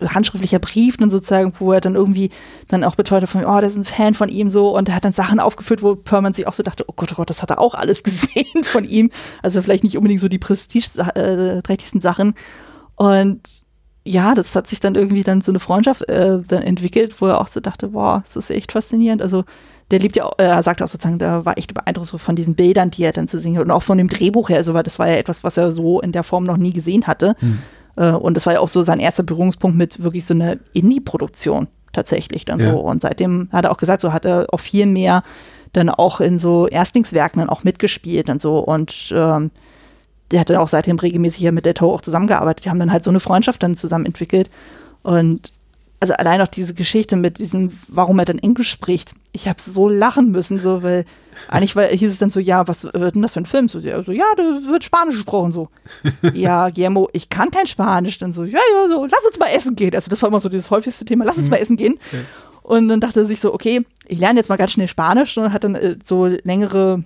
handschriftlicher 0.02 0.60
Brief 0.60 0.98
dann 0.98 1.12
sozusagen, 1.12 1.54
wo 1.60 1.72
er 1.72 1.82
dann 1.82 1.96
irgendwie 1.96 2.30
dann 2.68 2.84
auch 2.84 2.96
beteuert 2.96 3.30
von, 3.30 3.46
oh, 3.46 3.62
das 3.62 3.74
ist 3.74 3.78
ein 3.78 3.86
Fan 3.86 4.14
von 4.16 4.30
ihm 4.30 4.50
so 4.50 4.76
und 4.76 4.90
er 4.90 4.96
hat 4.96 5.06
dann 5.06 5.14
Sachen 5.14 5.40
aufgeführt, 5.40 5.84
wo 5.84 5.96
Perman 5.96 6.34
sich 6.34 6.48
auch 6.48 6.54
so 6.54 6.64
dachte, 6.64 6.86
oh 6.88 6.94
Gott, 6.96 7.12
oh 7.12 7.16
Gott, 7.16 7.30
das 7.30 7.42
hat 7.42 7.52
er 7.52 7.60
auch 7.60 7.76
alles 7.76 8.04
gesehen 8.04 8.64
von 8.64 8.86
ihm. 8.86 9.10
Also 9.42 9.62
vielleicht 9.62 9.84
nicht 9.84 9.98
unbedingt 9.98 10.22
so 10.22 10.28
die 10.28 10.40
prestigeträchtigsten 10.40 12.02
Sachen. 12.02 12.36
Und 12.96 13.42
ja, 14.06 14.36
das 14.36 14.56
hat 14.56 14.68
sich 14.68 14.80
dann 14.80 14.96
irgendwie 14.96 15.24
dann 15.24 15.42
so 15.42 15.52
eine 15.52 15.60
Freundschaft 15.60 16.08
äh, 16.10 16.40
dann 16.46 16.64
entwickelt, 16.64 17.20
wo 17.22 17.28
er 17.28 17.40
auch 17.40 17.48
so 17.48 17.60
dachte, 17.60 17.90
boah, 17.90 18.24
das 18.26 18.36
ist 18.36 18.50
echt 18.50 18.74
faszinierend. 18.74 19.22
Also 19.22 19.46
der 19.92 20.00
liebt 20.00 20.16
ja, 20.16 20.30
äh, 20.38 20.44
er 20.44 20.64
sagte 20.64 20.84
auch 20.84 20.90
sozusagen, 20.90 21.20
der 21.20 21.46
war 21.46 21.58
echt 21.58 21.74
beeindruckt 21.74 22.10
von 22.10 22.36
diesen 22.36 22.56
Bildern, 22.56 22.92
die 22.92 23.04
er 23.04 23.14
dann 23.14 23.28
zu 23.28 23.40
sehen 23.40 23.58
hat 23.58 23.66
und 23.66 23.72
auch 23.72 23.84
von 23.84 23.98
dem 23.98 24.10
Drehbuch 24.10 24.50
her, 24.50 24.58
also 24.58 24.74
weil 24.74 24.84
das 24.84 25.00
war 25.00 25.08
ja 25.08 25.16
etwas, 25.16 25.44
was 25.44 25.58
er 25.58 25.72
so 25.72 26.02
in 26.02 26.12
der 26.12 26.24
Form 26.24 26.44
noch 26.44 26.58
nie 26.58 26.74
gesehen 26.74 27.08
hatte. 27.08 27.36
Hm. 27.40 27.60
Äh, 27.96 28.12
und 28.12 28.36
das 28.36 28.46
war 28.46 28.54
ja 28.54 28.60
auch 28.60 28.70
so 28.70 28.82
sein 28.82 29.00
erster 29.00 29.24
Berührungspunkt 29.24 29.78
mit 29.78 30.04
wirklich 30.04 30.26
so 30.26 30.34
einer 30.34 30.58
Indie-Produktion 30.74 31.68
tatsächlich 31.94 32.44
dann 32.44 32.60
ja. 32.60 32.72
so. 32.72 32.80
Und 32.80 33.04
seitdem 33.04 33.48
hat 33.52 33.66
er 33.66 33.72
auch 33.72 33.78
gesagt, 33.78 34.02
so 34.02 34.12
hat 34.12 34.26
er 34.26 34.48
auch 34.52 34.60
viel 34.60 34.86
mehr 34.86 35.24
dann 35.72 35.90
auch 35.90 36.20
in 36.20 36.40
so 36.40 36.68
Erstlingswerken 36.68 37.40
dann 37.40 37.50
auch 37.50 37.64
mitgespielt 37.64 38.30
und 38.30 38.42
so 38.42 38.60
und 38.60 39.14
ähm, 39.16 39.50
der 40.34 40.42
hat 40.42 40.50
dann 40.50 40.58
auch 40.58 40.68
seitdem 40.68 40.98
regelmäßig 40.98 41.40
hier 41.40 41.52
mit 41.52 41.66
der 41.66 41.76
Toe 41.76 41.94
auch 41.94 42.02
zusammengearbeitet. 42.02 42.66
Die 42.66 42.70
haben 42.70 42.80
dann 42.80 42.92
halt 42.92 43.04
so 43.04 43.12
eine 43.12 43.20
Freundschaft 43.20 43.62
dann 43.62 43.76
zusammen 43.76 44.08
entwickelt. 44.08 44.50
Und 45.04 45.52
also 46.00 46.16
allein 46.16 46.42
auch 46.42 46.48
diese 46.48 46.74
Geschichte 46.74 47.16
mit 47.16 47.38
diesem, 47.38 47.72
warum 47.88 48.20
er 48.20 48.26
dann 48.26 48.40
Englisch 48.40 48.70
spricht. 48.70 49.14
Ich 49.32 49.48
habe 49.48 49.62
so 49.62 49.88
lachen 49.88 50.32
müssen, 50.32 50.60
so, 50.60 50.84
weil 50.84 51.06
eigentlich 51.48 51.76
war, 51.76 51.86
hieß 51.86 52.12
es 52.12 52.18
dann 52.18 52.32
so, 52.32 52.40
ja, 52.40 52.68
was 52.68 52.84
wird 52.84 53.16
denn 53.16 53.22
das 53.22 53.34
für 53.34 53.40
ein 53.40 53.46
Film? 53.46 53.70
So, 53.70 53.80
ja, 53.80 54.04
so, 54.04 54.12
ja 54.12 54.26
da 54.36 54.44
wird 54.44 54.84
Spanisch 54.84 55.16
gesprochen, 55.16 55.52
so. 55.52 55.70
ja, 56.34 56.70
Guillermo, 56.70 57.10
ich 57.14 57.30
kann 57.30 57.52
kein 57.52 57.68
Spanisch. 57.68 58.18
Dann 58.18 58.34
so, 58.34 58.44
ja, 58.44 58.60
ja, 58.74 58.88
so, 58.88 59.06
lass 59.06 59.26
uns 59.26 59.40
mal 59.40 59.48
essen 59.48 59.76
gehen. 59.76 59.94
Also 59.94 60.10
das 60.10 60.22
war 60.22 60.30
immer 60.30 60.40
so 60.40 60.50
das 60.50 60.72
häufigste 60.72 61.06
Thema, 61.06 61.26
lass 61.26 61.38
uns 61.38 61.50
mal 61.50 61.58
mhm. 61.58 61.62
essen 61.62 61.78
gehen. 61.78 62.00
Okay. 62.08 62.24
Und 62.64 62.88
dann 62.88 63.00
dachte 63.00 63.22
er 63.22 63.26
sich 63.26 63.40
so, 63.40 63.54
okay, 63.54 63.86
ich 64.08 64.20
lerne 64.20 64.40
jetzt 64.40 64.50
mal 64.50 64.58
ganz 64.58 64.72
schnell 64.72 64.88
Spanisch 64.88 65.38
und 65.38 65.54
hat 65.54 65.64
dann 65.64 65.76
äh, 65.76 65.98
so 66.04 66.26
längere 66.26 67.04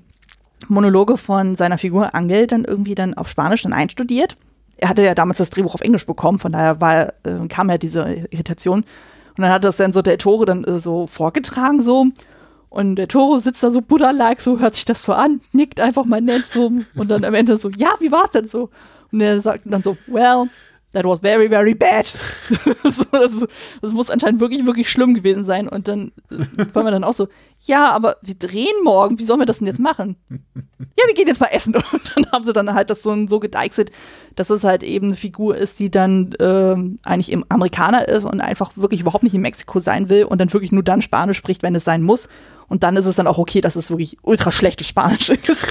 Monologe 0.68 1.18
von 1.18 1.56
seiner 1.56 1.78
Figur 1.78 2.16
Angel 2.16 2.48
dann 2.48 2.66
irgendwie 2.66 2.96
dann 2.96 3.14
auf 3.14 3.30
Spanisch 3.30 3.64
dann 3.64 3.74
einstudiert. 3.74 4.36
Er 4.78 4.90
hatte 4.90 5.04
ja 5.04 5.16
damals 5.16 5.38
das 5.38 5.50
Drehbuch 5.50 5.74
auf 5.74 5.82
Englisch 5.82 6.06
bekommen, 6.06 6.40
von 6.40 6.52
daher 6.52 6.82
war, 6.82 7.14
äh, 7.24 7.48
kam 7.48 7.70
ja 7.70 7.78
diese 7.78 8.28
Irritation. 8.30 8.80
Und 9.38 9.42
dann 9.44 9.52
hat 9.52 9.64
das 9.64 9.78
dann 9.78 9.94
so 9.94 10.02
der 10.02 10.18
Tore 10.18 10.46
dann 10.46 10.64
äh, 10.64 10.80
so 10.80 11.08
vorgetragen 11.08 11.82
so. 11.82 12.08
Und 12.70 12.96
der 12.96 13.08
Toro 13.08 13.38
sitzt 13.40 13.64
da 13.64 13.72
so 13.72 13.82
Buddha-like, 13.82 14.42
so 14.42 14.60
hört 14.60 14.76
sich 14.76 14.86
das 14.86 15.02
so 15.04 15.14
an, 15.14 15.42
nickt 15.54 15.80
einfach 15.80 16.06
mal 16.06 16.22
nett 16.22 16.48
so. 16.48 16.72
Und 16.96 17.08
dann 17.10 17.24
am 17.24 17.34
Ende 17.34 17.58
so, 17.58 17.70
ja, 17.70 17.96
wie 18.00 18.12
war's 18.12 18.32
denn 18.32 18.48
so? 18.48 18.70
Und 19.12 19.22
er 19.22 19.42
sagt 19.42 19.62
dann 19.66 19.84
so, 19.84 19.96
well, 20.08 20.50
that 20.94 21.06
was 21.06 21.20
very, 21.20 21.50
very 21.50 21.74
bad. 21.74 22.06
das, 23.12 23.48
das, 23.82 23.92
muss 23.92 24.10
anscheinend 24.10 24.40
wirklich, 24.40 24.66
wirklich 24.66 24.90
schlimm 24.90 25.14
gewesen 25.14 25.44
sein. 25.44 25.68
Und 25.68 25.88
dann 25.88 26.12
war 26.74 26.84
man 26.84 26.94
dann 26.94 27.04
auch 27.04 27.14
so, 27.14 27.28
ja, 27.60 27.92
aber 27.92 28.18
wir 28.22 28.36
drehen 28.36 28.84
morgen, 28.84 29.20
wie 29.20 29.26
sollen 29.26 29.40
wir 29.40 29.46
das 29.46 29.58
denn 29.60 29.68
jetzt 29.68 29.80
machen? 29.80 30.16
ja, 30.30 31.06
wir 31.06 31.14
gehen 31.14 31.28
jetzt 31.28 31.42
mal 31.42 31.48
essen. 31.48 31.76
Und 31.92 32.14
dann 32.16 32.32
haben 32.32 32.46
sie 32.46 32.54
dann 32.54 32.74
halt 32.74 32.90
das 32.90 33.04
so, 33.04 33.28
so 33.28 33.40
gedeichselt, 33.40 33.92
dass 34.36 34.50
es 34.50 34.64
halt 34.64 34.84
eben 34.84 35.08
eine 35.08 35.16
Figur 35.16 35.58
ist, 35.58 35.80
die 35.80 35.92
dann 35.92 36.34
äh, 36.34 36.76
eigentlich 37.04 37.32
im 37.32 37.46
Amerikaner 37.50 38.08
ist 38.08 38.26
und 38.26 38.42
einfach 38.42 38.72
wirklich 38.76 39.02
überhaupt 39.02 39.24
nicht 39.24 39.34
in 39.34 39.42
Mexiko 39.42 39.80
sein 39.80 40.10
will 40.10 40.26
und 40.26 40.40
dann 40.40 40.52
wirklich 40.54 40.72
nur 40.72 40.84
dann 40.84 41.02
Spanisch 41.02 41.38
spricht, 41.38 41.64
wenn 41.64 41.76
es 41.76 41.84
sein 41.84 42.04
muss. 42.04 42.30
Und 42.68 42.84
dann 42.84 42.98
ist 42.98 43.06
es 43.06 43.16
dann 43.16 43.28
auch 43.28 43.38
okay, 43.38 43.62
dass 43.62 43.76
es 43.76 43.90
wirklich 43.90 44.18
ultra 44.22 44.52
schlechtes 44.52 44.88
Spanisch 44.88 45.30
ist. 45.30 45.68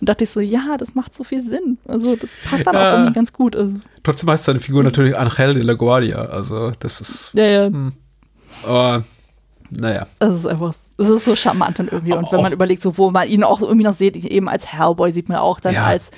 Und 0.00 0.08
dachte 0.08 0.24
ich 0.24 0.30
so, 0.30 0.40
ja, 0.40 0.76
das 0.78 0.94
macht 0.94 1.14
so 1.14 1.24
viel 1.24 1.42
Sinn. 1.42 1.78
Also 1.86 2.14
das 2.16 2.30
passt 2.48 2.66
dann 2.66 2.74
ja. 2.74 2.80
auch 2.80 2.98
irgendwie 2.98 3.14
ganz 3.14 3.32
gut. 3.32 3.56
Also, 3.56 3.76
Trotzdem 4.02 4.30
heißt 4.30 4.44
seine 4.44 4.60
Figur 4.60 4.84
natürlich 4.84 5.16
Angel 5.18 5.54
de 5.54 5.62
la 5.62 5.74
Guardia. 5.74 6.18
Also 6.18 6.72
das 6.78 7.00
ist. 7.00 7.34
Ja, 7.34 7.44
ja. 7.44 7.66
Hm. 7.66 7.92
Aber 8.64 9.04
naja. 9.70 10.06
Das 10.20 10.34
ist 10.34 10.46
einfach, 10.46 10.74
das 10.96 11.08
ist 11.08 11.24
so 11.24 11.34
charmant 11.34 11.78
dann 11.78 11.88
irgendwie. 11.88 12.12
Und 12.12 12.30
wenn 12.30 12.42
man 12.42 12.52
überlegt, 12.52 12.82
so 12.82 12.96
wo 12.96 13.10
man 13.10 13.28
ihn 13.28 13.42
auch 13.42 13.60
irgendwie 13.60 13.84
noch 13.84 13.96
sieht, 13.96 14.16
eben 14.16 14.48
als 14.48 14.72
Hellboy 14.72 15.12
sieht 15.12 15.28
man 15.28 15.38
auch 15.38 15.60
dann 15.60 15.74
ja. 15.74 15.84
als 15.84 16.10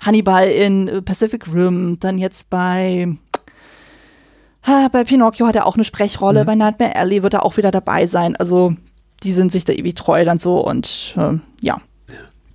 Hannibal 0.00 0.46
in 0.46 0.88
äh, 0.88 1.02
Pacific 1.02 1.52
Rim, 1.52 1.98
dann 2.00 2.18
jetzt 2.18 2.50
bei 2.50 3.16
bei 4.92 5.02
Pinocchio 5.02 5.48
hat 5.48 5.56
er 5.56 5.66
auch 5.66 5.74
eine 5.74 5.82
Sprechrolle, 5.82 6.42
mhm. 6.42 6.46
bei 6.46 6.54
Nightmare 6.54 6.94
Alley 6.94 7.24
wird 7.24 7.34
er 7.34 7.44
auch 7.44 7.56
wieder 7.56 7.72
dabei 7.72 8.06
sein. 8.06 8.36
Also 8.36 8.74
die 9.22 9.32
sind 9.32 9.50
sich 9.50 9.64
da 9.64 9.72
ewig 9.72 9.94
treu 9.94 10.24
dann 10.24 10.38
so 10.38 10.64
und 10.64 11.14
äh, 11.16 11.38
ja. 11.60 11.78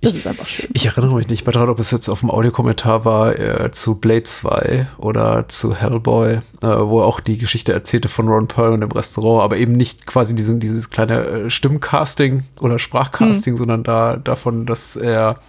Das 0.00 0.12
ich, 0.12 0.18
ist 0.18 0.26
einfach 0.28 0.46
schön. 0.46 0.68
Ich 0.74 0.86
erinnere 0.86 1.16
mich 1.16 1.28
nicht 1.28 1.44
mehr 1.44 1.52
daran, 1.52 1.70
ob 1.70 1.80
es 1.80 1.90
jetzt 1.90 2.08
auf 2.08 2.20
dem 2.20 2.30
Audiokommentar 2.30 3.04
war 3.04 3.36
äh, 3.36 3.72
zu 3.72 3.96
Blade 3.96 4.22
2 4.22 4.86
oder 4.96 5.48
zu 5.48 5.74
Hellboy, 5.74 6.34
äh, 6.34 6.40
wo 6.62 7.00
er 7.00 7.06
auch 7.06 7.18
die 7.18 7.36
Geschichte 7.36 7.72
erzählte 7.72 8.08
von 8.08 8.28
Ron 8.28 8.46
Perlman 8.46 8.82
im 8.82 8.92
Restaurant, 8.92 9.42
aber 9.42 9.56
eben 9.56 9.72
nicht 9.72 10.06
quasi 10.06 10.36
diesen, 10.36 10.60
dieses 10.60 10.90
kleine 10.90 11.24
äh, 11.24 11.50
Stimmcasting 11.50 12.44
oder 12.60 12.78
Sprachcasting, 12.78 13.54
mhm. 13.54 13.58
sondern 13.58 13.82
da 13.82 14.16
davon, 14.16 14.66
dass 14.66 14.94
er, 14.94 15.40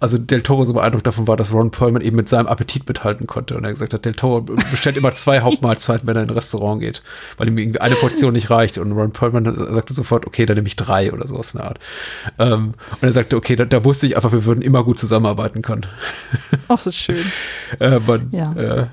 also 0.00 0.18
Del 0.18 0.42
Toro 0.42 0.66
so 0.66 0.74
beeindruckt 0.74 1.06
davon 1.06 1.26
war, 1.26 1.38
dass 1.38 1.52
Ron 1.52 1.70
Perlman 1.70 2.02
eben 2.02 2.16
mit 2.16 2.28
seinem 2.28 2.46
Appetit 2.46 2.86
mithalten 2.86 3.26
konnte 3.26 3.56
und 3.56 3.64
er 3.64 3.70
gesagt 3.70 3.94
hat, 3.94 4.04
Del 4.04 4.14
Toro 4.14 4.42
bestellt 4.42 4.98
immer 4.98 5.12
zwei 5.12 5.40
Hauptmahlzeiten, 5.42 6.06
wenn 6.06 6.16
er 6.16 6.24
in 6.24 6.28
ein 6.28 6.34
Restaurant 6.34 6.82
geht, 6.82 7.02
weil 7.38 7.48
ihm 7.48 7.56
irgendwie 7.56 7.80
eine 7.80 7.94
Portion 7.94 8.34
nicht 8.34 8.50
reicht 8.50 8.76
und 8.76 8.92
Ron 8.92 9.12
Perlman 9.12 9.44
sagte 9.72 9.94
sofort, 9.94 10.26
okay, 10.26 10.44
dann 10.44 10.56
nehme 10.56 10.68
ich 10.68 10.76
drei 10.76 11.10
oder 11.10 11.26
sowas 11.26 11.54
in 11.54 11.60
der 11.60 11.68
Art. 11.68 11.80
Ähm, 12.38 12.74
und 13.00 13.02
er 13.02 13.12
sagte, 13.12 13.36
okay, 13.36 13.56
da, 13.56 13.64
da 13.64 13.82
wusste 13.82 13.93
ich 14.02 14.16
einfach, 14.16 14.32
wir 14.32 14.44
würden 14.44 14.62
immer 14.62 14.84
gut 14.84 14.98
zusammenarbeiten 14.98 15.62
können. 15.62 15.86
Auch 16.68 16.80
so 16.80 16.92
schön. 16.92 17.24
äh, 17.80 17.98
man, 18.00 18.28
ja. 18.32 18.52
äh, 18.52 18.86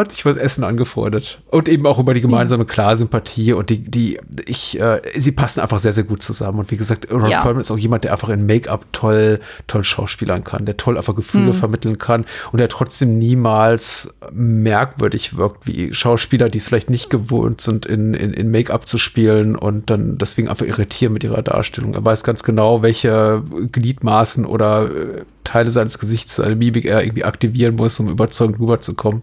hat 0.00 0.12
sich 0.12 0.24
was 0.24 0.36
Essen 0.36 0.64
angefreundet. 0.64 1.40
Und 1.50 1.68
eben 1.68 1.86
auch 1.86 1.98
über 1.98 2.14
die 2.14 2.20
gemeinsame 2.20 2.64
Klarsympathie 2.64 3.52
und 3.52 3.70
die, 3.70 3.78
die, 3.78 4.18
ich, 4.46 4.80
äh, 4.80 5.00
sie 5.14 5.32
passen 5.32 5.60
einfach 5.60 5.78
sehr, 5.78 5.92
sehr 5.92 6.04
gut 6.04 6.22
zusammen. 6.22 6.60
Und 6.60 6.70
wie 6.70 6.76
gesagt, 6.76 7.10
Ron 7.10 7.30
ja. 7.30 7.42
Perlman 7.42 7.60
ist 7.60 7.70
auch 7.70 7.78
jemand, 7.78 8.04
der 8.04 8.12
einfach 8.12 8.28
in 8.28 8.46
Make-up 8.46 8.86
toll, 8.92 9.40
toll 9.66 9.84
schauspielern 9.84 10.44
kann, 10.44 10.66
der 10.66 10.76
toll 10.76 10.96
einfach 10.96 11.14
Gefühle 11.14 11.52
mhm. 11.52 11.54
vermitteln 11.54 11.98
kann 11.98 12.24
und 12.52 12.58
der 12.58 12.68
trotzdem 12.68 13.18
niemals 13.18 14.14
merkwürdig 14.32 15.36
wirkt, 15.36 15.66
wie 15.66 15.92
Schauspieler, 15.92 16.48
die 16.48 16.58
es 16.58 16.66
vielleicht 16.66 16.90
nicht 16.90 17.10
gewohnt 17.10 17.60
sind, 17.60 17.86
in, 17.86 18.14
in, 18.14 18.32
in 18.32 18.50
Make-up 18.50 18.86
zu 18.86 18.98
spielen 18.98 19.56
und 19.56 19.90
dann 19.90 20.18
deswegen 20.18 20.48
einfach 20.48 20.66
irritieren 20.66 21.12
mit 21.12 21.24
ihrer 21.24 21.42
Darstellung. 21.42 21.94
Er 21.94 22.04
weiß 22.04 22.24
ganz 22.24 22.42
genau, 22.42 22.82
welche 22.82 23.42
Gliedmaßen 23.72 24.44
oder 24.44 24.90
äh, 24.90 25.24
Teile 25.46 25.70
seines 25.70 25.98
Gesichts, 25.98 26.36
seine 26.36 26.56
Mimik 26.56 26.84
er 26.84 27.02
irgendwie 27.02 27.24
aktivieren 27.24 27.76
muss, 27.76 27.98
um 28.00 28.08
überzeugend 28.08 28.58
rüberzukommen. 28.58 29.22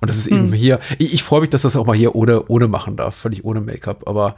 Und 0.00 0.08
das 0.08 0.16
ist 0.16 0.26
eben 0.26 0.46
hm. 0.46 0.52
hier, 0.52 0.80
ich, 0.98 1.14
ich 1.14 1.22
freue 1.22 1.42
mich, 1.42 1.50
dass 1.50 1.62
das 1.62 1.76
auch 1.76 1.86
mal 1.86 1.96
hier 1.96 2.14
ohne, 2.14 2.44
ohne 2.48 2.68
machen 2.68 2.96
darf, 2.96 3.14
völlig 3.14 3.44
ohne 3.44 3.60
Make-up. 3.60 4.08
Aber 4.08 4.36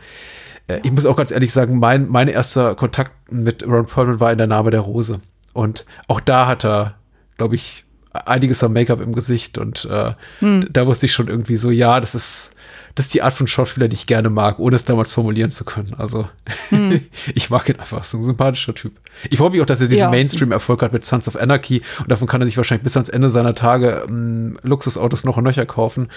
äh, 0.68 0.80
ich 0.82 0.92
muss 0.92 1.06
auch 1.06 1.16
ganz 1.16 1.30
ehrlich 1.30 1.52
sagen, 1.52 1.78
mein, 1.78 2.08
mein 2.08 2.28
erster 2.28 2.74
Kontakt 2.74 3.32
mit 3.32 3.66
Ron 3.66 3.86
Perlman 3.86 4.20
war 4.20 4.32
in 4.32 4.38
der 4.38 4.46
Name 4.46 4.70
der 4.70 4.80
Rose. 4.80 5.20
Und 5.52 5.86
auch 6.08 6.20
da 6.20 6.46
hat 6.46 6.64
er, 6.64 6.94
glaube 7.36 7.54
ich, 7.54 7.84
einiges 8.12 8.62
am 8.62 8.72
Make-up 8.72 9.00
im 9.00 9.14
Gesicht 9.14 9.56
und 9.56 9.84
äh, 9.90 10.12
hm. 10.40 10.66
da 10.70 10.86
wusste 10.86 11.06
ich 11.06 11.12
schon 11.12 11.28
irgendwie 11.28 11.56
so, 11.56 11.70
ja, 11.70 12.00
das 12.00 12.14
ist, 12.14 12.54
das 12.94 13.06
ist 13.06 13.14
die 13.14 13.22
Art 13.22 13.34
von 13.34 13.46
Schauspieler, 13.46 13.88
die 13.88 13.94
ich 13.94 14.06
gerne 14.06 14.30
mag, 14.30 14.58
ohne 14.58 14.76
es 14.76 14.84
damals 14.84 15.12
formulieren 15.12 15.50
zu 15.50 15.64
können. 15.64 15.94
Also 15.96 16.28
hm. 16.70 17.00
ich 17.34 17.50
mag 17.50 17.68
ihn 17.68 17.78
einfach, 17.78 18.04
so 18.04 18.18
ein 18.18 18.22
sympathischer 18.22 18.74
Typ. 18.74 18.92
Ich 19.30 19.38
freue 19.38 19.50
mich 19.50 19.60
auch, 19.60 19.66
dass 19.66 19.80
er 19.80 19.88
diesen 19.88 20.02
ja. 20.02 20.10
Mainstream-Erfolg 20.10 20.82
hat 20.82 20.92
mit 20.92 21.04
Sons 21.04 21.28
of 21.28 21.36
Anarchy 21.36 21.82
und 22.00 22.10
davon 22.10 22.28
kann 22.28 22.40
er 22.40 22.46
sich 22.46 22.56
wahrscheinlich 22.56 22.84
bis 22.84 22.96
ans 22.96 23.08
Ende 23.08 23.30
seiner 23.30 23.54
Tage 23.54 24.06
ähm, 24.08 24.58
Luxusautos 24.62 25.24
noch 25.24 25.36
und 25.36 25.44
nöcher 25.44 25.66
kaufen. 25.66 26.08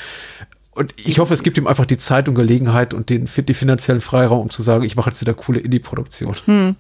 Und 0.72 0.94
ich 0.98 1.20
hoffe, 1.20 1.34
es 1.34 1.44
gibt 1.44 1.58
ihm 1.58 1.68
einfach 1.68 1.86
die 1.86 1.98
Zeit 1.98 2.28
und 2.28 2.34
Gelegenheit 2.34 2.94
und 2.94 3.10
den 3.10 3.30
die 3.36 3.54
finanziellen 3.54 4.02
Freiraum, 4.02 4.40
um 4.42 4.50
zu 4.50 4.64
sagen, 4.64 4.84
ich 4.84 4.96
mache 4.96 5.12
jetzt 5.12 5.22
wieder 5.22 5.36
coole 5.36 5.60
Indie-Produktion. 5.60 6.36
Hm. 6.46 6.76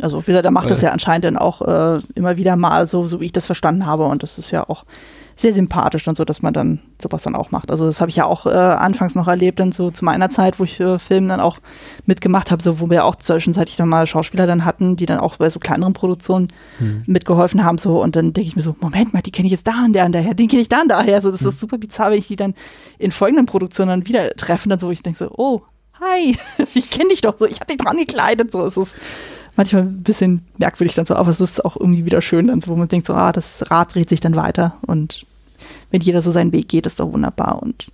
Also 0.00 0.20
wie 0.20 0.26
gesagt, 0.26 0.44
er 0.44 0.50
macht 0.50 0.70
das 0.70 0.82
ja 0.82 0.90
anscheinend 0.90 1.24
dann 1.24 1.36
auch 1.38 1.62
äh, 1.62 2.00
immer 2.14 2.36
wieder 2.36 2.56
mal 2.56 2.86
so, 2.86 3.06
so 3.06 3.20
wie 3.20 3.26
ich 3.26 3.32
das 3.32 3.46
verstanden 3.46 3.86
habe. 3.86 4.04
Und 4.04 4.22
das 4.22 4.38
ist 4.38 4.50
ja 4.50 4.68
auch 4.68 4.84
sehr 5.38 5.52
sympathisch 5.52 6.04
dann 6.04 6.16
so, 6.16 6.24
dass 6.24 6.40
man 6.40 6.54
dann 6.54 6.80
sowas 7.00 7.22
dann 7.22 7.36
auch 7.36 7.50
macht. 7.50 7.70
Also 7.70 7.84
das 7.84 8.00
habe 8.00 8.08
ich 8.08 8.16
ja 8.16 8.24
auch 8.24 8.46
äh, 8.46 8.50
anfangs 8.50 9.14
noch 9.14 9.28
erlebt, 9.28 9.60
dann 9.60 9.70
so 9.70 9.90
zu 9.90 10.02
meiner 10.04 10.30
Zeit, 10.30 10.58
wo 10.58 10.64
ich 10.64 10.80
äh, 10.80 10.98
Filme 10.98 11.28
dann 11.28 11.40
auch 11.40 11.58
mitgemacht 12.06 12.50
habe, 12.50 12.62
so 12.62 12.80
wo 12.80 12.88
wir 12.88 13.04
auch 13.04 13.16
zwischenzeitlich 13.16 13.76
dann 13.76 13.90
mal 13.90 14.06
Schauspieler 14.06 14.46
dann 14.46 14.64
hatten, 14.64 14.96
die 14.96 15.04
dann 15.04 15.18
auch 15.18 15.36
bei 15.36 15.50
so 15.50 15.60
kleineren 15.60 15.92
Produktionen 15.92 16.48
hm. 16.78 17.04
mitgeholfen 17.06 17.62
haben. 17.64 17.76
So 17.76 18.02
und 18.02 18.16
dann 18.16 18.32
denke 18.32 18.48
ich 18.48 18.56
mir 18.56 18.62
so, 18.62 18.74
Moment 18.80 19.12
mal, 19.12 19.20
die 19.20 19.30
kenne 19.30 19.46
ich 19.46 19.52
jetzt 19.52 19.66
da 19.66 19.84
und 19.84 19.92
der 19.92 20.06
und 20.06 20.12
daher, 20.12 20.32
den 20.32 20.48
kenne 20.48 20.62
ich 20.62 20.70
da 20.70 20.80
und 20.80 20.88
daher. 20.88 21.20
So, 21.20 21.30
das 21.30 21.42
hm. 21.42 21.50
ist 21.50 21.60
super 21.60 21.76
bizarr, 21.76 22.12
wenn 22.12 22.18
ich 22.18 22.28
die 22.28 22.36
dann 22.36 22.54
in 22.98 23.12
folgenden 23.12 23.44
Produktionen 23.44 23.90
dann 23.90 24.06
wieder 24.06 24.30
treffe, 24.30 24.70
dann 24.70 24.78
so, 24.78 24.90
ich 24.90 25.02
denke 25.02 25.18
so, 25.18 25.30
oh, 25.36 25.60
hi, 26.00 26.34
ich 26.74 26.90
kenne 26.90 27.10
dich 27.10 27.20
doch 27.20 27.36
so, 27.38 27.46
ich 27.46 27.60
habe 27.60 27.66
dich 27.66 27.76
dran 27.76 27.98
gekleidet. 27.98 28.52
So, 28.52 28.64
es 28.64 28.78
ist 28.78 28.94
manchmal 29.56 29.82
ein 29.82 30.02
bisschen 30.02 30.46
merkwürdig 30.58 30.94
dann 30.94 31.06
so, 31.06 31.14
aber 31.14 31.30
es 31.30 31.40
ist 31.40 31.64
auch 31.64 31.76
irgendwie 31.76 32.04
wieder 32.04 32.20
schön 32.20 32.48
dann 32.48 32.60
so, 32.60 32.70
wo 32.70 32.76
man 32.76 32.88
denkt 32.88 33.06
so, 33.06 33.14
ah, 33.14 33.32
das 33.32 33.70
Rad 33.70 33.94
dreht 33.94 34.08
sich 34.08 34.20
dann 34.20 34.36
weiter 34.36 34.76
und 34.86 35.26
wenn 35.90 36.00
jeder 36.00 36.22
so 36.22 36.30
seinen 36.30 36.52
Weg 36.52 36.68
geht, 36.68 36.86
ist 36.86 37.00
doch 37.00 37.12
wunderbar 37.12 37.62
und 37.62 37.86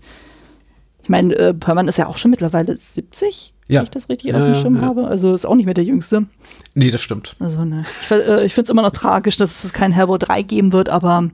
ich 1.03 1.09
meine, 1.09 1.35
äh, 1.35 1.55
Perman 1.55 1.89
ist 1.89 1.99
ja 1.99 2.07
auch 2.07 2.17
schon 2.17 2.31
mittlerweile 2.31 2.77
70, 2.77 3.55
ja. 3.67 3.81
wenn 3.81 3.85
ich 3.85 3.91
das 3.91 4.09
richtig 4.09 4.31
ja, 4.31 4.37
auf 4.37 4.45
dem 4.45 4.55
Schirm 4.61 4.77
ja. 4.77 4.83
habe. 4.83 5.09
Also 5.09 5.35
ist 5.35 5.45
auch 5.45 5.57
nicht 5.57 5.65
mehr 5.65 5.75
der 5.75 5.85
Jüngste. 5.85 6.27
Nee, 6.75 6.91
das 6.91 7.03
stimmt. 7.03 7.35
Also, 7.41 7.65
ne. 7.65 7.85
Ich, 8.03 8.11
äh, 8.11 8.45
ich 8.45 8.55
finde 8.55 8.67
es 8.67 8.71
immer 8.71 8.83
noch 8.83 8.93
tragisch, 8.93 9.37
dass 9.37 9.65
es 9.65 9.73
kein 9.73 9.93
Hellboy 9.93 10.19
3 10.19 10.43
geben 10.43 10.73
wird, 10.73 10.89
aber 10.89 11.29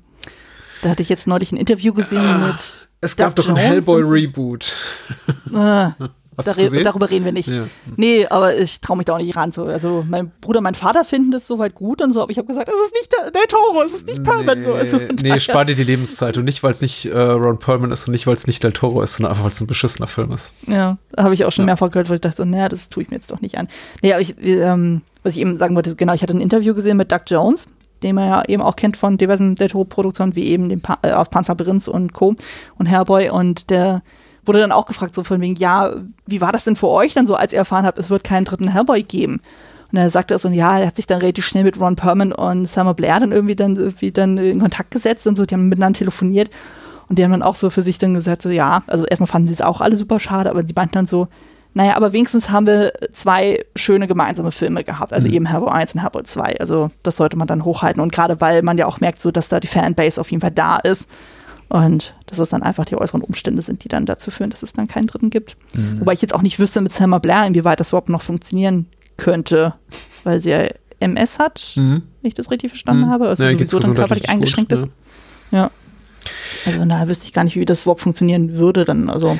da 0.83 0.91
hatte 0.91 1.03
ich 1.03 1.09
jetzt 1.09 1.27
neulich 1.27 1.53
ein 1.53 1.57
Interview 1.59 1.93
gesehen 1.93 2.19
ah, 2.19 2.47
mit. 2.49 2.89
Es 3.01 3.17
gab 3.17 3.37
Doug 3.37 3.45
doch 3.45 3.51
ein 3.51 3.57
Hellboy-Reboot. 3.57 4.73
Ah, 5.53 5.93
Dar 6.45 6.55
darüber 6.85 7.11
reden 7.11 7.25
wir 7.25 7.33
nicht. 7.33 7.49
Ja. 7.49 7.65
Nee, 7.97 8.27
aber 8.27 8.57
ich 8.57 8.81
traue 8.81 8.97
mich 8.97 9.07
da 9.07 9.15
auch 9.15 9.19
nicht 9.19 9.37
ran. 9.37 9.53
So. 9.53 9.65
Also 9.65 10.05
mein 10.09 10.31
Bruder, 10.41 10.61
mein 10.61 10.75
Vater 10.75 11.05
finden 11.05 11.31
das 11.31 11.47
soweit 11.47 11.75
gut 11.75 12.01
und 12.01 12.13
so, 12.13 12.23
aber 12.23 12.31
ich 12.31 12.39
habe 12.39 12.47
gesagt, 12.47 12.69
es 12.69 12.75
ist 12.75 12.95
nicht 12.95 13.13
der, 13.13 13.31
der 13.33 13.49
Toro, 13.49 13.83
es 13.83 13.93
ist 13.93 14.07
nicht 14.07 14.23
Perlman. 14.23 14.59
Nee, 14.59 14.65
so. 14.65 14.75
Also 14.75 14.99
nee 15.23 15.41
spar 15.41 15.65
dir 15.65 15.75
die 15.75 15.85
Lebenszeit 15.85 16.37
und 16.37 16.45
nicht, 16.45 16.63
weil 16.63 16.73
es 16.73 16.81
nicht 16.81 17.07
äh, 17.07 17.19
Ron 17.19 17.59
Perlman 17.59 17.91
ist 17.91 18.07
und 18.07 18.13
nicht, 18.13 18.27
weil 18.27 18.35
es 18.35 18.47
nicht 18.47 18.63
Del 18.63 18.73
Toro 18.73 19.03
ist, 19.03 19.15
sondern 19.15 19.33
einfach, 19.33 19.45
weil 19.45 19.53
es 19.53 19.61
ein 19.61 19.67
beschissener 19.67 20.07
Film 20.07 20.31
ist. 20.33 20.53
Ja, 20.67 20.99
habe 21.17 21.35
ich 21.35 21.45
auch 21.45 21.53
schon 21.53 21.65
ja. 21.65 21.67
mehrfach 21.67 21.91
gehört, 21.91 22.09
weil 22.09 22.17
ich 22.17 22.21
dachte, 22.23 22.47
naja, 22.47 22.69
das 22.69 22.89
tue 22.89 23.03
ich 23.03 23.11
mir 23.11 23.17
jetzt 23.17 23.31
doch 23.31 23.41
nicht 23.41 23.59
an. 23.59 23.69
Nee, 24.03 24.13
aber 24.13 24.23
ich, 24.23 24.35
ähm, 24.41 25.03
was 25.23 25.35
ich 25.35 25.41
eben 25.41 25.59
sagen 25.59 25.75
wollte, 25.75 25.95
genau, 25.97 26.15
ich 26.15 26.23
hatte 26.23 26.35
ein 26.37 26.41
Interview 26.41 26.75
gesehen 26.75 26.97
mit 26.97 27.11
Doug 27.11 27.23
Jones, 27.27 27.67
den 28.03 28.15
man 28.15 28.29
ja 28.29 28.43
eben 28.47 28.63
auch 28.63 28.77
kennt 28.77 28.97
von 28.97 29.19
diversen 29.19 29.55
Del 29.55 29.69
Toro-Produktionen, 29.69 30.37
wie 30.37 30.45
eben 30.45 30.69
dem 30.69 30.81
pa 30.81 30.99
äh, 31.03 31.13
Panzer 31.25 31.55
Prinz 31.55 31.89
und 31.89 32.13
Co. 32.13 32.35
und 32.77 32.87
Hellboy 32.87 33.31
und 33.31 33.71
der 33.71 34.03
wurde 34.49 34.61
dann 34.61 34.73
auch 34.73 34.87
gefragt, 34.87 35.15
so 35.15 35.23
von 35.23 35.41
wegen, 35.41 35.55
ja, 35.57 35.93
wie 36.27 36.41
war 36.41 36.53
das 36.53 36.65
denn 36.65 36.77
für 36.77 36.89
euch 36.89 37.15
dann 37.15 37.27
so, 37.27 37.37
als 37.37 37.53
ihr 37.53 37.59
erfahren 37.59 37.87
habt, 37.87 37.99
es 37.99 38.11
wird 38.11 38.25
keinen 38.25 38.45
dritten 38.45 38.69
Hellboy 38.69 39.03
geben? 39.03 39.41
Und 39.93 39.99
er 39.99 40.11
sagte 40.11 40.37
so, 40.39 40.49
ja, 40.49 40.79
er 40.79 40.89
hat 40.89 40.97
sich 40.97 41.07
dann 41.07 41.21
relativ 41.21 41.47
schnell 41.47 41.65
mit 41.65 41.81
Ron 41.81 41.97
Perlman 41.97 42.33
und 42.33 42.67
Summer 42.67 42.95
Blair 42.95 43.21
dann 43.21 43.33
irgendwie 43.33 43.57
dann, 43.57 43.77
irgendwie 43.77 44.11
dann 44.11 44.37
in 44.37 44.61
Kontakt 44.61 44.91
gesetzt 44.91 45.27
und 45.27 45.37
so, 45.37 45.47
die 45.47 45.55
haben 45.55 45.69
miteinander 45.69 45.99
telefoniert 45.99 46.51
und 47.09 47.19
die 47.19 47.25
haben 47.25 47.31
dann 47.31 47.43
auch 47.43 47.55
so 47.55 47.71
für 47.71 47.83
sich 47.83 47.99
dann 47.99 48.15
gesagt, 48.15 48.43
so, 48.43 48.51
ja, 48.51 48.83
also 48.87 49.07
erstmal 49.07 49.29
fanden 49.29 49.49
sie 49.49 49.55
es 49.55 49.63
auch 49.63 49.81
alle 49.81 49.97
super 49.97 50.21
schade, 50.21 50.51
aber 50.51 50.67
sie 50.67 50.75
meinten 50.75 50.95
dann 50.95 51.07
so, 51.07 51.29
naja, 51.75 51.97
aber 51.97 52.13
wenigstens 52.13 52.51
haben 52.51 52.67
wir 52.67 52.93
zwei 53.13 53.65
schöne 53.77 54.09
gemeinsame 54.09 54.53
Filme 54.53 54.85
gehabt, 54.85 55.13
also 55.13 55.29
mhm. 55.29 55.35
eben 55.35 55.47
Hellboy 55.47 55.71
1 55.71 55.95
und 55.95 56.03
Hellboy 56.03 56.23
2, 56.23 56.61
also 56.61 56.91
das 57.03 57.17
sollte 57.17 57.37
man 57.37 57.47
dann 57.47 57.65
hochhalten 57.65 58.03
und 58.03 58.13
gerade 58.13 58.41
weil 58.41 58.63
man 58.63 58.79
ja 58.79 58.87
auch 58.87 59.01
merkt 59.01 59.21
so, 59.21 59.31
dass 59.31 59.49
da 59.49 59.61
die 59.61 59.69
Fanbase 59.69 60.21
auf 60.21 60.31
jeden 60.31 60.41
Fall 60.41 60.51
da 60.51 60.77
ist, 60.77 61.09
und 61.69 62.15
dass 62.27 62.39
es 62.39 62.49
dann 62.49 62.63
einfach 62.63 62.85
die 62.85 62.97
äußeren 62.97 63.23
Umstände 63.23 63.63
sind, 63.63 63.85
die 63.85 63.89
dann 63.89 64.07
dazu 64.07 64.31
führen, 64.31 64.51
dass 64.51 64.63
es 64.63 64.73
dann 64.73 64.89
keinen 64.89 65.07
dritten 65.07 65.31
gibt. 65.31 65.57
Mhm. 65.75 66.01
Wobei 66.01 66.15
ich 66.15 66.23
jetzt 66.23 66.35
auch 66.35 66.43
nicht 66.43 66.59
wüsste 66.59 66.81
mit 66.81 66.93
Selma 66.93 67.19
Blair, 67.19 67.47
inwieweit 67.47 67.81
das 67.81 67.91
überhaupt 67.91 68.09
noch 68.09 68.23
funktionieren 68.23 68.87
könnte, 69.17 69.75
weil 70.25 70.41
sie 70.41 70.51
ja 70.51 70.67
MS 71.01 71.39
hat, 71.39 71.73
mhm. 71.77 72.03
wenn 72.23 72.29
ich 72.29 72.35
das 72.35 72.51
richtig 72.51 72.71
verstanden 72.71 73.05
mhm. 73.05 73.11
habe. 73.11 73.29
Also 73.29 73.45
ja, 73.45 73.51
sowieso 73.51 73.81
dann 73.81 73.95
körperlich 73.95 74.29
eingeschränkt 74.31 74.71
gut, 74.71 74.79
ist. 74.79 74.93
Ja. 75.51 75.59
ja. 75.59 75.71
Also 76.67 76.85
daher 76.85 77.09
wüsste 77.09 77.27
ich 77.27 77.33
gar 77.33 77.45
nicht, 77.45 77.57
wie 77.57 77.65
das 77.65 77.83
überhaupt 77.83 78.01
funktionieren 78.01 78.57
würde. 78.57 78.85
Dann, 78.85 79.11
also. 79.11 79.39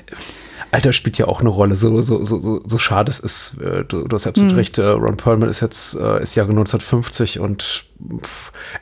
Alter 0.71 0.93
spielt 0.93 1.19
ja 1.19 1.27
auch 1.27 1.41
eine 1.41 1.49
Rolle, 1.49 1.77
so, 1.77 2.03
so, 2.03 2.25
so, 2.25 2.63
so 2.65 2.79
schade 2.79 3.11
es 3.11 3.21
ist. 3.21 3.61
Äh, 3.61 3.85
du, 3.85 4.07
du 4.07 4.15
hast 4.15 4.27
absolut 4.27 4.53
mhm. 4.53 4.59
recht, 4.59 4.79
äh, 4.79 4.87
Ron 4.87 5.17
Perlman 5.17 5.49
ist 5.49 5.61
jetzt, 5.61 5.95
äh, 5.97 6.23
ist 6.23 6.35
Jahre 6.35 6.51
1950 6.51 7.41
und 7.41 7.85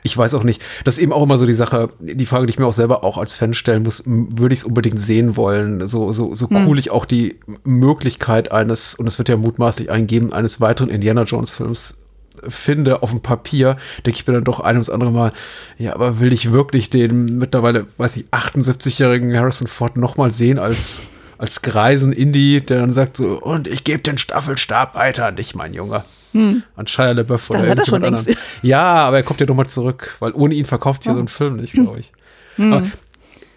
ich 0.03 0.15
weiß 0.15 0.33
auch 0.35 0.43
nicht. 0.43 0.61
Das 0.83 0.95
ist 0.95 1.03
eben 1.03 1.13
auch 1.13 1.23
immer 1.23 1.37
so 1.37 1.45
die 1.45 1.53
Sache, 1.53 1.89
die 1.99 2.25
Frage, 2.25 2.45
die 2.45 2.51
ich 2.51 2.59
mir 2.59 2.67
auch 2.67 2.73
selber 2.73 3.03
auch 3.03 3.17
als 3.17 3.33
Fan 3.33 3.53
stellen 3.53 3.83
muss, 3.83 4.03
würde 4.05 4.53
ich 4.53 4.59
es 4.59 4.65
unbedingt 4.65 4.99
sehen 4.99 5.35
wollen? 5.35 5.87
So, 5.87 6.13
so, 6.13 6.35
so 6.35 6.49
hm. 6.49 6.67
cool 6.67 6.77
ich 6.77 6.91
auch 6.91 7.05
die 7.05 7.39
Möglichkeit 7.63 8.51
eines, 8.51 8.95
und 8.95 9.07
es 9.07 9.17
wird 9.17 9.29
ja 9.29 9.37
mutmaßlich 9.37 9.89
eingeben, 9.89 10.33
eines 10.33 10.61
weiteren 10.61 10.89
Indiana 10.89 11.23
Jones 11.23 11.51
Films 11.51 12.03
finde 12.47 13.01
auf 13.03 13.09
dem 13.11 13.21
Papier, 13.21 13.77
denke 14.05 14.19
ich 14.19 14.27
mir 14.27 14.33
dann 14.33 14.43
doch 14.43 14.59
ein 14.59 14.75
ums 14.75 14.89
andere 14.89 15.11
Mal, 15.11 15.33
ja, 15.77 15.93
aber 15.93 16.19
will 16.19 16.33
ich 16.33 16.51
wirklich 16.51 16.89
den 16.89 17.37
mittlerweile, 17.37 17.87
weiß 17.97 18.17
ich, 18.17 18.25
78-jährigen 18.31 19.35
Harrison 19.35 19.67
Ford 19.67 19.97
nochmal 19.97 20.31
sehen 20.31 20.59
als, 20.59 21.01
als 21.37 21.61
Greisen 21.61 22.13
Indie, 22.13 22.61
der 22.61 22.81
dann 22.81 22.93
sagt 22.93 23.17
so, 23.17 23.39
und 23.41 23.67
ich 23.67 23.83
gebe 23.83 24.01
den 24.01 24.17
Staffelstab 24.17 24.95
weiter 24.95 25.25
an 25.27 25.35
dich, 25.35 25.55
mein 25.55 25.73
Junge. 25.73 26.03
Hm. 26.33 26.63
An 26.75 26.87
Shia 26.87 27.11
LaBeouf 27.11 27.49
oder 27.49 27.75
das 27.75 27.87
schon 27.87 28.03
anderen. 28.03 28.35
Ja, 28.61 28.83
aber 28.83 29.17
er 29.17 29.23
kommt 29.23 29.39
ja 29.39 29.45
doch 29.45 29.55
mal 29.55 29.65
zurück, 29.65 30.15
weil 30.19 30.33
ohne 30.33 30.55
ihn 30.55 30.65
verkauft 30.65 31.03
hier 31.03 31.13
oh. 31.13 31.15
so 31.15 31.21
ein 31.21 31.27
Film 31.27 31.55
nicht, 31.55 31.73
glaube 31.73 31.99
ich. 31.99 32.11
Hm. 32.57 32.91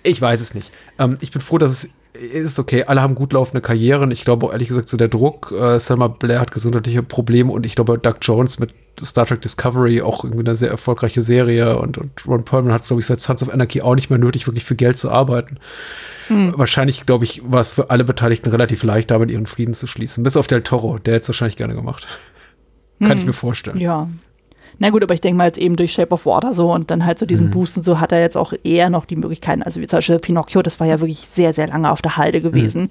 Ich 0.03 0.21
weiß 0.21 0.41
es 0.41 0.55
nicht. 0.55 0.71
Ähm, 0.99 1.19
ich 1.21 1.31
bin 1.31 1.41
froh, 1.41 1.59
dass 1.59 1.71
es 1.71 1.89
ist 2.13 2.59
okay. 2.59 2.85
Alle 2.85 3.03
haben 3.03 3.15
gut 3.15 3.33
laufende 3.33 3.61
Karrieren. 3.61 4.11
Ich 4.11 4.25
glaube 4.25 4.49
ehrlich 4.53 4.69
gesagt 4.69 4.89
so 4.89 4.97
der 4.97 5.09
Druck. 5.09 5.53
Äh, 5.53 5.79
Selma 5.79 6.09
Blair 6.09 6.41
hat 6.41 6.51
gesundheitliche 6.51 7.03
Probleme 7.03 7.53
und 7.53 7.65
ich 7.67 7.75
glaube 7.75 7.99
Doug 7.99 8.17
Jones 8.21 8.59
mit 8.59 8.75
Star 9.01 9.27
Trek 9.27 9.41
Discovery 9.41 10.03
auch 10.03 10.25
irgendwie 10.25 10.47
eine 10.47 10.57
sehr 10.57 10.71
erfolgreiche 10.71 11.23
Serie 11.23 11.79
und, 11.79 11.97
und 11.99 12.27
Ron 12.27 12.45
Perlman 12.45 12.73
hat 12.73 12.83
es 12.83 12.89
glaube 12.89 13.01
ich 13.01 13.07
seit 13.07 13.21
Sons 13.21 13.43
of 13.43 13.53
Anarchy 13.53 13.81
auch 13.81 13.95
nicht 13.95 14.11
mehr 14.11 14.19
nötig, 14.19 14.47
wirklich 14.47 14.65
für 14.65 14.75
Geld 14.75 14.99
zu 14.99 15.11
arbeiten. 15.11 15.59
Hm. 16.27 16.53
Wahrscheinlich 16.57 17.07
glaube 17.07 17.25
ich 17.25 17.43
war 17.45 17.61
es 17.61 17.71
für 17.71 17.91
alle 17.91 18.05
Beteiligten 18.05 18.51
relativ 18.51 18.83
leicht, 18.83 19.11
damit 19.11 19.31
ihren 19.31 19.47
Frieden 19.47 19.75
zu 19.75 19.87
schließen. 19.87 20.25
Bis 20.25 20.37
auf 20.37 20.49
Del 20.49 20.63
Toro, 20.63 20.99
der 20.99 21.15
hätte 21.15 21.23
es 21.23 21.29
wahrscheinlich 21.29 21.57
gerne 21.57 21.75
gemacht. 21.75 22.07
Kann 22.99 23.13
hm. 23.13 23.19
ich 23.19 23.27
mir 23.27 23.33
vorstellen. 23.33 23.79
Ja. 23.79 24.09
Na 24.83 24.89
gut, 24.89 25.03
aber 25.03 25.13
ich 25.13 25.21
denke 25.21 25.37
mal 25.37 25.45
jetzt 25.45 25.59
eben 25.59 25.77
durch 25.77 25.93
Shape 25.93 26.15
of 26.15 26.25
Water 26.25 26.55
so 26.55 26.73
und 26.73 26.91
dann 26.91 27.05
halt 27.05 27.19
so 27.19 27.27
diesen 27.27 27.49
mhm. 27.49 27.51
Boost 27.51 27.77
und 27.77 27.83
so 27.83 28.01
hat 28.01 28.13
er 28.13 28.21
jetzt 28.21 28.37
auch 28.37 28.55
eher 28.65 28.89
noch 28.89 29.05
die 29.05 29.15
Möglichkeiten. 29.15 29.63
Also 29.63 29.79
wie 29.81 29.87
zum 29.87 29.99
Beispiel 29.99 30.19
Pinocchio, 30.19 30.63
das 30.63 30.81
war 30.81 30.87
ja 30.87 31.01
wirklich 31.01 31.21
sehr, 31.21 31.53
sehr 31.53 31.69
lange 31.69 31.91
auf 31.93 32.01
der 32.01 32.17
Halde 32.17 32.41
gewesen. 32.41 32.85
Mhm. 32.85 32.91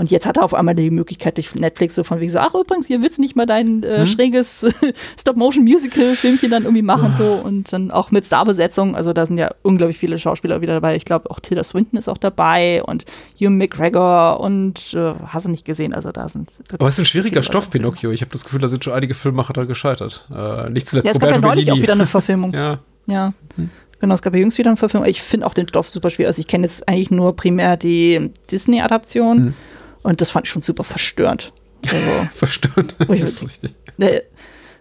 Und 0.00 0.10
jetzt 0.10 0.24
hat 0.24 0.38
er 0.38 0.44
auf 0.44 0.54
einmal 0.54 0.74
die 0.74 0.90
Möglichkeit 0.90 1.36
durch 1.36 1.54
Netflix 1.54 1.94
so 1.94 2.04
von 2.04 2.20
wegen 2.20 2.32
so, 2.32 2.38
ach 2.38 2.54
übrigens, 2.54 2.86
hier 2.86 3.02
willst 3.02 3.18
du 3.18 3.20
nicht 3.20 3.36
mal 3.36 3.44
dein 3.44 3.82
äh, 3.82 3.98
hm? 3.98 4.06
schräges 4.06 4.64
Stop-Motion-Musical-Filmchen 5.20 6.50
dann 6.50 6.62
irgendwie 6.62 6.80
machen 6.80 7.12
so 7.18 7.34
und 7.34 7.70
dann 7.70 7.90
auch 7.90 8.10
mit 8.10 8.24
Starbesetzung. 8.24 8.96
Also 8.96 9.12
da 9.12 9.26
sind 9.26 9.36
ja 9.36 9.50
unglaublich 9.60 9.98
viele 9.98 10.18
Schauspieler 10.18 10.62
wieder 10.62 10.72
dabei. 10.72 10.96
Ich 10.96 11.04
glaube 11.04 11.30
auch 11.30 11.38
Tilda 11.38 11.64
Swinton 11.64 11.98
ist 11.98 12.08
auch 12.08 12.16
dabei 12.16 12.82
und 12.82 13.04
Hugh 13.38 13.50
McGregor 13.50 14.40
und 14.40 14.94
äh, 14.94 15.12
hast 15.26 15.44
du 15.44 15.50
nicht 15.50 15.66
gesehen. 15.66 15.92
Also 15.92 16.12
da 16.12 16.30
sind. 16.30 16.48
Aber 16.72 16.88
es 16.88 16.94
ist 16.94 17.00
ein 17.00 17.04
schwieriger 17.04 17.42
Stoff, 17.42 17.68
Pinocchio. 17.68 18.10
Ich 18.10 18.22
habe 18.22 18.32
das 18.32 18.44
Gefühl, 18.44 18.60
da 18.60 18.68
sind 18.68 18.82
schon 18.82 18.94
einige 18.94 19.12
Filmemacher 19.12 19.52
da 19.52 19.66
gescheitert. 19.66 20.26
Äh, 20.34 20.70
nicht 20.70 20.86
zuletzt 20.86 21.08
ja, 21.08 21.12
es 21.12 21.16
Roberto 21.16 21.34
gab 21.34 21.42
ja 21.42 21.48
neulich 21.48 21.66
Benini. 21.66 21.78
auch 21.78 21.82
wieder 21.82 21.92
eine 21.92 22.06
Verfilmung. 22.06 22.52
ja. 22.54 22.78
Ja. 23.04 23.34
Hm. 23.56 23.68
Genau, 24.00 24.14
es 24.14 24.22
gab 24.22 24.32
ja 24.32 24.40
jüngst 24.40 24.56
wieder 24.56 24.70
eine 24.70 24.78
Verfilmung. 24.78 25.06
Ich 25.06 25.20
finde 25.20 25.46
auch 25.46 25.52
den 25.52 25.68
Stoff 25.68 25.90
super 25.90 26.08
schwierig. 26.08 26.28
Also 26.28 26.40
ich 26.40 26.46
kenne 26.46 26.64
jetzt 26.64 26.88
eigentlich 26.88 27.10
nur 27.10 27.36
primär 27.36 27.76
die 27.76 28.30
Disney-Adaption 28.50 29.38
mhm. 29.38 29.54
Und 30.02 30.20
das 30.20 30.30
fand 30.30 30.46
ich 30.46 30.52
schon 30.52 30.62
super 30.62 30.84
verstörend. 30.84 31.52
Also, 31.86 32.28
verstörend? 32.34 32.96
das 32.98 33.20
ist 33.20 33.48
richtig. 33.48 33.74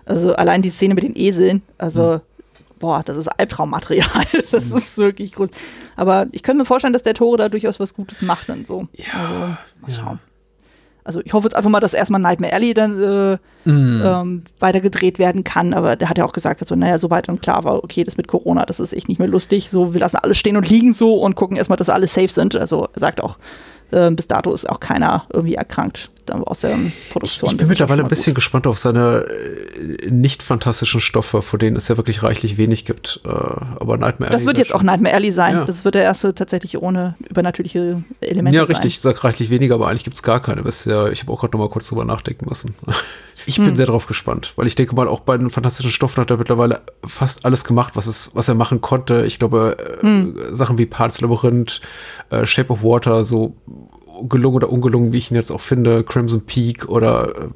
Also 0.06 0.36
allein 0.36 0.62
die 0.62 0.70
Szene 0.70 0.96
mit 0.96 1.04
den 1.04 1.16
Eseln, 1.16 1.62
also 1.78 2.14
mhm. 2.14 2.22
boah, 2.80 3.04
das 3.06 3.16
ist 3.18 3.28
Albtraummaterial. 3.28 4.08
Das 4.52 4.66
mhm. 4.66 4.78
ist 4.78 4.98
wirklich 4.98 5.34
groß. 5.34 5.50
Aber 5.96 6.28
ich 6.32 6.42
könnte 6.42 6.60
mir 6.60 6.66
vorstellen, 6.66 6.94
dass 6.94 7.04
der 7.04 7.14
Tore 7.14 7.38
da 7.38 7.50
durchaus 7.50 7.80
was 7.80 7.94
Gutes 7.94 8.22
macht 8.22 8.50
dann 8.50 8.66
so. 8.66 8.88
Ja, 8.96 9.14
also, 9.14 9.38
mal 9.82 9.92
schauen. 9.92 10.20
Ja. 10.24 10.30
Also 11.04 11.22
ich 11.24 11.34
hoffe 11.34 11.48
jetzt 11.48 11.56
einfach 11.56 11.70
mal, 11.70 11.80
dass 11.80 11.94
erstmal 11.94 12.22
Nightmare 12.22 12.54
Alley 12.54 12.74
dann 12.74 13.02
äh, 13.02 13.70
mm. 13.70 14.04
ähm, 14.06 14.44
weitergedreht 14.60 15.18
werden 15.18 15.44
kann. 15.44 15.74
Aber 15.74 15.96
der 15.96 16.08
hat 16.10 16.20
ja 16.20 16.26
auch 16.26 16.34
gesagt, 16.34 16.62
also, 16.62 16.76
naja, 16.76 17.00
soweit 17.00 17.28
dann 17.28 17.42
klar 17.42 17.64
war, 17.64 17.84
okay, 17.84 18.04
das 18.04 18.16
mit 18.16 18.28
Corona, 18.28 18.66
das 18.66 18.80
ist 18.80 18.94
echt 18.94 19.10
nicht 19.10 19.18
mehr 19.18 19.28
lustig. 19.28 19.70
So, 19.72 19.94
wir 19.94 20.00
lassen 20.02 20.18
alles 20.18 20.38
stehen 20.38 20.56
und 20.56 20.70
liegen 20.70 20.94
so 20.94 21.16
und 21.16 21.36
gucken 21.36 21.58
erstmal, 21.58 21.78
dass 21.78 21.90
alle 21.90 22.08
safe 22.08 22.28
sind. 22.28 22.56
Also 22.56 22.90
er 22.94 23.00
sagt 23.00 23.24
auch, 23.24 23.40
äh, 23.92 24.12
bis 24.12 24.28
dato 24.28 24.54
ist 24.54 24.70
auch 24.70 24.80
keiner 24.80 25.26
irgendwie 25.34 25.56
erkrankt 25.56 26.10
aus 26.32 26.62
der 26.62 26.78
Produktion. 27.12 27.50
Ich, 27.50 27.54
ich 27.54 27.58
bin 27.58 27.68
mittlerweile 27.68 28.04
ein 28.04 28.10
bisschen 28.10 28.34
gut. 28.34 28.36
gespannt 28.36 28.68
auf 28.68 28.78
seine 28.78 29.26
äh, 29.26 30.10
nicht 30.10 30.44
fantastischen 30.44 31.02
Stoffe, 31.02 31.42
vor 31.42 31.60
denen 31.60 31.76
es 31.76 31.88
ja 31.88 31.98
wirklich 31.98 32.24
reichlich 32.24 32.58
wenig 32.58 32.86
gibt. 32.86 33.22
Äh, 33.26 33.30
aber 33.30 33.98
Nightmare 33.98 34.32
Das 34.32 34.46
wird 34.46 34.58
jetzt 34.58 34.74
auch 34.74 34.84
Nightmare 34.84 35.16
Alley 35.16 35.32
sein. 35.32 35.56
Ja. 35.56 35.66
Das 35.66 35.86
wird 35.86 35.96
der 35.96 36.04
erste 36.04 36.36
tatsächlich 36.36 36.78
ohne 36.78 37.16
übernatürliche 37.30 38.04
Elemente 38.22 38.56
Ja, 38.56 38.64
richtig, 38.64 38.94
ich 38.94 39.00
sag 39.00 39.24
reichlich 39.24 39.50
weniger, 39.50 39.76
aber 39.76 39.88
eigentlich 39.88 40.04
gibt 40.04 40.16
es 40.16 40.24
gar 40.24 40.42
keine. 40.42 40.64
Ja, 40.86 41.10
ich 41.10 41.22
habe 41.22 41.32
auch 41.32 41.40
gerade 41.40 41.58
noch 41.58 41.66
mal 41.66 41.70
kurz 41.70 41.88
drüber 41.88 42.06
nachdenken 42.06 42.46
müssen. 42.48 42.76
Ich 43.50 43.58
bin 43.58 43.70
hm. 43.70 43.76
sehr 43.76 43.88
darauf 43.88 44.06
gespannt, 44.06 44.54
weil 44.58 44.68
ich 44.68 44.76
denke 44.76 44.94
mal, 44.94 45.08
auch 45.08 45.22
bei 45.22 45.36
den 45.36 45.50
fantastischen 45.50 45.92
Stoffen 45.92 46.22
hat 46.22 46.30
er 46.30 46.38
mittlerweile 46.38 46.82
fast 47.04 47.46
alles 47.46 47.64
gemacht, 47.64 47.96
was, 47.96 48.06
es, 48.06 48.30
was 48.36 48.48
er 48.48 48.54
machen 48.54 48.80
konnte. 48.80 49.26
Ich 49.26 49.40
glaube, 49.40 49.76
äh, 49.80 50.06
hm. 50.06 50.36
Sachen 50.52 50.78
wie 50.78 50.86
Parts 50.86 51.20
Labyrinth, 51.20 51.82
äh, 52.30 52.46
Shape 52.46 52.72
of 52.72 52.84
Water, 52.84 53.24
so 53.24 53.56
gelungen 54.22 54.58
oder 54.58 54.70
ungelungen, 54.70 55.14
wie 55.14 55.18
ich 55.18 55.32
ihn 55.32 55.36
jetzt 55.36 55.50
auch 55.50 55.62
finde, 55.62 56.04
Crimson 56.04 56.46
Peak 56.46 56.90
oder 56.90 57.36
äh, 57.36 57.50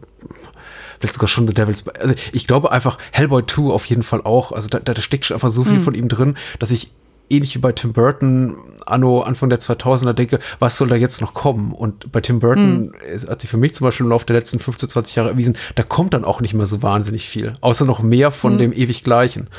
vielleicht 0.98 1.14
sogar 1.14 1.28
schon 1.28 1.48
The 1.48 1.54
Devil's. 1.54 1.88
Also 1.88 2.16
ich 2.32 2.48
glaube 2.48 2.72
einfach 2.72 2.98
Hellboy 3.12 3.46
2 3.46 3.72
auf 3.72 3.86
jeden 3.86 4.04
Fall 4.04 4.22
auch. 4.24 4.52
Also 4.52 4.70
da, 4.70 4.80
da 4.80 5.00
steckt 5.00 5.26
schon 5.26 5.36
einfach 5.36 5.52
so 5.52 5.64
viel 5.64 5.78
mhm. 5.78 5.84
von 5.84 5.94
ihm 5.94 6.08
drin, 6.08 6.38
dass 6.58 6.72
ich 6.72 6.90
ähnlich 7.30 7.56
wie 7.56 7.60
bei 7.60 7.72
Tim 7.72 7.94
Burton 7.94 8.56
anno 8.86 9.22
Anfang 9.22 9.50
der 9.50 9.60
2000er 9.60 10.14
denke, 10.14 10.40
was 10.60 10.78
soll 10.78 10.90
da 10.90 10.96
jetzt 10.96 11.22
noch 11.22 11.34
kommen? 11.34 11.72
Und 11.72 12.12
bei 12.12 12.22
Tim 12.22 12.40
Burton 12.40 12.88
mhm. 12.88 12.94
ist, 13.12 13.30
hat 13.30 13.42
sich 13.42 13.50
für 13.50 13.58
mich 13.58 13.74
zum 13.74 13.86
Beispiel 13.86 14.06
im 14.06 14.10
Laufe 14.10 14.26
der 14.26 14.36
letzten 14.36 14.60
15, 14.60 14.90
20 14.90 15.16
Jahre 15.16 15.30
erwiesen, 15.30 15.58
da 15.76 15.84
kommt 15.84 16.14
dann 16.14 16.26
auch 16.26 16.42
nicht 16.42 16.54
mehr 16.54 16.66
so 16.66 16.82
wahnsinnig 16.82 17.28
viel, 17.28 17.54
außer 17.62 17.86
noch 17.86 18.02
mehr 18.02 18.32
von 18.32 18.54
mhm. 18.54 18.58
dem 18.58 18.74
ewig 18.74 19.04
Gleichen. 19.04 19.50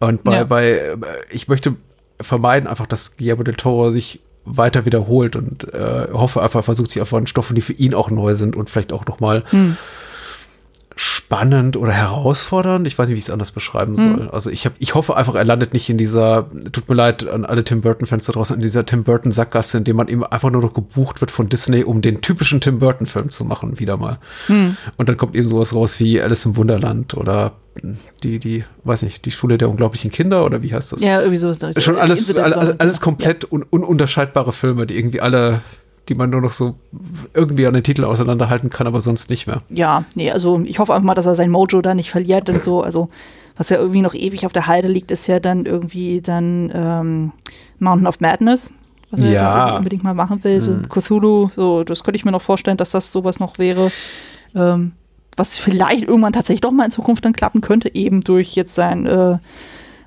Und 0.00 0.24
bei, 0.24 0.36
ja. 0.36 0.44
bei, 0.44 0.96
ich 1.30 1.48
möchte 1.48 1.76
vermeiden 2.20 2.68
einfach, 2.68 2.86
dass 2.86 3.16
Guillermo 3.16 3.42
del 3.42 3.54
Toro 3.54 3.90
sich 3.90 4.20
weiter 4.44 4.84
wiederholt 4.84 5.36
und 5.36 5.72
äh, 5.72 6.08
hoffe 6.12 6.42
einfach, 6.42 6.62
versucht 6.64 6.90
sich 6.90 7.00
einfach 7.00 7.16
an 7.16 7.26
Stoffen, 7.26 7.54
die 7.54 7.62
für 7.62 7.72
ihn 7.72 7.94
auch 7.94 8.10
neu 8.10 8.34
sind 8.34 8.56
und 8.56 8.68
vielleicht 8.68 8.92
auch 8.92 9.06
noch 9.06 9.20
mal 9.20 9.42
hm. 9.48 9.76
Spannend 10.96 11.76
oder 11.76 11.92
herausfordernd. 11.92 12.86
Ich 12.86 12.98
weiß 12.98 13.08
nicht, 13.08 13.14
wie 13.14 13.18
ich 13.18 13.24
es 13.24 13.30
anders 13.30 13.50
beschreiben 13.50 13.96
hm. 13.96 14.16
soll. 14.16 14.30
Also 14.30 14.50
ich 14.50 14.64
habe, 14.64 14.76
ich 14.78 14.94
hoffe 14.94 15.16
einfach, 15.16 15.34
er 15.34 15.44
landet 15.44 15.72
nicht 15.72 15.88
in 15.90 15.98
dieser, 15.98 16.48
tut 16.72 16.88
mir 16.88 16.94
leid 16.94 17.26
an 17.26 17.44
alle 17.44 17.64
Tim 17.64 17.80
Burton-Fans 17.80 18.26
da 18.26 18.32
draußen, 18.32 18.56
in 18.56 18.62
dieser 18.62 18.86
Tim 18.86 19.04
Burton-Sackgasse, 19.04 19.78
in 19.78 19.84
dem 19.84 19.96
man 19.96 20.08
eben 20.08 20.24
einfach 20.24 20.50
nur 20.50 20.62
noch 20.62 20.74
gebucht 20.74 21.20
wird 21.20 21.30
von 21.30 21.48
Disney, 21.48 21.82
um 21.82 22.00
den 22.00 22.20
typischen 22.20 22.60
Tim 22.60 22.78
Burton-Film 22.78 23.30
zu 23.30 23.44
machen, 23.44 23.80
wieder 23.80 23.96
mal. 23.96 24.18
Hm. 24.46 24.76
Und 24.96 25.08
dann 25.08 25.16
kommt 25.16 25.34
eben 25.34 25.46
sowas 25.46 25.74
raus 25.74 25.98
wie 25.98 26.20
Alice 26.20 26.44
im 26.44 26.56
Wunderland 26.56 27.14
oder 27.14 27.52
die, 28.22 28.38
die, 28.38 28.64
weiß 28.84 29.02
nicht, 29.02 29.24
die 29.24 29.30
Schule 29.30 29.58
der 29.58 29.68
unglaublichen 29.68 30.10
Kinder 30.10 30.44
oder 30.44 30.62
wie 30.62 30.72
heißt 30.72 30.92
das? 30.92 31.02
Ja, 31.02 31.18
irgendwie 31.18 31.38
so 31.38 31.50
ist 31.50 31.62
das. 31.62 31.82
Schon 31.82 31.96
alles, 31.96 32.34
alles, 32.36 32.78
alles 32.78 33.00
komplett 33.00 33.44
ja. 33.44 33.48
un, 33.50 33.62
ununterscheidbare 33.64 34.52
Filme, 34.52 34.86
die 34.86 34.96
irgendwie 34.96 35.20
alle, 35.20 35.62
die 36.08 36.14
man 36.14 36.30
nur 36.30 36.40
noch 36.40 36.52
so 36.52 36.74
irgendwie 37.32 37.66
an 37.66 37.74
den 37.74 37.82
Titel 37.82 38.04
auseinanderhalten 38.04 38.70
kann, 38.70 38.86
aber 38.86 39.00
sonst 39.00 39.30
nicht 39.30 39.46
mehr. 39.46 39.62
Ja, 39.70 40.04
nee, 40.14 40.30
also 40.30 40.60
ich 40.64 40.78
hoffe 40.78 40.94
einfach 40.94 41.06
mal, 41.06 41.14
dass 41.14 41.26
er 41.26 41.36
sein 41.36 41.50
Mojo 41.50 41.80
da 41.80 41.94
nicht 41.94 42.10
verliert 42.10 42.48
und 42.48 42.62
so, 42.62 42.82
also 42.82 43.08
was 43.56 43.68
ja 43.68 43.78
irgendwie 43.78 44.02
noch 44.02 44.14
ewig 44.14 44.46
auf 44.46 44.52
der 44.52 44.66
Halde 44.66 44.88
liegt, 44.88 45.10
ist 45.10 45.26
ja 45.26 45.40
dann 45.40 45.64
irgendwie 45.64 46.20
dann 46.20 46.72
ähm, 46.74 47.32
Mountain 47.78 48.06
of 48.06 48.20
Madness, 48.20 48.72
was 49.10 49.20
er 49.20 49.30
ja. 49.30 49.76
unbedingt 49.76 50.02
mal 50.02 50.14
machen 50.14 50.42
will, 50.42 50.60
so 50.60 50.72
mhm. 50.72 50.88
Cthulhu, 50.88 51.48
so, 51.54 51.84
das 51.84 52.02
könnte 52.02 52.16
ich 52.16 52.24
mir 52.24 52.32
noch 52.32 52.42
vorstellen, 52.42 52.76
dass 52.76 52.90
das 52.90 53.12
sowas 53.12 53.38
noch 53.38 53.58
wäre. 53.58 53.90
Ähm, 54.54 54.92
was 55.36 55.58
vielleicht 55.58 56.04
irgendwann 56.04 56.32
tatsächlich 56.32 56.60
doch 56.60 56.70
mal 56.70 56.84
in 56.84 56.90
Zukunft 56.90 57.24
dann 57.24 57.32
klappen 57.32 57.60
könnte, 57.60 57.94
eben 57.94 58.22
durch 58.22 58.54
jetzt 58.54 58.74
sein, 58.74 59.06
äh, 59.06 59.38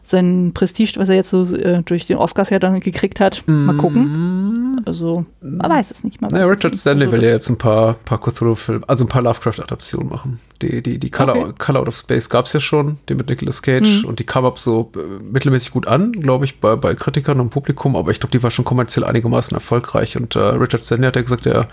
sein 0.09 0.51
Prestige, 0.53 0.93
was 0.97 1.09
er 1.09 1.15
jetzt 1.15 1.29
so 1.29 1.43
äh, 1.55 1.83
durch 1.83 2.07
den 2.07 2.17
Oscars 2.17 2.49
ja 2.49 2.59
dann 2.59 2.79
gekriegt 2.79 3.19
hat. 3.19 3.43
Mal 3.45 3.73
mhm. 3.73 3.77
gucken. 3.77 4.81
Also, 4.85 5.25
man 5.41 5.69
weiß 5.69 5.91
es 5.91 6.03
nicht. 6.03 6.21
Man 6.21 6.33
ja, 6.33 6.45
Richard 6.45 6.75
Stanley 6.75 7.07
also, 7.07 7.17
will 7.17 7.23
ja 7.23 7.31
jetzt 7.31 7.49
ein 7.49 7.57
paar, 7.57 7.93
paar 7.93 8.21
Cthulhu-Filme, 8.21 8.87
also 8.87 9.03
ein 9.03 9.09
paar 9.09 9.21
Lovecraft-Adaptionen 9.21 10.07
machen. 10.07 10.39
Die, 10.61 10.81
die, 10.81 10.97
die 10.97 11.09
Color, 11.11 11.35
okay. 11.35 11.53
Color 11.57 11.81
Out 11.81 11.87
of 11.89 11.97
Space 11.97 12.29
gab 12.29 12.45
es 12.45 12.53
ja 12.53 12.61
schon, 12.61 12.99
die 13.09 13.15
mit 13.15 13.29
Nicolas 13.29 13.61
Cage, 13.61 14.03
mhm. 14.03 14.09
und 14.09 14.19
die 14.19 14.23
kam 14.23 14.45
ab 14.45 14.59
so 14.59 14.91
äh, 14.95 15.23
mittelmäßig 15.23 15.71
gut 15.71 15.87
an, 15.87 16.13
glaube 16.13 16.45
ich, 16.45 16.61
bei, 16.61 16.77
bei 16.77 16.95
Kritikern 16.95 17.41
und 17.41 17.49
Publikum, 17.49 17.97
aber 17.97 18.11
ich 18.11 18.19
glaube, 18.21 18.31
die 18.31 18.41
war 18.41 18.51
schon 18.51 18.65
kommerziell 18.65 19.03
einigermaßen 19.03 19.55
erfolgreich. 19.55 20.15
Und 20.15 20.35
äh, 20.35 20.39
Richard 20.39 20.83
Stanley 20.83 21.07
hat 21.07 21.17
ja 21.17 21.21
gesagt, 21.21 21.45
er, 21.45 21.67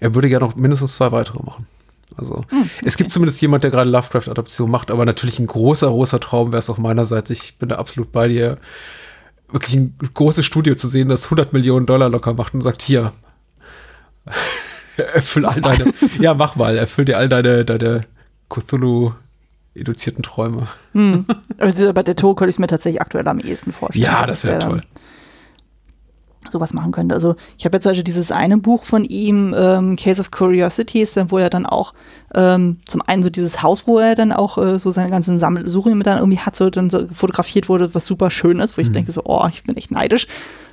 er 0.00 0.14
würde 0.14 0.28
ja 0.28 0.40
noch 0.40 0.56
mindestens 0.56 0.94
zwei 0.94 1.10
weitere 1.10 1.42
machen. 1.42 1.66
Also. 2.18 2.44
Hm, 2.48 2.68
es 2.84 2.96
gibt 2.96 3.10
zumindest 3.10 3.40
jemand, 3.40 3.64
der 3.64 3.70
gerade 3.70 3.90
Lovecraft-Adaption 3.90 4.70
macht, 4.70 4.90
aber 4.90 5.04
natürlich 5.04 5.38
ein 5.38 5.46
großer, 5.46 5.88
großer 5.88 6.20
Traum 6.20 6.52
wäre 6.52 6.60
es 6.60 6.70
auch 6.70 6.78
meinerseits. 6.78 7.30
Ich 7.30 7.58
bin 7.58 7.68
da 7.68 7.76
absolut 7.76 8.12
bei 8.12 8.28
dir. 8.28 8.58
Wirklich 9.50 9.76
ein 9.76 9.96
großes 10.12 10.44
Studio 10.44 10.74
zu 10.74 10.88
sehen, 10.88 11.08
das 11.08 11.24
100 11.24 11.52
Millionen 11.52 11.86
Dollar 11.86 12.10
locker 12.10 12.34
macht 12.34 12.54
und 12.54 12.60
sagt, 12.60 12.82
hier, 12.82 13.12
erfüll 14.96 15.46
all 15.46 15.60
deine, 15.60 15.92
ja, 16.18 16.34
mach 16.34 16.56
mal, 16.56 16.76
erfüll 16.76 17.04
dir 17.04 17.18
all 17.18 17.28
deine, 17.28 17.64
deine 17.64 18.02
Cthulhu 18.50 19.12
induzierten 19.74 20.22
Träume. 20.22 20.66
Hm. 20.92 21.24
Aber 21.58 21.92
bei 21.92 22.02
der 22.02 22.16
Tour 22.16 22.36
könnte 22.36 22.50
ich 22.50 22.56
es 22.56 22.58
mir 22.58 22.66
tatsächlich 22.66 23.00
aktuell 23.00 23.26
am 23.28 23.38
ehesten 23.38 23.72
vorstellen. 23.72 24.04
Ja, 24.04 24.26
das 24.26 24.44
wäre 24.44 24.58
toll. 24.58 24.80
Dann, 24.80 25.00
sowas 26.50 26.72
machen 26.72 26.92
könnte. 26.92 27.14
Also 27.14 27.34
ich 27.56 27.64
habe 27.64 27.76
jetzt 27.76 27.84
zum 27.84 27.90
Beispiel 27.90 28.04
dieses 28.04 28.32
eine 28.32 28.58
Buch 28.58 28.84
von 28.84 29.04
ihm, 29.04 29.54
ähm, 29.56 29.96
Case 29.96 30.20
of 30.20 30.30
Curiosities, 30.30 31.14
wo 31.28 31.38
er 31.38 31.50
dann 31.50 31.66
auch 31.66 31.94
ähm, 32.34 32.78
zum 32.86 33.02
einen 33.06 33.22
so 33.22 33.30
dieses 33.30 33.62
Haus, 33.62 33.86
wo 33.86 33.98
er 33.98 34.14
dann 34.14 34.32
auch 34.32 34.58
äh, 34.58 34.78
so 34.78 34.90
seine 34.90 35.10
ganzen 35.10 35.38
Sammelsuchungen 35.38 35.98
mit 35.98 36.06
dann 36.06 36.18
irgendwie 36.18 36.38
hat, 36.38 36.56
so 36.56 36.70
dann 36.70 36.90
so 36.90 37.06
fotografiert 37.12 37.68
wurde, 37.68 37.94
was 37.94 38.04
super 38.04 38.30
schön 38.30 38.58
ist, 38.60 38.76
wo 38.76 38.82
ich 38.82 38.88
mhm. 38.88 38.94
denke 38.94 39.12
so, 39.12 39.22
oh, 39.24 39.46
ich 39.52 39.62
bin 39.62 39.76
echt 39.76 39.90
neidisch. 39.90 40.26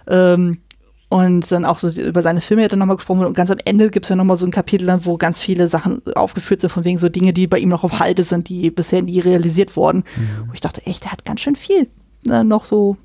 Ähm, 0.08 0.60
und 1.08 1.52
dann 1.52 1.66
auch 1.66 1.78
so 1.78 1.90
über 2.02 2.22
seine 2.22 2.42
Filme 2.42 2.64
hat 2.64 2.74
er 2.74 2.78
nochmal 2.78 2.96
gesprochen 2.96 3.26
und 3.26 3.36
ganz 3.36 3.52
am 3.52 3.60
Ende 3.64 3.92
gibt 3.92 4.06
es 4.06 4.10
ja 4.10 4.16
nochmal 4.16 4.38
so 4.38 4.46
ein 4.46 4.52
Kapitel, 4.52 4.88
dann, 4.88 5.06
wo 5.06 5.18
ganz 5.18 5.42
viele 5.42 5.68
Sachen 5.68 6.02
aufgeführt 6.16 6.62
sind, 6.62 6.72
von 6.72 6.84
wegen 6.84 6.98
so 6.98 7.10
Dinge, 7.10 7.32
die 7.32 7.48
bei 7.48 7.60
ihm 7.60 7.70
noch 7.70 7.84
auf 7.84 8.00
Halde 8.00 8.24
sind, 8.24 8.50
die 8.50 8.72
bisher 8.72 9.02
nie 9.02 9.20
realisiert 9.20 9.78
wurden. 9.78 10.00
Mhm. 10.00 10.48
Wo 10.48 10.54
ich 10.54 10.62
dachte, 10.62 10.86
echt, 10.86 11.04
der 11.04 11.12
hat 11.12 11.24
ganz 11.24 11.42
schön 11.42 11.56
viel 11.56 11.88
äh, 12.30 12.44
noch 12.44 12.66
so 12.66 12.98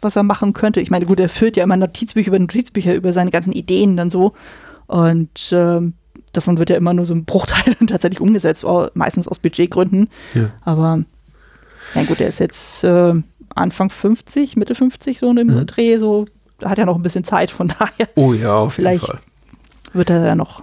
was 0.00 0.16
er 0.16 0.22
machen 0.22 0.52
könnte. 0.52 0.80
Ich 0.80 0.90
meine, 0.90 1.06
gut, 1.06 1.20
er 1.20 1.28
führt 1.28 1.56
ja 1.56 1.64
immer 1.64 1.76
Notizbücher 1.76 2.28
über 2.28 2.38
Notizbücher 2.38 2.94
über 2.94 3.12
seine 3.12 3.30
ganzen 3.30 3.52
Ideen 3.52 3.96
dann 3.96 4.10
so. 4.10 4.32
Und 4.86 5.50
ähm, 5.52 5.94
davon 6.32 6.58
wird 6.58 6.70
ja 6.70 6.76
immer 6.76 6.92
nur 6.92 7.04
so 7.04 7.14
ein 7.14 7.24
Bruchteil 7.24 7.74
tatsächlich 7.86 8.20
umgesetzt, 8.20 8.64
meistens 8.94 9.28
aus 9.28 9.38
Budgetgründen. 9.38 10.08
Ja. 10.34 10.50
Aber 10.62 11.04
ja 11.94 12.04
gut, 12.04 12.20
er 12.20 12.28
ist 12.28 12.40
jetzt 12.40 12.84
äh, 12.84 13.14
Anfang 13.54 13.90
50, 13.90 14.56
Mitte 14.56 14.74
50 14.74 15.18
so 15.18 15.30
in 15.30 15.36
dem 15.36 15.48
mhm. 15.48 15.66
Dreh, 15.66 15.96
so 15.96 16.26
hat 16.64 16.78
ja 16.78 16.84
noch 16.84 16.96
ein 16.96 17.02
bisschen 17.02 17.24
Zeit, 17.24 17.50
von 17.50 17.68
daher. 17.78 18.08
Oh 18.16 18.32
ja, 18.32 18.54
auf 18.54 18.74
vielleicht 18.74 19.02
jeden 19.02 19.18
Fall. 19.18 19.20
Wird 19.92 20.10
er 20.10 20.26
ja 20.26 20.34
noch 20.34 20.62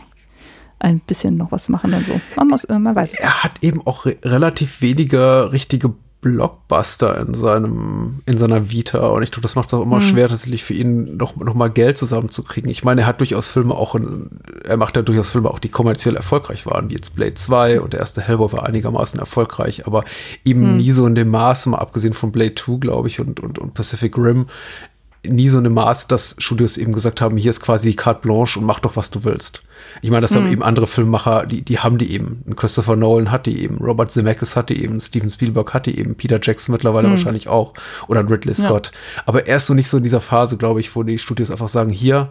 ein 0.79 0.99
bisschen 1.01 1.37
noch 1.37 1.51
was 1.51 1.69
machen 1.69 1.91
dann 1.91 2.05
so. 2.05 2.19
Man, 2.35 2.47
muss, 2.47 2.63
äh, 2.63 2.79
man 2.79 2.95
weiß 2.95 3.13
es. 3.13 3.19
Er 3.19 3.43
hat 3.43 3.61
eben 3.61 3.85
auch 3.85 4.05
re 4.05 4.15
relativ 4.23 4.81
wenige 4.81 5.51
richtige 5.51 5.93
Blockbuster 6.21 7.17
in 7.19 7.33
seinem, 7.33 8.19
in 8.25 8.37
seiner 8.37 8.71
Vita. 8.71 9.07
Und 9.07 9.23
ich 9.23 9.31
glaube, 9.31 9.43
das 9.43 9.55
macht 9.55 9.67
es 9.67 9.73
auch 9.73 9.81
immer 9.81 9.97
mhm. 9.99 10.03
schwer, 10.03 10.27
tatsächlich 10.27 10.63
für 10.63 10.73
ihn 10.73 11.15
noch, 11.15 11.37
noch 11.37 11.53
mal 11.53 11.69
Geld 11.69 11.97
zusammenzukriegen. 11.97 12.69
Ich 12.69 12.83
meine, 12.83 13.01
er 13.01 13.07
hat 13.07 13.21
durchaus 13.21 13.47
Filme 13.47 13.73
auch, 13.73 13.95
in, 13.95 14.29
er 14.65 14.75
macht 14.75 14.97
ja 14.97 15.01
durchaus 15.01 15.29
Filme 15.29 15.49
auch, 15.49 15.59
die 15.59 15.69
kommerziell 15.69 16.17
erfolgreich 16.17 16.65
waren, 16.65 16.89
wie 16.89 16.95
jetzt 16.95 17.15
Blade 17.15 17.35
2 17.35 17.79
und 17.79 17.93
der 17.93 18.01
erste 18.01 18.21
Hellboy 18.21 18.51
war 18.51 18.65
einigermaßen 18.65 19.19
erfolgreich, 19.19 19.87
aber 19.87 20.03
eben 20.43 20.71
mhm. 20.71 20.77
nie 20.77 20.91
so 20.91 21.05
in 21.07 21.15
dem 21.15 21.29
Maße, 21.29 21.69
mal 21.69 21.77
abgesehen 21.77 22.13
von 22.13 22.33
Blade 22.33 22.55
2, 22.55 22.79
glaube 22.79 23.07
ich, 23.07 23.21
und, 23.21 23.39
und, 23.39 23.57
und 23.57 23.73
Pacific 23.73 24.17
Rim, 24.17 24.47
nie 25.25 25.47
so 25.47 25.57
eine 25.57 25.69
Maß, 25.69 26.07
dass 26.07 26.35
Studios 26.39 26.77
eben 26.77 26.93
gesagt 26.93 27.21
haben, 27.21 27.37
hier 27.37 27.49
ist 27.49 27.61
quasi 27.61 27.89
die 27.89 27.95
Carte 27.95 28.21
Blanche 28.21 28.59
und 28.59 28.65
mach 28.65 28.79
doch, 28.79 28.95
was 28.95 29.09
du 29.09 29.23
willst. 29.23 29.63
Ich 30.01 30.09
meine, 30.09 30.21
das 30.21 30.31
mhm. 30.31 30.37
haben 30.37 30.51
eben 30.51 30.63
andere 30.63 30.87
Filmemacher, 30.87 31.45
die, 31.45 31.61
die 31.61 31.79
haben 31.79 31.97
die 31.97 32.13
eben. 32.13 32.43
Christopher 32.55 32.95
Nolan 32.95 33.31
hat 33.31 33.45
die 33.45 33.61
eben, 33.61 33.77
Robert 33.77 34.11
Zemeckis 34.11 34.55
hat 34.55 34.69
die 34.69 34.83
eben, 34.83 34.99
Steven 34.99 35.29
Spielberg 35.29 35.73
hat 35.73 35.85
die 35.85 35.97
eben, 35.97 36.15
Peter 36.15 36.39
Jackson 36.41 36.73
mittlerweile 36.73 37.07
mhm. 37.07 37.13
wahrscheinlich 37.13 37.47
auch 37.47 37.73
oder 38.07 38.27
Ridley 38.29 38.53
Scott. 38.53 38.91
Ja. 38.93 39.23
Aber 39.25 39.47
er 39.47 39.57
ist 39.57 39.67
so 39.67 39.73
nicht 39.73 39.89
so 39.89 39.97
in 39.97 40.03
dieser 40.03 40.21
Phase, 40.21 40.57
glaube 40.57 40.79
ich, 40.79 40.95
wo 40.95 41.03
die 41.03 41.17
Studios 41.17 41.51
einfach 41.51 41.69
sagen, 41.69 41.89
hier, 41.89 42.29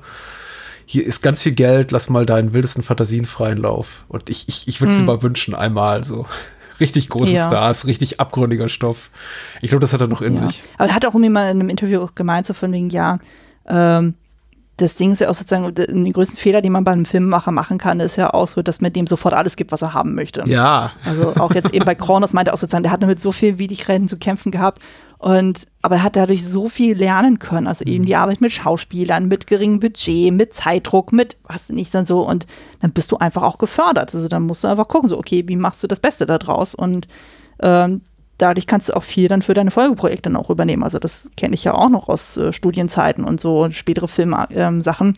hier 0.87 1.05
ist 1.05 1.23
ganz 1.23 1.43
viel 1.43 1.53
Geld, 1.53 1.91
lass 1.91 2.09
mal 2.09 2.25
deinen 2.25 2.55
wildesten 2.55 2.83
Fantasien 2.83 3.27
freien 3.27 3.59
Lauf. 3.59 4.05
Und 4.09 4.31
ich, 4.31 4.49
ich, 4.49 4.67
ich 4.69 4.81
würde 4.81 4.93
es 4.93 4.99
dir 4.99 5.05
mal 5.05 5.23
wünschen, 5.23 5.55
einmal 5.55 6.03
so 6.05 6.27
richtig 6.81 7.11
große 7.11 7.35
ja. 7.35 7.47
Stars, 7.47 7.87
richtig 7.87 8.21
abgründiger 8.21 8.71
Stoff. 8.71 9.11
Ich 9.61 9.69
glaube, 9.69 9.81
das 9.81 9.93
hat 9.93 10.01
er 10.01 10.09
noch 10.09 10.23
in 10.23 10.37
ja. 10.37 10.49
sich. 10.49 10.63
Aber 10.79 10.89
er 10.89 10.95
hat 10.95 11.05
auch 11.05 11.11
irgendwie 11.11 11.29
mal 11.29 11.51
in 11.51 11.61
einem 11.61 11.69
Interview 11.69 12.01
auch 12.01 12.15
gemeint, 12.15 12.47
so 12.47 12.55
von 12.55 12.73
wegen, 12.73 12.89
ja, 12.89 13.19
ähm, 13.67 14.15
das 14.79 14.95
Ding 14.95 15.13
ist 15.13 15.21
ja 15.21 15.29
auch 15.29 15.35
sozusagen, 15.35 15.75
den 15.75 16.13
größten 16.13 16.39
Fehler, 16.39 16.63
den 16.63 16.73
man 16.73 16.85
bei 16.85 16.93
einem 16.93 17.05
Filmemacher 17.05 17.51
machen 17.51 17.79
kann, 17.79 17.99
ist 18.01 18.17
ja 18.17 18.33
auch 18.33 18.47
so, 18.47 18.63
dass 18.63 18.81
man 18.81 18.93
dem 18.93 19.07
sofort 19.07 19.35
alles 19.35 19.57
gibt, 19.57 19.73
was 19.73 19.83
er 19.83 19.93
haben 19.93 20.15
möchte. 20.15 20.43
Ja. 20.47 20.93
Also 21.05 21.35
auch 21.37 21.53
jetzt 21.53 21.75
eben 21.75 21.85
bei 21.85 21.95
Kronos 21.97 22.33
meinte 22.33 22.51
er 22.51 22.55
auch 22.55 22.59
sozusagen, 22.59 22.85
der 22.85 22.93
hat 22.93 23.03
damit 23.03 23.21
so 23.21 23.33
viel 23.33 23.59
Widrigkeiten 23.59 24.09
zu 24.09 24.17
kämpfen 24.17 24.53
gehabt. 24.53 24.81
Und, 25.19 25.67
aber 25.83 25.97
er 25.97 26.03
hat 26.05 26.15
dadurch 26.15 26.47
so 26.47 26.69
viel 26.69 26.97
lernen 26.97 27.41
können. 27.41 27.67
Also 27.67 27.85
eben 27.85 28.07
die 28.07 28.15
Arbeit 28.15 28.41
mit 28.41 28.53
Schauspielern, 28.53 29.27
mit 29.27 29.49
geringem 29.49 29.81
Budget, 29.81 30.33
mit 30.33 30.55
Zeitdruck, 30.55 31.13
mit 31.13 31.37
was 31.43 31.71
nicht 31.71 31.93
dann 31.93 32.07
so. 32.07 32.21
Und 32.21 32.47
dann 32.81 32.93
bist 32.93 33.11
du 33.11 33.17
einfach 33.17 33.43
auch 33.43 33.59
gefördert. 33.59 34.15
Also 34.15 34.29
dann 34.29 34.45
musst 34.45 34.63
du 34.63 34.69
einfach 34.69 34.87
gucken, 34.87 35.09
so, 35.09 35.19
okay, 35.19 35.43
wie 35.49 35.57
machst 35.57 35.83
du 35.83 35.89
das 35.89 35.99
Beste 35.99 36.25
da 36.25 36.39
draus? 36.39 36.77
Und 36.77 37.09
ähm, 37.61 38.03
dadurch 38.39 38.67
kannst 38.67 38.89
du 38.89 38.97
auch 38.97 39.03
viel 39.03 39.29
dann 39.29 39.43
für 39.43 39.55
deine 39.55 39.71
Folgeprojekte 39.71 40.31
dann 40.31 40.37
auch 40.37 40.51
übernehmen. 40.51 40.85
Also 40.85 40.99
das 40.99 41.31
kenne 41.37 41.55
ich 41.55 41.65
ja 41.65 41.75
auch 41.75 41.89
noch 41.89 42.09
aus 42.09 42.37
äh, 42.37 42.53
Studienzeiten 42.53 43.25
und 43.25 43.41
so 43.41 43.71
spätere 43.71 44.09
Filmsachen. 44.09 45.09
Ähm, 45.09 45.15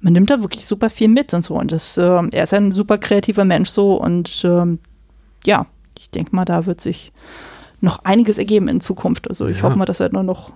Man 0.00 0.12
nimmt 0.12 0.30
da 0.30 0.42
wirklich 0.42 0.66
super 0.66 0.90
viel 0.90 1.08
mit 1.08 1.32
und 1.32 1.44
so. 1.44 1.54
Und 1.54 1.72
das, 1.72 1.96
äh, 1.96 2.02
er 2.30 2.44
ist 2.44 2.52
ein 2.54 2.72
super 2.72 2.98
kreativer 2.98 3.44
Mensch 3.44 3.70
so 3.70 3.94
und 3.94 4.42
ähm, 4.44 4.80
ja, 5.44 5.66
ich 5.98 6.10
denke 6.10 6.34
mal, 6.34 6.44
da 6.44 6.66
wird 6.66 6.80
sich 6.80 7.12
noch 7.80 8.04
einiges 8.04 8.38
ergeben 8.38 8.68
in 8.68 8.80
Zukunft. 8.80 9.28
Also 9.28 9.46
ich 9.46 9.58
ja. 9.58 9.62
hoffe 9.62 9.78
mal, 9.78 9.84
dass 9.84 10.00
er 10.00 10.12
nur 10.12 10.24
noch 10.24 10.52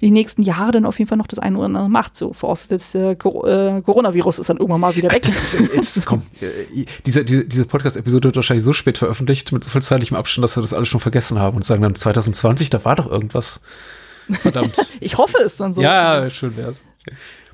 die 0.00 0.10
nächsten 0.10 0.42
Jahre 0.42 0.72
dann 0.72 0.84
auf 0.84 0.98
jeden 0.98 1.08
Fall 1.08 1.18
noch 1.18 1.26
das 1.26 1.38
eine 1.38 1.56
oder 1.56 1.66
andere 1.66 1.88
macht. 1.88 2.16
So 2.16 2.32
vorausgesetzt, 2.32 2.94
der 2.94 3.10
äh, 3.12 3.16
Coronavirus 3.16 4.38
ist 4.38 4.50
dann 4.50 4.58
irgendwann 4.58 4.80
mal 4.80 4.94
wieder 4.94 5.10
weg. 5.10 5.22
Das 5.22 5.54
ist, 5.54 5.60
jetzt, 5.74 6.06
komm, 6.06 6.22
äh, 6.40 6.84
diese, 7.04 7.24
diese, 7.24 7.44
diese 7.44 7.64
Podcast-Episode 7.64 8.24
wird 8.28 8.36
wahrscheinlich 8.36 8.64
so 8.64 8.72
spät 8.72 8.98
veröffentlicht, 8.98 9.52
mit 9.52 9.64
so 9.64 9.70
viel 9.70 9.82
zeitlichem 9.82 10.16
Abstand, 10.16 10.44
dass 10.44 10.56
wir 10.56 10.60
das 10.60 10.72
alles 10.72 10.88
schon 10.88 11.00
vergessen 11.00 11.38
haben 11.38 11.56
und 11.56 11.64
sagen 11.64 11.82
dann 11.82 11.94
2020, 11.94 12.70
da 12.70 12.84
war 12.84 12.96
doch 12.96 13.10
irgendwas. 13.10 13.60
Verdammt. 14.28 14.74
ich 15.00 15.16
hoffe 15.16 15.36
es 15.44 15.56
dann 15.56 15.74
so. 15.74 15.80
Ja, 15.80 16.28
schön 16.30 16.56
wär's. 16.56 16.82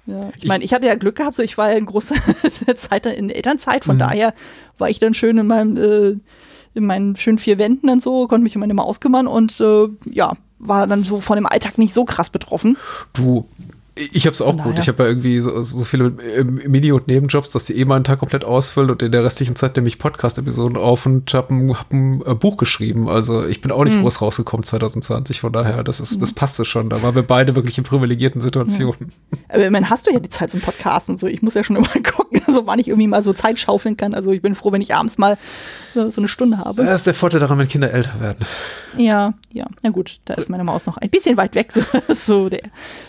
Ja, 0.07 0.31
ich 0.37 0.47
meine, 0.47 0.65
ich 0.65 0.75
hatte 0.75 0.87
ja 0.87 0.97
Glück 0.97 1.17
gehabt, 1.17 1.37
so 1.37 1.43
ich 1.43 1.57
war 1.59 1.71
ja 1.71 1.79
in 1.79 1.87
großer 1.87 2.17
Zeit 2.77 3.07
in 3.07 3.31
Elternzeit, 3.31 3.85
von 3.85 3.97
mhm. 3.97 4.01
daher 4.01 4.35
war 4.79 4.91
ich 4.91 4.99
dann 4.99 5.15
schön 5.15 5.39
in 5.39 5.47
meinem 5.47 5.77
äh, 5.77 6.17
in 6.75 6.87
meinen 6.87 7.17
schönen 7.17 7.39
vier 7.39 7.59
Wänden 7.59 7.91
und 7.91 8.03
so, 8.03 8.27
konnte 8.27 8.43
mich 8.43 8.57
um 8.57 8.61
meine 8.61 8.75
Maus 8.75 8.99
kümmern 8.99 9.27
und 9.27 9.61
äh, 9.61 9.89
ja, 10.11 10.33
war 10.63 10.87
dann 10.87 11.05
so 11.05 11.21
von 11.21 11.37
dem 11.37 11.47
Alltag 11.47 11.77
nicht 11.77 11.93
so 11.93 12.05
krass 12.05 12.31
betroffen. 12.31 12.79
Du, 13.13 13.47
ich 13.95 14.25
habe 14.27 14.35
es 14.35 14.41
auch 14.41 14.57
gut. 14.57 14.79
Ich 14.79 14.89
habe 14.89 15.03
ja 15.03 15.09
irgendwie 15.11 15.39
so, 15.41 15.61
so 15.61 15.85
viele 15.85 16.07
äh, 16.07 16.45
Mini- 16.45 16.93
und 16.93 17.09
Nebenjobs, 17.09 17.51
dass 17.51 17.67
die 17.67 17.79
eh 17.79 17.85
mal 17.85 17.97
einen 17.97 18.05
Tag 18.05 18.21
komplett 18.21 18.43
ausfüllen 18.43 18.91
und 18.91 19.03
in 19.03 19.13
der 19.13 19.23
restlichen 19.23 19.55
Zeit 19.55 19.77
nehme 19.77 19.87
ich 19.87 19.99
Podcast-Episoden 19.99 20.79
auf 20.79 21.05
und 21.05 21.35
habe 21.35 21.55
ein, 21.55 21.79
hab 21.79 21.93
ein 21.93 22.23
äh, 22.25 22.35
Buch 22.35 22.57
geschrieben. 22.57 23.11
Also 23.11 23.47
ich 23.47 23.61
bin 23.61 23.71
auch 23.71 23.85
nicht 23.85 23.97
mhm. 23.97 24.03
groß 24.03 24.23
rausgekommen 24.23 24.65
2020, 24.65 25.41
von 25.41 25.53
daher, 25.53 25.85
das 25.85 26.01
ist, 26.01 26.23
das 26.23 26.33
passte 26.33 26.65
schon. 26.65 26.89
Da 26.89 27.03
waren 27.03 27.15
wir 27.15 27.23
beide 27.23 27.55
wirklich 27.55 27.77
in 27.77 27.85
privilegierten 27.85 28.41
Situationen. 28.41 29.13
Ja. 29.31 29.39
Aber 29.51 29.67
immerhin 29.67 29.91
hast 29.91 30.07
du 30.07 30.11
ja 30.11 30.21
die 30.21 30.31
Zeit 30.31 30.51
zum 30.51 30.63
Podcasten. 30.63 31.19
So, 31.19 31.27
ich 31.27 31.43
muss 31.43 31.53
ja 31.53 31.63
schon 31.63 31.77
immer 31.77 31.89
gucken, 32.15 32.41
also 32.47 32.67
wann 32.67 32.79
ich 32.79 32.89
irgendwie 32.89 33.09
mal 33.09 33.23
so 33.23 33.35
Zeit 33.35 33.59
schaufeln 33.59 33.99
kann. 33.99 34.15
Also 34.15 34.33
ich 34.33 34.41
bin 34.41 34.55
froh, 34.55 34.73
wenn 34.73 34.81
ich 34.81 34.95
abends 34.95 35.19
mal 35.19 35.37
so, 35.93 36.11
so 36.11 36.23
eine 36.23 36.29
Stunde 36.29 36.57
habe. 36.57 36.83
Das 36.83 37.01
ist 37.01 37.07
der 37.07 37.15
Vorteil 37.15 37.41
daran, 37.41 37.59
wenn 37.59 37.69
Kinder 37.69 37.93
älter 37.93 38.19
werden. 38.21 38.47
Ja, 38.97 39.35
ja. 39.53 39.67
Na 39.83 39.91
gut, 39.91 40.21
da 40.25 40.35
ist 40.35 40.49
meine 40.49 40.65
Maus 40.65 40.87
noch 40.87 40.97
ein 40.97 41.11
bisschen 41.11 41.37
weit 41.37 41.55
weg. 41.55 41.73
so 42.27 42.49
der, 42.49 42.63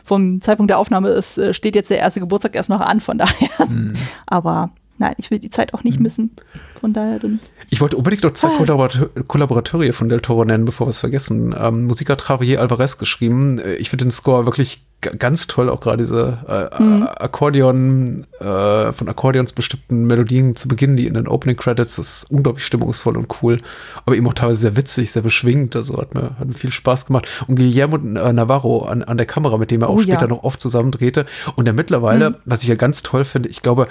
vom 0.04 0.42
Zeitpunkt 0.42 0.73
der 0.74 0.80
Aufnahme 0.80 1.10
ist, 1.10 1.38
äh, 1.38 1.54
steht 1.54 1.76
jetzt 1.76 1.92
der 1.92 2.00
erste 2.00 2.20
Geburtstag 2.20 2.56
erst 2.56 2.70
noch 2.70 2.82
an, 2.82 3.00
von 3.00 3.18
daher. 3.18 3.68
Mhm. 3.68 3.94
Aber 4.26 4.72
nein, 4.98 5.14
ich 5.18 5.30
will 5.30 5.40
die 5.40 5.52
Zeit 5.52 5.74
auch 5.74 5.84
nicht 5.84 5.98
mhm. 5.98 6.04
missen. 6.04 6.32
Von 6.80 6.94
daher 6.94 7.20
dann. 7.20 7.40
Ich 7.70 7.80
wollte 7.80 7.96
unbedingt 7.96 8.24
noch 8.24 8.34
zwei 8.34 8.50
ah. 8.50 8.58
Kollaborateur 8.58 9.10
Kollaborateure 9.28 9.94
von 9.94 10.10
Del 10.10 10.20
Toro 10.20 10.44
nennen, 10.46 10.66
bevor 10.66 10.88
wir 10.88 10.92
es 10.92 11.00
vergessen. 11.00 11.56
Ähm, 11.58 11.86
Musik 11.86 12.10
hat 12.10 12.28
Javier 12.28 12.60
Alvarez 12.60 12.98
geschrieben. 12.98 13.60
Äh, 13.60 13.76
ich 13.76 13.90
finde 13.90 14.06
den 14.06 14.12
Score 14.12 14.46
wirklich 14.46 14.86
ganz 15.12 15.48
toll, 15.48 15.70
auch 15.70 15.82
gerade 15.82 15.98
diese 15.98 16.38
äh, 16.48 16.82
mhm. 16.82 17.04
Akkordeon, 17.04 18.26
äh, 18.40 18.92
von 18.92 19.10
Akkordeons 19.10 19.54
bestimmten 19.54 20.06
Melodien 20.06 20.56
zu 20.56 20.68
Beginn, 20.68 20.98
die 20.98 21.08
in 21.08 21.14
den 21.14 21.28
Opening 21.28 21.58
Credits, 21.58 21.96
das 21.96 22.24
ist 22.24 22.32
unglaublich 22.32 22.66
stimmungsvoll 22.66 23.18
und 23.18 23.28
cool, 23.42 23.60
aber 24.06 24.16
eben 24.16 24.28
auch 24.28 24.34
teilweise 24.34 24.62
sehr 24.62 24.76
witzig, 24.76 25.12
sehr 25.12 25.22
beschwingt, 25.22 25.76
also 25.76 25.98
hat 25.98 26.14
mir, 26.14 26.38
hat 26.38 26.48
mir 26.48 26.54
viel 26.54 26.72
Spaß 26.72 27.06
gemacht. 27.06 27.28
Und 27.48 27.56
Guillermo 27.56 27.98
äh, 27.98 28.34
Navarro 28.34 28.86
an, 28.86 29.04
an 29.04 29.18
der 29.18 29.26
Kamera, 29.26 29.58
mit 29.58 29.72
dem 29.72 29.82
er 29.82 29.90
auch 29.90 29.96
oh, 29.96 30.02
später 30.02 30.22
ja. 30.22 30.28
noch 30.28 30.44
oft 30.44 30.62
zusammendrehte 30.62 31.26
und 31.56 31.66
der 31.66 31.74
mittlerweile, 31.74 32.32
mhm. 32.32 32.36
was 32.46 32.64
ich 32.64 32.70
ja 32.70 32.76
ganz 32.76 33.04
toll 33.04 33.26
finde, 33.26 33.50
ich 33.50 33.62
glaube, 33.62 33.88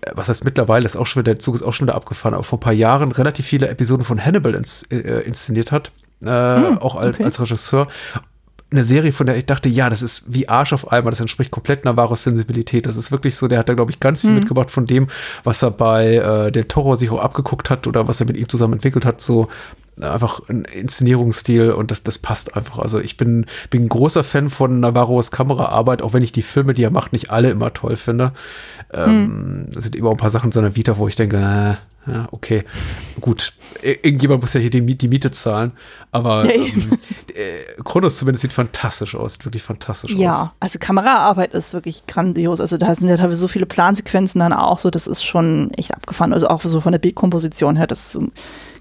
äh, 0.00 0.10
was 0.14 0.28
heißt 0.28 0.44
mittlerweile, 0.44 0.86
ist 0.86 0.96
auch 0.96 1.06
schon 1.06 1.22
wieder, 1.22 1.34
der 1.34 1.38
Zug 1.38 1.54
ist 1.54 1.62
auch 1.62 1.72
schon 1.72 1.86
wieder 1.86 1.96
abgefahren, 1.96 2.34
aber 2.34 2.44
vor 2.44 2.58
ein 2.58 2.60
paar 2.60 2.72
Jahren 2.72 3.12
relativ 3.12 3.46
viele 3.46 3.68
Episoden 3.68 4.04
von 4.04 4.24
Hannibal 4.24 4.54
ins, 4.54 4.82
äh, 4.84 5.20
inszeniert 5.20 5.72
hat, 5.72 5.92
äh, 6.22 6.28
hm, 6.28 6.78
auch 6.78 6.96
als, 6.96 7.16
okay. 7.16 7.24
als 7.24 7.40
Regisseur 7.40 7.88
eine 8.70 8.82
Serie, 8.82 9.12
von 9.12 9.26
der 9.26 9.36
ich 9.36 9.46
dachte, 9.46 9.68
ja, 9.68 9.88
das 9.88 10.02
ist 10.02 10.34
wie 10.34 10.48
Arsch 10.48 10.72
auf 10.72 10.90
einmal, 10.90 11.12
das 11.12 11.20
entspricht 11.20 11.52
komplett 11.52 11.84
Navarros 11.84 12.24
Sensibilität. 12.24 12.86
Das 12.86 12.96
ist 12.96 13.12
wirklich 13.12 13.36
so, 13.36 13.46
der 13.46 13.60
hat 13.60 13.68
da, 13.68 13.74
glaube 13.74 13.92
ich, 13.92 14.00
ganz 14.00 14.22
viel 14.22 14.30
mhm. 14.30 14.40
mitgebracht 14.40 14.70
von 14.70 14.86
dem, 14.86 15.06
was 15.44 15.62
er 15.62 15.70
bei 15.70 16.16
äh, 16.16 16.50
Del 16.50 16.64
Toro 16.64 16.96
sich 16.96 17.10
auch 17.10 17.20
abgeguckt 17.20 17.70
hat 17.70 17.86
oder 17.86 18.08
was 18.08 18.20
er 18.20 18.26
mit 18.26 18.36
ihm 18.36 18.48
zusammen 18.48 18.74
entwickelt 18.74 19.04
hat, 19.04 19.20
so 19.20 19.48
einfach 20.00 20.40
ein 20.48 20.64
Inszenierungsstil 20.64 21.70
und 21.70 21.90
das, 21.90 22.02
das 22.02 22.18
passt 22.18 22.56
einfach. 22.56 22.78
Also 22.78 23.00
ich 23.00 23.16
bin, 23.16 23.46
bin 23.70 23.84
ein 23.84 23.88
großer 23.88 24.24
Fan 24.24 24.50
von 24.50 24.80
Navarros 24.80 25.30
Kameraarbeit, 25.30 26.02
auch 26.02 26.12
wenn 26.12 26.22
ich 26.22 26.32
die 26.32 26.42
Filme, 26.42 26.74
die 26.74 26.82
er 26.82 26.90
macht, 26.90 27.12
nicht 27.12 27.30
alle 27.30 27.50
immer 27.50 27.72
toll 27.72 27.96
finde. 27.96 28.32
Ähm, 28.92 29.66
mhm. 29.66 29.80
sind 29.80 29.96
immer 29.96 30.10
ein 30.10 30.16
paar 30.16 30.30
Sachen 30.30 30.46
in 30.46 30.52
seiner 30.52 30.76
Vita, 30.76 30.98
wo 30.98 31.08
ich 31.08 31.14
denke, 31.14 31.36
äh, 31.36 31.76
ja, 32.06 32.28
okay, 32.30 32.62
gut. 33.20 33.52
Irgendjemand 33.82 34.40
muss 34.40 34.52
ja 34.52 34.60
hier 34.60 34.70
die, 34.70 34.96
die 34.96 35.08
Miete 35.08 35.30
zahlen. 35.32 35.72
Aber 36.12 36.48
ähm, 36.48 36.98
äh, 37.34 37.82
Kronos 37.84 38.16
zumindest 38.16 38.42
sieht 38.42 38.52
fantastisch 38.52 39.14
aus, 39.14 39.34
sieht 39.34 39.44
wirklich 39.44 39.62
fantastisch 39.62 40.12
ja, 40.12 40.30
aus. 40.30 40.44
Ja, 40.44 40.52
also 40.60 40.78
Kameraarbeit 40.78 41.52
ist 41.52 41.74
wirklich 41.74 42.06
grandios. 42.06 42.60
Also 42.60 42.78
da 42.78 42.94
sind 42.94 43.08
ja 43.08 43.16
teilweise 43.16 43.40
so 43.40 43.48
viele 43.48 43.66
Plansequenzen 43.66 44.38
dann 44.38 44.52
auch 44.52 44.78
so, 44.78 44.90
das 44.90 45.06
ist 45.06 45.24
schon 45.24 45.70
echt 45.76 45.94
abgefahren. 45.94 46.32
Also 46.32 46.48
auch 46.48 46.62
so 46.62 46.80
von 46.80 46.92
der 46.92 47.00
Bildkomposition 47.00 47.76
her, 47.76 47.86
das 47.86 48.16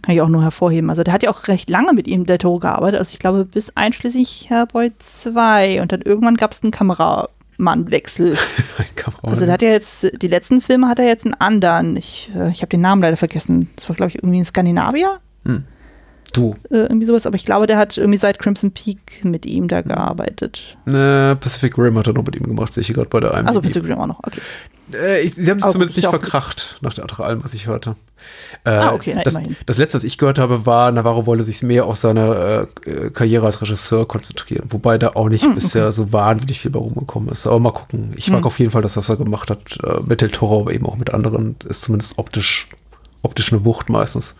kann 0.01 0.13
ich 0.13 0.21
auch 0.21 0.29
nur 0.29 0.43
hervorheben. 0.43 0.91
Also 0.91 1.03
der 1.03 1.13
hat 1.13 1.23
ja 1.23 1.31
auch 1.31 1.47
recht 1.47 1.69
lange 1.69 1.93
mit 1.93 2.07
ihm, 2.07 2.27
der 2.27 2.37
Toro, 2.37 2.59
gearbeitet. 2.59 2.99
Also 2.99 3.13
ich 3.13 3.19
glaube 3.19 3.43
bis 3.45 3.75
einschließlich 3.75 4.49
Herboy 4.49 4.91
2 4.99 5.81
und 5.81 5.91
dann 5.91 6.01
irgendwann 6.01 6.37
gab 6.37 6.51
es 6.51 6.61
einen 6.61 6.71
Kamera 6.71 7.27
Mannwechsel. 7.57 8.37
also 9.21 9.45
der 9.45 9.53
hat 9.53 9.61
ja 9.61 9.69
jetzt, 9.69 10.11
die 10.21 10.27
letzten 10.27 10.61
Filme 10.61 10.87
hat 10.87 10.99
er 10.99 11.05
jetzt 11.05 11.25
einen 11.25 11.33
anderen. 11.35 11.95
Ich, 11.95 12.31
äh, 12.35 12.51
ich 12.51 12.61
habe 12.61 12.69
den 12.69 12.81
Namen 12.81 13.01
leider 13.01 13.17
vergessen. 13.17 13.69
Das 13.75 13.89
war, 13.89 13.95
glaube 13.95 14.09
ich, 14.09 14.15
irgendwie 14.15 14.39
ein 14.39 14.45
Skandinavier. 14.45 15.19
Hm. 15.45 15.65
Du. 16.35 16.55
Äh, 16.69 16.79
irgendwie 16.79 17.05
sowas, 17.05 17.25
aber 17.25 17.37
ich 17.37 17.45
glaube, 17.45 17.65
der 17.65 17.77
hat 17.77 17.97
irgendwie 17.97 18.17
seit 18.17 18.39
Crimson 18.39 18.71
Peak 18.71 19.23
mit 19.23 19.45
ihm 19.45 19.69
da 19.69 19.77
hm. 19.77 19.87
gearbeitet. 19.87 20.77
Ne, 20.85 21.37
Pacific 21.39 21.77
Rim 21.77 21.97
hat 21.97 22.07
er 22.07 22.13
noch 22.13 22.25
mit 22.25 22.35
ihm 22.35 22.45
gemacht, 22.45 22.73
sehe 22.73 22.81
ich 22.81 22.93
gerade 22.93 23.07
bei 23.07 23.21
der 23.21 23.33
einen. 23.33 23.47
Also 23.47 23.61
Pacific 23.61 23.89
Rim 23.89 23.99
auch 23.99 24.07
noch, 24.07 24.19
okay. 24.23 24.41
Äh, 24.93 25.21
ich, 25.21 25.33
sie 25.33 25.49
haben 25.49 25.59
sich 25.61 25.69
zumindest 25.69 25.97
nicht 25.97 26.09
verkracht, 26.09 26.77
nach, 26.81 26.95
nach 26.97 27.19
allem, 27.19 27.43
was 27.43 27.53
ich 27.53 27.67
hörte. 27.67 27.95
Äh, 28.65 28.71
ah, 28.71 28.93
okay, 28.93 29.13
na, 29.15 29.23
das, 29.23 29.35
immerhin. 29.35 29.55
das 29.65 29.77
letzte, 29.77 29.97
was 29.97 30.03
ich 30.03 30.17
gehört 30.17 30.37
habe, 30.37 30.65
war, 30.65 30.91
Navarro 30.91 31.25
wolle 31.25 31.43
sich 31.43 31.63
mehr 31.63 31.85
auf 31.85 31.95
seine 31.95 32.67
äh, 32.85 33.09
Karriere 33.11 33.45
als 33.45 33.61
Regisseur 33.61 34.05
konzentrieren, 34.07 34.65
wobei 34.69 34.97
da 34.97 35.11
auch 35.15 35.29
nicht 35.29 35.43
hm, 35.43 35.55
bisher 35.55 35.91
so 35.91 36.11
wahnsinnig 36.11 36.59
viel 36.59 36.71
bei 36.71 36.79
rumgekommen 36.79 37.29
ist. 37.29 37.47
Aber 37.47 37.59
mal 37.59 37.71
gucken. 37.71 38.13
Ich 38.17 38.29
mag 38.29 38.39
hm. 38.39 38.47
auf 38.47 38.59
jeden 38.59 38.71
Fall 38.71 38.81
das, 38.81 38.97
was 38.97 39.07
er 39.07 39.15
gemacht 39.15 39.49
hat, 39.49 39.77
äh, 39.83 40.01
mit 40.05 40.21
Del 40.21 40.31
Toro, 40.31 40.61
aber 40.61 40.73
eben 40.73 40.85
auch 40.85 40.97
mit 40.97 41.13
anderen. 41.13 41.55
Ist 41.67 41.83
zumindest 41.83 42.17
optisch, 42.17 42.67
optisch 43.21 43.53
eine 43.53 43.63
Wucht 43.63 43.89
meistens 43.89 44.35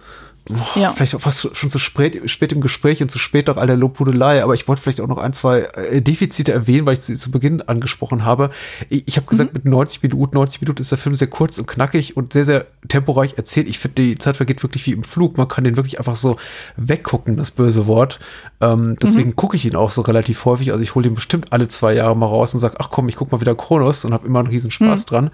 boah, 0.46 0.82
ja. 0.82 0.92
vielleicht 0.92 1.16
auch 1.16 1.22
fast 1.22 1.56
schon 1.56 1.70
zu 1.70 1.80
spät, 1.80 2.30
spät 2.30 2.52
im 2.52 2.62
Gespräch 2.62 3.02
und 3.02 3.10
zu 3.10 3.20
spät 3.20 3.50
auch 3.50 3.58
all 3.58 3.68
der 3.68 3.78
Lobhudelei, 3.78 4.44
aber 4.44 4.54
ich 4.54 4.68
wollte 4.68 4.82
vielleicht 4.82 5.02
auch 5.02 5.08
noch 5.08 5.18
ein, 5.18 5.34
zwei 5.34 5.62
äh, 5.62 6.02
Defizite 6.02 6.52
erwähnen, 6.52 6.86
weil 6.86 6.94
ich 6.94 7.02
sie 7.02 7.16
zu 7.16 7.32
Beginn 7.32 7.62
angesprochen 7.62 8.26
habe. 8.26 8.52
Ich, 8.90 9.08
ich 9.08 9.18
habe 9.18 9.28
gesagt, 9.28 9.54
mhm. 9.54 9.62
mit 9.64 9.66
90 9.66 10.04
Minuten, 10.04 10.36
90 10.36 10.62
Minuten 10.62 10.82
ist 10.82 10.92
der 10.92 10.98
Film 10.98 11.16
sehr 11.16 11.28
kurz 11.28 11.58
und 11.58 11.68
knackig 11.68 12.16
und 12.16 12.34
sehr, 12.34 12.46
sehr 12.46 12.66
temporeich 12.88 13.34
erzählt. 13.38 13.68
Ich 13.68 13.80
finde, 13.80 14.02
die 14.02 14.18
Zeit 14.18 14.38
vergeht 14.38 14.62
wirklich 14.64 14.86
wie 14.86 14.92
im 14.92 15.04
Flug. 15.04 15.38
Man 15.38 15.48
kann 15.48 15.64
den 15.64 15.78
wirklich 15.78 15.98
einfach 16.00 16.16
so 16.16 16.38
weggucken, 16.78 17.38
das 17.38 17.52
böse 17.52 17.88
Wort. 17.88 18.20
Ähm, 18.62 18.96
deswegen 19.02 19.30
mhm. 19.30 19.36
gucke 19.36 19.58
ich 19.58 19.66
ihn 19.66 19.76
auch 19.76 19.92
so 19.92 20.02
relativ 20.02 20.46
häufig. 20.46 20.72
Also 20.72 20.84
ich 20.84 20.96
hole 20.96 21.08
ihn 21.08 21.16
bestimmt 21.16 21.52
alle 21.52 21.68
zwei 21.68 21.94
Jahre 21.94 22.16
mal 22.16 22.28
raus 22.28 22.54
und 22.54 22.60
sage, 22.60 22.76
ach 22.80 22.90
komm, 22.90 23.10
ich 23.10 23.16
guck 23.16 23.32
mal 23.32 23.42
wieder 23.42 23.56
Kronos 23.56 24.06
und 24.06 24.14
habe 24.14 24.28
immer 24.28 24.40
einen 24.40 24.50
riesen 24.50 24.72
Spaß 24.72 25.06
mhm. 25.06 25.10
dran. 25.10 25.32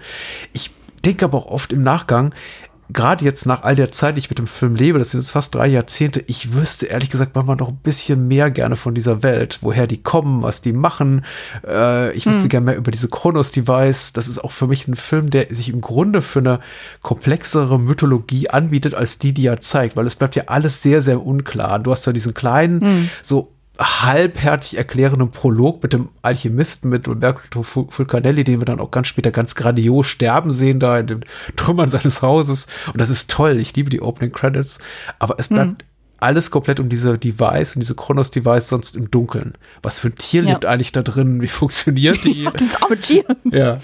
Ich 0.52 0.70
denke 1.04 1.24
aber 1.24 1.38
auch 1.38 1.46
oft 1.46 1.72
im 1.72 1.82
Nachgang, 1.82 2.34
gerade 2.92 3.24
jetzt 3.24 3.46
nach 3.46 3.62
all 3.62 3.76
der 3.76 3.90
Zeit, 3.90 4.16
die 4.16 4.20
ich 4.20 4.28
mit 4.28 4.38
dem 4.38 4.46
Film 4.46 4.74
lebe, 4.74 4.98
das 4.98 5.10
sind 5.10 5.20
jetzt 5.20 5.30
fast 5.30 5.54
drei 5.54 5.66
Jahrzehnte, 5.66 6.22
ich 6.26 6.52
wüsste 6.52 6.86
ehrlich 6.86 7.10
gesagt 7.10 7.34
manchmal 7.34 7.56
noch 7.56 7.68
ein 7.68 7.80
bisschen 7.82 8.28
mehr 8.28 8.50
gerne 8.50 8.76
von 8.76 8.94
dieser 8.94 9.22
Welt, 9.22 9.58
woher 9.62 9.86
die 9.86 10.02
kommen, 10.02 10.42
was 10.42 10.60
die 10.60 10.72
machen. 10.72 11.24
Äh, 11.66 12.12
ich 12.12 12.26
wüsste 12.26 12.44
hm. 12.44 12.48
gerne 12.48 12.66
mehr 12.66 12.76
über 12.76 12.90
diese 12.90 13.08
Chronos-Device. 13.08 14.12
Das 14.12 14.28
ist 14.28 14.42
auch 14.42 14.52
für 14.52 14.66
mich 14.66 14.88
ein 14.88 14.96
Film, 14.96 15.30
der 15.30 15.46
sich 15.50 15.68
im 15.68 15.80
Grunde 15.80 16.22
für 16.22 16.40
eine 16.40 16.60
komplexere 17.02 17.78
Mythologie 17.78 18.48
anbietet, 18.50 18.94
als 18.94 19.18
die, 19.18 19.32
die 19.32 19.46
er 19.46 19.60
zeigt, 19.60 19.96
weil 19.96 20.06
es 20.06 20.16
bleibt 20.16 20.36
ja 20.36 20.44
alles 20.46 20.82
sehr, 20.82 21.02
sehr 21.02 21.24
unklar. 21.24 21.78
Du 21.78 21.92
hast 21.92 22.06
ja 22.06 22.12
diesen 22.12 22.34
kleinen, 22.34 22.80
hm. 22.80 23.10
so 23.22 23.52
halbherzig 23.84 24.78
erklärenden 24.78 25.30
Prolog 25.30 25.82
mit 25.82 25.92
dem 25.92 26.08
Alchemisten, 26.22 26.90
mit 26.90 27.08
Umberto 27.08 27.62
Fulcanelli, 27.62 28.44
den 28.44 28.60
wir 28.60 28.64
dann 28.64 28.80
auch 28.80 28.90
ganz 28.90 29.08
später 29.08 29.30
ganz 29.30 29.54
grandios 29.54 30.06
sterben 30.06 30.52
sehen, 30.52 30.80
da 30.80 30.98
in 30.98 31.06
den 31.06 31.24
Trümmern 31.56 31.90
seines 31.90 32.22
Hauses. 32.22 32.66
Und 32.86 33.00
das 33.00 33.10
ist 33.10 33.30
toll. 33.30 33.60
Ich 33.60 33.74
liebe 33.74 33.90
die 33.90 34.02
Opening 34.02 34.32
Credits. 34.32 34.78
Aber 35.18 35.36
es 35.38 35.48
bleibt 35.48 35.82
mhm. 35.82 35.88
alles 36.18 36.50
komplett 36.50 36.80
um 36.80 36.88
diese 36.88 37.18
Device 37.18 37.76
und 37.76 37.80
diese 37.80 37.94
Chronos-Device 37.94 38.68
sonst 38.68 38.96
im 38.96 39.10
Dunkeln. 39.10 39.54
Was 39.82 39.98
für 39.98 40.08
ein 40.08 40.16
Tier 40.16 40.42
ja. 40.42 40.50
lebt 40.50 40.66
eigentlich 40.66 40.92
da 40.92 41.02
drin? 41.02 41.40
Wie 41.40 41.48
funktioniert 41.48 42.24
die? 42.24 42.44
das 42.44 42.82
arme 42.82 42.98
Tier. 43.00 43.24
Ja. 43.50 43.80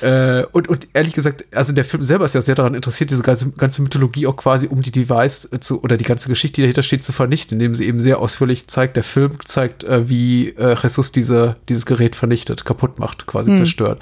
Äh, 0.00 0.44
und, 0.52 0.68
und 0.68 0.88
ehrlich 0.94 1.12
gesagt, 1.12 1.44
also 1.54 1.72
der 1.72 1.84
Film 1.84 2.02
selber 2.02 2.24
ist 2.24 2.34
ja 2.34 2.42
sehr 2.42 2.54
daran 2.54 2.74
interessiert, 2.74 3.10
diese 3.10 3.22
ganze, 3.22 3.50
ganze 3.52 3.82
Mythologie 3.82 4.26
auch 4.26 4.36
quasi 4.36 4.66
um 4.66 4.82
die 4.82 4.90
Device 4.90 5.48
zu, 5.60 5.82
oder 5.82 5.96
die 5.96 6.04
ganze 6.04 6.28
Geschichte, 6.28 6.56
die 6.56 6.62
dahinter 6.62 6.82
steht, 6.82 7.04
zu 7.04 7.12
vernichten, 7.12 7.58
indem 7.60 7.74
sie 7.74 7.86
eben 7.86 8.00
sehr 8.00 8.18
ausführlich 8.18 8.68
zeigt, 8.68 8.96
der 8.96 9.04
Film 9.04 9.32
zeigt, 9.44 9.84
äh, 9.84 10.08
wie 10.08 10.50
äh, 10.50 10.76
Jesus 10.82 11.12
diese, 11.12 11.54
dieses 11.68 11.86
Gerät 11.86 12.16
vernichtet, 12.16 12.64
kaputt 12.64 12.98
macht, 12.98 13.26
quasi 13.26 13.50
hm. 13.50 13.56
zerstört. 13.56 14.00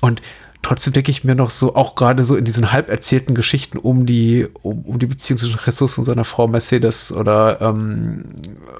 Und 0.00 0.20
trotzdem 0.62 0.92
denke 0.92 1.10
ich 1.10 1.24
mir 1.24 1.34
noch 1.34 1.50
so, 1.50 1.74
auch 1.74 1.96
gerade 1.96 2.22
so 2.24 2.36
in 2.36 2.44
diesen 2.44 2.72
halb 2.72 2.88
erzählten 2.88 3.34
Geschichten 3.34 3.78
um 3.78 4.06
die, 4.06 4.46
um, 4.62 4.82
um 4.82 4.98
die 4.98 5.06
Beziehung 5.06 5.36
zwischen 5.36 5.58
Jesus 5.64 5.98
und 5.98 6.04
seiner 6.04 6.24
Frau 6.24 6.46
Mercedes 6.46 7.12
oder 7.12 7.60
ähm, 7.60 8.22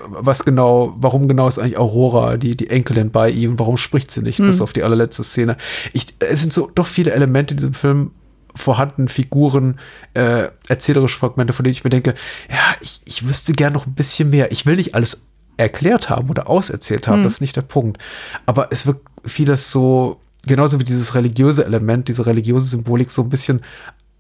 was 0.09 0.45
genau, 0.45 0.95
warum 0.97 1.27
genau 1.29 1.49
ist 1.49 1.59
eigentlich 1.59 1.79
Aurora, 1.79 2.37
die, 2.37 2.57
die 2.57 2.71
Enkelin 2.71 3.11
bei 3.11 3.31
ihm, 3.31 3.59
warum 3.59 3.77
spricht 3.77 4.11
sie 4.11 4.23
nicht, 4.23 4.39
hm. 4.39 4.47
bis 4.47 4.61
auf 4.61 4.73
die 4.73 4.85
allerletzte 4.85 5.25
Szene. 5.25 5.57
Ich, 5.93 6.07
es 6.21 6.41
sind 6.41 6.53
so 6.53 6.71
doch 6.73 6.87
viele 6.87 7.11
Elemente 7.13 7.55
in 7.55 7.59
diesem 7.59 7.75
Film 7.75 8.13
vorhanden, 8.55 9.09
Figuren, 9.09 9.81
äh, 10.15 10.49
erzählerische 10.69 11.19
Fragmente, 11.19 11.53
von 11.53 11.65
denen 11.65 11.73
ich 11.73 11.85
mir 11.85 11.91
denke, 11.91 12.15
ja, 12.49 12.77
ich, 12.81 13.01
ich 13.07 13.27
wüsste 13.27 13.55
gern 13.55 13.73
noch 13.73 13.87
ein 13.87 13.95
bisschen 13.95 14.31
mehr. 14.31 14.53
Ich 14.53 14.67
will 14.67 14.77
nicht 14.77 14.95
alles 14.95 15.23
erklärt 15.57 16.11
haben 16.11 16.31
oder 16.31 16.49
auserzählt 16.49 17.09
haben, 17.09 17.19
hm. 17.19 17.25
das 17.25 17.35
ist 17.35 17.41
nicht 17.41 17.57
der 17.57 17.63
Punkt. 17.63 18.01
Aber 18.47 18.69
es 18.71 18.87
wird 18.87 19.01
vieles 19.25 19.71
so 19.71 20.21
genauso 20.47 20.79
wie 20.79 20.85
dieses 20.85 21.15
religiöse 21.15 21.65
Element, 21.65 22.09
diese 22.09 22.27
religiöse 22.27 22.67
Symbolik 22.67 23.11
so 23.11 23.23
ein 23.23 23.31
bisschen 23.31 23.63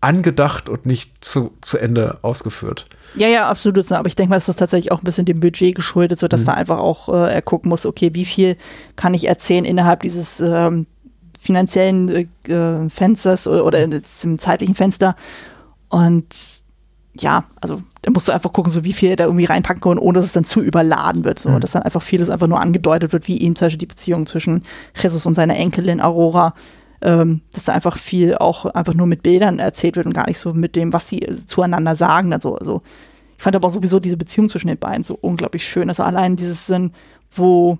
angedacht 0.00 0.68
und 0.68 0.84
nicht 0.84 1.24
zu, 1.24 1.52
zu 1.60 1.78
Ende 1.78 2.18
ausgeführt. 2.22 2.86
Ja, 3.14 3.28
ja, 3.28 3.48
absolut. 3.48 3.90
Aber 3.92 4.08
ich 4.08 4.16
denke 4.16 4.30
mal, 4.30 4.36
es 4.36 4.48
ist 4.48 4.58
tatsächlich 4.58 4.90
auch 4.90 5.00
ein 5.00 5.04
bisschen 5.04 5.26
dem 5.26 5.40
Budget 5.40 5.74
geschuldet, 5.74 6.18
sodass 6.18 6.42
mhm. 6.42 6.46
da 6.46 6.54
einfach 6.54 6.78
auch 6.78 7.08
äh, 7.08 7.34
er 7.34 7.42
gucken 7.42 7.68
muss, 7.68 7.86
okay, 7.86 8.10
wie 8.14 8.24
viel 8.24 8.56
kann 8.96 9.14
ich 9.14 9.28
erzählen 9.28 9.64
innerhalb 9.64 10.00
dieses 10.00 10.40
ähm, 10.40 10.86
finanziellen 11.38 12.28
äh, 12.48 12.90
Fensters 12.90 13.46
oder, 13.46 13.64
oder 13.64 13.82
im 13.84 14.38
zeitlichen 14.38 14.74
Fenster. 14.74 15.14
Und 15.88 16.34
ja, 17.14 17.44
also 17.60 17.82
da 18.02 18.10
musst 18.10 18.28
du 18.28 18.32
einfach 18.32 18.52
gucken, 18.52 18.70
so 18.70 18.84
wie 18.84 18.92
viel 18.92 19.10
er 19.10 19.16
da 19.16 19.24
irgendwie 19.24 19.44
reinpacken 19.44 19.80
kann, 19.80 19.98
ohne 19.98 20.16
dass 20.16 20.24
es 20.24 20.32
dann 20.32 20.44
zu 20.44 20.60
überladen 20.60 21.24
wird. 21.24 21.38
So, 21.38 21.50
mhm. 21.50 21.60
dass 21.60 21.72
dann 21.72 21.82
einfach 21.82 22.02
vieles 22.02 22.30
einfach 22.30 22.48
nur 22.48 22.60
angedeutet 22.60 23.12
wird, 23.12 23.28
wie 23.28 23.40
eben 23.40 23.54
zum 23.54 23.66
Beispiel 23.66 23.78
die 23.78 23.86
Beziehung 23.86 24.26
zwischen 24.26 24.62
Jesus 25.00 25.24
und 25.24 25.36
seiner 25.36 25.56
Enkelin 25.56 26.00
Aurora. 26.00 26.54
Ähm, 27.00 27.40
dass 27.52 27.64
da 27.64 27.72
einfach 27.72 27.98
viel 27.98 28.36
auch 28.36 28.64
einfach 28.64 28.94
nur 28.94 29.08
mit 29.08 29.24
Bildern 29.24 29.58
erzählt 29.58 29.96
wird 29.96 30.06
und 30.06 30.12
gar 30.12 30.28
nicht 30.28 30.38
so 30.38 30.54
mit 30.54 30.76
dem, 30.76 30.92
was 30.92 31.08
sie 31.08 31.20
zueinander 31.46 31.96
sagen. 31.96 32.32
Also, 32.32 32.56
also 32.56 32.82
ich 33.36 33.42
fand 33.42 33.56
aber 33.56 33.66
auch 33.66 33.72
sowieso 33.72 33.98
diese 33.98 34.16
Beziehung 34.16 34.48
zwischen 34.48 34.68
den 34.68 34.78
beiden 34.78 35.02
so 35.02 35.18
unglaublich 35.20 35.66
schön. 35.66 35.88
Also 35.88 36.04
allein 36.04 36.36
dieses 36.36 36.66
Sinn, 36.66 36.92
wo 37.34 37.78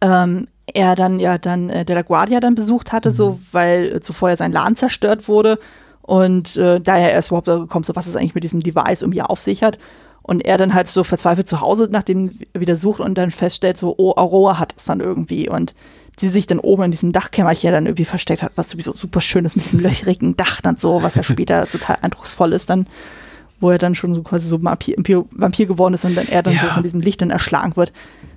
ähm, 0.00 0.48
er 0.74 0.96
dann 0.96 1.20
ja 1.20 1.38
dann 1.38 1.70
äh, 1.70 1.84
De 1.84 1.94
La 1.94 2.02
Guardia 2.02 2.40
dann 2.40 2.56
besucht 2.56 2.90
hatte, 2.90 3.10
mhm. 3.10 3.14
so 3.14 3.40
weil 3.52 3.96
äh, 3.96 4.00
zuvor 4.00 4.30
ja 4.30 4.36
sein 4.36 4.50
Laden 4.50 4.74
zerstört 4.74 5.28
wurde 5.28 5.60
und 6.02 6.56
äh, 6.56 6.80
daher 6.80 7.12
erst 7.12 7.28
überhaupt 7.28 7.46
gekommen, 7.46 7.84
so 7.84 7.94
was 7.94 8.06
es 8.06 8.16
eigentlich 8.16 8.34
mit 8.34 8.44
diesem 8.44 8.60
Device 8.60 9.02
irgendwie 9.02 9.22
auf 9.22 9.40
sich 9.40 9.62
hat. 9.62 9.78
Und 10.22 10.44
er 10.44 10.58
dann 10.58 10.74
halt 10.74 10.88
so 10.88 11.02
verzweifelt 11.02 11.48
zu 11.48 11.60
Hause 11.60 11.88
nach 11.90 12.02
dem 12.02 12.30
wieder 12.56 12.76
sucht 12.76 13.00
und 13.00 13.16
dann 13.16 13.30
feststellt, 13.30 13.78
so, 13.78 13.94
oh, 13.96 14.12
Aurora 14.16 14.58
hat 14.58 14.74
es 14.76 14.84
dann 14.84 15.00
irgendwie. 15.00 15.48
Und 15.48 15.74
die 16.20 16.28
sich 16.28 16.46
dann 16.46 16.58
oben 16.58 16.84
in 16.84 16.90
diesem 16.90 17.12
Dachkämmerchen 17.12 17.72
dann 17.72 17.86
irgendwie 17.86 18.04
versteckt 18.04 18.42
hat, 18.42 18.52
was 18.56 18.70
sowieso 18.70 18.92
super 18.92 19.20
schön 19.20 19.44
ist 19.44 19.56
mit 19.56 19.64
diesem 19.64 19.80
löchrigen 19.80 20.36
Dach 20.36 20.60
dann 20.60 20.76
so, 20.76 21.02
was 21.02 21.14
ja 21.14 21.22
später 21.22 21.66
total 21.70 21.98
eindrucksvoll 22.02 22.52
ist 22.52 22.68
dann, 22.68 22.86
wo 23.60 23.70
er 23.70 23.78
dann 23.78 23.94
schon 23.94 24.14
so 24.14 24.22
quasi 24.22 24.46
so 24.46 24.62
Vampir, 24.62 25.24
Vampir 25.30 25.66
geworden 25.66 25.94
ist 25.94 26.04
und 26.04 26.16
dann 26.16 26.28
er 26.28 26.42
dann 26.42 26.54
ja. 26.54 26.60
so 26.60 26.66
von 26.68 26.82
diesem 26.82 27.00
Licht 27.00 27.22
dann 27.22 27.30
erschlagen 27.30 27.76
wird. 27.76 27.92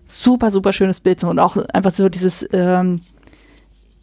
Super, 0.07 0.51
super 0.51 0.73
schönes 0.73 0.99
Bild 0.99 1.23
und 1.23 1.39
auch 1.39 1.57
einfach 1.73 1.93
so 1.93 2.07
dieses, 2.07 2.45
ähm, 2.53 3.01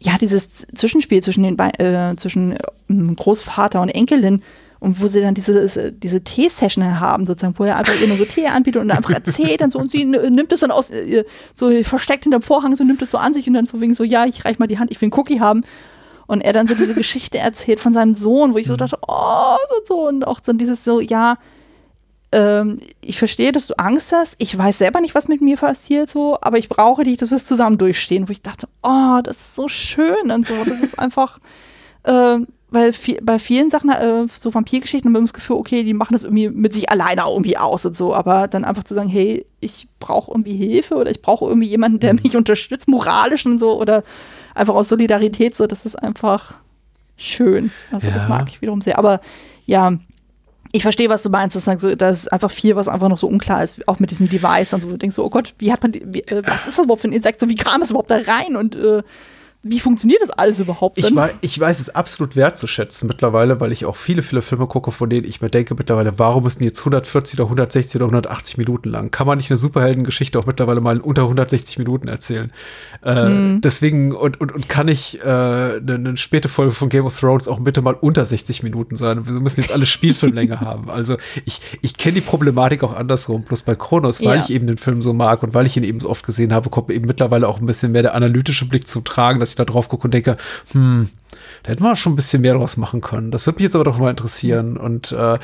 ja, 0.01 0.17
dieses 0.19 0.65
Zwischenspiel 0.73 1.21
zwischen 1.21 1.43
den 1.43 1.57
äh, 1.59 2.15
zwischen 2.15 2.55
ähm, 2.89 3.15
Großvater 3.15 3.81
und 3.81 3.89
Enkelin 3.89 4.41
und 4.79 4.99
wo 4.99 5.07
sie 5.07 5.21
dann 5.21 5.35
diese, 5.35 5.91
diese 5.91 6.23
Tee-Session 6.23 6.99
haben, 6.99 7.27
sozusagen, 7.27 7.57
wo 7.59 7.65
er 7.65 7.77
einfach 7.77 7.93
ihr 8.01 8.07
nur 8.07 8.17
so 8.17 8.25
Tee 8.25 8.47
anbietet 8.47 8.81
und 8.81 8.89
einfach 8.89 9.11
erzählt 9.11 9.61
und 9.61 9.71
so 9.71 9.77
und 9.77 9.91
sie 9.91 10.05
nimmt 10.05 10.51
es 10.51 10.61
dann 10.61 10.71
aus, 10.71 10.89
äh, 10.89 11.23
so 11.53 11.69
versteckt 11.83 12.23
hinterm 12.23 12.41
Vorhang, 12.41 12.75
so 12.75 12.83
nimmt 12.83 13.01
es 13.03 13.11
so 13.11 13.19
an 13.19 13.35
sich 13.35 13.47
und 13.47 13.53
dann 13.53 13.67
von 13.67 13.79
wegen 13.79 13.93
so, 13.93 14.03
ja, 14.03 14.25
ich 14.25 14.43
reich 14.43 14.57
mal 14.57 14.67
die 14.67 14.79
Hand, 14.79 14.89
ich 14.89 14.99
will 14.99 15.07
einen 15.07 15.19
Cookie 15.19 15.39
haben. 15.39 15.63
Und 16.27 16.39
er 16.39 16.53
dann 16.53 16.65
so 16.65 16.75
diese 16.75 16.93
Geschichte 16.93 17.39
erzählt 17.39 17.81
von 17.81 17.93
seinem 17.93 18.15
Sohn, 18.15 18.53
wo 18.53 18.57
ich 18.57 18.65
so 18.65 18.73
mhm. 18.73 18.77
dachte, 18.77 18.97
oh, 19.05 19.57
so, 19.69 19.75
so, 19.85 20.07
und 20.07 20.25
auch 20.25 20.39
so 20.41 20.53
dieses 20.53 20.83
so, 20.85 21.01
ja, 21.01 21.37
ähm, 22.31 22.79
ich 23.01 23.19
verstehe, 23.19 23.51
dass 23.51 23.67
du 23.67 23.77
Angst 23.77 24.11
hast. 24.11 24.35
Ich 24.37 24.57
weiß 24.57 24.77
selber 24.77 25.01
nicht, 25.01 25.15
was 25.15 25.27
mit 25.27 25.41
mir 25.41 25.57
passiert, 25.57 26.09
so, 26.09 26.37
aber 26.41 26.57
ich 26.57 26.69
brauche 26.69 27.03
dich, 27.03 27.17
dass 27.17 27.29
wir 27.29 27.37
es 27.37 27.45
zusammen 27.45 27.77
durchstehen. 27.77 28.27
Wo 28.27 28.31
ich 28.31 28.41
dachte, 28.41 28.67
oh, 28.83 29.19
das 29.23 29.37
ist 29.37 29.55
so 29.55 29.67
schön 29.67 30.31
und 30.31 30.47
so. 30.47 30.53
Das 30.65 30.79
ist 30.79 30.97
einfach, 30.97 31.39
äh, 32.03 32.37
weil 32.69 32.93
viel, 32.93 33.19
bei 33.21 33.37
vielen 33.37 33.69
Sachen, 33.69 33.89
äh, 33.89 34.27
so 34.33 34.53
Vampirgeschichten, 34.53 35.09
haben 35.09 35.13
wir 35.13 35.21
das 35.21 35.33
Gefühl, 35.33 35.57
okay, 35.57 35.83
die 35.83 35.93
machen 35.93 36.13
das 36.13 36.23
irgendwie 36.23 36.49
mit 36.49 36.73
sich 36.73 36.89
alleine 36.89 37.23
irgendwie 37.27 37.57
aus 37.57 37.85
und 37.85 37.97
so. 37.97 38.15
Aber 38.15 38.47
dann 38.47 38.63
einfach 38.63 38.85
zu 38.85 38.93
sagen, 38.93 39.09
hey, 39.09 39.45
ich 39.59 39.89
brauche 39.99 40.31
irgendwie 40.31 40.55
Hilfe 40.55 40.95
oder 40.95 41.11
ich 41.11 41.21
brauche 41.21 41.45
irgendwie 41.45 41.67
jemanden, 41.67 41.99
der 41.99 42.13
mhm. 42.13 42.21
mich 42.23 42.37
unterstützt, 42.37 42.87
moralisch 42.87 43.45
und 43.45 43.59
so 43.59 43.77
oder 43.77 44.03
einfach 44.55 44.75
aus 44.75 44.87
Solidarität, 44.87 45.55
so, 45.55 45.67
das 45.67 45.85
ist 45.85 46.01
einfach 46.01 46.53
schön. 47.17 47.71
Also 47.91 48.07
ja. 48.07 48.13
das 48.13 48.29
mag 48.29 48.47
ich 48.49 48.61
wiederum 48.61 48.81
sehr. 48.81 48.97
Aber 48.97 49.19
ja, 49.65 49.97
ich 50.71 50.83
verstehe, 50.83 51.09
was 51.09 51.23
du 51.23 51.29
meinst. 51.29 51.55
Das 51.55 51.67
ist, 51.67 52.01
das 52.01 52.19
ist 52.19 52.33
einfach 52.33 52.51
viel, 52.51 52.75
was 52.75 52.87
einfach 52.87 53.09
noch 53.09 53.17
so 53.17 53.27
unklar 53.27 53.63
ist, 53.63 53.87
auch 53.87 53.99
mit 53.99 54.11
diesem 54.11 54.29
Device. 54.29 54.73
Und 54.73 54.81
so, 54.81 54.89
du 54.89 54.97
denkst 54.97 55.15
so, 55.15 55.25
oh 55.25 55.29
Gott, 55.29 55.53
wie 55.57 55.71
hat 55.71 55.83
man, 55.83 55.93
wie, 55.93 56.21
äh, 56.21 56.41
was 56.45 56.67
ist 56.67 56.77
das 56.77 56.85
überhaupt 56.85 57.01
für 57.01 57.09
ein 57.09 57.13
Insekt? 57.13 57.39
So, 57.39 57.49
wie 57.49 57.55
kam 57.55 57.81
es 57.81 57.91
überhaupt 57.91 58.11
da 58.11 58.19
rein? 58.25 58.55
Und 58.55 58.75
äh, 58.75 59.03
wie 59.63 59.79
funktioniert 59.79 60.23
das 60.23 60.31
alles 60.31 60.59
überhaupt? 60.59 60.97
Ich, 60.97 61.15
war, 61.15 61.29
ich 61.41 61.59
weiß 61.59 61.79
es 61.79 61.89
absolut 61.93 62.35
wertzuschätzen 62.35 63.07
mittlerweile, 63.07 63.59
weil 63.59 63.71
ich 63.71 63.85
auch 63.85 63.95
viele, 63.95 64.23
viele 64.23 64.41
Filme 64.41 64.65
gucke, 64.65 64.91
von 64.91 65.07
denen 65.07 65.27
ich 65.27 65.39
mir 65.39 65.51
denke 65.51 65.75
mittlerweile, 65.75 66.17
warum 66.17 66.43
müssen 66.45 66.59
die 66.59 66.65
jetzt 66.65 66.79
140 66.79 67.39
oder 67.39 67.43
160 67.45 67.97
oder 67.97 68.05
180 68.05 68.57
Minuten 68.57 68.89
lang? 68.89 69.11
Kann 69.11 69.27
man 69.27 69.37
nicht 69.37 69.51
eine 69.51 69.57
Superheldengeschichte 69.57 70.39
auch 70.39 70.47
mittlerweile 70.47 70.81
mal 70.81 70.99
unter 70.99 71.23
160 71.23 71.77
Minuten 71.77 72.07
erzählen? 72.07 72.51
Äh, 73.03 73.13
hm. 73.13 73.61
Deswegen, 73.61 74.13
und, 74.13 74.41
und, 74.41 74.51
und 74.51 74.67
kann 74.67 74.87
ich 74.87 75.19
äh, 75.19 75.23
eine, 75.23 75.79
eine 75.93 76.17
späte 76.17 76.49
Folge 76.49 76.71
von 76.71 76.89
Game 76.89 77.05
of 77.05 77.19
Thrones 77.19 77.47
auch 77.47 77.59
bitte 77.59 77.83
mal 77.83 77.93
unter 77.93 78.25
60 78.25 78.63
Minuten 78.63 78.95
sein? 78.95 79.27
Wir 79.27 79.33
müssen 79.41 79.61
jetzt 79.61 79.71
alle 79.71 79.85
Spielfilmlänge 79.85 80.59
haben. 80.61 80.89
Also 80.89 81.17
ich, 81.45 81.61
ich 81.83 81.97
kenne 81.97 82.15
die 82.15 82.21
Problematik 82.21 82.83
auch 82.83 82.95
andersrum. 82.95 83.43
Bloß 83.43 83.61
bei 83.61 83.75
Kronos, 83.75 84.21
weil 84.21 84.39
ja. 84.39 84.43
ich 84.43 84.49
eben 84.51 84.65
den 84.65 84.77
Film 84.77 85.03
so 85.03 85.13
mag 85.13 85.43
und 85.43 85.53
weil 85.53 85.67
ich 85.67 85.77
ihn 85.77 85.83
eben 85.83 85.99
so 85.99 86.09
oft 86.09 86.25
gesehen 86.25 86.51
habe, 86.51 86.71
kommt 86.71 86.89
eben 86.89 87.05
mittlerweile 87.05 87.47
auch 87.47 87.59
ein 87.59 87.67
bisschen 87.67 87.91
mehr 87.91 88.01
der 88.01 88.15
analytische 88.15 88.65
Blick 88.65 88.87
zum 88.87 89.03
Tragen, 89.03 89.39
dass 89.39 89.50
ich 89.51 89.55
da 89.55 89.65
drauf 89.65 89.89
gucke 89.89 90.05
und 90.05 90.13
denke, 90.13 90.37
hm, 90.71 91.09
da 91.63 91.71
hätten 91.71 91.83
wir 91.83 91.95
schon 91.95 92.13
ein 92.13 92.15
bisschen 92.15 92.41
mehr 92.41 92.55
draus 92.55 92.77
machen 92.77 93.01
können. 93.01 93.31
Das 93.31 93.45
würde 93.45 93.57
mich 93.57 93.65
jetzt 93.65 93.75
aber 93.75 93.83
doch 93.83 93.97
mal 93.99 94.09
interessieren. 94.09 94.77
Und 94.77 95.11
äh, 95.11 95.37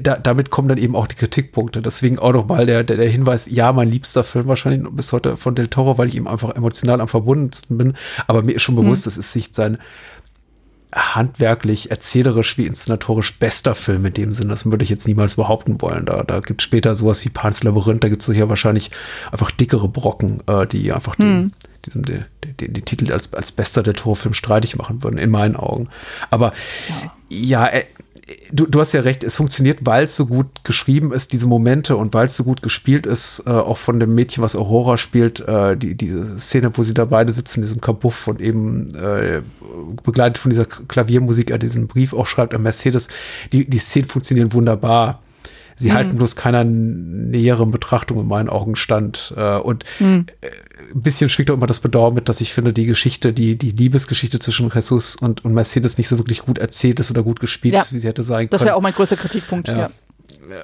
da, 0.00 0.16
damit 0.16 0.50
kommen 0.50 0.68
dann 0.68 0.78
eben 0.78 0.94
auch 0.94 1.06
die 1.06 1.14
Kritikpunkte. 1.14 1.82
Deswegen 1.82 2.18
auch 2.18 2.32
noch 2.32 2.46
mal 2.46 2.66
der, 2.66 2.84
der, 2.84 2.96
der 2.96 3.08
Hinweis, 3.08 3.48
ja, 3.50 3.72
mein 3.72 3.88
liebster 3.90 4.24
Film 4.24 4.48
wahrscheinlich 4.48 4.88
bis 4.92 5.12
heute 5.12 5.36
von 5.36 5.54
Del 5.54 5.68
Toro, 5.68 5.98
weil 5.98 6.08
ich 6.08 6.14
ihm 6.14 6.26
einfach 6.26 6.54
emotional 6.54 7.00
am 7.00 7.08
verbundensten 7.08 7.78
bin. 7.78 7.94
Aber 8.26 8.42
mir 8.42 8.52
ist 8.52 8.62
schon 8.62 8.76
bewusst, 8.76 9.06
es 9.06 9.14
hm. 9.14 9.20
ist 9.20 9.36
nicht 9.36 9.54
sein 9.54 9.78
handwerklich, 10.94 11.90
erzählerisch 11.90 12.58
wie 12.58 12.66
inszenatorisch 12.66 13.38
bester 13.38 13.74
Film 13.74 14.04
in 14.04 14.12
dem 14.12 14.34
Sinn. 14.34 14.48
Das 14.48 14.66
würde 14.66 14.84
ich 14.84 14.90
jetzt 14.90 15.08
niemals 15.08 15.36
behaupten 15.36 15.80
wollen. 15.80 16.04
Da, 16.04 16.22
da 16.22 16.40
gibt 16.40 16.60
es 16.60 16.64
später 16.64 16.94
sowas 16.94 17.24
wie 17.24 17.30
Pans 17.30 17.62
Labyrinth, 17.62 18.04
da 18.04 18.08
gibt 18.08 18.20
es 18.20 18.26
sicher 18.26 18.48
wahrscheinlich 18.48 18.90
einfach 19.30 19.50
dickere 19.50 19.88
Brocken, 19.88 20.42
äh, 20.46 20.66
die 20.66 20.92
einfach 20.92 21.16
hm. 21.16 21.24
den, 21.24 21.52
diesem, 21.86 22.04
den, 22.04 22.24
den, 22.60 22.72
den, 22.72 22.84
Titel 22.84 23.12
als, 23.12 23.32
als 23.34 23.52
bester 23.52 23.82
der 23.82 23.94
Torfilm 23.94 24.34
streitig 24.34 24.76
machen 24.76 25.02
würden, 25.02 25.18
in 25.18 25.30
meinen 25.30 25.56
Augen. 25.56 25.88
Aber 26.30 26.52
ja, 27.28 27.66
ja 27.66 27.66
äh, 27.68 27.84
du, 28.52 28.66
du 28.66 28.80
hast 28.80 28.92
ja 28.92 29.00
recht, 29.00 29.24
es 29.24 29.36
funktioniert, 29.36 29.80
weil 29.82 30.04
es 30.04 30.16
so 30.16 30.26
gut 30.26 30.64
geschrieben 30.64 31.12
ist, 31.12 31.32
diese 31.32 31.46
Momente 31.46 31.96
und 31.96 32.14
weil 32.14 32.26
es 32.26 32.36
so 32.36 32.44
gut 32.44 32.62
gespielt 32.62 33.06
ist, 33.06 33.42
äh, 33.46 33.50
auch 33.50 33.78
von 33.78 33.98
dem 34.00 34.14
Mädchen, 34.14 34.42
was 34.42 34.56
Aurora 34.56 34.96
spielt, 34.98 35.40
äh, 35.40 35.76
die, 35.76 35.96
diese 35.96 36.38
Szene, 36.38 36.70
wo 36.76 36.82
sie 36.82 36.94
da 36.94 37.04
beide 37.04 37.32
sitzen 37.32 37.60
in 37.60 37.66
diesem 37.66 37.80
Kabuff 37.80 38.28
und 38.28 38.40
eben 38.40 38.94
äh, 38.94 39.42
begleitet 40.02 40.38
von 40.38 40.50
dieser 40.50 40.66
Klaviermusik, 40.66 41.50
er 41.50 41.58
diesen 41.58 41.88
Brief 41.88 42.12
auch 42.12 42.26
schreibt 42.26 42.54
an 42.54 42.62
Mercedes, 42.62 43.08
die, 43.52 43.68
die 43.68 43.78
Szenen 43.78 44.08
funktionieren 44.08 44.52
wunderbar. 44.52 45.22
Sie 45.76 45.90
mhm. 45.90 45.94
halten 45.94 46.16
bloß 46.16 46.36
keiner 46.36 46.64
näheren 46.64 47.70
Betrachtung 47.70 48.20
in 48.20 48.26
meinen 48.26 48.48
Augen 48.48 48.76
stand. 48.76 49.32
Äh, 49.36 49.56
und 49.58 49.84
mhm. 50.00 50.26
Äh, 50.40 50.48
ein 50.94 51.02
bisschen 51.02 51.30
schwingt 51.30 51.50
auch 51.50 51.54
immer 51.54 51.66
das 51.66 51.80
Bedauern 51.80 52.14
mit, 52.14 52.28
dass 52.28 52.40
ich 52.40 52.52
finde, 52.52 52.72
die 52.72 52.86
Geschichte, 52.86 53.32
die, 53.32 53.56
die 53.56 53.70
Liebesgeschichte 53.70 54.38
zwischen 54.38 54.70
Jesus 54.72 55.16
und, 55.16 55.44
und 55.44 55.54
Mercedes 55.54 55.98
nicht 55.98 56.08
so 56.08 56.18
wirklich 56.18 56.40
gut 56.40 56.58
erzählt 56.58 57.00
ist 57.00 57.10
oder 57.10 57.22
gut 57.22 57.40
gespielt 57.40 57.74
ja. 57.74 57.82
ist, 57.82 57.92
wie 57.92 57.98
sie 57.98 58.08
hätte 58.08 58.22
sein 58.22 58.40
können. 58.40 58.50
Das 58.50 58.64
wäre 58.64 58.76
auch 58.76 58.82
mein 58.82 58.94
größter 58.94 59.16
Kritikpunkt, 59.16 59.68
ja. 59.68 59.78
ja. 59.78 59.90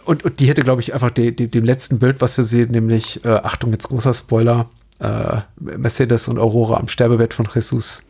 und, 0.04 0.24
und 0.24 0.40
die 0.40 0.48
hätte, 0.48 0.62
glaube 0.62 0.82
ich, 0.82 0.92
einfach 0.94 1.10
de, 1.10 1.30
de, 1.30 1.46
dem 1.46 1.64
letzten 1.64 1.98
Bild, 1.98 2.20
was 2.20 2.36
wir 2.36 2.44
sehen, 2.44 2.70
nämlich, 2.70 3.24
äh, 3.24 3.28
Achtung, 3.28 3.72
jetzt 3.72 3.88
großer 3.88 4.12
Spoiler, 4.12 4.68
äh, 5.00 5.40
Mercedes 5.58 6.28
und 6.28 6.38
Aurora 6.38 6.78
am 6.78 6.88
Sterbebett 6.88 7.32
von 7.34 7.48
Jesus 7.54 8.02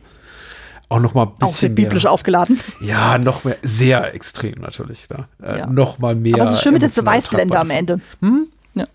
auch 0.89 0.99
noch 0.99 1.13
mal 1.13 1.23
ein 1.23 1.29
bisschen 1.35 1.47
auch 1.47 1.55
sehr 1.55 1.69
biblisch 1.69 2.03
mehr, 2.03 2.11
aufgeladen. 2.11 2.59
Ja, 2.81 3.17
noch 3.19 3.43
mehr, 3.43 3.57
sehr 3.61 4.13
extrem 4.15 4.55
natürlich. 4.55 5.07
Da. 5.07 5.27
Äh, 5.41 5.59
ja. 5.59 5.67
Noch 5.67 5.99
mal 5.99 6.15
mehr. 6.15 6.35
Aber 6.35 6.47
es 6.47 6.55
ist 6.55 6.63
schön 6.63 6.73
mit 6.73 6.81
der 6.81 7.05
Weißblende 7.05 7.57
am 7.57 7.69
Ende. 7.69 8.01
Hm? 8.21 8.47
Ja. 8.73 8.85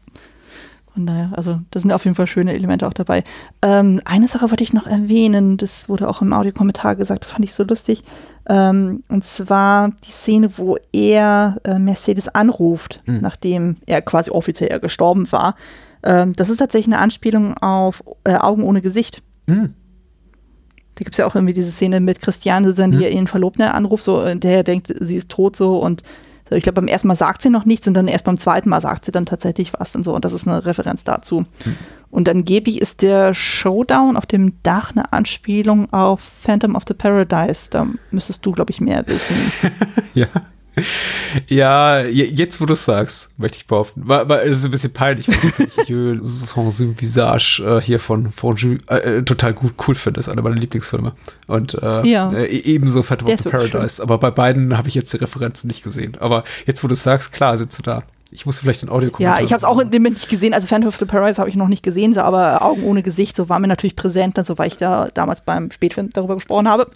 Von 0.92 1.06
daher, 1.06 1.30
also 1.36 1.60
da 1.70 1.80
sind 1.80 1.92
auf 1.92 2.04
jeden 2.04 2.16
Fall 2.16 2.26
schöne 2.26 2.52
Elemente 2.52 2.86
auch 2.88 2.92
dabei. 2.92 3.22
Ähm, 3.62 4.00
eine 4.04 4.26
Sache 4.26 4.50
wollte 4.50 4.64
ich 4.64 4.72
noch 4.72 4.88
erwähnen, 4.88 5.56
das 5.56 5.88
wurde 5.88 6.08
auch 6.08 6.20
im 6.20 6.32
Audiokommentar 6.32 6.96
gesagt, 6.96 7.24
das 7.24 7.30
fand 7.30 7.44
ich 7.44 7.54
so 7.54 7.62
lustig. 7.62 8.02
Ähm, 8.48 9.04
und 9.08 9.24
zwar 9.24 9.92
die 10.04 10.10
Szene, 10.10 10.58
wo 10.58 10.76
er 10.92 11.58
äh, 11.62 11.78
Mercedes 11.78 12.26
anruft, 12.28 13.02
hm. 13.06 13.20
nachdem 13.20 13.76
er 13.86 14.02
quasi 14.02 14.30
offiziell 14.32 14.80
gestorben 14.80 15.30
war. 15.30 15.54
Ähm, 16.02 16.32
das 16.32 16.50
ist 16.50 16.58
tatsächlich 16.58 16.92
eine 16.92 17.02
Anspielung 17.02 17.56
auf 17.58 18.02
äh, 18.24 18.34
Augen 18.34 18.64
ohne 18.64 18.82
Gesicht. 18.82 19.22
Hm 19.46 19.74
da 20.94 21.02
gibt 21.02 21.12
es 21.12 21.18
ja 21.18 21.26
auch 21.26 21.34
irgendwie 21.34 21.54
diese 21.54 21.72
Szene 21.72 22.00
mit 22.00 22.20
Christiane, 22.20 22.72
die 22.74 22.82
hm. 22.82 23.00
ihren 23.00 23.26
Verlobten 23.26 23.62
anruft, 23.62 24.04
so, 24.04 24.34
der 24.34 24.62
denkt, 24.62 24.92
sie 25.00 25.16
ist 25.16 25.28
tot 25.28 25.56
so 25.56 25.78
und 25.78 26.02
ich 26.50 26.62
glaube, 26.62 26.80
beim 26.80 26.88
ersten 26.88 27.08
Mal 27.08 27.16
sagt 27.16 27.42
sie 27.42 27.50
noch 27.50 27.64
nichts 27.64 27.88
und 27.88 27.94
dann 27.94 28.06
erst 28.06 28.26
beim 28.26 28.38
zweiten 28.38 28.68
Mal 28.68 28.80
sagt 28.80 29.06
sie 29.06 29.12
dann 29.12 29.24
tatsächlich 29.24 29.72
was 29.78 29.96
und 29.96 30.04
so. 30.04 30.14
Und 30.14 30.26
das 30.26 30.34
ist 30.34 30.46
eine 30.46 30.66
Referenz 30.66 31.02
dazu. 31.02 31.46
Hm. 31.64 31.76
Und 32.10 32.28
angeblich 32.28 32.80
ist 32.80 33.00
der 33.02 33.32
Showdown 33.34 34.16
auf 34.16 34.26
dem 34.26 34.62
Dach 34.62 34.92
eine 34.92 35.10
Anspielung 35.12 35.92
auf 35.92 36.20
Phantom 36.20 36.76
of 36.76 36.84
the 36.86 36.94
Paradise. 36.94 37.70
Da 37.70 37.86
müsstest 38.10 38.44
du, 38.44 38.52
glaube 38.52 38.70
ich, 38.70 38.80
mehr 38.80 39.06
wissen. 39.06 39.34
ja 40.14 40.26
ja, 41.48 42.00
jetzt 42.00 42.60
wo 42.60 42.66
du 42.66 42.72
es 42.72 42.84
sagst, 42.84 43.38
möchte 43.38 43.58
ich 43.58 43.66
behaupten. 43.66 44.08
War, 44.08 44.28
war, 44.28 44.42
es 44.42 44.58
ist 44.58 44.64
ein 44.64 44.70
bisschen 44.70 44.92
peinlich, 44.92 45.28
weil 45.28 45.68
ich 45.78 45.88
Jeu 45.88 46.18
sans 46.22 46.80
Visage 46.80 47.62
äh, 47.64 47.80
hier 47.80 48.00
von, 48.00 48.32
von 48.32 48.56
Ju, 48.56 48.78
äh, 48.88 49.22
total 49.22 49.54
gut 49.54 49.74
cool 49.86 49.94
finde. 49.94 50.18
Das 50.18 50.26
ist 50.26 50.32
einer 50.32 50.42
meiner 50.42 50.56
Lieblingsfilme. 50.56 51.12
Und 51.46 51.74
äh, 51.74 52.06
ja. 52.06 52.32
äh, 52.32 52.46
ebenso 52.46 53.02
Phantom 53.02 53.28
of 53.28 53.40
the 53.40 53.48
Paradise. 53.48 54.02
Aber 54.02 54.18
bei 54.18 54.30
beiden 54.30 54.76
habe 54.76 54.88
ich 54.88 54.94
jetzt 54.94 55.12
die 55.12 55.18
Referenzen 55.18 55.68
nicht 55.68 55.82
gesehen. 55.84 56.16
Aber 56.18 56.44
jetzt 56.66 56.82
wo 56.82 56.88
du 56.88 56.94
es 56.94 57.02
sagst, 57.02 57.32
klar, 57.32 57.56
sitzt 57.58 57.78
du 57.78 57.82
da. 57.82 58.02
Ich 58.34 58.46
muss 58.46 58.58
vielleicht 58.58 58.82
den 58.82 58.88
Audio 58.88 59.12
Ja, 59.18 59.38
ich 59.38 59.52
habe 59.52 59.58
es 59.58 59.64
auch 59.64 59.78
in 59.78 59.92
dem 59.92 60.02
Moment 60.02 60.16
nicht 60.16 60.28
gesehen. 60.28 60.54
Also 60.54 60.66
Phantom 60.66 60.88
of 60.88 60.96
the 60.96 61.04
Paradise 61.04 61.38
habe 61.38 61.48
ich 61.48 61.54
noch 61.54 61.68
nicht 61.68 61.84
gesehen, 61.84 62.14
so, 62.14 62.20
aber 62.20 62.64
Augen 62.64 62.82
ohne 62.82 63.04
Gesicht, 63.04 63.36
so 63.36 63.48
war 63.48 63.60
mir 63.60 63.68
natürlich 63.68 63.94
präsent, 63.94 64.40
so 64.44 64.58
weil 64.58 64.66
ich 64.66 64.76
da 64.76 65.08
damals 65.14 65.42
beim 65.42 65.70
Spätfilm 65.70 66.10
darüber 66.12 66.34
gesprochen 66.34 66.68
habe. 66.68 66.88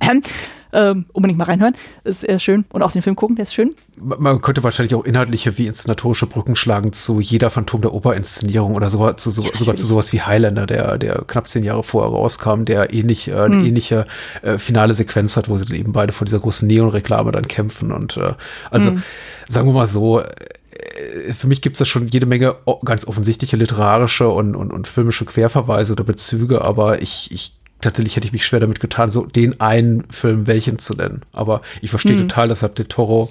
Ähm, 0.73 1.07
unbedingt 1.13 1.39
mal 1.39 1.45
reinhören. 1.45 1.75
Ist 2.05 2.21
sehr 2.21 2.39
schön. 2.39 2.65
Und 2.71 2.83
auch 2.83 2.93
den 2.93 3.03
Film 3.03 3.17
gucken, 3.17 3.37
der 3.37 3.45
ist 3.45 3.55
schön. 3.55 3.75
Man 4.01 4.41
könnte 4.41 4.63
wahrscheinlich 4.63 4.95
auch 4.95 5.05
inhaltliche 5.05 5.57
wie 5.59 5.67
inszenatorische 5.67 6.27
Brücken 6.27 6.57
schlagen 6.57 6.93
zu 6.93 7.21
jeder 7.21 7.51
Phantom 7.51 7.81
der 7.81 7.93
Oper-Inszenierung 7.93 8.75
oder 8.75 8.91
sogar 8.91 9.17
zu, 9.17 9.31
so, 9.31 9.45
sogar 9.55 9.77
zu 9.77 9.87
sowas 9.87 10.13
wie 10.13 10.21
Highlander, 10.21 10.67
der, 10.67 10.99
der 10.99 11.25
knapp 11.27 11.49
zehn 11.49 11.65
Jahre 11.65 11.83
vorher 11.83 12.11
rauskam, 12.11 12.65
der 12.65 12.93
ähnlich, 12.93 13.29
äh, 13.29 13.35
eine 13.35 13.57
hm. 13.57 13.65
ähnliche 13.65 14.07
äh, 14.43 14.59
finale 14.59 14.95
Sequenz 14.95 15.37
hat, 15.37 15.49
wo 15.49 15.57
sie 15.57 15.75
eben 15.75 15.93
beide 15.93 16.13
vor 16.13 16.27
dieser 16.27 16.41
großen 16.41 16.69
Neon-Reklame 16.69 17.33
dann 17.33 17.49
kämpfen. 17.49 17.91
Und 17.91 18.17
äh, 18.17 18.35
also 18.71 18.91
hm. 18.91 19.03
sagen 19.49 19.69
wir 19.69 19.73
mal 19.73 19.87
so, 19.87 20.21
äh, 20.21 21.33
für 21.33 21.47
mich 21.47 21.63
gibt 21.63 21.77
es 21.77 21.79
da 21.79 21.85
schon 21.85 22.09
jede 22.09 22.27
Menge 22.27 22.57
ganz 22.85 23.07
offensichtliche 23.07 23.57
literarische 23.57 24.29
und, 24.29 24.55
und, 24.55 24.71
und 24.71 24.87
filmische 24.87 25.25
Querverweise 25.25 25.93
oder 25.95 26.05
Bezüge, 26.05 26.63
aber 26.63 27.03
ich, 27.03 27.31
ich 27.33 27.58
tatsächlich 27.81 28.17
hätte 28.17 28.27
ich 28.27 28.33
mich 28.33 28.47
schwer 28.47 28.61
damit 28.61 28.81
getan, 28.81 29.11
so 29.11 29.27
den 29.27 29.61
einen 29.61 30.05
Film 30.11 30.47
welchen 30.47 30.79
zu 30.79 30.95
nennen. 30.95 31.23
Aber 31.33 31.63
ich 31.81 31.91
verstehe 31.91 32.17
mhm. 32.17 32.29
total, 32.29 32.49
dass 32.49 32.61
Del 32.61 32.87
Toro 32.87 33.31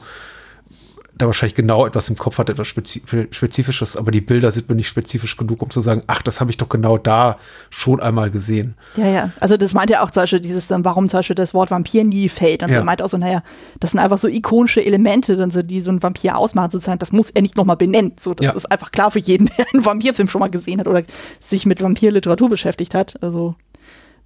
da 1.18 1.26
wahrscheinlich 1.26 1.56
genau 1.56 1.86
etwas 1.86 2.10
im 2.10 2.18
Kopf 2.18 2.38
hat, 2.38 2.50
etwas 2.50 2.68
Spezifisches, 2.68 3.98
aber 3.98 4.12
die 4.12 4.22
Bilder 4.22 4.52
sind 4.52 4.70
mir 4.70 4.76
nicht 4.76 4.88
spezifisch 4.88 5.36
genug, 5.36 5.62
um 5.62 5.70
zu 5.70 5.82
sagen, 5.82 6.04
ach, 6.08 6.22
das 6.22 6.40
habe 6.40 6.52
ich 6.52 6.58
doch 6.58 6.70
genau 6.70 6.98
da 6.98 7.38
schon 7.70 8.00
einmal 8.00 8.30
gesehen. 8.30 8.76
Ja, 8.96 9.08
ja. 9.08 9.32
Also 9.40 9.58
das 9.58 9.74
meint 9.74 9.90
ja 9.90 10.04
auch 10.04 10.12
zum 10.12 10.24
Beispiel 10.24 10.40
dieses 10.40 10.68
dann, 10.68 10.86
warum 10.86 11.10
zum 11.10 11.20
Beispiel 11.20 11.36
das 11.36 11.54
Wort 11.54 11.72
Vampir 11.72 12.04
nie 12.04 12.30
fällt. 12.30 12.64
Und 12.64 12.70
ja. 12.70 12.80
so 12.80 12.86
meint 12.86 13.02
auch 13.02 13.10
so, 13.10 13.18
naja, 13.18 13.42
das 13.80 13.92
sind 13.92 14.00
einfach 14.00 14.18
so 14.18 14.28
ikonische 14.28 14.84
Elemente, 14.84 15.36
dann 15.36 15.50
so, 15.50 15.64
die 15.64 15.82
so 15.82 15.92
ein 15.92 16.04
Vampir 16.04 16.38
ausmachen, 16.38 16.72
sozusagen, 16.72 17.00
das 17.00 17.12
muss 17.12 17.32
er 17.32 17.42
nicht 17.42 17.58
nochmal 17.58 17.78
benennen. 17.78 18.14
So, 18.22 18.34
das 18.34 18.46
ja. 18.46 18.52
ist 18.52 18.72
einfach 18.72 18.92
klar 18.92 19.12
für 19.12 19.20
jeden, 19.20 19.50
der 19.58 19.66
einen 19.74 19.86
Vampirfilm 19.86 20.28
schon 20.28 20.40
mal 20.40 20.50
gesehen 20.50 20.80
hat 20.80 20.88
oder 20.88 21.04
sich 21.40 21.66
mit 21.66 21.82
Vampirliteratur 21.82 22.50
beschäftigt 22.50 22.94
hat. 22.94 23.22
Also 23.24 23.56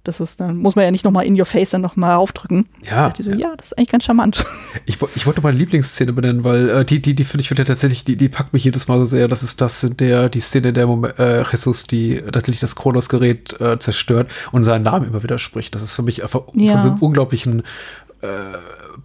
das 0.04 0.18
ist, 0.18 0.40
dann 0.40 0.56
muss 0.56 0.74
man 0.74 0.84
ja 0.84 0.90
nicht 0.90 1.04
nochmal 1.04 1.26
in 1.26 1.38
your 1.38 1.46
face 1.46 1.70
dann 1.70 1.80
nochmal 1.80 2.16
aufdrücken. 2.16 2.68
Ja. 2.88 3.12
So, 3.16 3.30
ja. 3.30 3.36
ja. 3.36 3.56
das 3.56 3.66
ist 3.66 3.78
eigentlich 3.78 3.90
ganz 3.90 4.04
charmant. 4.04 4.44
Ich, 4.86 4.98
ich 5.14 5.26
wollte 5.26 5.42
meine 5.42 5.58
Lieblingsszene 5.58 6.12
benennen, 6.12 6.44
weil 6.44 6.68
äh, 6.68 6.84
die, 6.84 7.00
die, 7.00 7.14
die 7.14 7.24
finde 7.24 7.42
ich 7.42 7.50
wieder 7.50 7.64
tatsächlich, 7.64 8.04
die, 8.04 8.16
die 8.16 8.28
packt 8.28 8.52
mich 8.52 8.64
jedes 8.64 8.88
Mal 8.88 8.98
so 8.98 9.04
sehr. 9.04 9.28
Das 9.28 9.42
ist 9.42 9.60
das 9.60 9.84
in 9.84 9.96
der, 9.96 10.28
die 10.28 10.40
Szene, 10.40 10.68
in 10.68 10.74
der 10.74 10.86
Moment, 10.86 11.18
äh, 11.18 11.44
Jesus 11.50 11.84
die 11.84 12.20
tatsächlich 12.20 12.60
das 12.60 12.74
Kronos-Gerät 12.74 13.60
äh, 13.60 13.78
zerstört 13.78 14.30
und 14.50 14.62
seinen 14.62 14.82
Namen 14.82 15.06
immer 15.06 15.22
wieder 15.22 15.38
spricht. 15.38 15.74
Das 15.74 15.82
ist 15.82 15.92
für 15.92 16.02
mich 16.02 16.22
einfach 16.22 16.42
ja. 16.54 16.72
von 16.72 16.82
so 16.82 16.88
einem 16.88 16.98
unglaublichen 16.98 17.62
äh, 18.22 18.26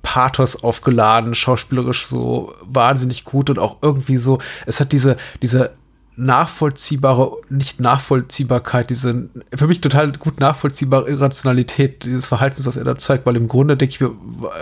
Pathos 0.02 0.64
aufgeladen, 0.64 1.36
schauspielerisch 1.36 2.06
so 2.06 2.54
wahnsinnig 2.64 3.24
gut 3.24 3.50
und 3.50 3.60
auch 3.60 3.78
irgendwie 3.82 4.18
so, 4.18 4.40
es 4.66 4.80
hat 4.80 4.92
diese, 4.92 5.18
diese 5.42 5.72
nachvollziehbare, 6.18 7.38
nicht 7.50 7.80
Nachvollziehbarkeit, 7.80 8.90
diese 8.90 9.30
für 9.54 9.68
mich 9.68 9.82
total 9.82 10.12
gut 10.14 10.40
nachvollziehbare 10.40 11.08
Irrationalität 11.10 12.06
dieses 12.06 12.26
Verhaltens, 12.26 12.64
das 12.64 12.76
er 12.76 12.84
da 12.84 12.98
zeigt, 12.98 13.28
weil 13.28 13.38
im 13.38 13.48
Grunde 13.48 13.78
denke 13.78 13.94
ich 13.94 14.02
mir, 14.02 14.12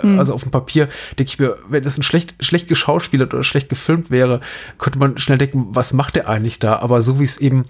mhm. 0.02 0.18
also 0.18 0.34
auf 0.34 0.42
dem 0.42 0.50
Papier 0.50 0.88
denke 1.18 1.30
ich 1.30 1.38
mir, 1.38 1.56
wenn 1.68 1.82
es 1.82 1.96
ein 1.96 2.02
schlecht, 2.02 2.34
schlecht 2.40 2.68
geschauspielert 2.68 3.32
oder 3.32 3.42
schlecht 3.42 3.70
gefilmt 3.70 4.10
wäre, 4.10 4.40
könnte 4.76 4.98
man 4.98 5.16
schnell 5.16 5.38
denken, 5.38 5.68
was 5.70 5.94
macht 5.94 6.18
er 6.18 6.28
eigentlich 6.28 6.58
da? 6.58 6.76
Aber 6.76 7.00
so 7.00 7.18
wie 7.18 7.24
es 7.24 7.38
eben, 7.38 7.64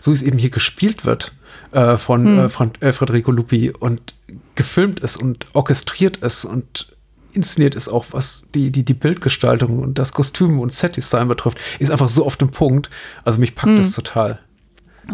so 0.00 0.10
wie 0.10 0.16
es 0.16 0.22
eben 0.22 0.36
hier 0.36 0.50
gespielt 0.50 1.06
wird 1.06 1.32
äh, 1.72 1.96
von 1.96 2.34
mhm. 2.34 2.38
äh, 2.40 2.48
Fran 2.50 2.72
äh, 2.80 2.92
Federico 2.92 3.32
Lupi 3.32 3.70
und 3.70 4.14
gefilmt 4.54 5.00
ist 5.00 5.16
und 5.16 5.46
orchestriert 5.54 6.18
ist 6.18 6.44
und 6.44 6.88
inszeniert 7.32 7.74
ist, 7.74 7.88
auch 7.88 8.06
was 8.10 8.44
die, 8.54 8.70
die, 8.70 8.84
die 8.84 8.94
Bildgestaltung 8.94 9.78
und 9.78 9.98
das 9.98 10.12
Kostüm 10.12 10.60
und 10.60 10.72
Setdesign 10.72 11.28
betrifft, 11.28 11.58
ist 11.78 11.90
einfach 11.90 12.08
so 12.08 12.24
auf 12.24 12.36
dem 12.36 12.50
Punkt. 12.50 12.90
Also 13.24 13.38
mich 13.38 13.54
packt 13.54 13.72
hm. 13.72 13.78
das 13.78 13.92
total. 13.92 14.38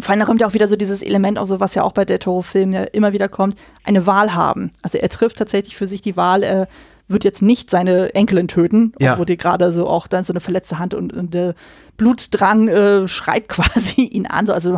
Vor 0.01 0.14
allem 0.14 0.26
kommt 0.26 0.40
ja 0.40 0.47
auch 0.47 0.55
wieder 0.55 0.68
so 0.68 0.76
dieses 0.76 1.02
Element, 1.02 1.38
also 1.38 1.60
was 1.60 1.74
ja 1.74 1.82
auch 1.82 1.93
bei 1.93 2.05
der 2.05 2.18
Toro-Filmen 2.18 2.72
ja 2.72 2.82
immer 2.84 3.12
wieder 3.12 3.28
kommt, 3.28 3.56
eine 3.84 4.06
Wahl 4.06 4.34
haben. 4.34 4.72
Also 4.82 4.98
er 4.98 5.09
trifft 5.09 5.38
tatsächlich 5.38 5.76
für 5.76 5.86
sich 5.86 6.02
die 6.02 6.16
Wahl, 6.16 6.43
er 6.43 6.68
wird 7.09 7.24
jetzt 7.24 7.40
nicht 7.40 7.70
seine 7.70 8.14
Enkelin 8.14 8.48
töten, 8.48 8.93
ja. 8.98 9.12
obwohl 9.12 9.26
die 9.26 9.36
gerade 9.36 9.70
so 9.72 9.86
auch 9.86 10.09
dann 10.09 10.24
so 10.24 10.32
eine 10.32 10.40
verletzte 10.40 10.78
Hand 10.78 10.93
und, 10.93 11.12
und 11.12 11.34
der 11.34 11.55
Blutdrang 11.97 12.68
äh, 12.68 13.09
schreit 13.09 13.48
quasi 13.48 14.02
ihn 14.02 14.26
an. 14.26 14.51
Also 14.51 14.72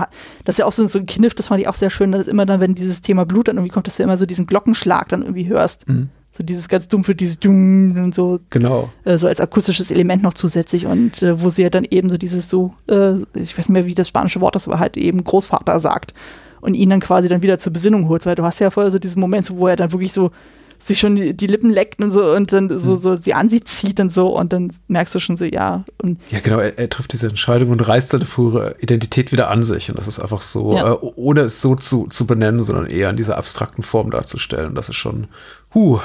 das 0.44 0.54
ist 0.54 0.58
ja 0.58 0.66
auch 0.66 0.72
so, 0.72 0.86
so 0.86 0.98
ein 0.98 1.06
Kniff, 1.06 1.34
das 1.34 1.48
fand 1.48 1.60
ich 1.60 1.68
auch 1.68 1.74
sehr 1.74 1.90
schön, 1.90 2.12
dass 2.12 2.28
immer 2.28 2.46
dann, 2.46 2.60
wenn 2.60 2.74
dieses 2.74 3.00
Thema 3.00 3.24
Blut 3.24 3.48
dann 3.48 3.56
irgendwie 3.56 3.72
kommt, 3.72 3.86
dass 3.86 3.96
du 3.96 4.02
immer 4.02 4.18
so 4.18 4.26
diesen 4.26 4.46
Glockenschlag 4.46 5.08
dann 5.08 5.22
irgendwie 5.22 5.48
hörst. 5.48 5.88
Mhm. 5.88 6.10
So 6.38 6.44
dieses 6.44 6.68
ganz 6.68 6.86
dumpfe, 6.86 7.16
dieses 7.16 7.40
Dung 7.40 7.96
und 7.96 8.14
so. 8.14 8.38
Genau. 8.50 8.90
Äh, 9.04 9.18
so 9.18 9.26
als 9.26 9.40
akustisches 9.40 9.90
Element 9.90 10.22
noch 10.22 10.34
zusätzlich 10.34 10.86
und 10.86 11.20
äh, 11.20 11.42
wo 11.42 11.48
sie 11.48 11.62
ja 11.62 11.70
dann 11.70 11.84
eben 11.90 12.08
so 12.08 12.16
dieses 12.16 12.48
so, 12.48 12.74
äh, 12.88 13.14
ich 13.34 13.58
weiß 13.58 13.68
nicht 13.68 13.70
mehr, 13.70 13.86
wie 13.86 13.94
das 13.94 14.06
spanische 14.06 14.40
Wort 14.40 14.54
ist, 14.54 14.68
aber 14.68 14.78
halt 14.78 14.96
eben 14.96 15.24
Großvater 15.24 15.80
sagt 15.80 16.14
und 16.60 16.74
ihn 16.74 16.90
dann 16.90 17.00
quasi 17.00 17.28
dann 17.28 17.42
wieder 17.42 17.58
zur 17.58 17.72
Besinnung 17.72 18.08
holt, 18.08 18.24
weil 18.24 18.36
du 18.36 18.44
hast 18.44 18.60
ja 18.60 18.70
vorher 18.70 18.92
so 18.92 19.00
diesen 19.00 19.18
Moment, 19.18 19.50
wo 19.50 19.66
er 19.66 19.74
dann 19.74 19.90
wirklich 19.90 20.12
so 20.12 20.30
sich 20.78 21.00
schon 21.00 21.16
die, 21.16 21.34
die, 21.36 21.48
Lippen 21.48 21.70
leckt 21.70 22.00
und 22.00 22.12
so 22.12 22.32
und 22.32 22.52
dann 22.52 22.78
so, 22.78 22.94
hm. 22.94 23.00
so 23.00 23.16
sie 23.16 23.34
an 23.34 23.50
sich 23.50 23.64
zieht 23.64 23.98
und 23.98 24.12
so 24.12 24.28
und 24.38 24.52
dann 24.52 24.72
merkst 24.86 25.14
du 25.14 25.18
schon 25.18 25.36
so, 25.36 25.44
ja. 25.44 25.84
Und 26.00 26.20
ja, 26.30 26.38
genau, 26.40 26.58
er, 26.58 26.78
er 26.78 26.88
trifft 26.88 27.12
diese 27.12 27.26
Entscheidung 27.26 27.70
und 27.70 27.80
reißt 27.80 28.10
seine 28.10 28.24
frühere 28.24 28.76
Identität 28.80 29.32
wieder 29.32 29.50
an 29.50 29.62
sich 29.62 29.90
und 29.90 29.98
das 29.98 30.06
ist 30.06 30.20
einfach 30.20 30.42
so, 30.42 30.72
ja. 30.72 30.92
äh, 30.92 30.96
ohne 31.16 31.40
es 31.40 31.60
so 31.60 31.74
zu, 31.74 32.06
zu 32.06 32.26
benennen, 32.26 32.62
sondern 32.62 32.86
eher 32.86 33.10
in 33.10 33.16
dieser 33.16 33.36
abstrakten 33.36 33.82
Form 33.82 34.10
darzustellen. 34.10 34.74
Das 34.74 34.88
ist 34.88 34.96
schon, 34.96 35.26
huh, 35.74 36.00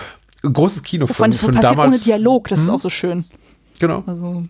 großes 0.52 0.84
Kino 0.84 1.08
von, 1.08 1.34
von, 1.34 1.54
von 1.54 1.62
damals. 1.62 1.88
ohne 1.88 2.00
Dialog, 2.00 2.48
das 2.50 2.60
hm? 2.60 2.66
ist 2.66 2.74
auch 2.74 2.82
so 2.82 2.90
schön. 2.90 3.26
Genau. 3.80 4.04
Also, 4.06 4.46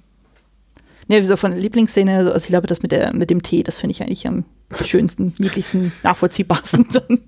ne, 1.08 1.24
so 1.24 1.38
von 1.38 1.56
Lieblingsszene, 1.56 2.18
also 2.18 2.36
ich 2.36 2.48
glaube, 2.48 2.68
das 2.68 2.82
mit, 2.82 2.92
der, 2.92 3.14
mit 3.14 3.30
dem 3.30 3.44
Tee, 3.44 3.64
das 3.64 3.78
finde 3.78 3.92
ich 3.92 4.02
eigentlich 4.02 4.28
am 4.28 4.46
schönsten, 4.84 5.34
niedlichsten, 5.38 5.92
nachvollziehbarsten. 6.04 6.88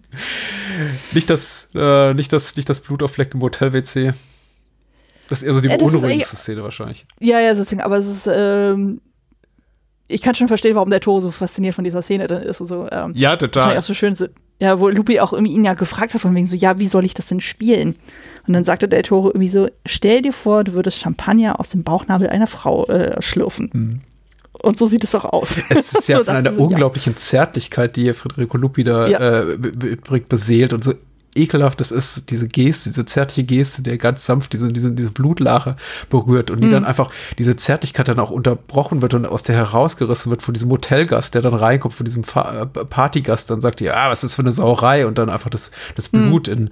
nicht, 1.14 1.30
das, 1.30 1.70
äh, 1.76 2.14
nicht, 2.14 2.34
das, 2.34 2.56
nicht 2.56 2.70
das 2.70 2.82
Blut 2.82 3.04
auf 3.04 3.12
Fleck 3.12 3.34
im 3.34 3.42
Hotel-WC. 3.42 4.14
Das 5.28 5.40
ist 5.42 5.48
eher 5.48 5.54
so 5.54 5.62
die 5.62 5.70
beunruhigendste 5.70 6.36
Szene 6.36 6.64
wahrscheinlich. 6.64 7.06
Ja, 7.20 7.40
ja, 7.40 7.56
sozusagen, 7.56 7.82
aber 7.82 7.98
es 7.98 8.08
ist, 8.08 8.28
ähm, 8.32 9.02
ich 10.08 10.22
kann 10.22 10.36
schon 10.36 10.48
verstehen, 10.48 10.76
warum 10.76 10.90
der 10.90 11.00
Toro 11.00 11.20
so 11.20 11.32
fasziniert 11.32 11.76
von 11.76 11.84
dieser 11.84 12.02
Szene 12.02 12.28
dann 12.28 12.44
ist. 12.44 12.62
Also, 12.62 12.88
ähm, 12.92 13.14
ja, 13.16 13.36
total. 13.36 13.76
Das 13.76 13.86
auch 13.86 13.88
so 13.88 13.94
schön. 13.94 14.16
Ja, 14.62 14.80
wo 14.80 14.88
Lupi 14.88 15.20
auch 15.20 15.34
irgendwie 15.34 15.54
ihn 15.54 15.66
ja 15.66 15.74
gefragt 15.74 16.14
hat, 16.14 16.22
von 16.22 16.34
wegen 16.34 16.48
so, 16.48 16.56
ja, 16.56 16.80
wie 16.80 16.88
soll 16.88 17.04
ich 17.04 17.14
das 17.14 17.28
denn 17.28 17.42
spielen? 17.42 17.96
Und 18.48 18.54
dann 18.54 18.64
sagte 18.64 18.88
der 18.88 19.04
Toro 19.04 19.28
irgendwie 19.30 19.50
so, 19.50 19.68
stell 19.86 20.22
dir 20.22 20.32
vor, 20.32 20.64
du 20.64 20.74
würdest 20.74 21.00
Champagner 21.00 21.60
aus 21.60 21.70
dem 21.70 21.84
Bauchnabel 21.84 22.30
einer 22.30 22.48
Frau 22.48 22.86
äh, 22.86 23.22
schlürfen. 23.22 23.70
Mhm. 23.74 24.02
Und 24.62 24.80
so 24.80 24.88
sieht 24.88 25.04
es 25.04 25.14
auch 25.14 25.26
aus. 25.26 25.56
Es 25.70 25.94
ist 25.94 26.08
ja 26.08 26.20
so, 26.20 26.24
von 26.24 26.36
einer 26.36 26.58
unglaublichen 26.58 27.14
ja. 27.14 27.18
Zärtlichkeit, 27.18 27.96
die 27.98 28.14
Federico 28.14 28.58
Lupi 28.58 28.84
da 28.84 29.08
ja. 29.08 29.42
äh, 29.42 29.58
beseelt 30.30 30.72
und 30.72 30.84
so 30.84 30.94
ekelhaft 31.36 31.82
es 31.82 31.92
ist, 31.92 32.30
diese 32.30 32.48
Geste, 32.48 32.90
diese 32.90 33.06
zärtliche 33.06 33.44
Geste, 33.44 33.82
der 33.82 33.98
ganz 33.98 34.26
sanft 34.26 34.54
diese, 34.54 34.72
diese, 34.72 34.92
diese 34.94 35.12
Blutlache 35.12 35.76
berührt 36.10 36.50
und 36.50 36.62
die 36.62 36.68
mhm. 36.68 36.72
dann 36.72 36.86
einfach, 36.86 37.12
diese 37.38 37.56
Zärtlichkeit 37.56 38.08
dann 38.08 38.20
auch 38.20 38.32
unterbrochen 38.32 39.02
wird 39.02 39.14
und 39.14 39.26
aus 39.26 39.44
der 39.44 39.56
herausgerissen 39.56 40.30
wird 40.30 40.42
von 40.42 40.54
diesem 40.54 40.70
Hotelgast, 40.72 41.36
der 41.36 41.42
dann 41.42 41.54
reinkommt, 41.54 41.94
von 41.94 42.06
diesem 42.06 42.24
äh, 42.24 42.66
Partygast, 42.66 43.50
dann 43.50 43.62
sagt, 43.62 43.82
ja, 43.82 44.10
was 44.10 44.20
ist 44.20 44.32
das 44.32 44.36
für 44.36 44.42
eine 44.42 44.52
Sauerei 44.52 45.06
und 45.06 45.18
dann 45.18 45.30
einfach 45.30 45.50
das, 45.50 45.72
das 45.96 46.12
mhm. 46.12 46.30
Blut 46.30 46.48
mhm. 46.48 46.54
in, 46.54 46.70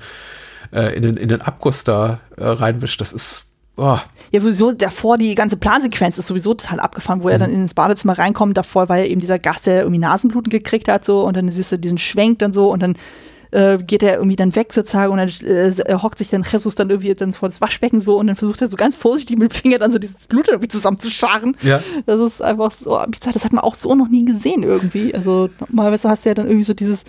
äh, 0.71 0.95
in, 0.95 1.03
den, 1.03 1.17
in 1.17 1.29
den 1.29 1.41
Abguss 1.41 1.83
da 1.83 2.19
äh, 2.37 2.45
reinwischt. 2.45 2.99
Das 3.01 3.13
ist 3.13 3.49
Oh. 3.75 3.97
Ja, 4.31 4.39
sowieso 4.39 4.71
davor, 4.71 5.17
die 5.17 5.33
ganze 5.33 5.57
Plansequenz 5.57 6.19
ist 6.19 6.27
sowieso 6.27 6.53
total 6.53 6.79
abgefahren, 6.79 7.23
wo 7.23 7.27
mhm. 7.27 7.31
er 7.31 7.39
dann 7.39 7.51
ins 7.51 7.73
Badezimmer 7.73 8.17
reinkommt. 8.19 8.55
Davor 8.55 8.87
war 8.87 8.99
ja 8.99 9.05
eben 9.05 9.19
dieser 9.19 9.39
Gast, 9.39 9.65
der 9.65 9.81
irgendwie 9.81 9.99
Nasenbluten 9.99 10.51
gekriegt 10.51 10.87
hat, 10.87 11.05
so, 11.05 11.23
und 11.23 11.35
dann 11.35 11.51
siehst 11.51 11.71
du 11.71 11.79
diesen 11.79 11.97
Schwenk 11.97 12.37
dann 12.37 12.53
so, 12.53 12.71
und 12.71 12.83
dann 12.83 12.95
äh, 13.53 13.77
geht 13.77 14.01
er 14.01 14.15
irgendwie 14.15 14.35
dann 14.35 14.55
weg 14.55 14.73
sozusagen 14.73 15.13
und 15.13 15.19
dann 15.19 15.29
äh, 15.47 15.95
hockt 16.01 16.17
sich 16.17 16.29
dann 16.29 16.43
Jesus 16.43 16.75
dann 16.75 16.89
irgendwie 16.89 17.13
dann 17.13 17.33
vor 17.33 17.49
das 17.49 17.61
Waschbecken 17.61 18.01
so 18.01 18.17
und 18.17 18.27
dann 18.27 18.35
versucht 18.35 18.61
er 18.61 18.67
so 18.67 18.77
ganz 18.77 18.95
vorsichtig 18.95 19.37
mit 19.37 19.53
dem 19.53 19.55
Finger 19.55 19.77
dann 19.77 19.91
so 19.91 19.99
dieses 19.99 20.27
Blut 20.27 20.47
irgendwie 20.47 20.69
zusammenzuscharren. 20.69 21.55
Ja. 21.61 21.81
Das 22.05 22.19
ist 22.19 22.41
einfach 22.41 22.71
so. 22.71 22.99
Das 23.21 23.43
hat 23.43 23.53
man 23.53 23.63
auch 23.63 23.75
so 23.75 23.93
noch 23.93 24.09
nie 24.09 24.25
gesehen 24.25 24.63
irgendwie. 24.63 25.13
Also 25.13 25.49
normalerweise 25.59 26.09
hast 26.09 26.25
du 26.25 26.29
ja 26.29 26.35
dann 26.35 26.47
irgendwie 26.47 26.63
so 26.63 26.73
dieses 26.73 27.03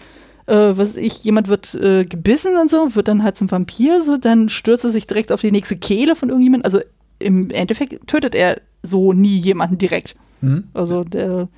äh, 0.46 0.76
was 0.76 0.96
ich, 0.96 1.24
jemand 1.24 1.48
wird 1.48 1.74
äh, 1.74 2.04
gebissen 2.04 2.58
und 2.58 2.70
so, 2.70 2.94
wird 2.94 3.08
dann 3.08 3.22
halt 3.22 3.38
zum 3.38 3.50
Vampir, 3.50 4.02
so, 4.02 4.18
dann 4.18 4.50
stürzt 4.50 4.84
er 4.84 4.90
sich 4.90 5.06
direkt 5.06 5.32
auf 5.32 5.40
die 5.40 5.50
nächste 5.50 5.76
Kehle 5.76 6.14
von 6.14 6.28
irgendjemandem. 6.28 6.66
Also 6.66 6.80
im 7.18 7.50
Endeffekt 7.50 8.06
tötet 8.06 8.34
er 8.34 8.60
so 8.82 9.14
nie 9.14 9.38
jemanden 9.38 9.78
direkt. 9.78 10.16
Mhm. 10.42 10.64
Also 10.74 11.04
der 11.04 11.48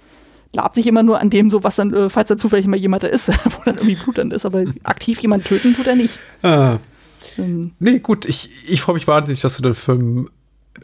labt 0.57 0.74
sich 0.74 0.87
immer 0.87 1.03
nur 1.03 1.20
an 1.20 1.31
dem 1.31 1.51
so, 1.51 1.62
was 1.62 1.77
dann, 1.77 1.95
äh, 1.95 2.11
falls 2.11 2.28
da 2.28 2.37
zufällig 2.37 2.66
mal 2.66 2.77
jemand 2.77 3.05
da 3.05 3.09
ist, 3.09 3.28
wo 3.45 3.62
dann 3.65 3.77
irgendwie 3.77 3.95
Blut 3.95 4.19
dann 4.19 4.31
ist, 4.31 4.45
aber 4.45 4.65
aktiv 4.83 5.20
jemand 5.20 5.45
töten 5.45 5.77
tut 5.77 5.87
er 5.87 5.95
nicht. 5.95 6.19
Ah. 6.43 6.78
Ähm. 7.39 7.73
Nee, 7.78 7.99
gut, 8.01 8.24
ich, 8.24 8.51
ich 8.69 8.81
freue 8.81 8.95
mich 8.95 9.07
wahnsinnig, 9.07 9.43
dass 9.43 9.57
du 9.57 9.62
den 9.62 9.74
Film 9.74 10.31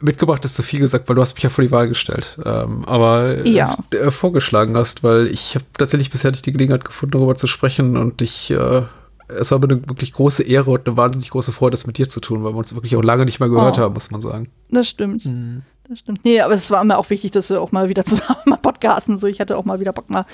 mitgebracht 0.00 0.44
ist 0.44 0.54
zu 0.54 0.62
viel 0.62 0.80
gesagt, 0.80 1.08
weil 1.08 1.16
du 1.16 1.22
hast 1.22 1.34
mich 1.34 1.42
ja 1.42 1.50
vor 1.50 1.64
die 1.64 1.70
Wahl 1.70 1.88
gestellt. 1.88 2.38
Ähm, 2.44 2.84
aber 2.86 3.46
ja. 3.46 3.76
äh, 3.92 4.10
vorgeschlagen 4.10 4.76
hast, 4.76 5.02
weil 5.02 5.26
ich 5.26 5.54
habe 5.54 5.64
tatsächlich 5.76 6.10
bisher 6.10 6.30
nicht 6.30 6.46
die 6.46 6.52
Gelegenheit 6.52 6.84
gefunden, 6.84 7.12
darüber 7.12 7.34
zu 7.34 7.46
sprechen 7.46 7.96
und 7.96 8.22
ich 8.22 8.50
äh, 8.50 8.82
es 9.28 9.50
war 9.50 9.58
mir 9.58 9.64
eine 9.64 9.88
wirklich 9.88 10.12
große 10.12 10.42
Ehre 10.42 10.70
und 10.70 10.86
eine 10.86 10.96
wahnsinnig 10.96 11.30
große 11.30 11.52
Freude, 11.52 11.72
das 11.72 11.86
mit 11.86 11.96
dir 11.96 12.08
zu 12.08 12.20
tun, 12.20 12.44
weil 12.44 12.52
wir 12.52 12.58
uns 12.58 12.74
wirklich 12.74 12.96
auch 12.96 13.02
lange 13.02 13.24
nicht 13.24 13.40
mehr 13.40 13.48
gehört 13.48 13.78
oh. 13.78 13.80
haben, 13.80 13.94
muss 13.94 14.10
man 14.10 14.20
sagen. 14.20 14.50
Das 14.70 14.88
stimmt. 14.88 15.24
Mhm. 15.24 15.62
Das 15.88 15.98
stimmt. 15.98 16.24
Nee, 16.24 16.40
aber 16.40 16.54
es 16.54 16.70
war 16.70 16.84
mir 16.84 16.96
auch 16.96 17.10
wichtig, 17.10 17.32
dass 17.32 17.50
wir 17.50 17.60
auch 17.60 17.72
mal 17.72 17.88
wieder 17.88 18.04
zusammen 18.06 18.40
mal 18.46 18.56
podcasten. 18.56 19.18
So, 19.18 19.26
ich 19.26 19.40
hatte 19.40 19.56
auch 19.56 19.64
mal 19.64 19.80
wieder 19.80 19.92
Bock, 19.92 20.10
mal 20.10 20.24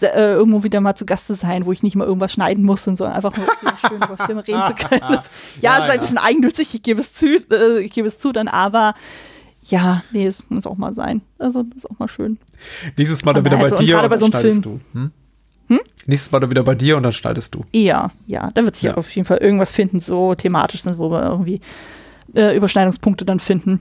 äh, 0.00 0.32
irgendwo 0.32 0.62
wieder 0.62 0.80
mal 0.80 0.94
zu 0.94 1.06
Gast 1.06 1.26
zu 1.26 1.34
sein, 1.34 1.66
wo 1.66 1.72
ich 1.72 1.82
nicht 1.82 1.96
mal 1.96 2.06
irgendwas 2.06 2.32
schneiden 2.32 2.64
muss, 2.64 2.84
sondern 2.84 3.12
einfach 3.12 3.36
nur 3.36 3.46
schön 3.88 3.96
über 3.96 4.16
Filme 4.26 4.46
reden 4.46 4.62
zu 4.68 4.74
können. 4.74 5.00
ja, 5.00 5.22
ja, 5.60 5.78
es 5.78 5.84
ist 5.84 5.90
ein 5.90 6.00
bisschen 6.00 6.18
eigennützig, 6.18 6.74
ich 6.74 6.82
gebe 6.82 7.00
es 7.00 7.14
zu, 7.14 7.26
äh, 7.26 7.80
ich 7.80 7.92
gebe 7.92 8.08
es 8.08 8.18
zu, 8.18 8.32
dann 8.32 8.48
aber 8.48 8.94
ja, 9.62 10.02
nee, 10.10 10.26
es 10.26 10.48
muss 10.48 10.66
auch 10.66 10.78
mal 10.78 10.94
sein. 10.94 11.20
Also, 11.38 11.62
das 11.62 11.78
ist 11.78 11.90
auch 11.90 11.98
mal 11.98 12.08
schön. 12.08 12.38
Nächstes 12.96 13.24
Mal 13.24 13.34
dann 13.34 13.44
wieder 13.44 13.58
bei 13.58 13.70
dir 13.70 13.98
und, 13.98 14.04
und 14.04 14.10
dann 14.10 14.20
so 14.20 14.26
schneidest 14.26 14.62
Film. 14.62 14.80
du. 14.92 14.98
Hm? 14.98 15.10
Hm? 15.68 15.80
Nächstes 16.06 16.32
Mal 16.32 16.40
dann 16.40 16.50
wieder 16.50 16.64
bei 16.64 16.74
dir 16.74 16.96
und 16.96 17.02
dann 17.02 17.12
schneidest 17.12 17.54
du. 17.54 17.64
Ja, 17.72 18.10
ja, 18.26 18.50
da 18.54 18.64
wird 18.64 18.76
sich 18.76 18.84
ja. 18.84 18.94
auf 18.94 19.10
jeden 19.10 19.26
Fall 19.26 19.38
irgendwas 19.38 19.72
finden, 19.72 20.00
so 20.00 20.34
thematisch, 20.34 20.82
wo 20.96 21.10
wir 21.10 21.22
irgendwie 21.22 21.60
äh, 22.34 22.56
Überschneidungspunkte 22.56 23.24
dann 23.24 23.38
finden. 23.38 23.80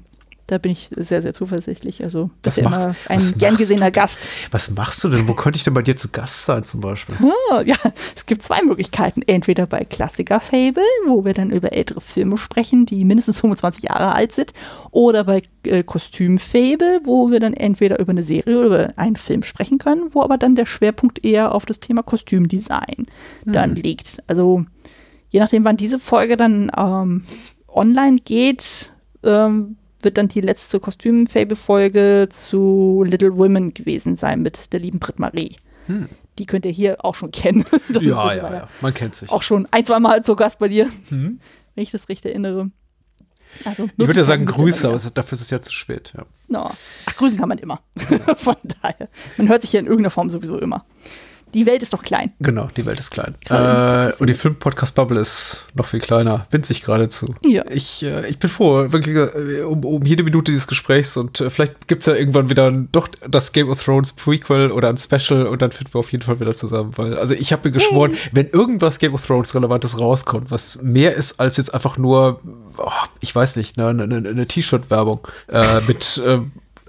Da 0.50 0.58
bin 0.58 0.72
ich 0.72 0.90
sehr, 0.96 1.22
sehr 1.22 1.36
zuversichtlich. 1.36 2.04
Also, 2.04 2.32
das 2.42 2.58
ist 2.58 2.66
immer 2.66 2.96
ein 3.08 3.34
gern 3.38 3.56
gesehener 3.56 3.92
Gast. 3.92 4.28
Was 4.50 4.72
machst 4.72 5.04
du 5.04 5.10
denn? 5.10 5.28
Wo 5.28 5.36
könnte 5.36 5.58
ich 5.58 5.64
denn 5.64 5.76
bei 5.76 5.84
dir 5.84 5.96
zu 5.96 6.10
Gast 6.10 6.46
sein, 6.46 6.64
zum 6.64 6.82
Beispiel? 6.82 7.16
Oh, 7.52 7.62
ja, 7.62 7.76
es 8.16 8.26
gibt 8.26 8.44
zwei 8.44 8.62
Möglichkeiten. 8.62 9.22
Entweder 9.24 9.66
bei 9.66 9.84
Klassiker 9.84 10.40
Fable, 10.40 10.84
wo 11.08 11.26
wir 11.26 11.34
dann 11.34 11.52
über 11.52 11.74
ältere 11.74 12.02
Filme 12.02 12.38
sprechen, 12.38 12.86
die 12.86 13.06
mindestens 13.06 13.40
25 13.42 13.84
Jahre 13.84 14.14
alt 14.14 14.34
sind, 14.34 14.54
oder 14.92 15.24
bei 15.24 15.42
äh, 15.64 15.84
Kostüm 15.84 16.38
Fable, 16.38 17.02
wo 17.04 17.32
wir 17.32 17.40
dann 17.40 17.54
entweder 17.54 18.00
über 18.00 18.12
eine 18.12 18.24
Serie 18.24 18.58
oder 18.60 18.66
über 18.66 18.94
einen 18.98 19.16
Film 19.16 19.44
sprechen 19.44 19.78
können, 19.78 20.14
wo 20.14 20.24
aber 20.24 20.38
dann 20.38 20.56
der 20.56 20.66
Schwerpunkt 20.66 21.24
eher 21.24 21.54
auf 21.54 21.66
das 21.66 21.80
Thema 21.80 22.04
Kostümdesign 22.04 23.08
hm. 23.44 23.54
dann 23.54 23.76
liegt. 23.76 24.24
Also, 24.28 24.66
je 25.30 25.40
nachdem, 25.40 25.64
wann 25.64 25.78
diese 25.78 26.00
Folge 26.00 26.38
dann 26.38 26.72
ähm, 26.76 27.24
online 27.68 28.18
geht, 28.24 28.92
ähm, 29.24 29.78
wird 30.02 30.18
dann 30.18 30.28
die 30.28 30.42
letzte 30.42 30.80
Kostüm-Fable-Folge 30.80 32.30
zu 32.30 33.04
Little 33.06 33.38
Women 33.38 33.74
gewesen 33.74 34.18
sein 34.18 34.42
mit 34.42 34.72
der 34.74 34.80
lieben 34.80 35.00
Brit 35.00 35.20
Marie. 35.20 35.56
Hm. 35.88 36.10
Die 36.38 36.46
könnt 36.46 36.66
ihr 36.66 36.72
hier 36.72 37.04
auch 37.04 37.16
schon 37.16 37.32
kennen. 37.32 37.66
ja, 38.00 38.34
ja, 38.34 38.54
ja, 38.54 38.68
man 38.82 38.94
kennt 38.94 39.16
sich. 39.16 39.30
Auch 39.30 39.42
schon 39.42 39.68
ein, 39.72 39.86
zwei 39.86 40.00
Mal 40.00 40.24
zu 40.24 40.36
Gast 40.36 40.60
bei 40.60 40.68
dir, 40.68 40.90
hm. 41.10 41.40
wenn 41.76 41.84
ich 41.84 41.92
das 41.92 42.10
richtig 42.10 42.32
erinnere. 42.32 42.72
Also, 43.66 43.90
ich 43.98 44.08
würde 44.08 44.20
ja 44.20 44.26
sagen 44.26 44.46
Grüße, 44.46 44.88
aber 44.88 45.00
dafür 45.14 45.36
ist 45.36 45.42
es 45.42 45.50
ja 45.50 45.60
zu 45.60 45.74
spät. 45.74 46.14
Ja. 46.16 46.26
No. 46.48 46.72
Ach, 47.06 47.16
grüßen 47.16 47.38
kann 47.38 47.50
man 47.50 47.58
immer. 47.58 47.82
Von 48.38 48.56
daher. 48.82 49.10
Man 49.38 49.50
hört 49.50 49.64
sich 49.64 49.74
ja 49.74 49.80
in 49.80 49.86
irgendeiner 49.86 50.12
Form 50.12 50.30
sowieso 50.30 50.60
immer. 50.60 50.86
Die 51.54 51.66
Welt 51.66 51.82
ist 51.82 51.94
doch 51.94 52.04
klein. 52.04 52.32
Genau, 52.40 52.70
die 52.76 52.86
Welt 52.86 53.00
ist 53.00 53.12
klein. 53.12 53.36
Äh, 53.50 54.14
und 54.20 54.28
die 54.28 54.34
Film-Podcast-Bubble 54.34 55.20
ist 55.20 55.66
noch 55.74 55.88
viel 55.88 56.00
kleiner, 56.00 56.46
winzig 56.52 56.84
geradezu. 56.84 57.34
Ja. 57.44 57.64
Ich, 57.70 58.04
äh, 58.04 58.28
ich 58.28 58.38
bin 58.38 58.50
froh, 58.50 58.92
wirklich 58.92 59.16
äh, 59.16 59.62
um, 59.62 59.84
um 59.84 60.04
jede 60.04 60.24
Minute 60.24 60.52
dieses 60.52 60.68
Gesprächs 60.68 61.18
und 61.18 61.42
äh, 61.42 61.50
vielleicht 61.50 61.88
gibt 61.88 62.04
es 62.04 62.06
ja 62.06 62.16
irgendwann 62.16 62.50
wieder 62.50 62.68
ein, 62.68 62.90
doch 62.92 63.08
das 63.28 63.52
Game 63.52 63.70
of 63.70 63.84
Thrones 63.84 64.14
Prequel 64.14 64.72
oder 64.72 64.90
ein 64.90 64.98
Special 64.98 65.48
und 65.48 65.62
dann 65.62 65.72
finden 65.72 65.94
wir 65.94 66.00
auf 66.00 66.12
jeden 66.12 66.24
Fall 66.24 66.40
wieder 66.40 66.54
zusammen. 66.54 66.94
Weil, 66.96 67.18
also 67.18 67.34
ich 67.34 67.52
habe 67.52 67.70
mir 67.70 67.74
geschworen, 67.74 68.16
wenn 68.32 68.48
irgendwas 68.48 69.00
Game 69.00 69.14
of 69.14 69.26
Thrones 69.26 69.56
Relevantes 69.56 69.98
rauskommt, 69.98 70.52
was 70.52 70.82
mehr 70.82 71.16
ist 71.16 71.40
als 71.40 71.58
jetzt 71.58 71.74
einfach 71.74 71.98
nur, 71.98 72.40
oh, 72.78 72.92
ich 73.22 73.34
weiß 73.34 73.56
nicht, 73.56 73.78
ne, 73.78 73.88
eine, 73.88 74.04
eine, 74.04 74.30
eine 74.30 74.48
T-Shirt-Werbung 74.48 75.28
äh, 75.48 75.82
mit 75.88 76.22
äh, 76.26 76.40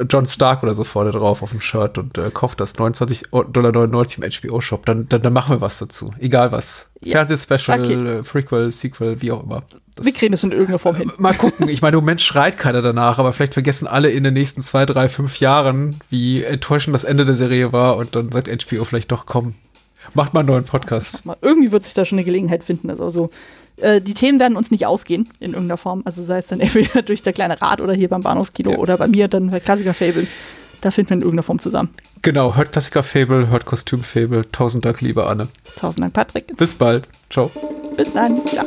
John 0.09 0.27
Stark 0.27 0.63
oder 0.63 0.75
so 0.75 0.85
vorne 0.85 1.11
drauf 1.11 1.43
auf 1.43 1.51
dem 1.51 1.61
Shirt 1.61 1.99
und 1.99 2.17
äh, 2.19 2.31
kauft 2.33 2.61
das 2.61 2.77
29,99 2.77 3.53
Dollar 3.53 3.75
im 3.75 3.93
HBO-Shop, 3.93 4.87
dann, 4.87 5.09
dann, 5.09 5.21
dann, 5.21 5.33
machen 5.33 5.57
wir 5.57 5.61
was 5.61 5.79
dazu. 5.79 6.13
Egal 6.19 6.53
was. 6.53 6.91
Ja. 7.01 7.13
Fernsehspecial, 7.13 7.85
okay. 7.85 8.19
äh, 8.19 8.23
Prequel, 8.23 8.71
Sequel, 8.71 9.21
wie 9.23 9.33
auch 9.33 9.43
immer. 9.43 9.63
Das, 9.97 10.07
wir 10.07 10.13
kriegen 10.13 10.33
das 10.33 10.45
in 10.45 10.53
irgendeiner 10.53 10.79
Form 10.79 10.97
hin. 10.97 11.13
Mal 11.19 11.35
gucken. 11.35 11.69
Ich 11.71 11.83
meine, 11.83 11.97
im 11.97 12.03
Moment 12.03 12.21
schreit 12.21 12.59
keiner 12.59 12.83
danach, 12.83 13.19
aber 13.19 13.33
vielleicht 13.33 13.55
vergessen 13.55 13.87
alle 13.87 14.11
in 14.11 14.25
den 14.25 14.35
nächsten 14.35 14.63
zwei, 14.63 14.87
drei, 14.87 15.09
fünf 15.09 15.41
Jahren, 15.41 15.97
wie 16.09 16.43
enttäuschend 16.43 16.95
das 16.95 17.05
Ende 17.05 17.25
der 17.25 17.35
Serie 17.35 17.73
war 17.73 17.97
und 17.97 18.17
dann 18.17 18.33
sagt 18.33 18.49
HBO 18.49 18.85
vielleicht 18.85 19.13
doch, 19.13 19.27
komm, 19.27 19.55
macht 20.15 20.35
mal 20.35 20.41
einen 20.41 20.49
neuen 20.49 20.65
Podcast. 20.65 21.23
Irgendwie 21.43 21.73
wird 21.73 21.85
sich 21.85 21.95
da 21.95 22.05
schon 22.05 22.19
eine 22.19 22.25
Gelegenheit 22.25 22.65
finden. 22.65 22.91
Also 22.91 23.31
äh, 23.83 24.01
die 24.01 24.15
Themen 24.15 24.41
werden 24.41 24.57
uns 24.57 24.71
nicht 24.71 24.87
ausgehen 24.87 25.29
in 25.41 25.53
irgendeiner 25.53 25.77
Form. 25.77 26.03
Also 26.05 26.25
sei 26.25 26.39
es 26.39 26.47
dann 26.47 26.61
entweder 26.61 27.03
durch 27.03 27.23
der 27.23 27.33
kleine 27.33 27.61
Rad 27.61 27.81
oder 27.81 27.93
hier 27.93 28.09
beim 28.09 28.23
Bahnhofskino 28.23 28.73
ja. 28.73 28.79
oder 28.79 28.97
bei 28.97 29.09
mir 29.09 29.29
dann 29.29 29.51
bei 29.51 29.61
Klassiker 29.61 29.95
Fable. 29.95 30.27
Da 30.81 30.91
finden 30.91 31.11
wir 31.11 31.15
in 31.17 31.21
irgendeiner 31.21 31.43
Form 31.43 31.59
zusammen. 31.59 31.91
Genau, 32.23 32.57
hört 32.57 32.73
Klassiker 32.73 33.03
Fable, 33.03 33.49
hört 33.49 33.67
Kostüm 33.67 34.03
Fable. 34.03 34.51
Tausend 34.51 34.85
Dank, 34.85 35.01
liebe 35.01 35.27
Anne. 35.27 35.49
Tausend 35.77 36.01
Dank, 36.01 36.15
Patrick. 36.15 36.57
Bis 36.57 36.75
bald. 36.75 37.07
Ciao. 37.29 37.51
Bis 37.97 38.13
dann. 38.13 38.41
Ciao. 38.47 38.67